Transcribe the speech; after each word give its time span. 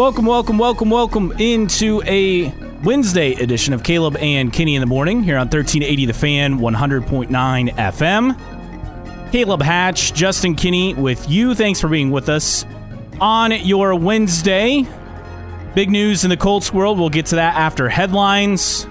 Welcome, 0.00 0.24
welcome, 0.24 0.56
welcome, 0.56 0.88
welcome 0.88 1.32
into 1.32 2.02
a 2.06 2.48
Wednesday 2.82 3.34
edition 3.34 3.74
of 3.74 3.82
Caleb 3.82 4.16
and 4.16 4.50
Kinney 4.50 4.74
in 4.74 4.80
the 4.80 4.86
Morning 4.86 5.22
here 5.22 5.36
on 5.36 5.48
1380 5.48 6.06
The 6.06 6.14
Fan, 6.14 6.58
100.9 6.58 7.70
FM. 7.74 9.30
Caleb 9.30 9.60
Hatch, 9.60 10.14
Justin 10.14 10.54
Kinney 10.54 10.94
with 10.94 11.28
you. 11.28 11.54
Thanks 11.54 11.82
for 11.82 11.88
being 11.88 12.10
with 12.10 12.30
us 12.30 12.64
on 13.20 13.52
your 13.52 13.94
Wednesday. 13.94 14.88
Big 15.74 15.90
news 15.90 16.24
in 16.24 16.30
the 16.30 16.36
Colts 16.38 16.72
world. 16.72 16.98
We'll 16.98 17.10
get 17.10 17.26
to 17.26 17.34
that 17.34 17.56
after 17.56 17.86
headlines. 17.90 18.86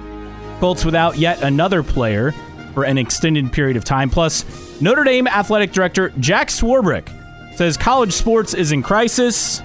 Colts 0.60 0.86
without 0.86 1.18
yet 1.18 1.42
another 1.42 1.82
player 1.82 2.34
for 2.76 2.84
an 2.84 3.00
extended 3.00 3.52
period 3.52 3.78
of 3.78 3.84
time. 3.84 4.12
Plus, 4.12 4.46
Notre 4.80 5.04
Dame 5.04 5.28
athletic 5.28 5.72
director 5.72 6.14
Jack 6.20 6.50
Swarbrick 6.50 7.10
says 7.56 7.78
college 7.78 8.14
sports 8.14 8.54
is 8.54 8.72
in 8.72 8.84
crisis. 8.84 9.64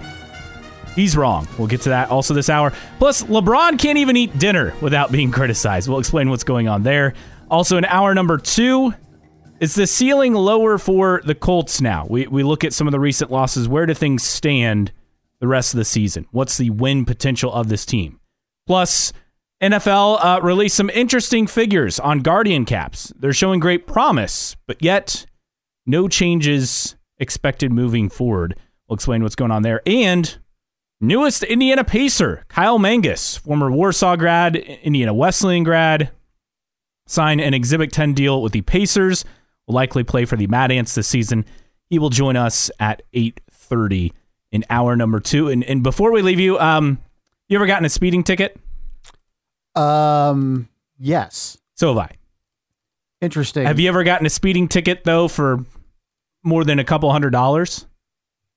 He's 0.94 1.16
wrong. 1.16 1.48
We'll 1.58 1.68
get 1.68 1.82
to 1.82 1.88
that 1.90 2.10
also 2.10 2.34
this 2.34 2.48
hour. 2.48 2.72
Plus, 2.98 3.24
LeBron 3.24 3.78
can't 3.78 3.98
even 3.98 4.16
eat 4.16 4.38
dinner 4.38 4.74
without 4.80 5.10
being 5.10 5.30
criticized. 5.30 5.88
We'll 5.88 5.98
explain 5.98 6.30
what's 6.30 6.44
going 6.44 6.68
on 6.68 6.82
there. 6.82 7.14
Also, 7.50 7.76
in 7.76 7.84
hour 7.84 8.14
number 8.14 8.38
two, 8.38 8.94
is 9.60 9.74
the 9.74 9.86
ceiling 9.86 10.34
lower 10.34 10.78
for 10.78 11.20
the 11.24 11.34
Colts 11.34 11.80
now? 11.80 12.06
We, 12.08 12.26
we 12.26 12.42
look 12.42 12.64
at 12.64 12.72
some 12.72 12.86
of 12.86 12.92
the 12.92 13.00
recent 13.00 13.30
losses. 13.30 13.68
Where 13.68 13.86
do 13.86 13.94
things 13.94 14.22
stand 14.22 14.92
the 15.40 15.48
rest 15.48 15.74
of 15.74 15.78
the 15.78 15.84
season? 15.84 16.26
What's 16.30 16.58
the 16.58 16.70
win 16.70 17.04
potential 17.04 17.52
of 17.52 17.68
this 17.68 17.84
team? 17.84 18.20
Plus, 18.66 19.12
NFL 19.60 20.24
uh, 20.24 20.40
released 20.42 20.76
some 20.76 20.90
interesting 20.90 21.46
figures 21.46 21.98
on 21.98 22.20
Guardian 22.20 22.64
caps. 22.64 23.12
They're 23.16 23.32
showing 23.32 23.60
great 23.60 23.86
promise, 23.86 24.56
but 24.66 24.82
yet 24.82 25.26
no 25.86 26.08
changes 26.08 26.96
expected 27.18 27.72
moving 27.72 28.08
forward. 28.08 28.58
We'll 28.88 28.96
explain 28.96 29.22
what's 29.22 29.36
going 29.36 29.50
on 29.50 29.62
there. 29.62 29.80
And 29.86 30.36
Newest 31.00 31.42
Indiana 31.42 31.84
Pacer, 31.84 32.44
Kyle 32.48 32.78
Mangas, 32.78 33.36
former 33.36 33.70
Warsaw 33.70 34.16
grad, 34.16 34.56
Indiana 34.56 35.12
Wesleyan 35.12 35.64
grad, 35.64 36.10
signed 37.06 37.40
an 37.40 37.52
Exhibit 37.52 37.92
10 37.92 38.14
deal 38.14 38.42
with 38.42 38.52
the 38.52 38.62
Pacers. 38.62 39.24
Will 39.66 39.74
likely 39.74 40.04
play 40.04 40.24
for 40.24 40.36
the 40.36 40.46
Mad 40.46 40.70
Ants 40.70 40.94
this 40.94 41.08
season. 41.08 41.44
He 41.88 41.98
will 41.98 42.10
join 42.10 42.36
us 42.36 42.70
at 42.80 43.02
8:30 43.12 44.12
in 44.52 44.64
hour 44.70 44.94
number 44.96 45.20
two. 45.20 45.48
And, 45.48 45.64
and 45.64 45.82
before 45.82 46.12
we 46.12 46.22
leave 46.22 46.40
you, 46.40 46.58
um, 46.58 46.98
you 47.48 47.56
ever 47.56 47.66
gotten 47.66 47.84
a 47.84 47.88
speeding 47.88 48.22
ticket? 48.22 48.58
Um, 49.74 50.68
yes. 50.98 51.58
So 51.74 51.88
have 51.88 51.98
I. 51.98 52.10
Interesting. 53.20 53.66
Have 53.66 53.80
you 53.80 53.88
ever 53.88 54.04
gotten 54.04 54.26
a 54.26 54.30
speeding 54.30 54.68
ticket 54.68 55.04
though 55.04 55.28
for 55.28 55.64
more 56.42 56.64
than 56.64 56.78
a 56.78 56.84
couple 56.84 57.10
hundred 57.10 57.30
dollars? 57.30 57.86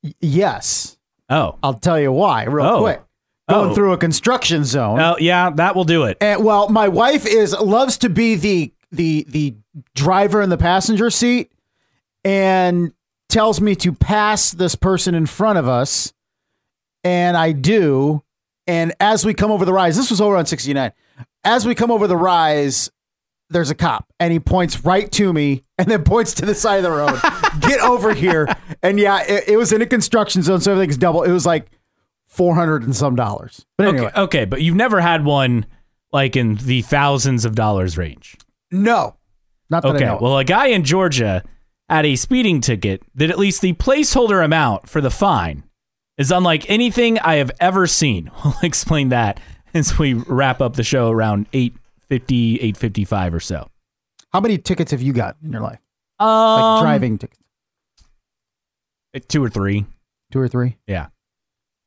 Y- 0.04 0.14
yes. 0.20 0.97
Oh, 1.30 1.58
I'll 1.62 1.74
tell 1.76 2.00
you 2.00 2.12
why, 2.12 2.44
real 2.46 2.66
Oh. 2.66 2.80
quick. 2.82 3.02
Going 3.50 3.72
Oh. 3.72 3.74
through 3.76 3.94
a 3.94 3.98
construction 3.98 4.66
zone. 4.66 5.00
oh 5.00 5.16
yeah, 5.20 5.50
that 5.52 5.76
will 5.76 5.86
do 5.86 6.04
it. 6.04 6.18
And 6.20 6.44
well, 6.44 6.68
my 6.70 6.88
wife 6.90 7.26
is 7.26 7.54
loves 7.54 7.98
to 8.00 8.10
be 8.10 8.36
the 8.36 8.74
the 8.92 9.26
the 9.30 9.56
driver 9.96 10.42
in 10.42 10.50
the 10.50 10.58
passenger 10.58 11.10
seat 11.10 11.52
and 12.26 12.92
tells 13.30 13.60
me 13.62 13.76
to 13.76 13.94
pass 13.94 14.52
this 14.52 14.76
person 14.76 15.16
in 15.16 15.26
front 15.26 15.60
of 15.60 15.68
us. 15.68 16.14
And 17.04 17.38
I 17.38 17.52
do. 17.54 18.24
And 18.66 18.94
as 19.00 19.26
we 19.26 19.34
come 19.34 19.52
over 19.52 19.64
the 19.66 19.72
rise, 19.74 19.96
this 19.96 20.10
was 20.10 20.20
over 20.20 20.36
on 20.36 20.46
69. 20.46 20.92
As 21.46 21.66
we 21.66 21.74
come 21.74 21.90
over 21.92 22.06
the 22.08 22.18
rise, 22.18 22.90
there's 23.50 23.70
a 23.70 23.76
cop 23.76 24.06
and 24.20 24.34
he 24.34 24.40
points 24.40 24.84
right 24.84 25.12
to 25.14 25.32
me 25.32 25.64
and 25.78 25.88
then 25.88 26.04
points 26.06 26.34
to 26.36 26.46
the 26.46 26.54
side 26.56 26.78
of 26.78 26.84
the 26.84 26.92
road. 26.92 27.20
Get 27.62 27.80
over 27.82 28.14
here. 28.14 28.48
And 28.84 29.00
yeah, 29.00 29.24
it, 29.24 29.46
it 29.48 29.58
was 29.58 29.72
in 29.72 29.82
a 29.82 29.86
construction 29.86 30.42
zone, 30.44 30.60
so 30.62 30.72
everything's 30.74 30.98
double. 30.98 31.24
It 31.24 31.32
was 31.32 31.46
like 31.46 31.68
400 32.26 32.84
and 32.84 32.96
some 32.96 33.16
dollars. 33.16 33.66
But 33.78 33.88
anyway, 33.88 34.08
Okay, 34.08 34.22
okay, 34.22 34.46
but 34.46 34.62
you've 34.62 34.76
never 34.76 35.00
had 35.02 35.24
one 35.26 35.66
like 36.12 36.36
in 36.36 36.56
the 36.56 36.82
thousands 36.84 37.46
of 37.46 37.56
dollars 37.56 37.98
range. 37.98 38.36
no. 38.72 39.16
Not 39.70 39.84
that 39.84 39.90
I 39.92 39.96
Okay, 39.96 40.06
know. 40.06 40.18
well, 40.22 40.38
a 40.38 40.46
guy 40.46 40.68
in 40.68 40.86
Georgia 40.86 41.44
had 41.90 42.06
a 42.06 42.16
speeding 42.16 42.62
ticket 42.62 43.02
that 43.16 43.30
at 43.30 43.38
least 43.38 43.60
the 43.62 43.74
placeholder 43.74 44.44
amount 44.44 44.88
for 44.88 45.02
the 45.02 45.10
fine 45.12 45.64
is 46.18 46.32
unlike 46.32 46.70
anything 46.70 47.20
I 47.20 47.36
have 47.36 47.52
ever 47.60 47.86
seen. 47.86 48.32
We'll 48.46 48.56
explain 48.64 49.10
that 49.10 49.42
as 49.74 50.00
we 50.00 50.14
wrap 50.14 50.62
up 50.62 50.76
the 50.78 50.84
show 50.86 51.10
around 51.12 51.48
850, 52.10 52.56
855 52.56 53.34
or 53.34 53.40
so. 53.40 53.70
How 54.32 54.40
many 54.40 54.58
tickets 54.58 54.92
have 54.92 55.02
you 55.02 55.14
got 55.14 55.38
in 55.44 55.52
your 55.52 55.62
life? 55.62 55.80
Um, 56.20 56.28
Like 56.28 56.82
driving 56.84 57.18
tickets? 57.18 57.40
Two 59.28 59.44
or 59.44 59.50
three. 59.50 59.86
Two 60.32 60.40
or 60.40 60.48
three? 60.48 60.78
Yeah. 60.88 61.08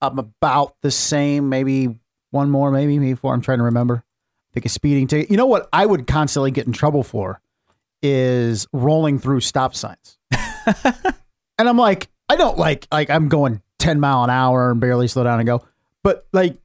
I'm 0.00 0.18
about 0.18 0.74
the 0.82 0.90
same, 0.90 1.48
maybe 1.48 1.98
one 2.30 2.50
more, 2.50 2.70
maybe, 2.70 2.98
maybe 2.98 3.14
four. 3.14 3.34
I'm 3.34 3.40
trying 3.40 3.58
to 3.58 3.64
remember. 3.64 3.96
I 3.96 4.52
think 4.54 4.66
a 4.66 4.68
speeding 4.68 5.06
ticket. 5.06 5.30
You 5.30 5.36
know 5.36 5.46
what 5.46 5.68
I 5.72 5.84
would 5.86 6.06
constantly 6.06 6.50
get 6.50 6.66
in 6.66 6.72
trouble 6.72 7.02
for 7.02 7.40
is 8.02 8.66
rolling 8.72 9.18
through 9.18 9.40
stop 9.40 9.74
signs. 9.74 10.18
and 10.74 11.68
I'm 11.68 11.76
like, 11.76 12.08
I 12.28 12.36
don't 12.36 12.58
like 12.58 12.86
like 12.90 13.10
I'm 13.10 13.28
going 13.28 13.62
10 13.78 14.00
mile 14.00 14.24
an 14.24 14.30
hour 14.30 14.70
and 14.70 14.80
barely 14.80 15.06
slow 15.06 15.24
down 15.24 15.38
and 15.38 15.46
go. 15.46 15.62
But 16.02 16.26
like 16.32 16.56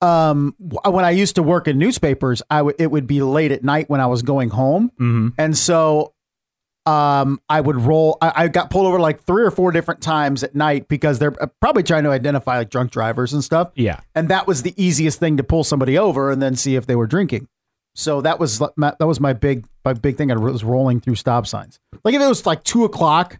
um 0.00 0.54
when 0.58 1.04
I 1.04 1.10
used 1.10 1.36
to 1.36 1.42
work 1.42 1.68
in 1.68 1.78
newspapers, 1.78 2.42
I 2.50 2.62
would 2.62 2.76
it 2.78 2.90
would 2.90 3.06
be 3.06 3.22
late 3.22 3.52
at 3.52 3.64
night 3.64 3.90
when 3.90 4.00
I 4.00 4.06
was 4.06 4.22
going 4.22 4.50
home. 4.50 4.90
Mm-hmm. 5.00 5.28
And 5.38 5.56
so 5.56 6.14
um, 6.88 7.40
I 7.50 7.60
would 7.60 7.76
roll. 7.76 8.16
I, 8.22 8.32
I 8.44 8.48
got 8.48 8.70
pulled 8.70 8.86
over 8.86 8.98
like 8.98 9.22
three 9.22 9.44
or 9.44 9.50
four 9.50 9.72
different 9.72 10.00
times 10.00 10.42
at 10.42 10.54
night 10.54 10.88
because 10.88 11.18
they're 11.18 11.34
uh, 11.42 11.48
probably 11.60 11.82
trying 11.82 12.04
to 12.04 12.10
identify 12.10 12.56
like 12.56 12.70
drunk 12.70 12.92
drivers 12.92 13.34
and 13.34 13.44
stuff. 13.44 13.72
Yeah. 13.74 14.00
And 14.14 14.30
that 14.30 14.46
was 14.46 14.62
the 14.62 14.72
easiest 14.82 15.18
thing 15.18 15.36
to 15.36 15.42
pull 15.42 15.64
somebody 15.64 15.98
over 15.98 16.30
and 16.30 16.40
then 16.40 16.56
see 16.56 16.76
if 16.76 16.86
they 16.86 16.96
were 16.96 17.06
drinking. 17.06 17.46
So 17.94 18.22
that 18.22 18.38
was 18.38 18.62
my, 18.76 18.94
that 18.98 19.06
was 19.06 19.20
my 19.20 19.34
big 19.34 19.66
my 19.84 19.92
big 19.92 20.16
thing. 20.16 20.32
I 20.32 20.36
was 20.36 20.64
rolling 20.64 21.00
through 21.00 21.16
stop 21.16 21.46
signs. 21.46 21.78
Like 22.04 22.14
if 22.14 22.22
it 22.22 22.26
was 22.28 22.46
like 22.46 22.64
two 22.64 22.84
o'clock 22.84 23.38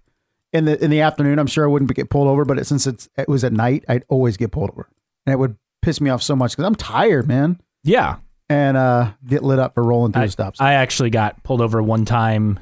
in 0.52 0.66
the 0.66 0.82
in 0.84 0.90
the 0.90 1.00
afternoon, 1.00 1.38
I'm 1.38 1.46
sure 1.46 1.64
I 1.64 1.69
wouldn't 1.69 1.94
get 1.94 2.10
pulled 2.10 2.28
over. 2.28 2.44
But 2.44 2.58
it, 2.58 2.66
since 2.66 2.86
it's 2.86 3.08
it 3.16 3.28
was 3.28 3.44
at 3.44 3.52
night, 3.52 3.84
I'd 3.88 4.04
always 4.08 4.36
get 4.36 4.50
pulled 4.50 4.70
over, 4.70 4.90
and 5.25 5.32
it 5.32 5.36
would 5.38 5.56
piss 5.88 6.03
me 6.03 6.10
off 6.10 6.22
so 6.22 6.37
much 6.37 6.53
because 6.53 6.66
I'm 6.66 6.75
tired, 6.75 7.26
man, 7.26 7.59
Yeah. 7.82 8.16
and 8.50 8.76
uh, 8.76 9.12
get 9.26 9.43
lit 9.43 9.59
up 9.59 9.72
for 9.75 9.82
rolling 9.82 10.12
through 10.12 10.21
I, 10.22 10.26
a 10.26 10.31
stop 10.31 10.56
sign. 10.56 10.66
I 10.69 10.72
actually 10.75 11.09
got 11.09 11.43
pulled 11.44 11.62
over 11.62 11.82
one 11.82 12.04
time 12.04 12.60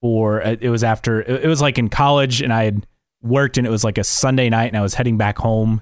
for 0.00 0.40
it 0.42 0.68
was 0.68 0.82
after 0.84 1.22
it 1.22 1.44
it 1.44 1.48
was 1.48 1.62
like 1.62 1.78
in 1.78 1.88
college 1.88 2.42
and 2.42 2.52
I 2.52 2.64
had 2.64 2.86
worked 3.22 3.56
and 3.56 3.66
it 3.66 3.70
was 3.70 3.84
like 3.84 3.96
a 3.98 4.04
Sunday 4.04 4.50
night 4.50 4.66
and 4.66 4.76
I 4.76 4.82
was 4.82 4.92
heading 4.94 5.16
back 5.16 5.38
home 5.38 5.80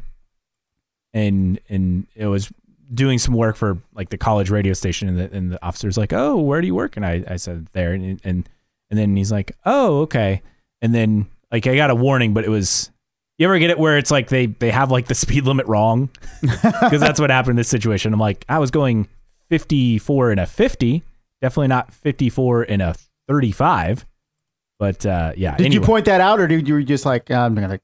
and 1.15 1.59
and 1.69 2.07
it 2.15 2.27
was 2.27 2.53
doing 2.95 3.19
some 3.19 3.35
work 3.35 3.57
for 3.57 3.79
like 3.95 4.11
the 4.11 4.19
college 4.19 4.49
radio 4.51 4.75
station 4.75 5.09
and 5.09 5.19
the, 5.19 5.37
and 5.37 5.51
the 5.51 5.65
officer's 5.65 5.97
like 5.99 6.13
oh 6.13 6.37
where 6.39 6.61
do 6.61 6.69
you 6.69 6.75
work 6.75 6.97
and 6.97 7.05
I, 7.05 7.25
I 7.27 7.35
said 7.37 7.67
there 7.73 7.95
and 7.95 8.21
and 8.23 8.49
and 8.91 8.99
then 8.99 9.17
he's 9.17 9.33
like 9.33 9.57
oh 9.65 10.03
okay 10.03 10.41
and 10.81 10.95
then 10.95 11.27
like 11.51 11.67
I 11.67 11.75
got 11.75 11.91
a 11.91 11.95
warning 11.97 12.33
but 12.33 12.45
it 12.45 12.51
was 12.51 12.92
you 13.43 13.49
ever 13.49 13.59
get 13.59 13.71
it 13.71 13.79
where 13.79 13.99
it's 13.99 14.11
like 14.11 14.29
they 14.29 14.47
they 14.47 14.71
have 14.71 14.91
like 14.91 15.07
the 15.07 15.15
speed 15.25 15.45
limit 15.45 15.67
wrong 15.67 16.09
because 16.41 17.01
that's 17.01 17.21
what 17.21 17.31
happened 17.31 17.51
in 17.53 17.57
this 17.57 17.69
situation 17.69 18.13
I'm 18.15 18.21
like 18.21 18.45
I 18.49 18.59
was 18.59 18.71
going 18.71 19.09
54 19.51 20.33
in 20.33 20.39
a 20.39 20.47
50 20.47 21.03
definitely 21.41 21.69
not 21.69 21.93
54 21.93 22.65
in 22.65 22.81
a 22.81 22.95
35 23.29 24.07
but 24.79 25.05
uh 25.07 25.33
yeah 25.37 25.57
Did 25.57 25.75
you 25.75 25.81
point 25.81 26.07
that 26.07 26.21
out, 26.21 26.41
or 26.41 26.47
did 26.47 26.67
you 26.67 26.83
just 26.85 27.05
like 27.05 27.31
I'm 27.31 27.55
gonna? 27.55 27.79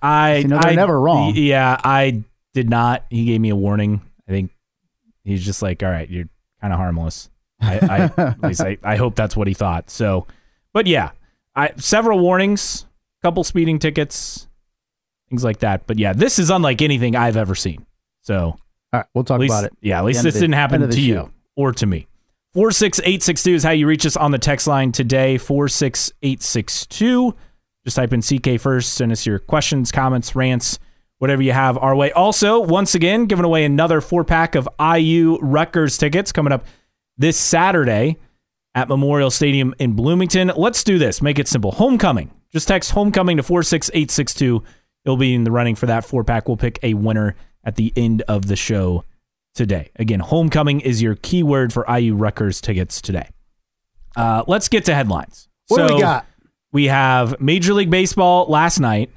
I, 0.00 0.36
You 0.36 0.48
know, 0.48 0.58
they're 0.60 0.70
I- 0.72 0.74
never 0.76 1.00
wrong. 1.00 1.32
Yeah, 1.34 1.80
I 1.82 2.22
did 2.54 2.70
not. 2.70 3.04
He 3.10 3.24
gave 3.24 3.40
me 3.40 3.48
a 3.48 3.56
warning. 3.56 4.00
I 4.28 4.30
think 4.32 4.52
he's 5.24 5.44
just 5.44 5.60
like, 5.62 5.82
all 5.82 5.90
right, 5.90 6.08
you're 6.08 6.28
kind 6.60 6.72
of 6.72 6.78
harmless. 6.78 7.28
I, 7.60 7.78
I 7.78 7.96
at 8.22 8.40
least 8.42 8.60
I, 8.60 8.78
I 8.84 8.94
hope 8.96 9.16
that's 9.16 9.36
what 9.36 9.48
he 9.48 9.54
thought. 9.54 9.90
So, 9.90 10.26
but 10.72 10.86
yeah, 10.86 11.10
I 11.56 11.72
several 11.76 12.20
warnings, 12.20 12.86
couple 13.22 13.42
speeding 13.42 13.78
tickets, 13.80 14.46
things 15.28 15.44
like 15.44 15.58
that. 15.60 15.86
But 15.86 15.98
yeah, 15.98 16.12
this 16.12 16.38
is 16.38 16.50
unlike 16.50 16.82
anything 16.82 17.16
I've 17.16 17.36
ever 17.36 17.54
seen. 17.54 17.86
So 18.22 18.36
All 18.36 18.58
right, 18.92 19.06
we'll 19.14 19.24
talk 19.24 19.40
least, 19.40 19.52
about 19.52 19.64
it. 19.64 19.72
Yeah, 19.80 19.98
at 19.98 20.04
least 20.04 20.22
this 20.22 20.34
the- 20.34 20.40
didn't 20.40 20.54
happen 20.54 20.88
to 20.88 21.00
you 21.00 21.30
or 21.56 21.72
to 21.72 21.86
me. 21.86 22.06
46862 22.54 23.54
is 23.54 23.62
how 23.62 23.70
you 23.72 23.86
reach 23.86 24.06
us 24.06 24.16
on 24.16 24.30
the 24.30 24.38
text 24.38 24.66
line 24.66 24.90
today. 24.90 25.36
46862. 25.38 27.34
Just 27.84 27.96
type 27.96 28.12
in 28.12 28.22
CK 28.22 28.60
first. 28.60 28.94
Send 28.94 29.12
us 29.12 29.24
your 29.26 29.38
questions, 29.38 29.92
comments, 29.92 30.34
rants, 30.34 30.78
whatever 31.18 31.42
you 31.42 31.52
have 31.52 31.78
our 31.78 31.94
way. 31.94 32.10
Also, 32.12 32.60
once 32.60 32.94
again, 32.94 33.26
giving 33.26 33.44
away 33.44 33.64
another 33.64 34.00
four 34.00 34.24
pack 34.24 34.54
of 34.54 34.68
IU 34.80 35.38
Rutgers 35.40 35.96
tickets 35.98 36.32
coming 36.32 36.52
up 36.52 36.64
this 37.16 37.36
Saturday 37.36 38.16
at 38.74 38.88
Memorial 38.88 39.30
Stadium 39.30 39.74
in 39.78 39.92
Bloomington. 39.92 40.52
Let's 40.56 40.82
do 40.84 40.98
this. 40.98 41.20
Make 41.22 41.38
it 41.38 41.48
simple. 41.48 41.72
Homecoming. 41.72 42.30
Just 42.52 42.68
text 42.68 42.90
homecoming 42.92 43.36
to 43.36 43.42
46862. 43.42 44.62
You'll 45.08 45.16
be 45.16 45.34
in 45.34 45.44
the 45.44 45.50
running 45.50 45.74
for 45.74 45.86
that 45.86 46.04
four 46.04 46.22
pack. 46.22 46.48
We'll 46.48 46.58
pick 46.58 46.78
a 46.82 46.92
winner 46.92 47.34
at 47.64 47.76
the 47.76 47.94
end 47.96 48.20
of 48.28 48.46
the 48.46 48.56
show 48.56 49.04
today. 49.54 49.90
Again, 49.96 50.20
homecoming 50.20 50.80
is 50.80 51.00
your 51.00 51.14
keyword 51.14 51.72
for 51.72 51.86
IU 51.90 52.14
Rutgers 52.14 52.60
tickets 52.60 53.00
today. 53.00 53.26
Uh, 54.14 54.44
let's 54.46 54.68
get 54.68 54.84
to 54.84 54.94
headlines. 54.94 55.48
What 55.68 55.88
do 55.88 55.94
we 55.94 56.00
got? 56.02 56.26
We 56.72 56.88
have 56.88 57.40
Major 57.40 57.72
League 57.72 57.88
Baseball 57.88 58.48
last 58.50 58.80
night, 58.80 59.10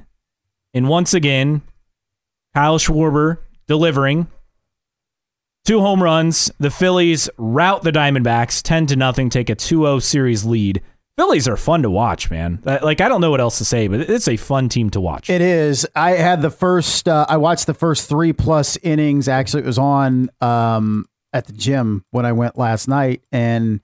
and 0.74 0.88
once 0.88 1.14
again, 1.14 1.62
Kyle 2.54 2.80
Schwarber 2.80 3.40
delivering 3.68 4.28
two 5.66 5.82
home 5.82 6.02
runs. 6.02 6.50
The 6.58 6.72
Phillies 6.72 7.30
rout 7.38 7.84
the 7.84 7.92
Diamondbacks 7.92 8.62
10 8.62 8.86
to 8.88 8.96
nothing, 8.96 9.30
take 9.30 9.50
a 9.50 9.58
2-0 9.58 10.02
series 10.02 10.46
lead. 10.46 10.82
Phillies 11.18 11.48
are 11.48 11.58
fun 11.58 11.84
to 11.84 11.90
watch, 11.90 12.32
man. 12.32 12.60
Like 12.64 13.02
I 13.02 13.08
don't 13.08 13.22
know 13.22 13.32
what 13.32 13.42
else 13.42 13.58
to 13.58 13.66
say, 13.66 13.88
but 13.88 14.02
it's 14.02 14.28
a 14.28 14.38
fun 14.38 14.70
team 14.70 14.90
to 14.92 15.02
watch. 15.02 15.30
It 15.30 15.42
is. 15.42 15.86
I 15.96 16.12
had 16.12 16.42
the 16.42 16.50
first. 16.50 17.08
Uh, 17.08 17.26
I 17.28 17.38
watched 17.38 17.68
the 17.68 17.74
first 17.74 18.08
three 18.10 18.34
plus 18.34 18.78
innings. 18.78 19.28
Actually, 19.28 19.64
it 19.64 19.68
was 19.68 19.78
on 19.78 20.30
um, 20.40 21.06
at 21.34 21.46
the 21.46 21.54
gym 21.54 22.06
when 22.12 22.26
I 22.26 22.32
went 22.32 22.58
last 22.58 22.88
night, 22.88 23.24
and 23.32 23.82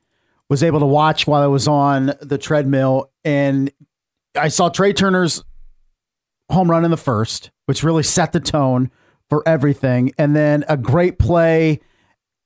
was 0.49 0.63
able 0.63 0.79
to 0.79 0.85
watch 0.85 1.27
while 1.27 1.41
I 1.41 1.47
was 1.47 1.67
on 1.67 2.13
the 2.21 2.37
treadmill. 2.37 3.11
And 3.25 3.71
I 4.35 4.47
saw 4.47 4.69
Trea 4.69 4.93
Turner's 4.93 5.43
home 6.49 6.71
run 6.71 6.85
in 6.85 6.91
the 6.91 6.97
first, 6.97 7.51
which 7.65 7.83
really 7.83 8.03
set 8.03 8.31
the 8.31 8.39
tone 8.39 8.89
for 9.29 9.43
everything. 9.47 10.13
And 10.17 10.35
then 10.35 10.63
a 10.69 10.77
great 10.77 11.19
play 11.19 11.81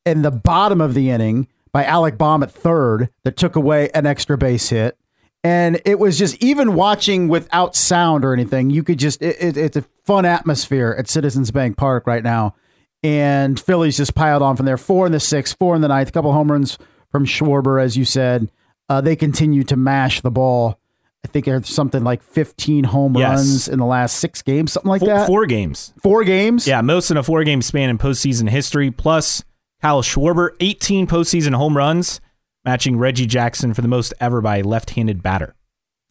in 0.06 0.24
the 0.24 0.32
bottom 0.32 0.82
of 0.82 0.96
the 0.96 1.12
inning 1.12 1.48
by 1.74 1.84
Alec 1.86 2.18
Bohm 2.18 2.44
at 2.44 2.52
third 2.52 3.10
that 3.24 3.38
took 3.38 3.56
away 3.56 3.90
an 3.94 4.06
extra 4.06 4.38
base 4.38 4.70
hit. 4.70 4.98
And 5.44 5.82
it 5.86 5.98
was 5.98 6.20
just 6.20 6.42
even 6.44 6.76
watching 6.76 7.28
without 7.28 7.76
sound 7.76 8.24
or 8.24 8.34
anything, 8.34 8.70
you 8.70 8.84
could 8.84 9.00
just, 9.00 9.22
it, 9.22 9.38
it, 9.40 9.58
it's 9.58 9.78
a 9.78 9.86
fun 10.06 10.26
atmosphere 10.26 10.96
at 10.98 11.10
Citizens 11.10 11.50
Bank 11.50 11.78
Park 11.78 12.06
right 12.06 12.24
now. 12.24 12.56
And 13.02 13.60
Phillies 13.60 13.98
just 13.98 14.14
piled 14.14 14.44
on 14.44 14.56
from 14.56 14.68
there. 14.68 14.78
Four 14.78 15.08
in 15.08 15.12
the 15.12 15.20
sixth, 15.20 15.58
four 15.58 15.76
in 15.76 15.82
the 15.82 15.88
ninth, 15.88 16.10
a 16.10 16.12
couple 16.12 16.32
home 16.32 16.52
runs 16.52 16.78
from 17.12 17.26
Schwarber, 17.26 17.82
as 17.82 17.98
you 17.98 18.06
said. 18.06 18.52
Uh, 18.88 19.02
they 19.02 19.16
continue 19.16 19.64
to 19.64 19.76
mash 19.76 20.22
the 20.22 20.30
ball. 20.30 20.78
I 21.24 21.28
think 21.28 21.46
there's 21.46 21.68
something 21.68 22.04
like 22.04 22.22
15 22.22 22.84
home 22.84 23.16
yes. 23.16 23.38
runs 23.38 23.68
in 23.68 23.80
the 23.80 23.86
last 23.86 24.18
six 24.18 24.42
games, 24.42 24.74
something 24.74 24.90
like 24.90 25.00
four, 25.00 25.08
that. 25.08 25.28
Four 25.28 25.46
games. 25.46 25.94
Four 26.02 26.24
games? 26.24 26.68
Yeah, 26.68 26.82
most 26.82 27.10
in 27.10 27.18
a 27.18 27.24
four 27.24 27.44
game 27.44 27.62
span 27.62 27.90
in 27.90 27.98
postseason 27.98 28.50
history. 28.50 28.92
Plus, 28.92 29.44
Kyle 29.82 30.02
Schwarber, 30.02 30.52
18 30.60 31.08
postseason 31.08 31.56
home 31.56 31.76
runs, 31.76 32.22
matching 32.64 32.98
Reggie 32.98 33.26
Jackson 33.26 33.74
for 33.74 33.82
the 33.82 33.88
most 33.88 34.14
ever 34.20 34.42
by 34.42 34.58
a 34.58 34.64
left-handed 34.64 35.24
batter. 35.24 35.56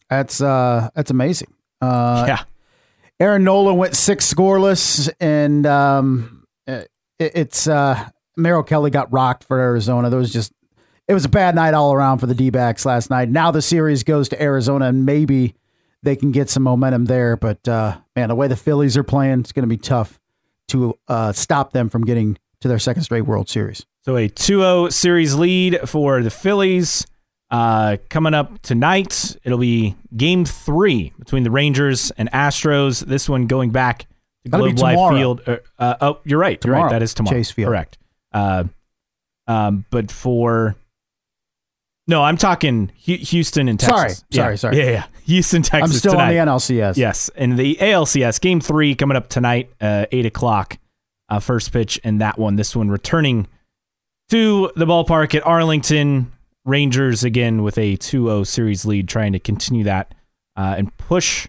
That's 0.09 0.41
uh, 0.41 0.89
that's 0.93 1.09
amazing. 1.09 1.53
Uh, 1.79 2.25
yeah. 2.27 2.43
Aaron 3.19 3.43
Nola 3.43 3.73
went 3.73 3.95
six 3.95 4.31
scoreless, 4.31 5.09
and 5.19 5.65
um, 5.65 6.45
it, 6.67 6.89
it's 7.17 7.67
uh, 7.67 8.09
Merrill 8.35 8.63
Kelly 8.63 8.89
got 8.89 9.11
rocked 9.13 9.45
for 9.45 9.59
Arizona. 9.59 10.09
There 10.09 10.19
was 10.19 10.33
just 10.33 10.51
it 11.07 11.13
was 11.13 11.23
a 11.23 11.29
bad 11.29 11.55
night 11.55 11.73
all 11.73 11.93
around 11.93 12.19
for 12.19 12.25
the 12.25 12.35
D-backs 12.35 12.85
last 12.85 13.09
night. 13.09 13.29
Now 13.29 13.51
the 13.51 13.61
series 13.61 14.03
goes 14.03 14.27
to 14.29 14.41
Arizona, 14.41 14.85
and 14.87 15.05
maybe 15.05 15.55
they 16.03 16.15
can 16.15 16.31
get 16.31 16.49
some 16.49 16.63
momentum 16.63 17.05
there. 17.05 17.37
But 17.37 17.65
uh, 17.67 17.97
man, 18.15 18.29
the 18.29 18.35
way 18.35 18.47
the 18.47 18.57
Phillies 18.57 18.97
are 18.97 19.03
playing, 19.03 19.41
it's 19.41 19.51
going 19.51 19.63
to 19.63 19.67
be 19.67 19.77
tough 19.77 20.19
to 20.69 20.97
uh, 21.07 21.31
stop 21.31 21.73
them 21.73 21.89
from 21.89 22.05
getting 22.05 22.37
to 22.61 22.67
their 22.67 22.79
second 22.79 23.03
straight 23.03 23.23
World 23.23 23.49
Series. 23.49 23.85
So 24.03 24.17
a 24.17 24.29
2-0 24.29 24.91
series 24.91 25.35
lead 25.35 25.79
for 25.87 26.21
the 26.23 26.29
Phillies. 26.29 27.05
Uh, 27.49 27.97
coming 28.09 28.33
up 28.33 28.61
tonight, 28.61 29.35
it'll 29.43 29.57
be 29.57 29.95
game 30.15 30.45
three 30.45 31.11
between 31.19 31.43
the 31.43 31.51
Rangers 31.51 32.11
and 32.11 32.31
Astros. 32.31 33.05
This 33.05 33.27
one 33.27 33.47
going 33.47 33.71
back 33.71 34.07
to 34.45 34.51
Globe 34.51 34.79
Life 34.79 35.13
Field. 35.13 35.41
Uh, 35.45 35.57
uh, 35.77 35.95
oh, 35.99 36.19
you're 36.23 36.39
right. 36.39 36.59
Tomorrow. 36.61 36.79
You're 36.79 36.85
right. 36.85 36.91
That 36.91 37.03
is 37.03 37.13
tomorrow. 37.13 37.37
Chase 37.37 37.51
Field. 37.51 37.67
Correct. 37.67 37.97
Uh, 38.31 38.63
um, 39.47 39.85
but 39.89 40.09
for 40.11 40.77
no, 42.07 42.23
I'm 42.23 42.37
talking 42.37 42.91
Houston 42.95 43.67
and 43.67 43.79
Texas. 43.79 44.23
Sorry, 44.31 44.57
sorry, 44.57 44.57
sorry. 44.57 44.77
Yeah, 44.77 44.91
yeah. 44.91 45.05
Houston, 45.25 45.61
Texas. 45.61 45.91
I'm 45.93 45.97
still 45.97 46.11
tonight. 46.13 46.37
on 46.37 46.47
the 46.47 46.51
NLCS. 46.51 46.97
Yes, 46.97 47.29
and 47.35 47.57
the 47.57 47.75
ALCS 47.75 48.39
game 48.39 48.59
three 48.61 48.95
coming 48.95 49.17
up 49.17 49.29
tonight, 49.29 49.71
uh, 49.81 50.05
eight 50.11 50.25
o'clock 50.25 50.77
uh, 51.31 51.39
first 51.39 51.71
pitch 51.71 51.97
in 52.03 52.19
that 52.19 52.37
one. 52.37 52.57
This 52.57 52.75
one 52.75 52.89
returning 52.89 53.47
to 54.29 54.71
the 54.75 54.85
ballpark 54.85 55.33
at 55.33 55.45
Arlington. 55.47 56.31
Rangers 56.63 57.23
again 57.23 57.63
with 57.63 57.79
a 57.79 57.97
2-0 57.97 58.45
series 58.45 58.85
lead, 58.85 59.07
trying 59.07 59.31
to 59.31 59.39
continue 59.39 59.85
that 59.85 60.13
uh, 60.55 60.75
and 60.77 60.95
push 60.97 61.47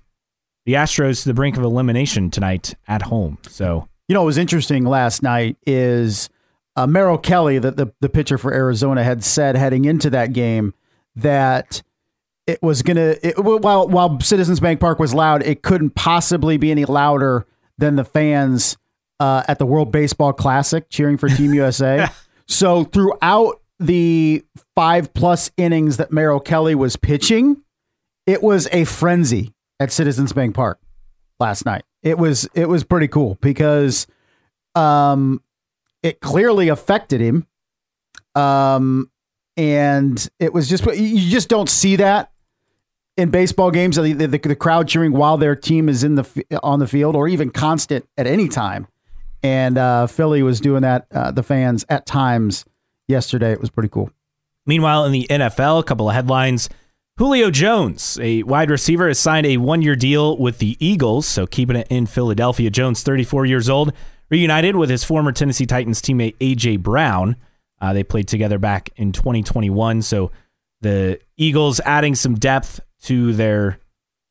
the 0.64 0.72
Astros 0.72 1.22
to 1.22 1.28
the 1.28 1.34
brink 1.34 1.58
of 1.58 1.64
elimination 1.64 2.30
tonight 2.30 2.74
at 2.88 3.02
home. 3.02 3.36
So 3.46 3.88
you 4.08 4.14
know 4.14 4.22
what 4.22 4.26
was 4.26 4.38
interesting 4.38 4.84
last 4.84 5.22
night 5.22 5.58
is 5.66 6.30
uh, 6.76 6.86
Merrill 6.86 7.18
Kelly, 7.18 7.58
the, 7.58 7.72
the 7.72 7.92
the 8.00 8.08
pitcher 8.08 8.38
for 8.38 8.54
Arizona, 8.54 9.04
had 9.04 9.22
said 9.22 9.54
heading 9.54 9.84
into 9.84 10.08
that 10.10 10.32
game 10.32 10.72
that 11.16 11.82
it 12.46 12.62
was 12.62 12.80
gonna 12.80 13.16
while 13.36 13.86
while 13.88 14.18
Citizens 14.20 14.60
Bank 14.60 14.80
Park 14.80 14.98
was 14.98 15.12
loud, 15.12 15.42
it 15.42 15.62
couldn't 15.62 15.90
possibly 15.90 16.56
be 16.56 16.70
any 16.70 16.86
louder 16.86 17.46
than 17.76 17.96
the 17.96 18.04
fans 18.04 18.78
uh, 19.22 19.44
at 19.46 19.60
the 19.60 19.66
World 19.66 19.92
Baseball 19.92 20.32
Classic 20.32 20.88
cheering 20.90 21.16
for 21.16 21.28
Team 21.28 21.54
USA. 21.54 22.08
so 22.48 22.82
throughout 22.82 23.60
the 23.78 24.44
five 24.74 25.14
plus 25.14 25.52
innings 25.56 25.98
that 25.98 26.10
Merrill 26.10 26.40
Kelly 26.40 26.74
was 26.74 26.96
pitching, 26.96 27.62
it 28.26 28.42
was 28.42 28.68
a 28.72 28.84
frenzy 28.84 29.54
at 29.78 29.92
Citizens 29.92 30.32
Bank 30.32 30.56
Park 30.56 30.80
last 31.38 31.64
night. 31.64 31.84
It 32.02 32.18
was 32.18 32.48
it 32.54 32.68
was 32.68 32.82
pretty 32.82 33.06
cool 33.06 33.38
because 33.40 34.08
um 34.74 35.40
it 36.02 36.18
clearly 36.18 36.68
affected 36.68 37.20
him. 37.20 37.46
Um 38.34 39.08
and 39.56 40.28
it 40.40 40.52
was 40.52 40.68
just 40.68 40.84
you 40.84 41.30
just 41.30 41.48
don't 41.48 41.70
see 41.70 41.94
that 41.94 42.32
in 43.16 43.30
baseball 43.30 43.70
games 43.70 43.94
the, 43.94 44.14
the, 44.14 44.26
the 44.26 44.56
crowd 44.56 44.88
cheering 44.88 45.12
while 45.12 45.36
their 45.36 45.54
team 45.54 45.88
is 45.88 46.02
in 46.02 46.16
the 46.16 46.58
on 46.60 46.80
the 46.80 46.88
field 46.88 47.14
or 47.14 47.28
even 47.28 47.50
constant 47.50 48.04
at 48.16 48.26
any 48.26 48.48
time 48.48 48.88
and 49.42 49.78
uh, 49.78 50.06
Philly 50.06 50.42
was 50.42 50.60
doing 50.60 50.82
that. 50.82 51.06
Uh, 51.12 51.30
the 51.30 51.42
fans 51.42 51.84
at 51.88 52.06
times 52.06 52.64
yesterday. 53.08 53.52
It 53.52 53.60
was 53.60 53.70
pretty 53.70 53.88
cool. 53.88 54.10
Meanwhile, 54.66 55.06
in 55.06 55.12
the 55.12 55.26
NFL, 55.28 55.80
a 55.80 55.82
couple 55.82 56.08
of 56.08 56.14
headlines. 56.14 56.68
Julio 57.18 57.50
Jones, 57.50 58.18
a 58.22 58.42
wide 58.44 58.70
receiver, 58.70 59.06
has 59.08 59.18
signed 59.18 59.46
a 59.46 59.58
one 59.58 59.82
year 59.82 59.96
deal 59.96 60.36
with 60.38 60.58
the 60.58 60.76
Eagles, 60.84 61.26
so 61.26 61.46
keeping 61.46 61.76
it 61.76 61.86
in 61.90 62.06
Philadelphia. 62.06 62.70
Jones, 62.70 63.02
34 63.02 63.44
years 63.44 63.68
old, 63.68 63.92
reunited 64.30 64.76
with 64.76 64.88
his 64.88 65.04
former 65.04 65.30
Tennessee 65.30 65.66
Titans 65.66 66.00
teammate 66.00 66.36
A.J. 66.40 66.78
Brown. 66.78 67.36
Uh, 67.80 67.92
they 67.92 68.02
played 68.02 68.28
together 68.28 68.58
back 68.58 68.90
in 68.96 69.12
2021, 69.12 70.02
so 70.02 70.30
the 70.80 71.20
Eagles 71.36 71.80
adding 71.84 72.14
some 72.14 72.34
depth 72.34 72.80
to 73.02 73.34
their 73.34 73.78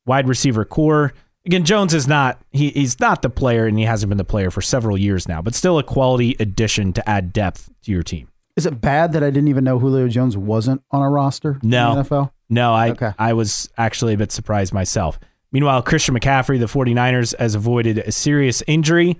wide 0.05 0.27
receiver 0.27 0.65
corps 0.65 1.13
again, 1.45 1.63
Jones 1.63 1.93
is 1.93 2.07
not 2.07 2.39
he, 2.51 2.69
he's 2.71 2.99
not 2.99 3.21
the 3.21 3.29
player, 3.29 3.65
and 3.65 3.77
he 3.77 3.85
hasn't 3.85 4.09
been 4.09 4.17
the 4.17 4.23
player 4.23 4.51
for 4.51 4.61
several 4.61 4.97
years 4.97 5.27
now, 5.27 5.41
but 5.41 5.55
still 5.55 5.77
a 5.79 5.83
quality 5.83 6.35
addition 6.39 6.93
to 6.93 7.09
add 7.09 7.33
depth 7.33 7.69
to 7.83 7.91
your 7.91 8.03
team. 8.03 8.27
Is 8.55 8.65
it 8.65 8.81
bad 8.81 9.13
that 9.13 9.23
I 9.23 9.29
didn't 9.29 9.47
even 9.47 9.63
know 9.63 9.79
Julio 9.79 10.07
Jones 10.07 10.35
wasn't 10.35 10.83
on 10.91 11.01
a 11.01 11.09
roster? 11.09 11.59
No, 11.63 11.95
NFL. 11.95 12.31
No, 12.49 12.73
I 12.73 12.89
okay. 12.91 13.11
I 13.17 13.33
was 13.33 13.69
actually 13.77 14.13
a 14.13 14.17
bit 14.17 14.31
surprised 14.31 14.73
myself. 14.73 15.19
Meanwhile, 15.51 15.81
Christian 15.83 16.15
McCaffrey, 16.15 16.59
the 16.59 16.65
49ers, 16.65 17.37
has 17.37 17.55
avoided 17.55 17.97
a 17.99 18.11
serious 18.11 18.63
injury. 18.67 19.17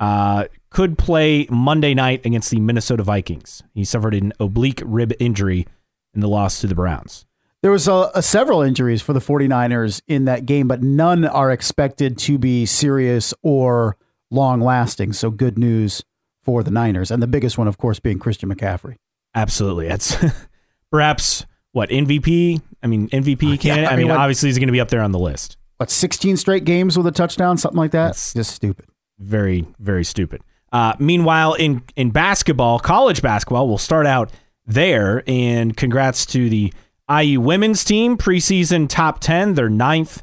Uh, 0.00 0.44
could 0.70 0.98
play 0.98 1.46
Monday 1.50 1.94
night 1.94 2.24
against 2.24 2.50
the 2.50 2.60
Minnesota 2.60 3.02
Vikings. 3.02 3.62
He 3.74 3.84
suffered 3.84 4.14
an 4.14 4.32
oblique 4.38 4.82
rib 4.84 5.12
injury 5.18 5.66
in 6.14 6.20
the 6.20 6.28
loss 6.28 6.60
to 6.60 6.66
the 6.66 6.74
Browns. 6.74 7.26
There 7.62 7.72
was 7.72 7.88
a, 7.88 8.10
a, 8.14 8.22
several 8.22 8.62
injuries 8.62 9.02
for 9.02 9.12
the 9.12 9.20
49ers 9.20 10.00
in 10.06 10.26
that 10.26 10.46
game, 10.46 10.68
but 10.68 10.82
none 10.82 11.24
are 11.24 11.50
expected 11.50 12.16
to 12.18 12.38
be 12.38 12.66
serious 12.66 13.34
or 13.42 13.96
long 14.30 14.60
lasting. 14.60 15.12
So 15.12 15.30
good 15.30 15.58
news 15.58 16.04
for 16.44 16.62
the 16.62 16.70
Niners. 16.70 17.10
And 17.10 17.22
the 17.22 17.26
biggest 17.26 17.58
one, 17.58 17.66
of 17.66 17.76
course, 17.76 17.98
being 17.98 18.18
Christian 18.18 18.48
McCaffrey. 18.48 18.96
Absolutely. 19.34 19.88
That's 19.88 20.16
perhaps 20.90 21.46
what 21.72 21.90
MVP? 21.90 22.62
I 22.82 22.86
mean, 22.86 23.08
MVP 23.10 23.60
candidate. 23.60 23.64
Yeah, 23.64 23.90
I, 23.90 23.96
mean, 23.96 24.06
I 24.06 24.12
mean 24.12 24.20
obviously 24.20 24.48
he's 24.48 24.58
going 24.58 24.68
to 24.68 24.72
be 24.72 24.80
up 24.80 24.88
there 24.88 25.02
on 25.02 25.12
the 25.12 25.18
list. 25.18 25.56
What, 25.78 25.90
16 25.90 26.36
straight 26.36 26.64
games 26.64 26.96
with 26.96 27.06
a 27.06 27.12
touchdown, 27.12 27.56
something 27.58 27.78
like 27.78 27.90
that? 27.90 28.06
That's 28.06 28.34
just 28.34 28.54
stupid. 28.54 28.86
Very, 29.18 29.66
very 29.78 30.04
stupid. 30.04 30.42
Uh, 30.70 30.94
meanwhile, 30.98 31.54
in, 31.54 31.82
in 31.96 32.10
basketball, 32.10 32.78
college 32.78 33.20
basketball, 33.20 33.68
we'll 33.68 33.78
start 33.78 34.06
out 34.06 34.30
there. 34.66 35.24
And 35.26 35.76
congrats 35.76 36.24
to 36.26 36.48
the 36.48 36.72
IU 37.10 37.40
women's 37.40 37.84
team, 37.84 38.16
preseason 38.16 38.88
top 38.88 39.20
10. 39.20 39.54
They're 39.54 39.68
ninth 39.68 40.22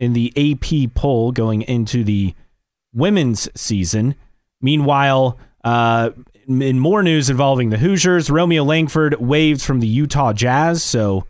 in 0.00 0.12
the 0.12 0.32
AP 0.36 0.94
poll 0.94 1.32
going 1.32 1.62
into 1.62 2.04
the 2.04 2.34
women's 2.92 3.48
season. 3.54 4.14
Meanwhile, 4.60 5.38
uh, 5.62 6.10
in 6.46 6.78
more 6.78 7.02
news 7.02 7.30
involving 7.30 7.70
the 7.70 7.78
Hoosiers, 7.78 8.30
Romeo 8.30 8.64
Langford 8.64 9.20
waived 9.20 9.62
from 9.62 9.80
the 9.80 9.86
Utah 9.86 10.32
Jazz. 10.32 10.82
So 10.82 11.26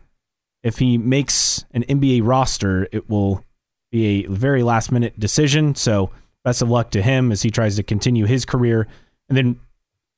if 0.63 0.79
he 0.79 0.97
makes 0.97 1.65
an 1.71 1.83
NBA 1.83 2.21
roster, 2.23 2.87
it 2.91 3.09
will 3.09 3.43
be 3.91 4.25
a 4.25 4.27
very 4.27 4.63
last 4.63 4.91
minute 4.91 5.19
decision. 5.19 5.75
So 5.75 6.11
best 6.43 6.61
of 6.61 6.69
luck 6.69 6.91
to 6.91 7.01
him 7.01 7.31
as 7.31 7.43
he 7.43 7.51
tries 7.51 7.75
to 7.77 7.83
continue 7.83 8.25
his 8.25 8.45
career. 8.45 8.87
And 9.29 9.37
then 9.37 9.59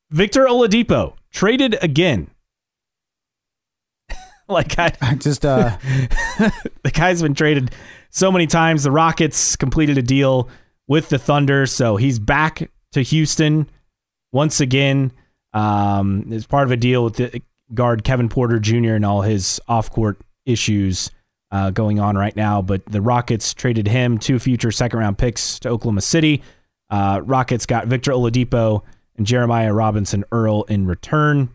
Victor 0.09 0.45
Oladipo 0.45 1.15
traded 1.31 1.77
again 1.81 2.29
like 4.49 4.77
I, 4.79 4.93
I 5.01 5.15
just 5.15 5.45
uh 5.45 5.77
the 6.83 6.91
guy's 6.93 7.21
been 7.21 7.33
traded 7.33 7.71
so 8.09 8.31
many 8.31 8.47
times. 8.47 8.83
The 8.83 8.91
Rockets 8.91 9.55
completed 9.55 9.97
a 9.97 10.01
deal 10.01 10.49
with 10.87 11.09
the 11.09 11.19
Thunder. 11.19 11.65
So 11.65 11.97
he's 11.97 12.19
back 12.19 12.69
to 12.93 13.01
Houston 13.01 13.69
once 14.31 14.59
again. 14.59 15.11
Um, 15.53 16.31
as 16.31 16.45
part 16.45 16.65
of 16.65 16.71
a 16.71 16.77
deal 16.77 17.03
with 17.03 17.15
the 17.15 17.41
guard 17.73 18.03
Kevin 18.03 18.29
Porter 18.29 18.59
Jr. 18.59 18.93
and 18.93 19.05
all 19.05 19.21
his 19.21 19.59
off 19.67 19.91
court 19.91 20.19
issues 20.45 21.09
uh, 21.51 21.71
going 21.71 21.99
on 21.99 22.17
right 22.17 22.35
now. 22.35 22.61
But 22.61 22.85
the 22.85 23.01
Rockets 23.01 23.53
traded 23.53 23.87
him 23.87 24.17
two 24.17 24.39
future 24.39 24.71
second 24.71 24.99
round 24.99 25.17
picks 25.17 25.59
to 25.59 25.69
Oklahoma 25.69 26.01
City. 26.01 26.43
Uh, 26.89 27.21
Rockets 27.23 27.65
got 27.65 27.87
Victor 27.87 28.11
Oladipo 28.11 28.83
and 29.17 29.25
Jeremiah 29.25 29.73
Robinson 29.73 30.23
Earl 30.31 30.63
in 30.63 30.85
return. 30.85 31.49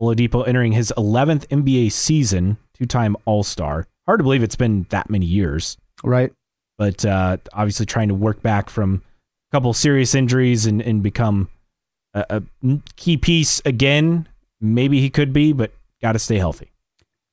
Oladipo 0.00 0.46
entering 0.46 0.72
his 0.72 0.92
11th 0.96 1.46
NBA 1.48 1.92
season, 1.92 2.56
two 2.74 2.86
time 2.86 3.16
All 3.24 3.42
Star. 3.42 3.86
Hard 4.06 4.20
to 4.20 4.24
believe 4.24 4.42
it's 4.42 4.56
been 4.56 4.86
that 4.90 5.10
many 5.10 5.26
years. 5.26 5.76
Right. 6.02 6.32
But 6.76 7.04
uh, 7.04 7.38
obviously 7.52 7.86
trying 7.86 8.08
to 8.08 8.14
work 8.14 8.40
back 8.40 8.70
from 8.70 9.02
a 9.50 9.56
couple 9.56 9.72
serious 9.72 10.14
injuries 10.14 10.66
and, 10.66 10.80
and 10.80 11.02
become 11.02 11.48
a, 12.14 12.24
a 12.30 12.42
key 12.96 13.16
piece 13.16 13.60
again. 13.64 14.28
Maybe 14.60 15.00
he 15.00 15.10
could 15.10 15.32
be, 15.32 15.52
but 15.52 15.72
got 16.00 16.12
to 16.12 16.18
stay 16.18 16.38
healthy. 16.38 16.70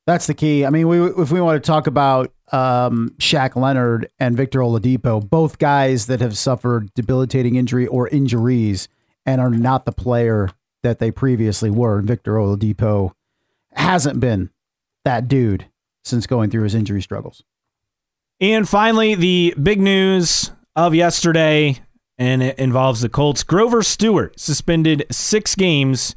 That's 0.07 0.27
the 0.27 0.33
key. 0.33 0.65
I 0.65 0.69
mean, 0.69 0.87
we, 0.87 1.01
if 1.03 1.31
we 1.31 1.41
want 1.41 1.61
to 1.63 1.65
talk 1.65 1.87
about 1.87 2.31
um, 2.51 3.15
Shaq 3.17 3.55
Leonard 3.55 4.09
and 4.19 4.37
Victor 4.37 4.59
Oladipo, 4.59 5.27
both 5.27 5.57
guys 5.57 6.05
that 6.07 6.21
have 6.21 6.37
suffered 6.37 6.93
debilitating 6.93 7.55
injury 7.55 7.87
or 7.87 8.07
injuries 8.09 8.87
and 9.25 9.41
are 9.41 9.49
not 9.49 9.85
the 9.85 9.91
player 9.91 10.49
that 10.85 10.99
they 10.99 11.11
previously 11.11 11.69
were. 11.69 11.99
And 11.99 12.07
Victor 12.07 12.35
Oladipo 12.35 13.11
hasn't 13.73 14.19
been 14.19 14.51
that 15.03 15.27
dude 15.27 15.65
since 16.03 16.27
going 16.27 16.49
through 16.49 16.63
his 16.63 16.75
injury 16.75 17.01
struggles. 17.01 17.43
And 18.39 18.67
finally, 18.67 19.15
the 19.15 19.53
big 19.61 19.81
news 19.81 20.51
of 20.75 20.93
yesterday, 20.93 21.79
and 22.17 22.43
it 22.43 22.59
involves 22.59 23.01
the 23.01 23.09
Colts. 23.09 23.43
Grover 23.43 23.81
Stewart 23.81 24.39
suspended 24.39 25.05
six 25.09 25.55
games 25.55 26.15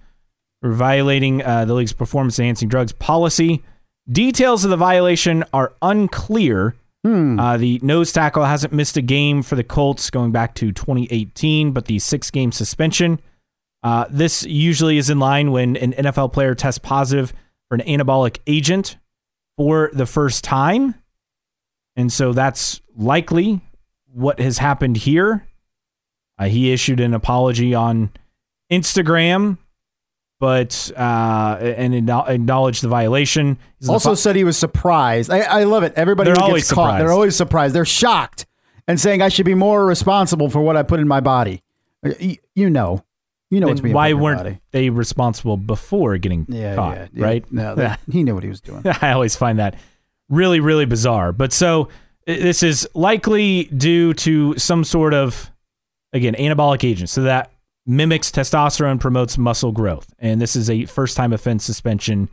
for 0.60 0.72
violating 0.72 1.42
uh, 1.42 1.64
the 1.64 1.74
league's 1.74 1.92
performance 1.92 2.38
enhancing 2.38 2.68
drugs 2.68 2.92
policy. 2.92 3.62
Details 4.10 4.64
of 4.64 4.70
the 4.70 4.76
violation 4.76 5.44
are 5.52 5.74
unclear. 5.80 6.74
Hmm. 7.04 7.38
Uh, 7.38 7.56
the 7.56 7.78
nose 7.82 8.12
tackle 8.12 8.44
hasn't 8.44 8.72
missed 8.72 8.96
a 8.96 9.02
game 9.02 9.42
for 9.42 9.54
the 9.54 9.62
Colts 9.62 10.10
going 10.10 10.32
back 10.32 10.54
to 10.56 10.72
2018, 10.72 11.70
but 11.72 11.86
the 11.86 11.98
six 11.98 12.30
game 12.30 12.50
suspension. 12.50 13.20
Uh, 13.82 14.06
this 14.10 14.44
usually 14.44 14.98
is 14.98 15.10
in 15.10 15.18
line 15.18 15.52
when 15.52 15.76
an 15.76 15.92
NFL 15.92 16.32
player 16.32 16.54
tests 16.54 16.78
positive 16.78 17.32
for 17.68 17.76
an 17.76 17.80
anabolic 17.82 18.38
agent 18.46 18.96
for 19.56 19.90
the 19.92 20.06
first 20.06 20.44
time. 20.44 20.94
And 21.96 22.12
so 22.12 22.32
that's 22.32 22.80
likely 22.96 23.60
what 24.12 24.40
has 24.40 24.58
happened 24.58 24.96
here. 24.96 25.46
Uh, 26.38 26.46
he 26.46 26.72
issued 26.72 27.00
an 27.00 27.14
apology 27.14 27.74
on 27.74 28.10
Instagram 28.70 29.58
but 30.40 30.90
uh, 30.96 31.56
and 31.60 31.94
acknowledged 31.94 32.82
the 32.82 32.88
violation. 32.88 33.58
He's 33.80 33.88
also 33.88 34.14
said 34.14 34.36
he 34.36 34.44
was 34.44 34.56
surprised. 34.56 35.30
I, 35.30 35.40
I 35.40 35.64
love 35.64 35.82
it. 35.82 35.94
Everybody 35.96 36.30
gets 36.30 36.40
caught, 36.42 36.62
surprised. 36.62 37.02
they're 37.02 37.12
always 37.12 37.36
surprised. 37.36 37.74
They're 37.74 37.84
shocked 37.84 38.46
and 38.86 39.00
saying 39.00 39.20
I 39.20 39.28
should 39.28 39.46
be 39.46 39.54
more 39.54 39.84
responsible 39.84 40.48
for 40.48 40.60
what 40.60 40.76
I 40.76 40.82
put 40.82 41.00
in 41.00 41.08
my 41.08 41.20
body. 41.20 41.62
You 42.54 42.70
know, 42.70 43.04
you 43.50 43.60
know 43.60 43.68
what's 43.68 43.80
being 43.80 43.94
why 43.94 44.08
put 44.08 44.10
in 44.10 44.16
your 44.16 44.22
weren't 44.24 44.38
body. 44.40 44.60
they 44.72 44.90
responsible 44.90 45.56
before 45.56 46.16
getting 46.18 46.46
Yeah, 46.48 46.74
caught? 46.74 46.96
yeah, 46.96 47.06
yeah. 47.12 47.24
Right? 47.24 47.52
No, 47.52 47.74
that, 47.76 48.00
he 48.10 48.22
knew 48.22 48.34
what 48.34 48.42
he 48.42 48.48
was 48.48 48.60
doing. 48.60 48.82
I 49.02 49.12
always 49.12 49.36
find 49.36 49.58
that 49.58 49.76
really, 50.28 50.60
really 50.60 50.84
bizarre. 50.84 51.32
But 51.32 51.52
so 51.52 51.88
this 52.26 52.62
is 52.62 52.86
likely 52.94 53.64
due 53.64 54.12
to 54.14 54.56
some 54.58 54.84
sort 54.84 55.14
of, 55.14 55.50
again, 56.12 56.34
anabolic 56.34 56.84
agent. 56.84 57.08
So 57.08 57.22
that 57.22 57.50
mimics 57.86 58.30
testosterone, 58.30 59.00
promotes 59.00 59.38
muscle 59.38 59.72
growth. 59.72 60.12
And 60.18 60.40
this 60.40 60.54
is 60.54 60.68
a 60.68 60.84
first 60.84 61.16
time 61.16 61.32
offense 61.32 61.64
suspension. 61.64 62.28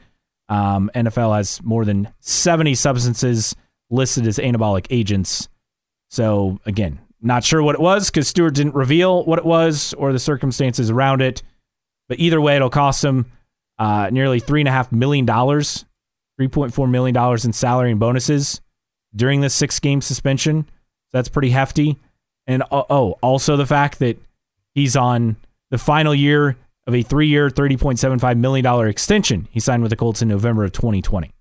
Um, 0.50 0.91
NFL 0.93 1.36
has 1.38 1.63
more 1.63 1.86
than 1.86 2.10
70 2.19 2.75
substances 2.75 3.55
listed 3.89 4.27
as 4.27 4.38
anabolic 4.38 4.88
agents. 4.89 5.48
So 6.10 6.60
again, 6.65 7.00
not 7.25 7.44
sure 7.44 7.62
what 7.63 7.75
it 7.75 7.82
was 7.82 8.10
because 8.10 8.27
Stewart 8.27 8.53
didn't 8.53 8.75
reveal 8.75 9.25
what 9.25 9.39
it 9.39 9.46
was 9.46 9.94
or 9.96 10.13
the 10.13 10.20
circumstances 10.20 10.89
around 10.89 11.22
it. 11.22 11.41
But 12.08 12.20
either 12.20 12.39
way, 12.39 12.55
it'll 12.55 12.70
cost 12.70 13.03
him 13.03 13.32
uh, 13.79 14.10
nearly 14.12 14.39
three 14.39 14.62
and 14.62 14.67
a 14.67 14.72
half 14.72 14.91
million 14.91 15.25
dollars, 15.25 15.86
three 16.38 16.48
point 16.48 16.74
four 16.74 16.88
million 16.88 17.13
dollars 17.13 17.44
in 17.44 17.51
salary 17.51 17.91
and 17.91 18.00
bonuses 18.00 18.62
during 19.15 19.41
this 19.41 19.55
six 19.55 19.79
game 19.79 20.01
suspension. 20.01 20.65
So 20.65 21.10
that's 21.13 21.29
pretty 21.29 21.50
hefty. 21.50 21.98
And 22.48 22.63
oh, 22.72 22.86
oh, 22.89 23.17
also 23.22 23.58
the 23.58 23.65
fact 23.65 24.00
that 24.00 24.20
he's 24.75 24.96
on 24.96 25.36
the 25.72 25.79
final 25.79 26.13
year 26.13 26.58
of 26.86 26.94
a 26.94 27.01
three 27.01 27.27
year, 27.27 27.50
thirty 27.50 27.75
point 27.75 27.98
seven 27.98 28.20
five 28.20 28.38
million 28.38 28.63
dollar 28.63 28.88
extension 28.88 29.48
he 29.50 29.60
signed 29.60 29.82
with 29.82 29.89
the 29.89 29.96
Colts 29.96 30.22
in 30.22 30.27
November 30.27 30.63
of 30.63 30.72
twenty 30.72 31.01
twenty. 31.01 31.32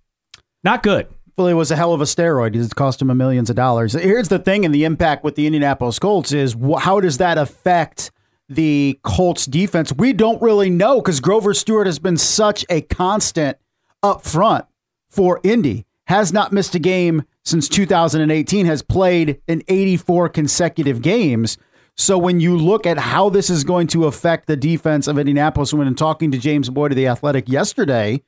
Not 0.62 0.82
good. 0.82 1.08
Well, 1.36 1.48
it 1.48 1.54
was 1.54 1.72
a 1.72 1.76
hell 1.76 1.92
of 1.92 2.00
a 2.00 2.04
steroid. 2.04 2.54
It 2.54 2.76
cost 2.76 3.02
him 3.02 3.14
millions 3.16 3.50
of 3.50 3.56
dollars. 3.56 3.94
Here's 3.94 4.28
the 4.28 4.38
thing, 4.38 4.64
and 4.64 4.72
the 4.72 4.84
impact 4.84 5.24
with 5.24 5.34
the 5.34 5.46
Indianapolis 5.46 5.98
Colts 5.98 6.32
is 6.32 6.54
how 6.78 7.00
does 7.00 7.18
that 7.18 7.38
affect 7.38 8.12
the 8.48 9.00
Colts 9.02 9.46
defense? 9.46 9.92
We 9.92 10.12
don't 10.12 10.40
really 10.40 10.70
know 10.70 11.00
because 11.00 11.18
Grover 11.18 11.52
Stewart 11.52 11.86
has 11.86 11.98
been 11.98 12.16
such 12.16 12.64
a 12.70 12.82
constant 12.82 13.58
up 14.02 14.22
front 14.22 14.66
for 15.08 15.40
Indy. 15.42 15.86
Has 16.06 16.32
not 16.32 16.52
missed 16.52 16.74
a 16.74 16.78
game 16.78 17.24
since 17.42 17.68
2018. 17.68 18.66
Has 18.66 18.82
played 18.82 19.40
in 19.48 19.62
84 19.66 20.28
consecutive 20.28 21.02
games. 21.02 21.58
So 21.96 22.18
when 22.18 22.38
you 22.40 22.56
look 22.56 22.86
at 22.86 22.98
how 22.98 23.28
this 23.28 23.50
is 23.50 23.64
going 23.64 23.86
to 23.88 24.06
affect 24.06 24.46
the 24.46 24.56
defense 24.56 25.08
of 25.08 25.18
Indianapolis, 25.18 25.72
when 25.72 25.92
talking 25.94 26.30
to 26.32 26.38
James 26.38 26.68
Boyd 26.68 26.92
of 26.92 26.96
the 26.96 27.06
Athletic 27.06 27.48
yesterday, 27.48 28.22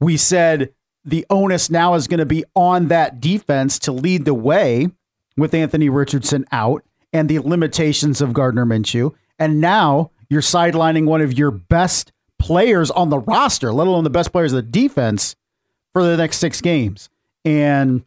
we 0.00 0.16
said 0.16 0.72
the 1.04 1.26
onus 1.30 1.70
now 1.70 1.94
is 1.94 2.06
going 2.06 2.18
to 2.18 2.26
be 2.26 2.44
on 2.54 2.88
that 2.88 3.20
defense 3.20 3.78
to 3.80 3.92
lead 3.92 4.24
the 4.24 4.34
way 4.34 4.88
with 5.36 5.54
Anthony 5.54 5.88
Richardson 5.88 6.44
out 6.52 6.84
and 7.12 7.28
the 7.28 7.38
limitations 7.40 8.20
of 8.20 8.32
Gardner 8.32 8.64
Minshew. 8.64 9.14
And 9.38 9.60
now 9.60 10.10
you're 10.28 10.40
sidelining 10.40 11.06
one 11.06 11.20
of 11.20 11.36
your 11.36 11.50
best 11.50 12.12
players 12.38 12.90
on 12.90 13.10
the 13.10 13.18
roster, 13.18 13.72
let 13.72 13.86
alone 13.86 14.04
the 14.04 14.10
best 14.10 14.32
players 14.32 14.52
of 14.52 14.56
the 14.56 14.70
defense, 14.70 15.36
for 15.92 16.02
the 16.02 16.16
next 16.16 16.38
six 16.38 16.60
games. 16.60 17.08
And 17.44 18.04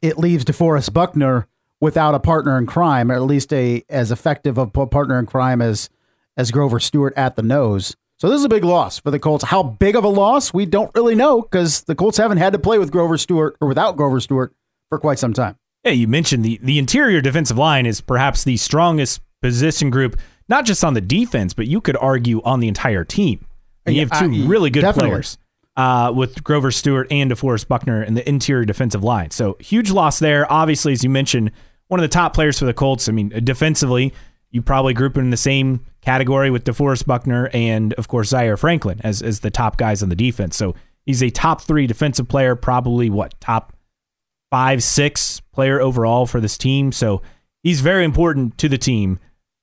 it 0.00 0.18
leaves 0.18 0.44
DeForest 0.44 0.92
Buckner 0.92 1.48
without 1.80 2.14
a 2.14 2.20
partner 2.20 2.56
in 2.58 2.66
crime, 2.66 3.10
or 3.10 3.14
at 3.14 3.22
least 3.22 3.52
a 3.52 3.84
as 3.88 4.10
effective 4.10 4.58
of 4.58 4.76
a 4.76 4.86
partner 4.86 5.18
in 5.18 5.26
crime 5.26 5.60
as 5.60 5.90
as 6.36 6.50
Grover 6.50 6.78
Stewart 6.78 7.12
at 7.16 7.36
the 7.36 7.42
nose. 7.42 7.96
So 8.20 8.28
this 8.28 8.38
is 8.40 8.44
a 8.44 8.48
big 8.48 8.64
loss 8.64 8.98
for 8.98 9.10
the 9.12 9.18
Colts. 9.20 9.44
How 9.44 9.62
big 9.62 9.94
of 9.94 10.02
a 10.02 10.08
loss? 10.08 10.52
We 10.52 10.66
don't 10.66 10.90
really 10.94 11.14
know 11.14 11.40
because 11.42 11.82
the 11.82 11.94
Colts 11.94 12.18
haven't 12.18 12.38
had 12.38 12.52
to 12.52 12.58
play 12.58 12.78
with 12.78 12.90
Grover 12.90 13.16
Stewart 13.16 13.56
or 13.60 13.68
without 13.68 13.96
Grover 13.96 14.18
Stewart 14.18 14.52
for 14.88 14.98
quite 14.98 15.18
some 15.20 15.32
time. 15.32 15.56
Yeah, 15.84 15.92
you 15.92 16.08
mentioned 16.08 16.44
the 16.44 16.58
the 16.62 16.78
interior 16.80 17.20
defensive 17.20 17.56
line 17.56 17.86
is 17.86 18.00
perhaps 18.00 18.42
the 18.42 18.56
strongest 18.56 19.20
position 19.40 19.90
group, 19.90 20.18
not 20.48 20.64
just 20.64 20.82
on 20.82 20.94
the 20.94 21.00
defense, 21.00 21.54
but 21.54 21.68
you 21.68 21.80
could 21.80 21.96
argue 21.96 22.42
on 22.42 22.58
the 22.58 22.66
entire 22.66 23.04
team. 23.04 23.46
And 23.86 23.94
you 23.94 24.04
have 24.06 24.18
two 24.18 24.44
I- 24.44 24.46
really 24.48 24.70
good 24.70 24.80
definitely. 24.80 25.10
players 25.10 25.38
uh, 25.76 26.12
with 26.14 26.42
Grover 26.42 26.72
Stewart 26.72 27.06
and 27.12 27.30
DeForest 27.30 27.68
Buckner 27.68 28.02
in 28.02 28.14
the 28.14 28.28
interior 28.28 28.64
defensive 28.64 29.04
line. 29.04 29.30
So 29.30 29.56
huge 29.60 29.92
loss 29.92 30.18
there. 30.18 30.50
Obviously, 30.52 30.92
as 30.92 31.04
you 31.04 31.08
mentioned, 31.10 31.52
one 31.86 32.00
of 32.00 32.02
the 32.02 32.08
top 32.08 32.34
players 32.34 32.58
for 32.58 32.64
the 32.64 32.74
Colts. 32.74 33.08
I 33.08 33.12
mean, 33.12 33.28
defensively, 33.44 34.12
you 34.50 34.62
probably 34.62 34.94
group 34.94 35.16
him 35.16 35.24
in 35.24 35.30
the 35.30 35.36
same 35.36 35.84
category 36.00 36.50
with 36.50 36.64
DeForest 36.64 37.06
Buckner 37.06 37.50
and, 37.52 37.92
of 37.94 38.08
course, 38.08 38.28
Zaire 38.28 38.56
Franklin 38.56 39.00
as 39.04 39.22
as 39.22 39.40
the 39.40 39.50
top 39.50 39.76
guys 39.76 40.02
on 40.02 40.08
the 40.08 40.16
defense. 40.16 40.56
So 40.56 40.74
he's 41.04 41.22
a 41.22 41.30
top 41.30 41.60
three 41.60 41.86
defensive 41.86 42.28
player, 42.28 42.54
probably 42.56 43.10
what 43.10 43.38
top 43.40 43.74
five, 44.50 44.82
six 44.82 45.40
player 45.52 45.80
overall 45.80 46.26
for 46.26 46.40
this 46.40 46.56
team. 46.56 46.92
So 46.92 47.22
he's 47.62 47.80
very 47.80 48.04
important 48.04 48.58
to 48.58 48.68
the 48.68 48.78
team. 48.78 49.18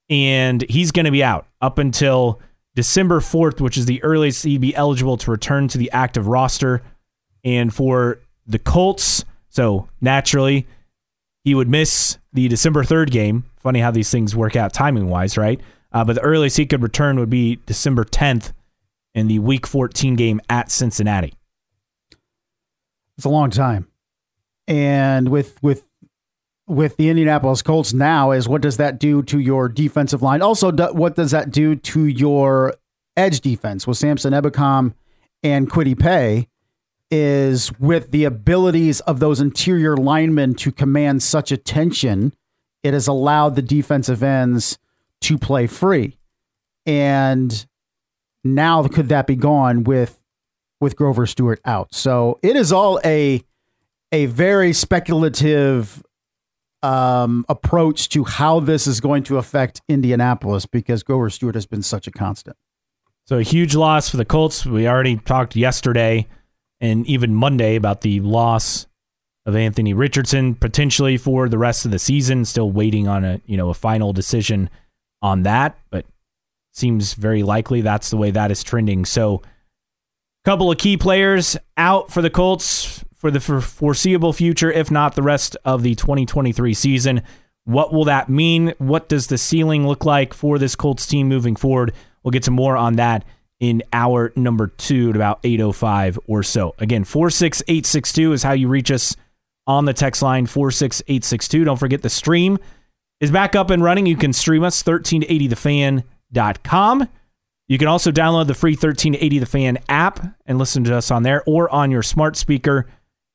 And 0.07 0.61
he's 0.69 0.91
going 0.91 1.05
to 1.05 1.11
be 1.11 1.23
out 1.23 1.47
up 1.61 1.79
until 1.79 2.39
December 2.75 3.21
4th, 3.21 3.59
which 3.59 3.77
is 3.77 3.87
the 3.87 4.03
earliest 4.03 4.43
he'd 4.43 4.61
be 4.61 4.75
eligible 4.75 5.17
to 5.17 5.31
return 5.31 5.67
to 5.69 5.79
the 5.79 5.89
active 5.91 6.27
roster. 6.27 6.83
And 7.43 7.73
for 7.73 8.19
the 8.45 8.59
Colts, 8.59 9.25
so 9.49 9.89
naturally, 10.01 10.67
he 11.43 11.55
would 11.55 11.69
miss 11.69 12.19
the 12.33 12.47
December 12.47 12.83
3rd 12.83 13.09
game. 13.09 13.45
Funny 13.65 13.79
how 13.79 13.89
these 13.89 14.11
things 14.11 14.35
work 14.35 14.55
out 14.55 14.73
timing 14.73 15.09
wise, 15.09 15.39
right? 15.39 15.59
Uh, 15.91 16.03
but 16.03 16.13
the 16.13 16.21
earliest 16.21 16.55
he 16.55 16.67
could 16.67 16.83
return 16.83 17.17
would 17.17 17.31
be 17.31 17.55
December 17.65 18.05
10th 18.05 18.53
in 19.15 19.25
the 19.25 19.39
week 19.39 19.65
14 19.65 20.15
game 20.15 20.39
at 20.51 20.69
Cincinnati. 20.69 21.33
It's 23.17 23.25
a 23.25 23.29
long 23.29 23.49
time. 23.49 23.87
And 24.67 25.29
with 25.29 25.57
with 25.63 25.83
with 26.67 26.95
the 26.97 27.09
Indianapolis 27.09 27.63
Colts 27.63 27.91
now 27.91 28.29
is 28.29 28.47
what 28.47 28.61
does 28.61 28.77
that 28.77 28.99
do 28.99 29.23
to 29.23 29.39
your 29.39 29.67
defensive 29.67 30.21
line? 30.21 30.43
Also, 30.43 30.69
do, 30.69 30.83
what 30.93 31.15
does 31.15 31.31
that 31.31 31.49
do 31.49 31.75
to 31.75 32.05
your 32.05 32.75
edge 33.17 33.41
defense 33.41 33.87
with 33.87 33.97
Samson 33.97 34.31
Ebukam 34.31 34.93
and 35.41 35.71
Kwity 35.71 35.99
Paye? 35.99 36.49
Is 37.09 37.71
with 37.79 38.11
the 38.11 38.25
abilities 38.25 38.99
of 39.01 39.19
those 39.19 39.39
interior 39.39 39.97
linemen 39.97 40.53
to 40.53 40.71
command 40.71 41.23
such 41.23 41.51
attention 41.51 42.31
it 42.85 42.93
has 42.93 43.07
allowed 43.07 43.55
the 43.55 43.63
defensive 43.63 44.21
ends 44.21 44.77
to 45.21 45.39
play 45.39 45.65
free. 45.65 46.19
And 46.85 47.65
now 48.43 48.87
could 48.87 49.09
that 49.09 49.25
be 49.25 49.35
gone 49.35 49.83
with 49.83 50.21
with 50.79 50.95
Grover 50.95 51.25
Stewart 51.25 51.59
out? 51.65 51.95
So 51.95 52.37
it 52.43 52.55
is 52.55 52.71
all 52.71 52.99
a 53.03 53.43
a 54.11 54.27
very 54.27 54.71
speculative 54.71 56.03
um, 56.83 57.43
approach 57.49 58.09
to 58.09 58.23
how 58.23 58.59
this 58.59 58.85
is 58.85 59.01
going 59.01 59.23
to 59.23 59.39
affect 59.39 59.81
Indianapolis 59.89 60.67
because 60.67 61.01
Grover 61.01 61.31
Stewart 61.31 61.55
has 61.55 61.65
been 61.65 61.81
such 61.81 62.05
a 62.05 62.11
constant. 62.11 62.55
So 63.25 63.39
a 63.39 63.41
huge 63.41 63.73
loss 63.73 64.09
for 64.09 64.17
the 64.17 64.25
Colts. 64.25 64.63
We 64.63 64.87
already 64.87 65.17
talked 65.17 65.55
yesterday 65.55 66.27
and 66.79 67.07
even 67.07 67.33
Monday 67.33 67.75
about 67.75 68.01
the 68.01 68.19
loss 68.19 68.85
of 69.45 69.55
Anthony 69.55 69.93
Richardson 69.93 70.55
potentially 70.55 71.17
for 71.17 71.47
the 71.47 71.57
rest 71.57 71.85
of 71.85 71.91
the 71.91 71.99
season. 71.99 72.45
Still 72.45 72.71
waiting 72.71 73.07
on 73.07 73.23
a 73.23 73.41
you 73.45 73.57
know 73.57 73.69
a 73.69 73.73
final 73.73 74.13
decision 74.13 74.69
on 75.21 75.43
that, 75.43 75.77
but 75.89 76.05
seems 76.71 77.13
very 77.13 77.43
likely 77.43 77.81
that's 77.81 78.09
the 78.09 78.17
way 78.17 78.31
that 78.31 78.51
is 78.51 78.63
trending. 78.63 79.05
So, 79.05 79.41
a 79.43 80.49
couple 80.49 80.71
of 80.71 80.77
key 80.77 80.97
players 80.97 81.57
out 81.77 82.11
for 82.11 82.21
the 82.21 82.29
Colts 82.29 83.03
for 83.15 83.31
the 83.31 83.39
foreseeable 83.39 84.33
future, 84.33 84.71
if 84.71 84.91
not 84.91 85.15
the 85.15 85.23
rest 85.23 85.57
of 85.65 85.81
the 85.81 85.95
2023 85.95 86.73
season. 86.73 87.23
What 87.63 87.91
will 87.91 88.05
that 88.05 88.29
mean? 88.29 88.73
What 88.77 89.09
does 89.09 89.27
the 89.27 89.39
ceiling 89.39 89.87
look 89.87 90.05
like 90.05 90.33
for 90.33 90.59
this 90.59 90.75
Colts 90.75 91.07
team 91.07 91.27
moving 91.27 91.55
forward? 91.55 91.93
We'll 92.21 92.31
get 92.31 92.45
some 92.45 92.53
more 92.53 92.77
on 92.77 92.97
that 92.97 93.25
in 93.59 93.81
hour 93.91 94.31
number 94.35 94.67
two 94.67 95.09
at 95.09 95.15
about 95.15 95.41
8.05 95.41 96.19
or 96.27 96.43
so. 96.43 96.75
Again, 96.77 97.03
46862 97.03 98.33
is 98.33 98.43
how 98.43 98.51
you 98.51 98.67
reach 98.67 98.91
us 98.91 99.15
on 99.67 99.85
the 99.85 99.93
text 99.93 100.21
line 100.21 100.45
46862. 100.45 101.63
Don't 101.63 101.77
forget 101.77 102.01
the 102.01 102.09
stream 102.09 102.57
is 103.19 103.31
back 103.31 103.55
up 103.55 103.69
and 103.69 103.81
running. 103.83 104.05
You 104.05 104.17
can 104.17 104.33
stream 104.33 104.63
us 104.63 104.83
1380thefan.com. 104.83 107.07
You 107.67 107.79
can 107.79 107.87
also 107.87 108.11
download 108.11 108.45
the 108.47 108.53
free 108.53 108.73
1380 108.73 109.39
The 109.39 109.45
Fan 109.45 109.77
app 109.89 110.19
and 110.45 110.59
listen 110.59 110.83
to 110.83 110.95
us 110.95 111.09
on 111.09 111.23
there 111.23 111.41
or 111.47 111.67
on 111.71 111.89
your 111.89 112.03
smart 112.03 112.35
speaker 112.35 112.85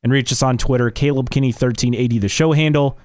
and 0.02 0.12
reach 0.12 0.32
us 0.32 0.42
on 0.42 0.56
Twitter, 0.56 0.88
Caleb 0.90 1.28
Kinney 1.30 1.48
1380, 1.48 2.18
the 2.18 2.28
show 2.28 2.52
handle. 2.52 2.96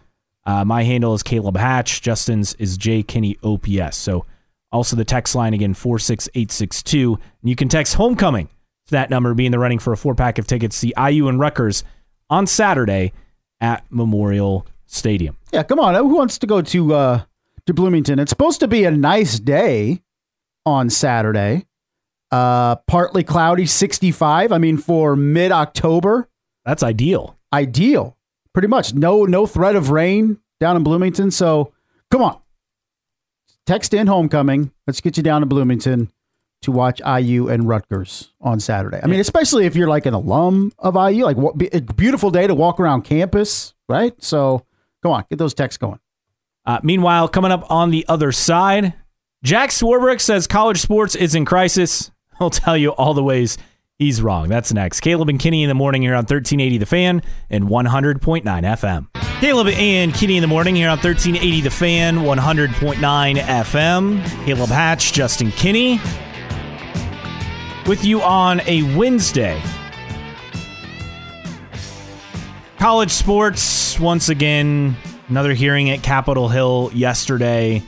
Uh, 0.45 0.63
my 0.63 0.83
handle 0.83 1.15
is 1.15 1.23
Caleb 1.23 1.57
Hatch. 1.57 2.01
Justin's 2.01 2.53
is 2.55 2.77
J 2.77 3.01
Kinney 3.01 3.37
OPS. 3.43 3.97
So 3.97 4.25
also 4.71 4.95
the 4.95 5.03
text 5.03 5.33
line 5.33 5.55
again 5.55 5.73
46862. 5.73 7.15
And 7.15 7.49
you 7.49 7.55
can 7.55 7.69
text 7.69 7.95
homecoming 7.95 8.47
to 8.47 8.91
that 8.91 9.09
number, 9.09 9.33
be 9.33 9.47
in 9.47 9.51
the 9.51 9.57
running 9.57 9.79
for 9.79 9.93
a 9.93 9.97
four 9.97 10.13
pack 10.13 10.37
of 10.37 10.45
tickets 10.45 10.75
see 10.75 10.93
IU 10.95 11.27
and 11.27 11.39
Rutgers 11.39 11.83
on 12.29 12.47
Saturday 12.47 13.13
at 13.61 13.85
Memorial 13.89 14.65
Stadium. 14.85 15.37
Yeah, 15.51 15.63
come 15.63 15.79
on. 15.79 15.95
Who 15.95 16.15
wants 16.15 16.37
to 16.39 16.47
go 16.47 16.61
to 16.61 16.93
uh, 16.93 17.21
to 17.65 17.73
Bloomington? 17.73 18.19
It's 18.19 18.29
supposed 18.29 18.59
to 18.61 18.67
be 18.67 18.83
a 18.85 18.91
nice 18.91 19.39
day 19.39 20.01
on 20.65 20.89
Saturday. 20.89 21.65
Uh, 22.31 22.75
partly 22.87 23.23
cloudy, 23.23 23.65
65. 23.65 24.51
I 24.51 24.57
mean, 24.57 24.77
for 24.77 25.15
mid 25.15 25.51
October, 25.51 26.27
that's 26.65 26.83
ideal. 26.83 27.37
Ideal. 27.53 28.17
Pretty 28.53 28.67
much. 28.67 28.93
No 28.93 29.25
no 29.25 29.45
threat 29.45 29.75
of 29.75 29.89
rain 29.89 30.39
down 30.59 30.75
in 30.75 30.83
Bloomington. 30.83 31.31
So 31.31 31.73
come 32.11 32.21
on. 32.21 32.39
Text 33.65 33.93
in 33.93 34.07
homecoming. 34.07 34.71
Let's 34.85 35.01
get 35.01 35.17
you 35.17 35.23
down 35.23 35.41
to 35.41 35.47
Bloomington 35.47 36.11
to 36.61 36.71
watch 36.71 36.99
IU 37.05 37.47
and 37.47 37.67
Rutgers 37.67 38.33
on 38.41 38.59
Saturday. 38.59 38.99
I 39.03 39.07
mean, 39.07 39.19
especially 39.19 39.65
if 39.65 39.75
you're 39.75 39.87
like 39.87 40.05
an 40.05 40.13
alum 40.13 40.71
of 40.79 40.95
IU, 40.95 41.23
like 41.23 41.37
what 41.37 41.55
a 41.73 41.81
beautiful 41.81 42.31
day 42.31 42.47
to 42.47 42.55
walk 42.55 42.79
around 42.79 43.03
campus, 43.03 43.73
right? 43.87 44.13
So 44.23 44.65
come 45.03 45.11
on, 45.11 45.25
get 45.29 45.37
those 45.37 45.53
texts 45.53 45.77
going. 45.77 45.99
Uh, 46.65 46.79
meanwhile, 46.81 47.27
coming 47.27 47.51
up 47.51 47.69
on 47.69 47.91
the 47.91 48.05
other 48.07 48.31
side, 48.31 48.93
Jack 49.43 49.69
Swarbrick 49.69 50.19
says 50.19 50.47
college 50.47 50.81
sports 50.81 51.15
is 51.15 51.35
in 51.35 51.45
crisis. 51.45 52.11
He'll 52.39 52.49
tell 52.49 52.75
you 52.75 52.89
all 52.91 53.13
the 53.13 53.23
ways 53.23 53.57
He's 53.97 54.21
wrong. 54.21 54.49
That's 54.49 54.73
next. 54.73 54.99
Caleb 54.99 55.29
and 55.29 55.39
Kinney 55.39 55.63
in 55.63 55.69
the 55.69 55.73
morning 55.73 56.01
here 56.01 56.15
on 56.15 56.23
1380 56.25 56.79
The 56.79 56.85
Fan 56.85 57.21
and 57.49 57.65
100.9 57.65 58.43
FM. 58.43 59.07
Caleb 59.39 59.67
and 59.67 60.13
Kinney 60.13 60.35
in 60.35 60.41
the 60.41 60.47
morning 60.47 60.75
here 60.75 60.89
on 60.89 60.97
1380 60.97 61.61
The 61.61 61.69
Fan, 61.69 62.17
100.9 62.17 63.37
FM. 63.37 64.45
Caleb 64.45 64.69
Hatch, 64.69 65.13
Justin 65.13 65.51
Kinney 65.51 66.01
with 67.87 68.03
you 68.03 68.21
on 68.21 68.61
a 68.61 68.81
Wednesday. 68.95 69.61
College 72.79 73.11
sports, 73.11 73.99
once 73.99 74.29
again, 74.29 74.95
another 75.29 75.53
hearing 75.53 75.89
at 75.89 76.01
Capitol 76.01 76.49
Hill 76.49 76.91
yesterday. 76.93 77.83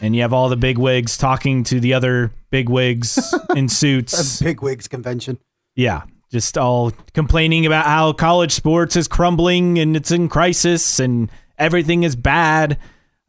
And 0.00 0.14
you 0.14 0.22
have 0.22 0.32
all 0.32 0.48
the 0.48 0.56
big 0.56 0.78
wigs 0.78 1.16
talking 1.16 1.64
to 1.64 1.80
the 1.80 1.94
other 1.94 2.32
big 2.50 2.68
wigs 2.68 3.34
in 3.56 3.68
suits. 3.68 4.40
A 4.40 4.44
big 4.44 4.62
wigs 4.62 4.88
convention. 4.88 5.38
Yeah, 5.74 6.02
just 6.30 6.56
all 6.56 6.92
complaining 7.14 7.66
about 7.66 7.86
how 7.86 8.12
college 8.12 8.52
sports 8.52 8.94
is 8.94 9.08
crumbling 9.08 9.78
and 9.78 9.96
it's 9.96 10.10
in 10.10 10.28
crisis 10.28 11.00
and 11.00 11.30
everything 11.58 12.02
is 12.02 12.14
bad. 12.14 12.78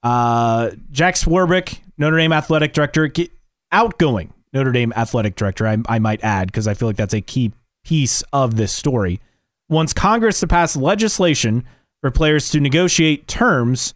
Uh, 0.04 0.72
Jack 0.92 1.16
Swarbrick, 1.16 1.80
Notre 1.98 2.18
Dame 2.18 2.34
athletic 2.34 2.74
director, 2.74 3.12
outgoing 3.72 4.34
Notre 4.54 4.72
Dame 4.72 4.94
athletic 4.96 5.36
director, 5.36 5.68
I, 5.68 5.78
I 5.88 6.00
might 6.00 6.24
add, 6.24 6.48
because 6.48 6.68
I 6.68 6.74
feel 6.74 6.88
like 6.88 6.98
that's 6.98 7.14
a 7.14 7.22
key 7.22 7.52
piece 7.84 8.24
of 8.34 8.56
this 8.56 8.74
story, 8.74 9.20
wants 9.70 9.94
Congress 9.94 10.40
to 10.40 10.48
pass 10.48 10.76
legislation 10.76 11.64
for 12.02 12.12
players 12.12 12.50
to 12.52 12.60
negotiate 12.60 13.28
terms 13.28 13.94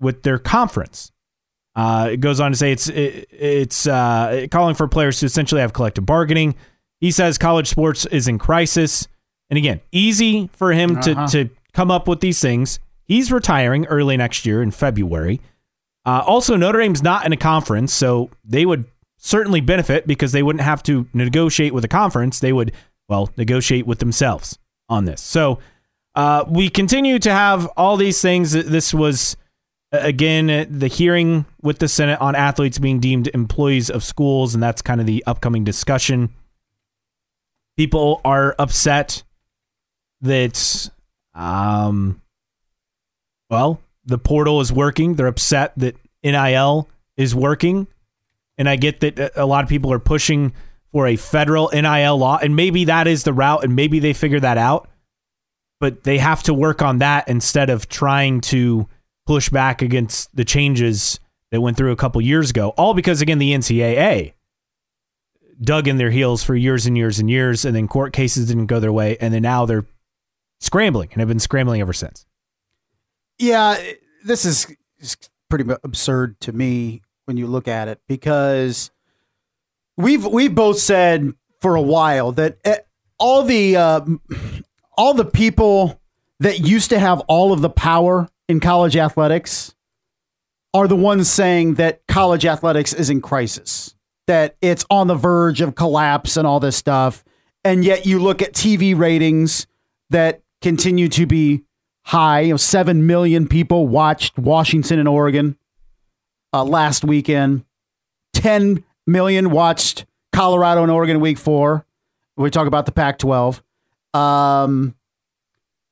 with 0.00 0.22
their 0.22 0.38
conference. 0.38 1.12
Uh, 1.76 2.10
it 2.12 2.16
goes 2.18 2.40
on 2.40 2.50
to 2.50 2.56
say 2.56 2.72
it's 2.72 2.88
it, 2.88 3.28
it's 3.30 3.86
uh, 3.86 4.46
calling 4.50 4.74
for 4.74 4.88
players 4.88 5.20
to 5.20 5.26
essentially 5.26 5.60
have 5.60 5.72
collective 5.72 6.04
bargaining. 6.04 6.54
He 7.00 7.10
says 7.10 7.38
college 7.38 7.68
sports 7.68 8.06
is 8.06 8.28
in 8.28 8.38
crisis, 8.38 9.06
and 9.48 9.56
again, 9.56 9.80
easy 9.92 10.50
for 10.52 10.72
him 10.72 10.96
uh-huh. 10.96 11.26
to 11.28 11.44
to 11.44 11.54
come 11.72 11.90
up 11.90 12.08
with 12.08 12.20
these 12.20 12.40
things. 12.40 12.80
He's 13.04 13.30
retiring 13.30 13.86
early 13.86 14.16
next 14.16 14.46
year 14.46 14.62
in 14.62 14.70
February. 14.70 15.40
Uh, 16.04 16.22
also, 16.26 16.56
Notre 16.56 16.80
Dame's 16.80 17.02
not 17.02 17.26
in 17.26 17.32
a 17.32 17.36
conference, 17.36 17.92
so 17.92 18.30
they 18.44 18.64
would 18.66 18.84
certainly 19.20 19.60
benefit 19.60 20.06
because 20.06 20.32
they 20.32 20.42
wouldn't 20.42 20.64
have 20.64 20.82
to 20.82 21.06
negotiate 21.14 21.72
with 21.72 21.84
a 21.84 21.88
conference. 21.88 22.40
They 22.40 22.52
would, 22.52 22.72
well, 23.08 23.30
negotiate 23.36 23.86
with 23.86 24.00
themselves 24.00 24.58
on 24.88 25.04
this. 25.04 25.20
So 25.20 25.60
uh, 26.16 26.44
we 26.48 26.68
continue 26.68 27.20
to 27.20 27.32
have 27.32 27.66
all 27.76 27.96
these 27.96 28.20
things. 28.20 28.50
This 28.52 28.92
was 28.92 29.36
again, 29.92 30.66
the 30.70 30.88
hearing 30.88 31.44
with 31.62 31.78
the 31.78 31.88
Senate 31.88 32.20
on 32.20 32.34
athletes 32.34 32.78
being 32.78 33.00
deemed 33.00 33.28
employees 33.34 33.90
of 33.90 34.04
schools, 34.04 34.54
and 34.54 34.62
that's 34.62 34.82
kind 34.82 35.00
of 35.00 35.06
the 35.06 35.24
upcoming 35.26 35.64
discussion. 35.64 36.30
People 37.76 38.20
are 38.24 38.54
upset 38.58 39.22
that, 40.20 40.90
um, 41.34 42.20
well, 43.48 43.80
the 44.04 44.18
portal 44.18 44.60
is 44.60 44.72
working. 44.72 45.14
They're 45.14 45.26
upset 45.26 45.72
that 45.78 45.96
NIL 46.22 46.88
is 47.16 47.34
working. 47.34 47.86
And 48.60 48.68
I 48.68 48.76
get 48.76 49.00
that 49.00 49.18
uh, 49.18 49.30
a 49.36 49.46
lot 49.46 49.64
of 49.64 49.70
people 49.70 49.90
are 49.90 49.98
pushing 49.98 50.52
for 50.92 51.06
a 51.06 51.16
federal 51.16 51.70
NIL 51.72 52.18
law, 52.18 52.38
and 52.42 52.54
maybe 52.54 52.84
that 52.84 53.06
is 53.06 53.24
the 53.24 53.32
route, 53.32 53.64
and 53.64 53.74
maybe 53.74 54.00
they 54.00 54.12
figure 54.12 54.38
that 54.38 54.58
out. 54.58 54.86
But 55.80 56.04
they 56.04 56.18
have 56.18 56.42
to 56.42 56.52
work 56.52 56.82
on 56.82 56.98
that 56.98 57.26
instead 57.26 57.70
of 57.70 57.88
trying 57.88 58.42
to 58.42 58.86
push 59.26 59.48
back 59.48 59.80
against 59.80 60.36
the 60.36 60.44
changes 60.44 61.20
that 61.50 61.62
went 61.62 61.78
through 61.78 61.92
a 61.92 61.96
couple 61.96 62.20
years 62.20 62.50
ago, 62.50 62.74
all 62.76 62.92
because, 62.92 63.22
again, 63.22 63.38
the 63.38 63.54
NCAA 63.54 64.34
dug 65.62 65.88
in 65.88 65.96
their 65.96 66.10
heels 66.10 66.44
for 66.44 66.54
years 66.54 66.84
and 66.84 66.98
years 66.98 67.18
and 67.18 67.30
years, 67.30 67.64
and 67.64 67.74
then 67.74 67.88
court 67.88 68.12
cases 68.12 68.48
didn't 68.48 68.66
go 68.66 68.78
their 68.78 68.92
way, 68.92 69.16
and 69.22 69.32
then 69.32 69.40
now 69.40 69.64
they're 69.64 69.86
scrambling 70.60 71.08
and 71.12 71.20
have 71.20 71.28
been 71.28 71.40
scrambling 71.40 71.80
ever 71.80 71.94
since. 71.94 72.26
Yeah, 73.38 73.80
this 74.22 74.44
is 74.44 74.66
pretty 75.48 75.64
absurd 75.82 76.38
to 76.40 76.52
me 76.52 77.00
when 77.30 77.36
you 77.36 77.46
look 77.46 77.68
at 77.68 77.86
it 77.86 78.00
because 78.08 78.90
we've 79.96 80.26
we've 80.26 80.52
both 80.52 80.80
said 80.80 81.32
for 81.60 81.76
a 81.76 81.80
while 81.80 82.32
that 82.32 82.58
eh, 82.64 82.78
all 83.18 83.44
the 83.44 83.76
uh, 83.76 84.00
all 84.98 85.14
the 85.14 85.24
people 85.24 86.00
that 86.40 86.58
used 86.58 86.90
to 86.90 86.98
have 86.98 87.20
all 87.28 87.52
of 87.52 87.60
the 87.60 87.70
power 87.70 88.28
in 88.48 88.58
college 88.58 88.96
athletics 88.96 89.76
are 90.74 90.88
the 90.88 90.96
ones 90.96 91.30
saying 91.30 91.74
that 91.74 92.04
college 92.08 92.44
athletics 92.44 92.92
is 92.92 93.10
in 93.10 93.20
crisis, 93.20 93.94
that 94.26 94.56
it's 94.60 94.84
on 94.90 95.06
the 95.06 95.14
verge 95.14 95.60
of 95.60 95.76
collapse 95.76 96.36
and 96.36 96.48
all 96.48 96.58
this 96.58 96.76
stuff. 96.76 97.22
And 97.62 97.84
yet 97.84 98.06
you 98.06 98.18
look 98.18 98.42
at 98.42 98.54
TV 98.54 98.98
ratings 98.98 99.68
that 100.10 100.42
continue 100.62 101.08
to 101.10 101.26
be 101.26 101.62
high. 102.02 102.40
You 102.40 102.54
know, 102.54 102.56
7 102.56 103.06
million 103.06 103.46
people 103.46 103.86
watched 103.86 104.36
Washington 104.36 104.98
and 104.98 105.06
Oregon 105.06 105.56
uh, 106.52 106.64
last 106.64 107.04
weekend. 107.04 107.64
10 108.34 108.84
million 109.06 109.50
watched 109.50 110.06
Colorado 110.32 110.82
and 110.82 110.90
Oregon 110.90 111.20
week 111.20 111.38
four. 111.38 111.84
We 112.36 112.50
talk 112.50 112.66
about 112.66 112.86
the 112.86 112.92
Pac 112.92 113.18
12. 113.18 113.62
Um, 114.14 114.94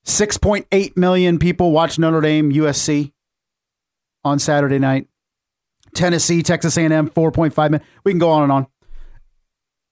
6.8 0.07 0.97
million 0.97 1.39
people 1.39 1.73
watch 1.73 1.99
Notre 1.99 2.21
Dame 2.21 2.53
USC. 2.53 3.13
on 4.25 4.39
Saturday 4.39 4.79
night. 4.79 5.07
Tennessee, 5.95 6.43
Texas 6.43 6.77
A&M, 6.77 7.11
4.5 7.11 7.71
minutes. 7.71 7.87
We 8.05 8.13
can 8.13 8.19
go 8.19 8.31
on 8.31 8.43
and 8.45 8.53
on. 8.53 8.67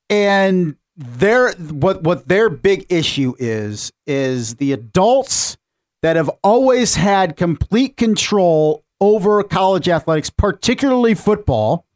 And 0.09 0.77
their 0.97 1.53
what 1.53 2.03
what 2.03 2.27
their 2.29 2.49
big 2.49 2.87
issue 2.89 3.35
is 3.39 3.93
is 4.07 4.55
the 4.57 4.73
adults 4.73 5.57
that 6.03 6.17
have 6.17 6.31
always 6.43 6.95
had 6.95 7.37
complete 7.37 7.97
control 7.97 8.85
over 9.01 9.43
college 9.43 9.89
athletics, 9.89 10.31
particularly 10.31 11.15
football, 11.15 11.87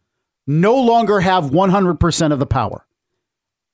no 0.46 0.76
longer 0.76 1.20
have 1.20 1.44
100% 1.44 2.32
of 2.32 2.38
the 2.38 2.46
power. 2.46 2.86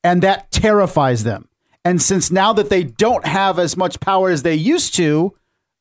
And 0.04 0.22
that 0.22 0.50
terrifies 0.50 1.24
them. 1.24 1.48
And 1.84 2.02
since 2.02 2.30
now 2.30 2.52
that 2.52 2.68
they 2.68 2.82
don't 2.84 3.26
have 3.26 3.58
as 3.58 3.76
much 3.76 4.00
power 4.00 4.30
as 4.30 4.42
they 4.42 4.54
used 4.54 4.94
to, 4.96 5.34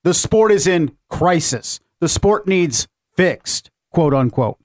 the 0.04 0.14
sport 0.14 0.52
is 0.52 0.68
in 0.68 0.96
crisis. 1.10 1.80
The 2.00 2.10
sport 2.10 2.48
needs 2.48 2.88
fixed, 3.16 3.72
quote 3.92 4.14
unquote. 4.14 4.58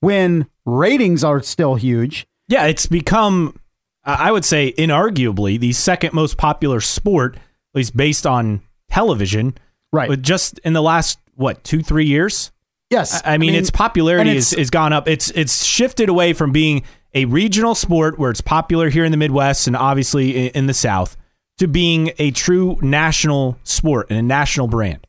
When 0.00 0.46
ratings 0.66 1.24
are 1.24 1.40
still 1.42 1.76
huge. 1.76 2.26
Yeah, 2.48 2.66
it's 2.66 2.86
become, 2.86 3.58
I 4.04 4.30
would 4.32 4.44
say, 4.44 4.72
inarguably 4.76 5.58
the 5.58 5.72
second 5.72 6.12
most 6.12 6.36
popular 6.36 6.80
sport, 6.80 7.36
at 7.36 7.42
least 7.74 7.96
based 7.96 8.26
on 8.26 8.60
television. 8.90 9.56
Right. 9.92 10.08
But 10.08 10.22
just 10.22 10.58
in 10.60 10.72
the 10.72 10.82
last, 10.82 11.18
what, 11.36 11.62
two, 11.64 11.82
three 11.82 12.06
years? 12.06 12.52
Yes. 12.90 13.22
I, 13.24 13.34
I, 13.34 13.38
mean, 13.38 13.50
I 13.50 13.52
mean, 13.52 13.60
its 13.60 13.70
popularity 13.70 14.36
is, 14.36 14.52
is 14.52 14.70
gone 14.70 14.92
up. 14.92 15.08
It's 15.08 15.30
it's 15.30 15.64
shifted 15.64 16.08
away 16.08 16.32
from 16.32 16.52
being 16.52 16.84
a 17.14 17.24
regional 17.24 17.74
sport 17.74 18.18
where 18.18 18.30
it's 18.30 18.40
popular 18.40 18.90
here 18.90 19.04
in 19.04 19.10
the 19.10 19.16
Midwest 19.16 19.66
and 19.66 19.76
obviously 19.76 20.46
in, 20.46 20.52
in 20.52 20.66
the 20.66 20.74
South 20.74 21.16
to 21.58 21.68
being 21.68 22.12
a 22.18 22.30
true 22.30 22.78
national 22.82 23.58
sport 23.64 24.08
and 24.10 24.18
a 24.18 24.22
national 24.22 24.68
brand. 24.68 25.06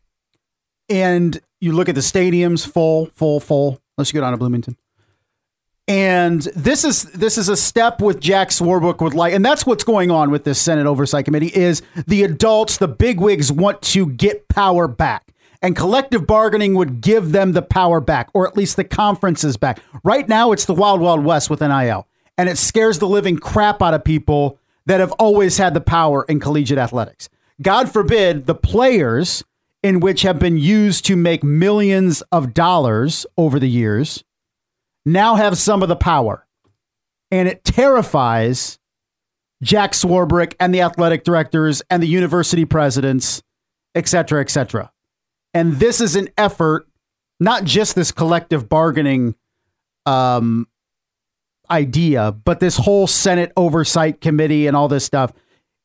And 0.90 1.40
you 1.60 1.74
look 1.74 1.90
at 1.90 1.96
the 1.96 2.02
stadiums 2.02 2.68
full, 2.68 3.08
full, 3.08 3.40
full. 3.40 3.80
Let's 3.98 4.12
go 4.12 4.22
down 4.22 4.32
to 4.32 4.38
Bloomington. 4.38 4.78
And 5.88 6.42
this 6.56 6.84
is 6.84 7.04
this 7.04 7.38
is 7.38 7.48
a 7.48 7.56
step 7.56 8.02
with 8.02 8.20
Jack 8.20 8.50
Swarbrick 8.50 9.04
with 9.04 9.14
like, 9.14 9.34
and 9.34 9.46
that's 9.46 9.68
what's 9.68 9.84
going 9.84 10.10
on 10.10 10.32
with 10.32 10.44
this 10.44 10.60
Senate 10.60 10.88
Oversight 10.88 11.26
Committee 11.26 11.52
is 11.54 11.84
the 12.08 12.24
adults, 12.24 12.78
the 12.78 12.88
bigwigs 12.88 13.52
want 13.52 13.84
to 13.84 14.08
get 14.08 14.48
power 14.48 14.88
back. 14.88 15.32
And 15.62 15.76
collective 15.76 16.28
bargaining 16.28 16.76
would 16.76 17.02
give 17.02 17.32
them 17.32 17.54
the 17.54 17.62
power 17.62 18.00
back, 18.00 18.30
or 18.34 18.48
at 18.48 18.58
least 18.58 18.76
the 18.76 18.84
conferences 18.84 19.58
back. 19.58 19.80
Right 20.04 20.28
now, 20.28 20.52
it's 20.52 20.65
the 20.65 20.74
wild, 20.74 21.02
wild 21.02 21.24
west 21.24 21.50
with 21.50 21.62
NIL, 21.62 22.08
and 22.38 22.50
it 22.50 22.58
scares 22.58 23.00
the 23.00 23.08
living 23.08 23.38
crap 23.38 23.82
out 23.82 23.94
of 23.94 24.04
people 24.04 24.60
that 24.86 25.00
have 25.00 25.12
always 25.13 25.58
had 25.58 25.74
the 25.74 25.82
power 25.82 26.24
in 26.28 26.39
collegiate 26.39 26.78
athletics. 26.78 27.30
God 27.62 27.91
forbid 27.91 28.46
the 28.46 28.56
players 28.56 29.44
in 29.82 30.00
which 30.00 30.24
have 30.24 30.39
been 30.39 30.58
used 30.58 31.06
to 31.06 31.15
make 31.15 31.44
millions 31.44 32.22
of 32.32 32.54
dollars 32.54 33.26
over 33.38 33.60
the 33.60 33.70
years 33.70 34.24
now 35.06 35.36
have 35.36 35.58
some 35.58 35.84
of 35.84 35.89
the 35.89 35.96
power. 35.96 36.48
And 37.32 37.48
it 37.48 37.63
terrifies 37.63 38.80
Jack 39.62 39.94
Swarbrick 39.94 40.56
and 40.60 40.74
the 40.74 40.82
athletic 40.82 41.24
directors 41.24 41.82
and 41.89 42.02
the 42.02 42.08
university 42.08 42.65
presidents, 42.65 43.41
et 43.94 44.08
cetera, 44.08 44.41
et 44.41 44.50
cetera. 44.50 44.91
And 45.56 45.80
this 45.80 46.02
is 46.02 46.18
an 46.18 46.28
effort, 46.38 46.86
not 47.39 47.63
just 47.63 47.96
this 47.96 48.12
collective 48.12 48.68
bargaining 48.68 49.36
um, 50.06 50.68
idea, 51.72 52.34
but 52.34 52.60
this 52.60 52.76
whole 52.76 53.08
Senate 53.08 53.54
oversight 53.56 54.20
committee 54.20 54.68
and 54.68 54.76
all 54.76 54.89
this 54.89 55.06
stuff 55.06 55.32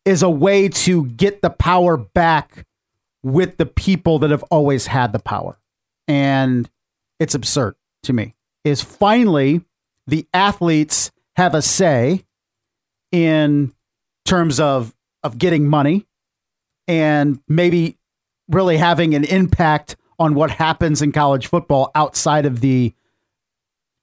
is 0.05 0.25
a 0.25 0.29
way 0.29 0.69
to 0.69 1.07
get 1.07 1.41
the 1.41 1.51
power 1.51 1.97
back 1.97 2.67
with 3.23 3.59
the 3.59 3.67
people 3.67 4.19
that 4.19 4.31
have 4.31 4.43
always 4.51 4.89
had 4.89 5.13
the 5.13 5.21
power. 5.21 5.61
And 6.09 6.69
it's 7.21 7.37
absurd 7.37 7.77
to 8.03 8.13
me. 8.13 8.35
Is 8.65 8.83
finally 8.83 9.63
the 10.09 10.27
athletes 10.35 11.13
have 11.37 11.55
a 11.55 11.63
say 11.63 12.25
in 13.13 13.73
terms 14.25 14.59
of 14.59 14.97
of 15.23 15.39
getting 15.39 15.67
money 15.69 16.07
and 16.89 17.41
maybe 17.47 17.97
really 18.51 18.77
having 18.77 19.15
an 19.15 19.25
impact 19.25 19.97
on 20.19 20.35
what 20.35 20.51
happens 20.51 21.03
in 21.03 21.13
college 21.13 21.47
football 21.47 21.91
outside 21.95 22.47
of 22.47 22.61
the 22.61 22.95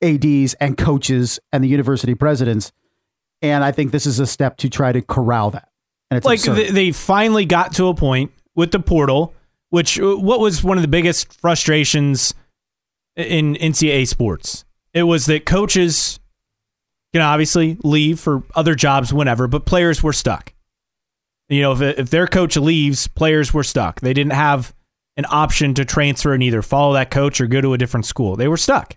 ads 0.01 0.53
and 0.55 0.77
coaches 0.77 1.39
and 1.51 1.63
the 1.63 1.67
university 1.67 2.15
presidents. 2.15 2.71
And 3.41 3.63
i 3.63 3.71
think 3.71 3.91
this 3.91 4.05
is 4.05 4.19
a 4.19 4.25
step 4.25 4.57
to 4.57 4.69
try 4.69 4.91
to 4.91 5.01
corral 5.01 5.51
that. 5.51 5.69
And 6.10 6.17
it's 6.17 6.25
like 6.25 6.41
they, 6.41 6.71
they 6.71 6.91
finally 6.91 7.45
got 7.45 7.73
to 7.73 7.88
a 7.88 7.93
point 7.93 8.31
with 8.55 8.71
the 8.71 8.79
portal 8.79 9.33
which 9.69 9.99
uh, 9.99 10.15
what 10.15 10.39
was 10.39 10.63
one 10.63 10.77
of 10.77 10.81
the 10.81 10.88
biggest 10.88 11.39
frustrations 11.39 12.33
in 13.15 13.55
ncaa 13.55 14.07
sports? 14.07 14.65
It 14.93 15.03
was 15.03 15.25
that 15.25 15.45
coaches 15.45 16.19
can 17.13 17.21
obviously 17.21 17.77
leave 17.83 18.19
for 18.19 18.43
other 18.55 18.75
jobs 18.75 19.13
whenever 19.13 19.47
but 19.47 19.65
players 19.65 20.01
were 20.01 20.13
stuck 20.13 20.53
you 21.49 21.62
know, 21.62 21.71
if, 21.73 21.81
if 21.81 22.10
their 22.10 22.27
coach 22.27 22.57
leaves, 22.57 23.07
players 23.07 23.53
were 23.53 23.63
stuck. 23.63 23.99
They 24.01 24.13
didn't 24.13 24.33
have 24.33 24.73
an 25.15 25.25
option 25.29 25.73
to 25.75 25.86
transfer 25.86 26.33
and 26.33 26.43
either 26.43 26.62
follow 26.62 26.93
that 26.93 27.12
coach 27.12 27.41
or 27.41 27.47
go 27.47 27.62
to 27.62 27.73
a 27.73 27.77
different 27.77 28.05
school. 28.05 28.36
They 28.36 28.47
were 28.47 28.57
stuck. 28.57 28.95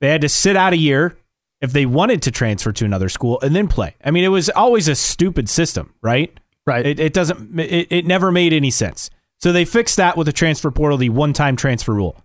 They 0.00 0.08
had 0.08 0.22
to 0.22 0.28
sit 0.28 0.56
out 0.56 0.72
a 0.72 0.76
year 0.76 1.16
if 1.60 1.72
they 1.72 1.86
wanted 1.86 2.22
to 2.22 2.30
transfer 2.30 2.72
to 2.72 2.84
another 2.84 3.08
school 3.08 3.40
and 3.40 3.54
then 3.54 3.68
play. 3.68 3.94
I 4.04 4.10
mean, 4.10 4.24
it 4.24 4.28
was 4.28 4.50
always 4.50 4.88
a 4.88 4.94
stupid 4.94 5.48
system, 5.48 5.94
right? 6.02 6.38
Right. 6.66 6.84
It, 6.84 7.00
it 7.00 7.12
doesn't. 7.12 7.58
It, 7.60 7.88
it 7.90 8.06
never 8.06 8.32
made 8.32 8.52
any 8.52 8.70
sense. 8.70 9.10
So 9.40 9.52
they 9.52 9.64
fixed 9.64 9.96
that 9.98 10.16
with 10.16 10.26
the 10.26 10.32
transfer 10.32 10.70
portal, 10.70 10.98
the 10.98 11.10
one-time 11.10 11.56
transfer 11.56 11.92
rule. 11.92 12.16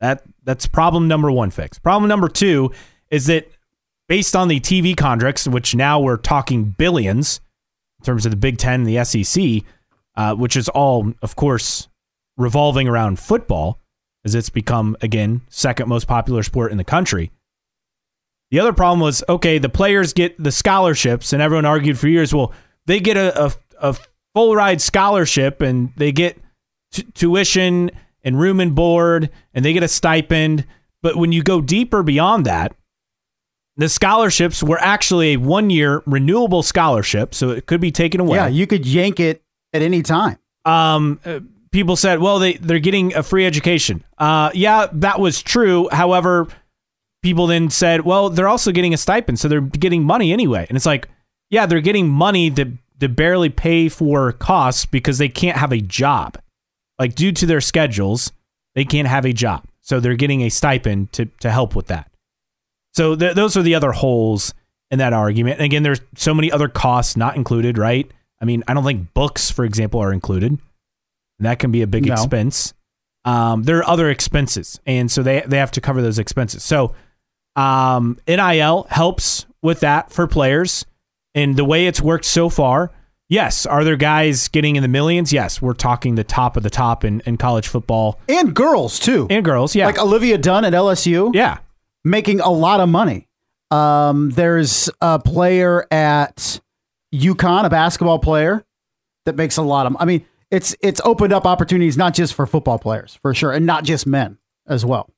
That 0.00 0.22
that's 0.42 0.66
problem 0.66 1.08
number 1.08 1.30
one 1.30 1.50
fix. 1.50 1.78
Problem 1.78 2.08
number 2.08 2.28
two 2.28 2.72
is 3.10 3.26
that 3.26 3.48
based 4.08 4.34
on 4.34 4.48
the 4.48 4.58
TV 4.58 4.96
contracts, 4.96 5.46
which 5.46 5.74
now 5.74 6.00
we're 6.00 6.16
talking 6.16 6.64
billions 6.64 7.40
in 8.02 8.04
terms 8.04 8.26
of 8.26 8.32
the 8.32 8.36
Big 8.36 8.58
Ten 8.58 8.80
and 8.80 8.86
the 8.86 9.04
SEC, 9.04 9.64
uh, 10.16 10.34
which 10.34 10.56
is 10.56 10.68
all, 10.68 11.12
of 11.22 11.36
course, 11.36 11.88
revolving 12.36 12.88
around 12.88 13.20
football, 13.20 13.78
as 14.24 14.34
it's 14.34 14.50
become, 14.50 14.96
again, 15.00 15.42
second 15.48 15.88
most 15.88 16.08
popular 16.08 16.42
sport 16.42 16.72
in 16.72 16.78
the 16.78 16.84
country. 16.84 17.30
The 18.50 18.58
other 18.58 18.72
problem 18.72 19.00
was 19.00 19.22
okay, 19.28 19.58
the 19.58 19.68
players 19.68 20.12
get 20.12 20.42
the 20.42 20.52
scholarships, 20.52 21.32
and 21.32 21.40
everyone 21.40 21.64
argued 21.64 21.98
for 21.98 22.08
years, 22.08 22.34
well, 22.34 22.52
they 22.86 23.00
get 23.00 23.16
a, 23.16 23.46
a, 23.46 23.52
a 23.80 23.96
full 24.34 24.54
ride 24.56 24.80
scholarship 24.80 25.62
and 25.62 25.92
they 25.96 26.10
get 26.10 26.38
t- 26.90 27.04
tuition 27.14 27.90
and 28.24 28.38
room 28.38 28.60
and 28.60 28.74
board 28.74 29.30
and 29.54 29.64
they 29.64 29.72
get 29.72 29.82
a 29.82 29.88
stipend. 29.88 30.66
But 31.02 31.16
when 31.16 31.32
you 31.32 31.42
go 31.42 31.60
deeper 31.60 32.02
beyond 32.02 32.46
that, 32.46 32.74
the 33.76 33.88
scholarships 33.88 34.62
were 34.62 34.78
actually 34.78 35.32
a 35.32 35.36
one 35.38 35.70
year 35.70 36.02
renewable 36.06 36.62
scholarship, 36.62 37.34
so 37.34 37.50
it 37.50 37.66
could 37.66 37.80
be 37.80 37.90
taken 37.90 38.20
away. 38.20 38.36
Yeah, 38.36 38.48
you 38.48 38.66
could 38.66 38.86
yank 38.86 39.20
it 39.20 39.42
at 39.72 39.82
any 39.82 40.02
time. 40.02 40.38
Um, 40.64 41.20
uh, 41.24 41.40
people 41.70 41.96
said, 41.96 42.20
well, 42.20 42.38
they, 42.38 42.54
they're 42.54 42.78
getting 42.78 43.14
a 43.14 43.22
free 43.22 43.46
education. 43.46 44.04
Uh, 44.18 44.50
yeah, 44.54 44.88
that 44.92 45.18
was 45.18 45.42
true. 45.42 45.88
However, 45.90 46.48
people 47.22 47.46
then 47.46 47.70
said, 47.70 48.02
well, 48.02 48.30
they're 48.30 48.48
also 48.48 48.72
getting 48.72 48.94
a 48.94 48.98
stipend, 48.98 49.40
so 49.40 49.48
they're 49.48 49.60
getting 49.60 50.04
money 50.04 50.32
anyway. 50.32 50.66
And 50.68 50.76
it's 50.76 50.86
like, 50.86 51.08
yeah, 51.50 51.66
they're 51.66 51.80
getting 51.80 52.08
money 52.08 52.50
to, 52.50 52.72
to 53.00 53.08
barely 53.08 53.48
pay 53.48 53.88
for 53.88 54.32
costs 54.32 54.86
because 54.86 55.18
they 55.18 55.28
can't 55.28 55.56
have 55.56 55.72
a 55.72 55.80
job. 55.80 56.38
Like, 56.98 57.14
due 57.14 57.32
to 57.32 57.46
their 57.46 57.60
schedules, 57.60 58.32
they 58.74 58.84
can't 58.84 59.08
have 59.08 59.24
a 59.24 59.32
job. 59.32 59.64
So 59.80 59.98
they're 59.98 60.14
getting 60.14 60.42
a 60.42 60.50
stipend 60.50 61.12
to, 61.14 61.26
to 61.40 61.50
help 61.50 61.74
with 61.74 61.88
that. 61.88 62.11
So 62.94 63.16
th- 63.16 63.34
those 63.34 63.56
are 63.56 63.62
the 63.62 63.74
other 63.74 63.92
holes 63.92 64.54
in 64.90 64.98
that 64.98 65.12
argument. 65.12 65.58
And 65.58 65.64
again, 65.64 65.82
there's 65.82 66.00
so 66.16 66.34
many 66.34 66.52
other 66.52 66.68
costs 66.68 67.16
not 67.16 67.36
included, 67.36 67.78
right? 67.78 68.10
I 68.40 68.44
mean, 68.44 68.62
I 68.68 68.74
don't 68.74 68.84
think 68.84 69.14
books, 69.14 69.50
for 69.50 69.64
example, 69.64 70.00
are 70.00 70.12
included. 70.12 70.58
That 71.38 71.58
can 71.58 71.70
be 71.70 71.82
a 71.82 71.86
big 71.86 72.06
no. 72.06 72.12
expense. 72.12 72.74
Um, 73.24 73.62
there 73.62 73.78
are 73.78 73.88
other 73.88 74.10
expenses, 74.10 74.80
and 74.84 75.10
so 75.10 75.22
they 75.22 75.42
they 75.46 75.58
have 75.58 75.70
to 75.72 75.80
cover 75.80 76.02
those 76.02 76.18
expenses. 76.18 76.64
So 76.64 76.94
um, 77.54 78.18
NIL 78.26 78.86
helps 78.90 79.46
with 79.62 79.80
that 79.80 80.10
for 80.10 80.26
players, 80.26 80.84
and 81.34 81.56
the 81.56 81.64
way 81.64 81.86
it's 81.86 82.00
worked 82.00 82.24
so 82.24 82.48
far. 82.48 82.90
Yes, 83.28 83.64
are 83.64 83.82
there 83.84 83.96
guys 83.96 84.48
getting 84.48 84.76
in 84.76 84.82
the 84.82 84.88
millions? 84.88 85.32
Yes, 85.32 85.62
we're 85.62 85.72
talking 85.72 86.16
the 86.16 86.24
top 86.24 86.56
of 86.56 86.64
the 86.64 86.70
top 86.70 87.04
in, 87.04 87.20
in 87.20 87.38
college 87.38 87.66
football 87.66 88.20
and 88.28 88.54
girls 88.54 88.98
too, 88.98 89.26
and 89.30 89.44
girls. 89.44 89.74
Yeah, 89.74 89.86
like 89.86 89.98
Olivia 89.98 90.36
Dunne 90.36 90.64
at 90.64 90.72
LSU. 90.72 91.32
Yeah, 91.32 91.58
making 92.04 92.40
a 92.40 92.50
lot 92.50 92.80
of 92.80 92.88
money. 92.88 93.28
Um, 93.70 94.30
there's 94.30 94.90
a 95.00 95.18
player 95.18 95.86
at 95.90 96.60
UConn, 97.14 97.64
a 97.64 97.70
basketball 97.70 98.18
player 98.18 98.64
that 99.24 99.36
makes 99.36 99.56
a 99.56 99.62
lot 99.62 99.86
of. 99.86 99.96
I 99.98 100.04
mean, 100.04 100.26
it's 100.50 100.76
it's 100.82 101.00
opened 101.04 101.32
up 101.32 101.46
opportunities 101.46 101.96
not 101.96 102.14
just 102.14 102.34
for 102.34 102.46
football 102.46 102.78
players 102.78 103.18
for 103.22 103.32
sure, 103.32 103.52
and 103.52 103.64
not 103.64 103.84
just 103.84 104.06
men 104.06 104.38
as 104.66 104.84
well. 104.84 105.10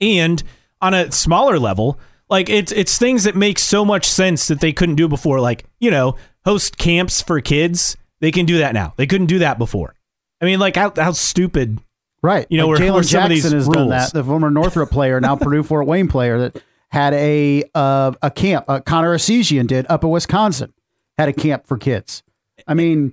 And 0.00 0.42
on 0.80 0.94
a 0.94 1.12
smaller 1.12 1.58
level, 1.58 1.98
like 2.30 2.48
it's 2.48 2.72
it's 2.72 2.98
things 2.98 3.24
that 3.24 3.36
make 3.36 3.58
so 3.58 3.84
much 3.84 4.10
sense 4.10 4.48
that 4.48 4.60
they 4.60 4.72
couldn't 4.72 4.96
do 4.96 5.08
before. 5.08 5.40
Like 5.40 5.64
you 5.78 5.90
know, 5.90 6.16
host 6.44 6.78
camps 6.78 7.20
for 7.20 7.40
kids. 7.40 7.96
They 8.20 8.30
can 8.30 8.46
do 8.46 8.58
that 8.58 8.72
now. 8.72 8.94
They 8.96 9.06
couldn't 9.06 9.26
do 9.26 9.40
that 9.40 9.58
before. 9.58 9.94
I 10.40 10.46
mean, 10.46 10.58
like 10.58 10.76
how 10.76 10.92
how 10.96 11.12
stupid 11.12 11.80
Right. 12.24 12.46
You 12.48 12.56
know, 12.56 12.68
like 12.68 12.80
where, 12.80 12.88
Jalen 12.90 13.04
some 13.04 13.24
of 13.24 13.28
these 13.28 13.42
Jackson 13.42 13.58
has 13.58 13.66
rules. 13.66 13.76
done 13.76 13.88
that. 13.90 14.12
The 14.14 14.24
former 14.24 14.50
Northrop 14.50 14.90
player, 14.90 15.20
now 15.20 15.36
Purdue 15.44 15.62
Fort 15.62 15.86
Wayne 15.86 16.08
player 16.08 16.38
that 16.38 16.62
had 16.88 17.12
a 17.12 17.64
uh, 17.74 18.12
a 18.22 18.30
camp. 18.30 18.64
Uh, 18.66 18.80
Connor 18.80 19.14
Essegian 19.14 19.66
did 19.66 19.84
up 19.90 20.04
in 20.04 20.08
Wisconsin. 20.10 20.72
Had 21.18 21.28
a 21.28 21.34
camp 21.34 21.66
for 21.66 21.76
kids. 21.76 22.22
I 22.66 22.72
mean, 22.72 23.12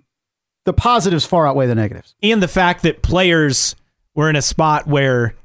the 0.64 0.72
positives 0.72 1.26
far 1.26 1.46
outweigh 1.46 1.68
the 1.68 1.76
negatives. 1.76 2.16
and 2.24 2.42
the 2.42 2.48
fact 2.48 2.84
that 2.84 3.02
players 3.02 3.76
were 4.16 4.30
in 4.30 4.38
a 4.38 4.42
spot 4.42 4.88
where 4.88 5.36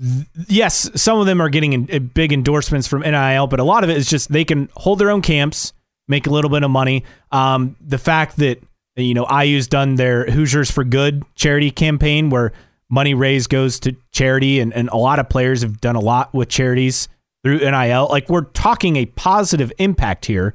th- 0.00 0.26
yes 0.48 0.88
some 1.00 1.18
of 1.18 1.26
them 1.26 1.40
are 1.40 1.48
getting 1.48 1.72
in, 1.72 1.88
uh, 1.92 1.98
big 1.98 2.32
endorsements 2.32 2.86
from 2.86 3.02
nil 3.02 3.46
but 3.46 3.60
a 3.60 3.64
lot 3.64 3.84
of 3.84 3.90
it 3.90 3.96
is 3.96 4.08
just 4.08 4.30
they 4.30 4.44
can 4.44 4.68
hold 4.76 4.98
their 4.98 5.10
own 5.10 5.22
camps 5.22 5.72
make 6.08 6.26
a 6.26 6.30
little 6.30 6.50
bit 6.50 6.62
of 6.62 6.70
money 6.70 7.04
um, 7.32 7.76
the 7.80 7.98
fact 7.98 8.36
that 8.36 8.60
you 8.96 9.14
know 9.14 9.24
iu's 9.26 9.68
done 9.68 9.94
their 9.94 10.26
hoosiers 10.30 10.70
for 10.70 10.84
good 10.84 11.22
charity 11.34 11.70
campaign 11.70 12.30
where 12.30 12.52
money 12.90 13.14
raised 13.14 13.50
goes 13.50 13.80
to 13.80 13.96
charity 14.12 14.60
and, 14.60 14.72
and 14.72 14.88
a 14.90 14.96
lot 14.96 15.18
of 15.18 15.28
players 15.28 15.62
have 15.62 15.80
done 15.80 15.96
a 15.96 16.00
lot 16.00 16.32
with 16.34 16.48
charities 16.48 17.08
through 17.42 17.58
nil 17.58 18.08
like 18.10 18.28
we're 18.28 18.42
talking 18.42 18.96
a 18.96 19.06
positive 19.06 19.72
impact 19.78 20.26
here 20.26 20.54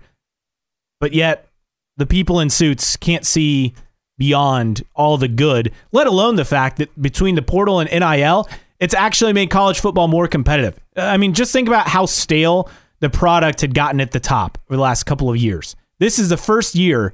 but 1.00 1.14
yet 1.14 1.50
the 1.98 2.06
people 2.06 2.40
in 2.40 2.50
suits 2.50 2.96
can't 2.96 3.26
see 3.26 3.74
beyond 4.20 4.84
all 4.96 5.18
the 5.18 5.28
good, 5.28 5.72
let 5.92 6.06
alone 6.06 6.36
the 6.36 6.46
fact 6.46 6.78
that 6.78 7.02
between 7.02 7.36
the 7.36 7.42
portal 7.42 7.80
and 7.80 7.90
NIL, 7.90 8.48
it's 8.80 8.94
actually 8.94 9.34
made 9.34 9.50
college 9.50 9.80
football 9.80 10.08
more 10.08 10.28
competitive. 10.28 10.80
I 10.96 11.18
mean, 11.18 11.34
just 11.34 11.52
think 11.52 11.68
about 11.68 11.88
how 11.88 12.06
stale 12.06 12.70
the 13.00 13.10
product 13.10 13.62
had 13.62 13.74
gotten 13.74 14.02
at 14.02 14.12
the 14.12 14.20
top 14.20 14.58
over 14.68 14.76
the 14.76 14.82
last 14.82 15.06
couple 15.06 15.30
of 15.30 15.38
years. 15.38 15.76
This 16.00 16.20
is 16.20 16.30
the 16.30 16.38
first 16.38 16.76
year 16.76 17.14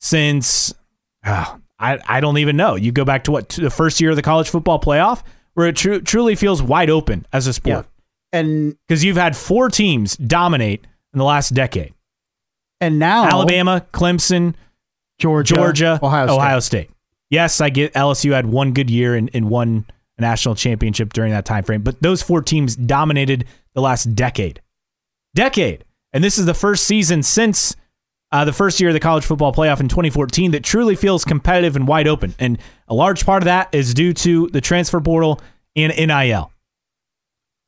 since 0.00 0.72
ah, 1.24 1.58
I, 1.82 1.98
I 2.06 2.20
don't 2.20 2.38
even 2.38 2.56
know. 2.56 2.76
You 2.76 2.92
go 2.92 3.04
back 3.04 3.24
to 3.24 3.32
what 3.32 3.48
to 3.50 3.60
the 3.60 3.70
first 3.70 4.00
year 4.00 4.10
of 4.10 4.16
the 4.16 4.22
college 4.22 4.48
football 4.48 4.78
playoff 4.80 5.22
where 5.54 5.66
it 5.66 5.76
tru- 5.76 6.00
truly 6.00 6.34
feels 6.36 6.62
wide 6.62 6.88
open 6.88 7.26
as 7.32 7.46
a 7.46 7.52
sport 7.52 7.86
And 8.32 8.76
because 8.86 9.02
you've 9.04 9.16
had 9.16 9.36
four 9.36 9.68
teams 9.68 10.16
dominate 10.16 10.86
in 11.12 11.18
the 11.18 11.24
last 11.24 11.50
decade. 11.54 11.92
and 12.80 12.98
now 12.98 13.24
Alabama, 13.26 13.84
Clemson, 13.92 14.54
Georgia, 15.18 15.54
Georgia, 15.54 16.00
Ohio 16.02 16.60
State. 16.60 16.86
State. 16.88 16.90
Yes, 17.30 17.60
I 17.60 17.68
get 17.70 17.92
LSU 17.94 18.32
had 18.32 18.46
one 18.46 18.72
good 18.72 18.90
year 18.90 19.14
and, 19.14 19.28
and 19.34 19.48
won 19.50 19.84
a 20.18 20.20
national 20.22 20.54
championship 20.54 21.12
during 21.12 21.32
that 21.32 21.44
time 21.44 21.64
frame, 21.64 21.82
but 21.82 22.00
those 22.02 22.22
four 22.22 22.42
teams 22.42 22.76
dominated 22.76 23.44
the 23.74 23.80
last 23.80 24.14
decade. 24.14 24.60
Decade. 25.34 25.84
And 26.12 26.22
this 26.22 26.38
is 26.38 26.44
the 26.46 26.54
first 26.54 26.86
season 26.86 27.22
since 27.22 27.74
uh, 28.32 28.44
the 28.44 28.52
first 28.52 28.80
year 28.80 28.88
of 28.90 28.94
the 28.94 29.00
college 29.00 29.24
football 29.24 29.52
playoff 29.52 29.80
in 29.80 29.88
2014 29.88 30.52
that 30.52 30.64
truly 30.64 30.96
feels 30.96 31.24
competitive 31.24 31.76
and 31.76 31.86
wide 31.86 32.08
open. 32.08 32.34
And 32.38 32.58
a 32.88 32.94
large 32.94 33.26
part 33.26 33.42
of 33.42 33.44
that 33.44 33.68
is 33.72 33.94
due 33.94 34.12
to 34.14 34.48
the 34.48 34.60
transfer 34.60 35.00
portal 35.00 35.40
and 35.76 35.92
NIL. 35.96 36.50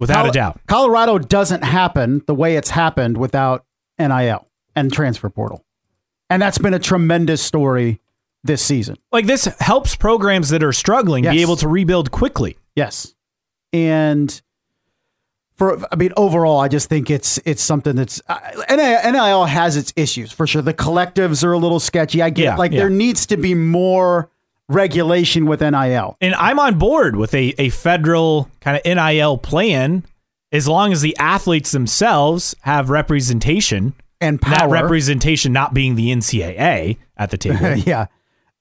Without 0.00 0.22
Col- 0.22 0.30
a 0.30 0.32
doubt. 0.32 0.60
Colorado 0.66 1.18
doesn't 1.18 1.62
happen 1.62 2.22
the 2.26 2.34
way 2.34 2.56
it's 2.56 2.70
happened 2.70 3.16
without 3.16 3.64
NIL 3.98 4.48
and 4.74 4.92
transfer 4.92 5.30
portal. 5.30 5.64
And 6.30 6.42
that's 6.42 6.58
been 6.58 6.74
a 6.74 6.78
tremendous 6.78 7.42
story 7.42 8.00
this 8.42 8.62
season. 8.62 8.96
Like 9.12 9.26
this 9.26 9.44
helps 9.60 9.94
programs 9.94 10.48
that 10.50 10.62
are 10.64 10.72
struggling 10.72 11.24
be 11.24 11.42
able 11.42 11.56
to 11.56 11.68
rebuild 11.68 12.10
quickly. 12.10 12.58
Yes. 12.74 13.14
And 13.72 14.40
for 15.56 15.78
I 15.92 15.96
mean 15.96 16.12
overall 16.16 16.60
I 16.60 16.68
just 16.68 16.88
think 16.88 17.10
it's 17.10 17.38
it's 17.44 17.62
something 17.62 17.96
that's 17.96 18.20
uh, 18.28 18.38
NIL 18.70 19.44
has 19.44 19.76
its 19.76 19.92
issues 19.96 20.32
for 20.32 20.46
sure. 20.46 20.62
The 20.62 20.74
collectives 20.74 21.44
are 21.44 21.52
a 21.52 21.58
little 21.58 21.80
sketchy. 21.80 22.22
I 22.22 22.30
get 22.30 22.42
Yeah, 22.44 22.54
it. 22.54 22.58
like 22.58 22.72
yeah. 22.72 22.78
there 22.80 22.90
needs 22.90 23.26
to 23.26 23.36
be 23.36 23.54
more 23.54 24.30
regulation 24.68 25.46
with 25.46 25.60
NIL. 25.60 26.16
And 26.20 26.34
I'm 26.36 26.58
on 26.58 26.78
board 26.78 27.16
with 27.16 27.34
a, 27.34 27.54
a 27.58 27.68
federal 27.68 28.50
kind 28.60 28.76
of 28.76 28.84
NIL 28.84 29.38
plan 29.38 30.04
as 30.52 30.66
long 30.68 30.92
as 30.92 31.02
the 31.02 31.16
athletes 31.18 31.72
themselves 31.72 32.54
have 32.62 32.88
representation. 32.90 33.94
And 34.20 34.38
That 34.40 34.60
power. 34.60 34.70
representation 34.70 35.52
not 35.52 35.74
being 35.74 35.96
the 35.96 36.08
NCAA 36.10 36.96
at 37.16 37.30
the 37.30 37.36
table. 37.36 37.76
yeah. 37.76 38.06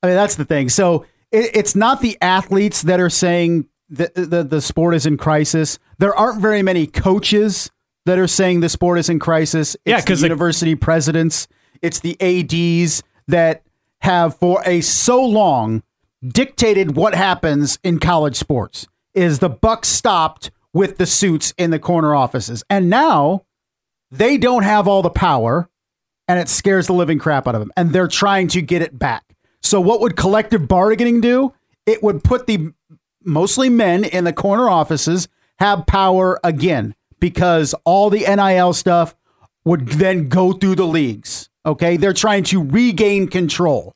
I 0.01 0.07
mean, 0.07 0.15
that's 0.15 0.35
the 0.35 0.43
thing. 0.45 0.67
So 0.67 1.05
it, 1.31 1.51
it's 1.55 1.73
not 1.75 2.01
the 2.01 2.17
athletes 2.21 2.81
that 2.81 2.99
are 2.99 3.09
saying 3.09 3.67
that 3.89 4.13
the, 4.15 4.43
the 4.43 4.61
sport 4.61 4.95
is 4.95 5.05
in 5.05 5.17
crisis. 5.17 5.77
There 5.99 6.15
aren't 6.15 6.41
very 6.41 6.61
many 6.63 6.87
coaches 6.87 7.69
that 8.05 8.17
are 8.19 8.27
saying 8.27 8.59
the 8.61 8.69
sport 8.69 8.99
is 8.99 9.09
in 9.09 9.19
crisis. 9.19 9.75
It's 9.75 9.81
Yeah, 9.85 10.01
the 10.01 10.07
'cause 10.07 10.21
the- 10.21 10.27
university 10.27 10.75
presidents, 10.75 11.47
it's 11.81 11.99
the 11.99 12.17
ADs 12.21 13.03
that 13.27 13.63
have 14.01 14.35
for 14.37 14.61
a 14.65 14.81
so 14.81 15.23
long 15.23 15.83
dictated 16.25 16.95
what 16.95 17.13
happens 17.15 17.77
in 17.83 17.99
college 17.99 18.35
sports. 18.35 18.87
Is 19.13 19.39
the 19.39 19.49
buck 19.49 19.85
stopped 19.85 20.49
with 20.73 20.97
the 20.97 21.05
suits 21.05 21.53
in 21.57 21.69
the 21.71 21.77
corner 21.79 22.15
offices. 22.15 22.63
And 22.69 22.89
now 22.89 23.43
they 24.09 24.37
don't 24.37 24.63
have 24.63 24.87
all 24.87 25.01
the 25.03 25.09
power 25.09 25.69
and 26.27 26.39
it 26.39 26.49
scares 26.49 26.87
the 26.87 26.93
living 26.93 27.19
crap 27.19 27.47
out 27.47 27.53
of 27.55 27.61
them. 27.61 27.71
And 27.77 27.91
they're 27.93 28.07
trying 28.07 28.47
to 28.49 28.61
get 28.61 28.81
it 28.81 28.97
back. 28.97 29.23
So, 29.61 29.79
what 29.79 30.01
would 30.01 30.15
collective 30.15 30.67
bargaining 30.67 31.21
do? 31.21 31.53
It 31.85 32.01
would 32.01 32.23
put 32.23 32.47
the 32.47 32.71
mostly 33.25 33.69
men 33.69 34.03
in 34.03 34.23
the 34.23 34.33
corner 34.33 34.69
offices 34.69 35.27
have 35.59 35.85
power 35.85 36.39
again 36.43 36.95
because 37.19 37.73
all 37.85 38.09
the 38.09 38.19
NIL 38.19 38.73
stuff 38.73 39.15
would 39.65 39.87
then 39.87 40.27
go 40.29 40.53
through 40.53 40.75
the 40.75 40.85
leagues. 40.85 41.49
Okay. 41.65 41.97
They're 41.97 42.13
trying 42.13 42.43
to 42.45 42.61
regain 42.61 43.27
control 43.27 43.93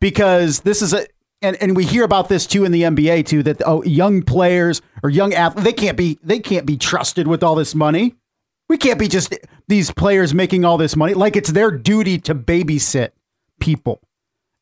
because 0.00 0.60
this 0.60 0.82
is 0.82 0.92
a. 0.92 1.06
And, 1.40 1.56
and 1.62 1.76
we 1.76 1.84
hear 1.84 2.02
about 2.02 2.28
this 2.28 2.48
too 2.48 2.64
in 2.64 2.72
the 2.72 2.82
NBA 2.82 3.26
too 3.26 3.44
that 3.44 3.62
oh 3.64 3.84
young 3.84 4.22
players 4.22 4.82
or 5.04 5.10
young 5.10 5.32
athletes 5.34 5.64
they 5.64 5.72
can't 5.72 5.96
be 5.96 6.18
they 6.24 6.40
can't 6.40 6.66
be 6.66 6.76
trusted 6.76 7.28
with 7.28 7.44
all 7.44 7.54
this 7.54 7.76
money. 7.76 8.16
We 8.68 8.76
can't 8.76 8.98
be 8.98 9.06
just 9.06 9.32
these 9.68 9.92
players 9.92 10.34
making 10.34 10.64
all 10.64 10.78
this 10.78 10.96
money. 10.96 11.14
Like 11.14 11.36
it's 11.36 11.52
their 11.52 11.70
duty 11.70 12.18
to 12.22 12.34
babysit 12.34 13.10
people. 13.60 14.00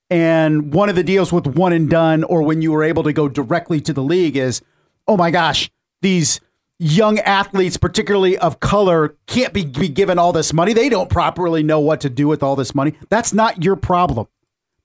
And 0.08 0.72
one 0.72 0.88
of 0.88 0.94
the 0.94 1.02
deals 1.02 1.32
with 1.32 1.46
one 1.46 1.72
and 1.72 1.90
done, 1.90 2.22
or 2.24 2.42
when 2.42 2.62
you 2.62 2.72
were 2.72 2.84
able 2.84 3.02
to 3.02 3.12
go 3.12 3.28
directly 3.28 3.80
to 3.82 3.92
the 3.92 4.02
league, 4.02 4.36
is 4.36 4.62
oh 5.08 5.16
my 5.16 5.30
gosh, 5.30 5.70
these 6.02 6.40
young 6.78 7.18
athletes, 7.20 7.76
particularly 7.76 8.36
of 8.38 8.60
color, 8.60 9.16
can't 9.26 9.52
be, 9.52 9.64
be 9.64 9.88
given 9.88 10.18
all 10.18 10.32
this 10.32 10.52
money. 10.52 10.72
They 10.72 10.88
don't 10.88 11.08
properly 11.08 11.62
know 11.62 11.80
what 11.80 12.00
to 12.02 12.10
do 12.10 12.28
with 12.28 12.42
all 12.42 12.56
this 12.56 12.74
money. 12.74 12.94
That's 13.08 13.32
not 13.32 13.62
your 13.62 13.76
problem. 13.76 14.26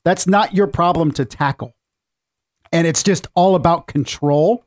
That's 0.03 0.25
not 0.27 0.55
your 0.55 0.67
problem 0.67 1.12
to 1.13 1.25
tackle. 1.25 1.73
And 2.71 2.88
it's 2.88 3.03
just 3.03 3.27
all 3.36 3.55
about 3.55 3.88
control. 3.88 4.65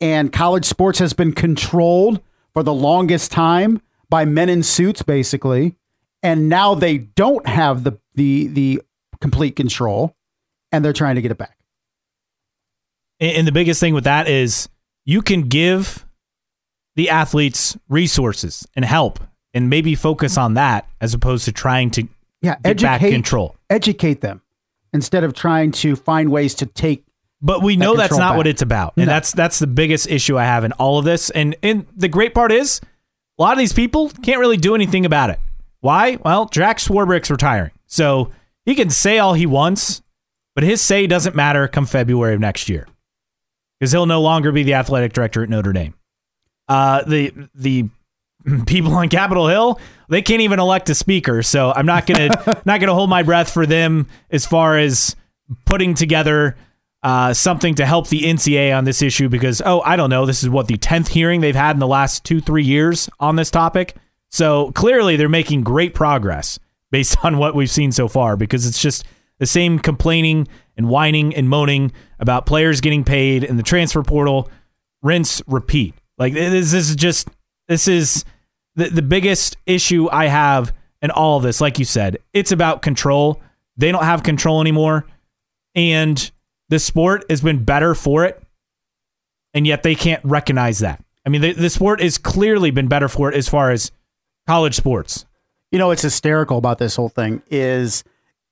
And 0.00 0.32
college 0.32 0.64
sports 0.64 0.98
has 0.98 1.12
been 1.12 1.32
controlled 1.32 2.20
for 2.52 2.62
the 2.62 2.74
longest 2.74 3.32
time 3.32 3.80
by 4.08 4.24
men 4.24 4.48
in 4.48 4.62
suits, 4.62 5.02
basically. 5.02 5.76
And 6.22 6.48
now 6.48 6.74
they 6.74 6.98
don't 6.98 7.46
have 7.46 7.84
the 7.84 7.98
the 8.14 8.48
the 8.48 8.82
complete 9.20 9.56
control, 9.56 10.14
and 10.72 10.84
they're 10.84 10.92
trying 10.92 11.16
to 11.16 11.22
get 11.22 11.30
it 11.30 11.38
back. 11.38 11.56
And, 13.20 13.46
the 13.46 13.52
biggest 13.52 13.80
thing 13.80 13.92
with 13.94 14.04
that 14.04 14.28
is 14.28 14.68
you 15.04 15.20
can 15.20 15.42
give 15.42 16.06
the 16.96 17.10
athletes 17.10 17.76
resources 17.88 18.66
and 18.74 18.84
help 18.84 19.20
and 19.52 19.68
maybe 19.68 19.94
focus 19.94 20.38
on 20.38 20.54
that 20.54 20.88
as 21.00 21.12
opposed 21.12 21.44
to 21.44 21.52
trying 21.52 21.90
to 21.92 22.08
Yeah, 22.40 22.56
get 22.64 22.80
back 22.80 23.02
educate 23.02 23.10
control. 23.12 23.56
educate 23.68 24.20
them 24.22 24.40
instead 24.94 25.22
of 25.24 25.34
trying 25.34 25.72
to 25.72 25.96
find 25.96 26.30
ways 26.30 26.54
to 26.56 26.66
take. 26.66 27.04
But 27.42 27.62
we 27.62 27.76
know 27.76 27.94
that's 27.94 28.16
not 28.16 28.30
back. 28.30 28.36
what 28.38 28.46
it's 28.46 28.62
about. 28.62 28.94
And 28.96 29.06
No. 29.06 29.12
that's 29.12 29.32
that's 29.32 29.58
the 29.58 29.66
biggest 29.66 30.08
issue 30.08 30.38
I 30.38 30.44
have 30.44 30.64
in 30.64 30.72
all 30.72 30.98
of 30.98 31.04
this. 31.04 31.28
And 31.30 31.56
and 31.62 31.86
the 31.96 32.08
great 32.08 32.34
part 32.34 32.52
is 32.52 32.80
a 33.38 33.42
lot 33.42 33.52
of 33.52 33.58
these 33.58 33.72
people 33.74 34.10
can't 34.22 34.40
really 34.40 34.56
do 34.58 34.74
anything 34.74 35.04
about 35.04 35.28
it. 35.30 35.38
Why? 35.80 36.16
Well, 36.24 36.46
Jack 36.46 36.78
Swarbrick's 36.78 37.30
retiring. 37.30 37.70
So 37.86 38.30
he 38.70 38.76
can 38.76 38.88
say 38.88 39.18
all 39.18 39.34
he 39.34 39.46
wants, 39.46 40.00
but 40.54 40.62
his 40.62 40.80
say 40.80 41.08
doesn't 41.08 41.34
matter 41.34 41.66
come 41.66 41.86
February 41.86 42.34
of 42.34 42.40
next 42.40 42.68
year. 42.68 42.86
Because 43.80 43.90
he'll 43.90 44.06
no 44.06 44.20
longer 44.20 44.52
be 44.52 44.62
the 44.62 44.74
athletic 44.74 45.12
director 45.12 45.42
at 45.42 45.48
Notre 45.48 45.72
Dame. 45.72 45.94
Uh, 46.68 47.02
the 47.02 47.32
the 47.52 47.88
people 48.68 48.94
on 48.94 49.08
Capitol 49.08 49.48
Hill, 49.48 49.80
they 50.08 50.22
can't 50.22 50.42
even 50.42 50.60
elect 50.60 50.88
a 50.88 50.94
speaker. 50.94 51.42
So 51.42 51.72
I'm 51.74 51.84
not 51.84 52.06
gonna 52.06 52.28
not 52.64 52.78
gonna 52.78 52.94
hold 52.94 53.10
my 53.10 53.24
breath 53.24 53.52
for 53.52 53.66
them 53.66 54.06
as 54.30 54.46
far 54.46 54.78
as 54.78 55.16
putting 55.66 55.94
together 55.94 56.56
uh, 57.02 57.34
something 57.34 57.74
to 57.74 57.84
help 57.84 58.08
the 58.08 58.20
NCAA 58.20 58.76
on 58.76 58.84
this 58.84 59.02
issue 59.02 59.28
because 59.28 59.60
oh 59.66 59.80
I 59.80 59.96
don't 59.96 60.10
know 60.10 60.26
this 60.26 60.44
is 60.44 60.48
what 60.48 60.68
the 60.68 60.76
tenth 60.76 61.08
hearing 61.08 61.40
they've 61.40 61.56
had 61.56 61.74
in 61.74 61.80
the 61.80 61.88
last 61.88 62.22
two 62.22 62.40
three 62.40 62.62
years 62.62 63.10
on 63.18 63.34
this 63.34 63.50
topic. 63.50 63.96
So 64.28 64.70
clearly 64.72 65.16
they're 65.16 65.28
making 65.28 65.62
great 65.62 65.92
progress 65.92 66.60
based 66.90 67.16
on 67.24 67.38
what 67.38 67.54
we've 67.54 67.70
seen 67.70 67.92
so 67.92 68.08
far 68.08 68.36
because 68.36 68.66
it's 68.66 68.80
just 68.80 69.04
the 69.38 69.46
same 69.46 69.78
complaining 69.78 70.46
and 70.76 70.88
whining 70.88 71.34
and 71.34 71.48
moaning 71.48 71.92
about 72.18 72.46
players 72.46 72.80
getting 72.80 73.04
paid 73.04 73.42
in 73.44 73.56
the 73.56 73.62
transfer 73.62 74.02
portal, 74.02 74.50
rinse, 75.02 75.42
repeat. 75.46 75.94
Like 76.18 76.34
this 76.34 76.72
is 76.72 76.94
just 76.96 77.28
this 77.68 77.88
is 77.88 78.24
the, 78.76 78.88
the 78.88 79.02
biggest 79.02 79.56
issue 79.66 80.08
I 80.10 80.26
have 80.26 80.74
in 81.00 81.10
all 81.10 81.38
of 81.38 81.42
this. 81.42 81.60
Like 81.60 81.78
you 81.78 81.84
said, 81.84 82.18
it's 82.32 82.52
about 82.52 82.82
control. 82.82 83.40
They 83.76 83.90
don't 83.90 84.04
have 84.04 84.22
control 84.22 84.60
anymore. 84.60 85.06
And 85.74 86.30
the 86.68 86.78
sport 86.78 87.24
has 87.30 87.40
been 87.40 87.64
better 87.64 87.94
for 87.94 88.24
it 88.24 88.42
and 89.54 89.66
yet 89.66 89.82
they 89.82 89.94
can't 89.94 90.24
recognize 90.24 90.80
that. 90.80 91.02
I 91.26 91.28
mean, 91.28 91.40
the, 91.40 91.52
the 91.52 91.70
sport 91.70 92.00
has 92.00 92.18
clearly 92.18 92.70
been 92.70 92.88
better 92.88 93.08
for 93.08 93.30
it 93.30 93.36
as 93.36 93.48
far 93.48 93.70
as 93.70 93.92
college 94.46 94.74
sports. 94.74 95.26
You 95.70 95.78
know, 95.78 95.88
what's 95.88 96.02
hysterical 96.02 96.58
about 96.58 96.78
this 96.78 96.96
whole 96.96 97.08
thing 97.08 97.42
is 97.50 98.04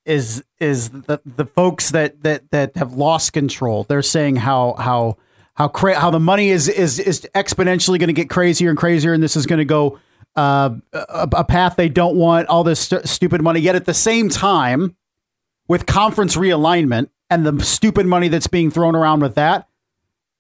is 0.05 0.45
is 0.59 0.91
the 0.91 1.21
the 1.25 1.45
folks 1.45 1.91
that 1.91 2.23
that 2.23 2.51
that 2.51 2.77
have 2.77 2.95
lost 2.95 3.33
control. 3.33 3.85
They're 3.85 4.03
saying 4.03 4.37
how 4.37 4.75
how 4.79 5.17
how 5.55 5.69
cra- 5.69 5.99
how 5.99 6.11
the 6.11 6.21
money 6.21 6.51
is 6.51 6.69
is 6.69 6.99
is 6.99 7.29
exponentially 7.35 7.99
going 7.99 8.09
to 8.09 8.13
get 8.13 8.31
crazier 8.31 8.71
and 8.71 8.79
crazier, 8.79 9.13
and 9.13 9.23
this 9.23 9.37
is 9.37 9.47
going 9.47 9.59
to 9.59 9.65
go 9.65 9.99
uh, 10.37 10.71
a, 10.93 11.29
a 11.33 11.45
path 11.45 11.77
they 11.77 11.89
don't 11.89 12.17
want. 12.17 12.49
All 12.49 12.65
this 12.65 12.81
st- 12.81 13.09
stupid 13.09 13.43
money. 13.43 13.61
Yet 13.61 13.75
at 13.75 13.85
the 13.85 13.95
same 13.95 14.29
time, 14.29 14.97
with 15.67 15.87
conference 15.87 16.37
realignment 16.37 17.11
and 17.29 17.45
the 17.45 17.63
stupid 17.65 18.07
money 18.07 18.29
that's 18.29 18.47
being 18.47 18.71
thrown 18.71 18.95
around 18.95 19.21
with 19.21 19.35
that, 19.35 19.69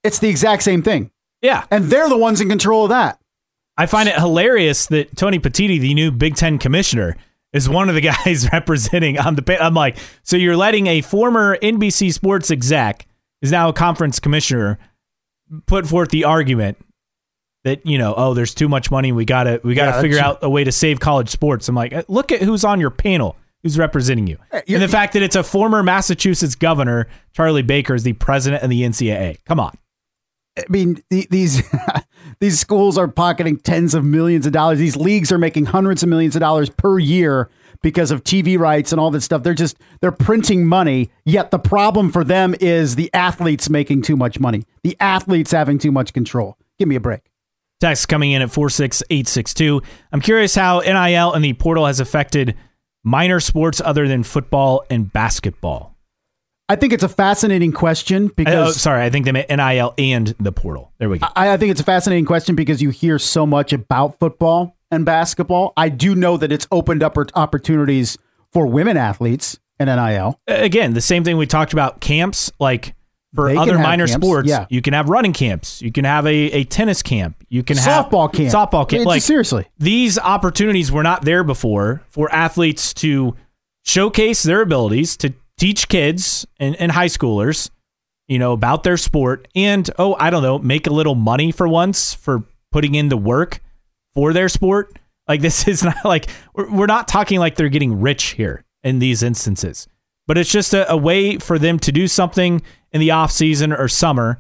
it's 0.02 0.20
the 0.20 0.28
exact 0.28 0.62
same 0.62 0.82
thing. 0.82 1.10
Yeah. 1.42 1.64
And 1.70 1.84
they're 1.84 2.08
the 2.08 2.16
ones 2.16 2.40
in 2.40 2.48
control 2.48 2.84
of 2.84 2.90
that. 2.90 3.17
I 3.78 3.86
find 3.86 4.08
it 4.08 4.16
hilarious 4.16 4.86
that 4.86 5.16
Tony 5.16 5.38
Petitti, 5.38 5.78
the 5.80 5.94
new 5.94 6.10
Big 6.10 6.34
Ten 6.34 6.58
commissioner, 6.58 7.16
is 7.52 7.68
one 7.68 7.88
of 7.88 7.94
the 7.94 8.00
guys 8.24 8.48
representing 8.52 9.18
on 9.18 9.36
the. 9.36 9.62
I'm 9.62 9.72
like, 9.74 9.96
so 10.22 10.36
you're 10.36 10.56
letting 10.56 10.86
a 10.88 11.00
former 11.00 11.56
NBC 11.62 12.12
Sports 12.12 12.50
exec, 12.50 13.06
is 13.40 13.50
now 13.52 13.68
a 13.68 13.72
conference 13.72 14.18
commissioner, 14.20 14.78
put 15.66 15.86
forth 15.86 16.10
the 16.10 16.24
argument 16.24 16.76
that 17.64 17.86
you 17.86 17.98
know, 17.98 18.14
oh, 18.16 18.34
there's 18.34 18.54
too 18.54 18.68
much 18.68 18.90
money. 18.90 19.12
We 19.12 19.24
gotta 19.24 19.60
we 19.64 19.74
gotta 19.74 19.96
Yeah, 19.96 20.00
figure 20.02 20.18
out 20.18 20.38
a 20.42 20.50
way 20.50 20.64
to 20.64 20.72
save 20.72 21.00
college 21.00 21.28
sports. 21.28 21.68
I'm 21.68 21.74
like, 21.74 21.92
uh, 21.92 22.02
look 22.08 22.32
at 22.32 22.42
who's 22.42 22.64
on 22.64 22.80
your 22.80 22.90
panel, 22.90 23.36
who's 23.62 23.78
representing 23.78 24.26
you, 24.26 24.38
you're- 24.52 24.74
and 24.74 24.82
the 24.82 24.88
fact 24.88 25.12
that 25.14 25.22
it's 25.22 25.36
a 25.36 25.42
former 25.44 25.82
Massachusetts 25.82 26.54
governor, 26.56 27.06
Charlie 27.32 27.62
Baker, 27.62 27.94
is 27.94 28.02
the 28.02 28.12
president 28.14 28.62
of 28.64 28.70
the 28.70 28.82
NCAA. 28.82 29.38
Come 29.44 29.60
on. 29.60 29.76
I 30.58 30.64
mean, 30.68 31.00
the, 31.10 31.26
these 31.30 31.62
these 32.40 32.58
schools 32.60 32.96
are 32.96 33.08
pocketing 33.08 33.56
tens 33.56 33.94
of 33.94 34.04
millions 34.04 34.46
of 34.46 34.52
dollars. 34.52 34.78
These 34.78 34.96
leagues 34.96 35.32
are 35.32 35.38
making 35.38 35.66
hundreds 35.66 36.02
of 36.02 36.08
millions 36.08 36.36
of 36.36 36.40
dollars 36.40 36.70
per 36.70 36.98
year 36.98 37.50
because 37.82 38.10
of 38.10 38.24
TV 38.24 38.58
rights 38.58 38.92
and 38.92 39.00
all 39.00 39.10
that 39.10 39.20
stuff. 39.22 39.42
They're 39.42 39.54
just 39.54 39.76
they're 40.00 40.12
printing 40.12 40.66
money. 40.66 41.10
Yet 41.24 41.50
the 41.50 41.58
problem 41.58 42.10
for 42.10 42.24
them 42.24 42.54
is 42.60 42.96
the 42.96 43.12
athletes 43.12 43.68
making 43.68 44.02
too 44.02 44.16
much 44.16 44.38
money. 44.40 44.64
The 44.82 44.96
athletes 45.00 45.50
having 45.50 45.78
too 45.78 45.92
much 45.92 46.12
control. 46.12 46.56
Give 46.78 46.88
me 46.88 46.96
a 46.96 47.00
break. 47.00 47.22
Text 47.80 48.08
coming 48.08 48.32
in 48.32 48.42
at 48.42 48.50
46862. 48.50 49.82
I'm 50.12 50.20
curious 50.20 50.54
how 50.54 50.80
NIL 50.80 51.32
and 51.32 51.44
the 51.44 51.52
portal 51.52 51.86
has 51.86 52.00
affected 52.00 52.56
minor 53.04 53.38
sports 53.38 53.80
other 53.84 54.08
than 54.08 54.24
football 54.24 54.84
and 54.90 55.12
basketball. 55.12 55.97
I 56.68 56.76
think 56.76 56.92
it's 56.92 57.02
a 57.04 57.08
fascinating 57.08 57.72
question 57.72 58.26
Oh, 58.28 58.32
because 58.36 58.80
sorry, 58.80 59.02
I 59.02 59.10
think 59.10 59.24
they 59.24 59.32
meant 59.32 59.48
NIL 59.48 59.94
and 59.96 60.28
the 60.38 60.52
portal. 60.52 60.92
There 60.98 61.08
we 61.08 61.18
go. 61.18 61.26
I, 61.34 61.52
I 61.52 61.56
think 61.56 61.70
it's 61.70 61.80
a 61.80 61.84
fascinating 61.84 62.26
question 62.26 62.54
because 62.54 62.82
you 62.82 62.90
hear 62.90 63.18
so 63.18 63.46
much 63.46 63.72
about 63.72 64.18
football 64.18 64.76
and 64.90 65.04
basketball. 65.06 65.72
I 65.76 65.88
do 65.88 66.14
know 66.14 66.36
that 66.36 66.52
it's 66.52 66.66
opened 66.70 67.02
up 67.02 67.16
opportunities 67.34 68.18
for 68.52 68.66
women 68.66 68.96
athletes 68.96 69.58
in 69.80 69.86
NIL. 69.86 70.38
Again, 70.46 70.92
the 70.94 71.00
same 71.00 71.24
thing 71.24 71.36
we 71.38 71.46
talked 71.46 71.72
about 71.72 72.00
camps, 72.00 72.52
like 72.58 72.94
for 73.34 73.48
They 73.48 73.56
other 73.56 73.78
minor 73.78 74.06
camps, 74.06 74.24
sports, 74.26 74.48
yeah. 74.48 74.66
you 74.70 74.82
can 74.82 74.94
have 74.94 75.08
running 75.08 75.32
camps, 75.34 75.80
you 75.82 75.92
can 75.92 76.04
have 76.04 76.26
a, 76.26 76.34
a 76.52 76.64
tennis 76.64 77.02
camp, 77.02 77.36
you 77.48 77.62
can 77.62 77.76
have 77.76 78.06
Softball 78.06 78.32
camp. 78.32 78.52
softball 78.52 78.88
camp. 78.88 78.92
It's- 79.02 79.06
Like 79.06 79.22
seriously. 79.22 79.66
these 79.78 80.18
opportunities 80.18 80.90
were 80.90 81.02
not 81.02 81.24
there 81.24 81.44
before 81.44 82.02
for 82.08 82.32
athletes 82.32 82.92
to 82.94 83.36
showcase 83.84 84.42
their 84.42 84.62
abilities 84.62 85.16
to 85.18 85.32
teach 85.58 85.88
kids 85.88 86.46
and, 86.58 86.74
and 86.76 86.92
high 86.92 87.06
schoolers 87.06 87.70
you 88.26 88.38
know 88.38 88.52
about 88.52 88.82
their 88.82 88.96
sport 88.96 89.48
and 89.54 89.90
oh 89.98 90.16
i 90.18 90.30
don't 90.30 90.42
know 90.42 90.58
make 90.58 90.86
a 90.86 90.92
little 90.92 91.14
money 91.14 91.52
for 91.52 91.68
once 91.68 92.14
for 92.14 92.44
putting 92.70 92.94
in 92.94 93.08
the 93.08 93.16
work 93.16 93.60
for 94.14 94.32
their 94.32 94.48
sport. 94.48 94.98
Like 95.26 95.40
this 95.42 95.68
is 95.68 95.82
not 95.82 96.04
like 96.04 96.28
we're, 96.54 96.86
not 96.86 97.08
talking 97.08 97.38
like 97.38 97.56
they're 97.56 97.68
getting 97.68 98.00
rich 98.00 98.30
here 98.30 98.64
in 98.82 98.98
these 98.98 99.22
instances 99.22 99.88
but 100.28 100.38
it's 100.38 100.52
just 100.52 100.74
a, 100.74 100.88
a 100.92 100.96
way 100.96 101.38
for 101.38 101.58
them 101.58 101.80
to 101.80 101.90
do 101.90 102.06
something 102.06 102.62
in 102.92 103.00
the 103.00 103.10
off 103.10 103.32
season 103.32 103.72
or 103.72 103.88
summer 103.88 104.38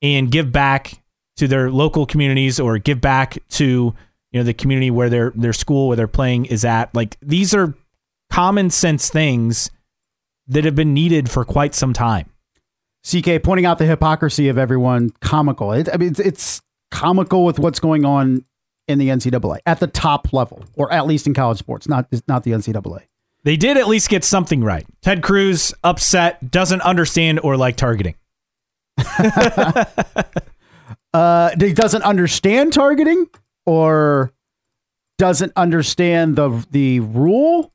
and 0.00 0.30
give 0.30 0.50
back 0.50 1.02
to 1.36 1.48
their 1.48 1.70
local 1.70 2.06
communities 2.06 2.58
or 2.58 2.78
give 2.78 3.00
back 3.00 3.36
to 3.50 3.94
you 4.30 4.40
know 4.40 4.44
the 4.44 4.54
community 4.54 4.90
where 4.90 5.10
their 5.10 5.32
their 5.34 5.52
school 5.52 5.88
where 5.88 5.96
they're 5.96 6.08
playing 6.08 6.46
is 6.46 6.64
at. 6.64 6.94
Like 6.94 7.18
these 7.20 7.52
are 7.52 7.74
common 8.30 8.70
sense 8.70 9.10
things 9.10 9.70
that 10.48 10.64
have 10.64 10.74
been 10.74 10.94
needed 10.94 11.30
for 11.30 11.44
quite 11.44 11.74
some 11.74 11.92
time 11.92 12.30
CK 13.08 13.42
pointing 13.42 13.66
out 13.66 13.78
the 13.78 13.86
hypocrisy 13.86 14.48
of 14.48 14.56
everyone, 14.56 15.10
comical. 15.20 15.72
It, 15.72 15.88
I 15.92 15.96
mean, 15.98 16.10
it's, 16.10 16.20
it's 16.20 16.62
comical 16.90 17.44
with 17.44 17.58
what's 17.58 17.80
going 17.80 18.04
on 18.04 18.44
in 18.88 18.98
the 18.98 19.08
NCAA 19.08 19.58
at 19.66 19.80
the 19.80 19.86
top 19.86 20.32
level, 20.32 20.64
or 20.74 20.92
at 20.92 21.06
least 21.06 21.26
in 21.26 21.34
college 21.34 21.58
sports, 21.58 21.88
not 21.88 22.06
not 22.28 22.44
the 22.44 22.52
NCAA. 22.52 23.02
they 23.44 23.56
did 23.56 23.76
at 23.76 23.88
least 23.88 24.08
get 24.08 24.24
something 24.24 24.62
right 24.62 24.86
ted 25.02 25.22
cruz 25.22 25.74
upset 25.84 26.50
doesn't 26.50 26.80
understand 26.82 27.40
or 27.40 27.56
like 27.56 27.76
targeting 27.76 28.14
Uh, 31.14 31.50
he 31.60 31.72
doesn't 31.72 32.02
understand 32.02 32.72
targeting, 32.72 33.26
or 33.64 34.32
doesn't 35.16 35.52
understand 35.54 36.34
the 36.34 36.66
the 36.72 36.98
rule. 37.00 37.72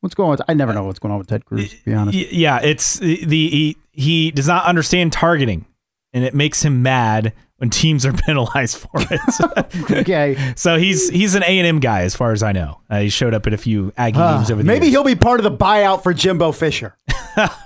What's 0.00 0.14
going 0.14 0.26
on? 0.28 0.30
With, 0.32 0.42
I 0.48 0.54
never 0.54 0.72
know 0.72 0.84
what's 0.84 0.98
going 0.98 1.12
on 1.12 1.18
with 1.18 1.28
Ted 1.28 1.44
Cruz. 1.44 1.70
To 1.70 1.84
be 1.84 1.94
honest, 1.94 2.16
yeah 2.32 2.60
it's 2.60 2.98
the 2.98 3.24
he, 3.26 3.76
he 3.92 4.30
does 4.30 4.48
not 4.48 4.64
understand 4.64 5.12
targeting 5.12 5.66
and 6.12 6.24
it 6.24 6.34
makes 6.34 6.62
him 6.64 6.82
mad 6.82 7.32
when 7.58 7.68
teams 7.70 8.06
are 8.06 8.12
penalized 8.26 8.78
for 8.78 8.90
it 8.94 9.90
okay. 10.00 10.54
so 10.56 10.78
he's 10.78 11.10
he's 11.10 11.34
an 11.34 11.42
a&m 11.42 11.78
guy 11.80 12.00
as 12.02 12.16
far 12.16 12.32
as 12.32 12.42
i 12.42 12.50
know 12.52 12.80
uh, 12.88 13.00
he 13.00 13.08
showed 13.10 13.34
up 13.34 13.46
at 13.46 13.52
a 13.52 13.58
few 13.58 13.92
aggie 13.98 14.16
games 14.18 14.50
over 14.50 14.62
the 14.62 14.66
Maybe 14.66 14.86
years. 14.86 14.94
he'll 14.94 15.04
be 15.04 15.14
part 15.14 15.38
of 15.40 15.44
the 15.44 15.54
buyout 15.56 16.02
for 16.02 16.14
Jimbo 16.14 16.52
Fisher. 16.52 16.96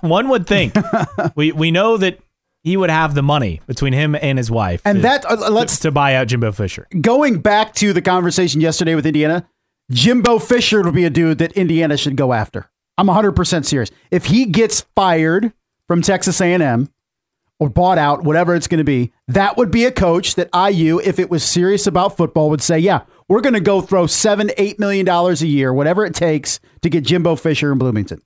One 0.02 0.28
would 0.28 0.46
think. 0.46 0.74
we 1.36 1.52
we 1.52 1.70
know 1.70 1.96
that 1.96 2.18
he 2.62 2.76
would 2.76 2.90
have 2.90 3.14
the 3.14 3.22
money 3.22 3.60
between 3.66 3.92
him 3.92 4.14
and 4.20 4.36
his 4.38 4.50
wife, 4.50 4.80
And 4.84 4.96
to, 4.96 5.02
that 5.02 5.24
uh, 5.26 5.50
let's 5.50 5.78
to 5.80 5.90
buy 5.90 6.14
out 6.14 6.26
Jimbo 6.28 6.52
Fisher. 6.52 6.86
going 7.00 7.38
back 7.40 7.74
to 7.74 7.92
the 7.92 8.02
conversation 8.02 8.60
yesterday 8.60 8.94
with 8.94 9.06
Indiana, 9.06 9.46
Jimbo 9.90 10.38
Fisher 10.38 10.82
would 10.82 10.94
be 10.94 11.04
a 11.04 11.10
dude 11.10 11.38
that 11.38 11.52
Indiana 11.52 11.96
should 11.96 12.16
go 12.16 12.32
after. 12.32 12.70
I'm 12.96 13.06
100% 13.06 13.64
serious. 13.64 13.90
If 14.10 14.26
he 14.26 14.46
gets 14.46 14.82
fired 14.94 15.52
from 15.86 16.00
Texas 16.02 16.40
A&M 16.40 16.88
or 17.60 17.68
bought 17.68 17.98
out, 17.98 18.24
whatever 18.24 18.54
it's 18.54 18.66
going 18.66 18.78
to 18.78 18.84
be, 18.84 19.12
that 19.28 19.56
would 19.56 19.70
be 19.70 19.84
a 19.84 19.92
coach 19.92 20.36
that 20.36 20.48
IU, 20.54 21.00
if 21.00 21.18
it 21.18 21.30
was 21.30 21.44
serious 21.44 21.86
about 21.86 22.16
football, 22.16 22.50
would 22.50 22.62
say, 22.62 22.78
yeah, 22.78 23.02
we're 23.28 23.40
going 23.40 23.54
to 23.54 23.60
go 23.60 23.80
throw 23.80 24.06
seven, 24.06 24.50
eight 24.56 24.78
million 24.78 25.04
dollars 25.04 25.42
a 25.42 25.46
year, 25.46 25.72
whatever 25.72 26.04
it 26.04 26.14
takes 26.14 26.60
to 26.82 26.90
get 26.90 27.04
Jimbo 27.04 27.36
Fisher 27.36 27.72
in 27.72 27.78
Bloomington. 27.78 28.22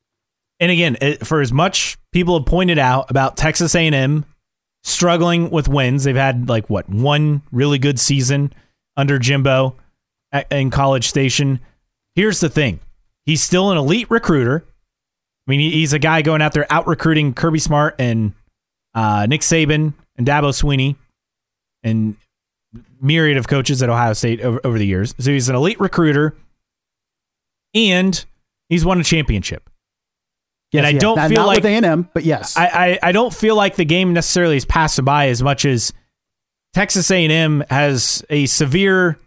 And 0.61 0.71
again, 0.73 0.97
for 1.23 1.40
as 1.40 1.53
much 1.53 1.99
people 2.12 2.38
have 2.38 2.47
pointed 2.47 2.79
out 2.79 3.11
about 3.11 3.37
Texas 3.37 3.75
A&M 3.75 4.25
struggling 4.83 5.51
with 5.51 5.68
wins, 5.68 6.05
they've 6.05 6.16
had 6.16 6.49
like 6.49 6.68
what 6.68 6.88
one 6.88 7.42
really 7.53 7.79
good 7.79 8.01
season 8.01 8.53
under 8.97 9.18
Jimbo 9.18 9.77
in 10.51 10.71
College 10.71 11.09
Station. 11.09 11.61
Here's 12.14 12.41
the 12.41 12.49
thing: 12.49 12.81
he's 13.27 13.43
still 13.43 13.71
an 13.71 13.79
elite 13.79 14.11
recruiter. 14.11 14.64
I 15.47 15.51
mean, 15.51 15.61
he's 15.61 15.93
a 15.93 15.99
guy 15.99 16.23
going 16.23 16.43
out 16.43 16.53
there 16.53 16.67
out 16.71 16.87
recruiting 16.87 17.33
Kirby 17.33 17.59
Smart 17.59 17.95
and 17.99 18.35
uh, 18.95 19.27
Nick 19.27 19.41
Saban 19.41 19.95
and 20.17 20.27
Dabo 20.27 20.51
Swinney 20.53 20.97
and 21.83 22.17
myriad 23.01 23.38
of 23.38 23.49
coaches 23.49 23.83
at 23.83 23.88
Ohio 23.88 24.12
State 24.12 24.41
over, 24.43 24.61
over 24.64 24.79
the 24.79 24.87
years. 24.87 25.14
So 25.19 25.31
he's 25.31 25.49
an 25.49 25.57
elite 25.57 25.81
recruiter, 25.81 26.37
and 27.75 28.25
he's 28.69 28.85
won 28.85 29.01
a 29.01 29.05
championship. 29.05 29.69
And 30.75 30.85
I 30.87 30.93
don't 30.93 31.17
Not- 31.17 31.29
feel 31.31 31.37
not 31.38 31.47
like- 31.47 31.57
with 31.62 31.64
A&M, 31.85 32.11
but 32.12 32.25
yes. 32.25 32.55
I, 32.57 32.67
I, 32.67 32.99
I 33.09 33.12
don't 33.12 33.33
feel 33.33 33.57
like 33.57 33.77
the 33.77 33.87
game 33.87 34.13
necessarily 34.13 34.57
is 34.59 34.67
passing 34.67 35.05
by 35.07 35.29
as 35.29 35.42
much 35.42 35.65
as 35.65 35.94
Texas 36.75 37.11
A&M 37.11 37.65
has 37.71 38.23
a 38.29 38.44
severe 38.44 39.19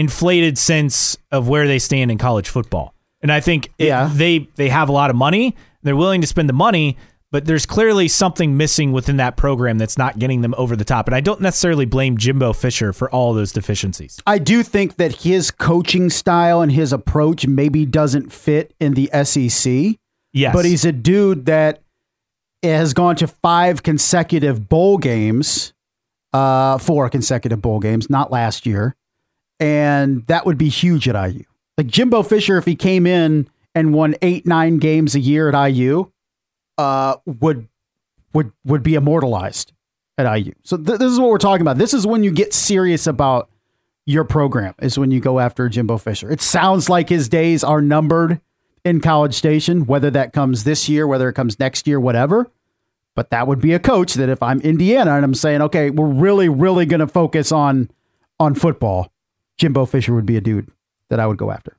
inflated 0.00 0.56
sense 0.58 1.16
of 1.30 1.48
where 1.48 1.66
they 1.66 1.78
stand 1.78 2.10
in 2.10 2.16
college 2.18 2.48
football. 2.48 2.94
And 3.22 3.30
I 3.30 3.40
think 3.40 3.68
it- 3.78 3.86
Yeah. 3.88 4.10
they 4.12 4.48
they 4.56 4.68
have 4.70 4.88
a 4.88 4.92
lot 4.92 5.10
of 5.10 5.16
money. 5.16 5.54
They're 5.82 5.96
willing 5.96 6.20
to 6.22 6.26
spend 6.26 6.48
the 6.48 6.54
money, 6.54 6.96
but 7.32 7.44
there's 7.44 7.66
clearly 7.66 8.08
something 8.08 8.56
missing 8.56 8.92
within 8.92 9.18
that 9.18 9.36
program 9.36 9.76
that's 9.78 9.98
not 9.98 10.18
getting 10.18 10.40
them 10.40 10.54
over 10.56 10.74
the 10.74 10.84
top. 10.84 11.06
And 11.06 11.14
I 11.14 11.20
don't 11.20 11.40
necessarily 11.40 11.84
blame 11.84 12.16
Jimbo 12.16 12.52
Fisher 12.54 12.92
for 12.92 13.10
all 13.10 13.34
those 13.34 13.52
deficiencies. 13.52 14.18
I 14.26 14.38
do 14.38 14.62
think 14.62 14.96
that 14.96 15.16
his 15.22 15.50
coaching 15.50 16.08
style 16.10 16.60
and 16.62 16.72
his 16.72 16.92
approach 16.92 17.46
maybe 17.46 17.84
doesn't 17.86 18.32
fit 18.32 18.74
in 18.80 18.94
the 18.94 19.10
SEC. 19.12 19.96
Yes. 20.32 20.54
But 20.54 20.64
he's 20.64 20.84
a 20.84 20.92
dude 20.92 21.46
that 21.46 21.82
has 22.62 22.92
gone 22.94 23.16
to 23.16 23.26
five 23.26 23.82
consecutive 23.82 24.68
bowl 24.68 24.98
games, 24.98 25.72
uh, 26.32 26.78
four 26.78 27.08
consecutive 27.10 27.60
bowl 27.62 27.80
games, 27.80 28.08
not 28.10 28.30
last 28.30 28.64
year. 28.66 28.94
And 29.60 30.26
that 30.26 30.46
would 30.46 30.58
be 30.58 30.68
huge 30.68 31.06
at 31.08 31.30
IU. 31.30 31.44
Like 31.76 31.86
Jimbo 31.86 32.22
Fisher, 32.22 32.56
if 32.56 32.64
he 32.64 32.74
came 32.74 33.06
in 33.06 33.48
and 33.74 33.94
won 33.94 34.14
eight, 34.22 34.46
nine 34.46 34.78
games 34.78 35.14
a 35.14 35.20
year 35.20 35.48
at 35.48 35.68
IU, 35.68 36.10
uh, 36.78 37.16
would 37.26 37.68
would 38.32 38.52
would 38.64 38.82
be 38.82 38.94
immortalized 38.94 39.72
at 40.18 40.32
IU. 40.38 40.52
So 40.62 40.76
th- 40.76 40.98
this 40.98 41.12
is 41.12 41.20
what 41.20 41.30
we're 41.30 41.38
talking 41.38 41.62
about. 41.62 41.78
This 41.78 41.94
is 41.94 42.06
when 42.06 42.24
you 42.24 42.30
get 42.30 42.54
serious 42.54 43.06
about 43.06 43.50
your 44.06 44.24
program. 44.24 44.74
Is 44.80 44.98
when 44.98 45.10
you 45.10 45.20
go 45.20 45.38
after 45.38 45.68
Jimbo 45.68 45.98
Fisher. 45.98 46.30
It 46.30 46.40
sounds 46.40 46.88
like 46.88 47.08
his 47.08 47.28
days 47.28 47.62
are 47.62 47.82
numbered 47.82 48.40
in 48.84 49.00
College 49.00 49.34
Station. 49.34 49.86
Whether 49.86 50.10
that 50.10 50.32
comes 50.32 50.64
this 50.64 50.88
year, 50.88 51.06
whether 51.06 51.28
it 51.28 51.34
comes 51.34 51.58
next 51.58 51.86
year, 51.86 52.00
whatever. 52.00 52.50
But 53.14 53.30
that 53.30 53.46
would 53.46 53.60
be 53.60 53.72
a 53.72 53.78
coach 53.78 54.14
that 54.14 54.28
if 54.28 54.42
I'm 54.42 54.60
Indiana 54.60 55.14
and 55.14 55.24
I'm 55.24 55.34
saying, 55.34 55.60
okay, 55.62 55.90
we're 55.90 56.06
really, 56.06 56.48
really 56.48 56.86
going 56.86 57.00
to 57.00 57.06
focus 57.06 57.52
on 57.52 57.90
on 58.38 58.54
football, 58.54 59.12
Jimbo 59.60 59.84
Fisher 59.84 60.14
would 60.14 60.26
be 60.26 60.38
a 60.38 60.40
dude 60.40 60.70
that 61.10 61.20
I 61.20 61.26
would 61.26 61.36
go 61.36 61.50
after. 61.50 61.76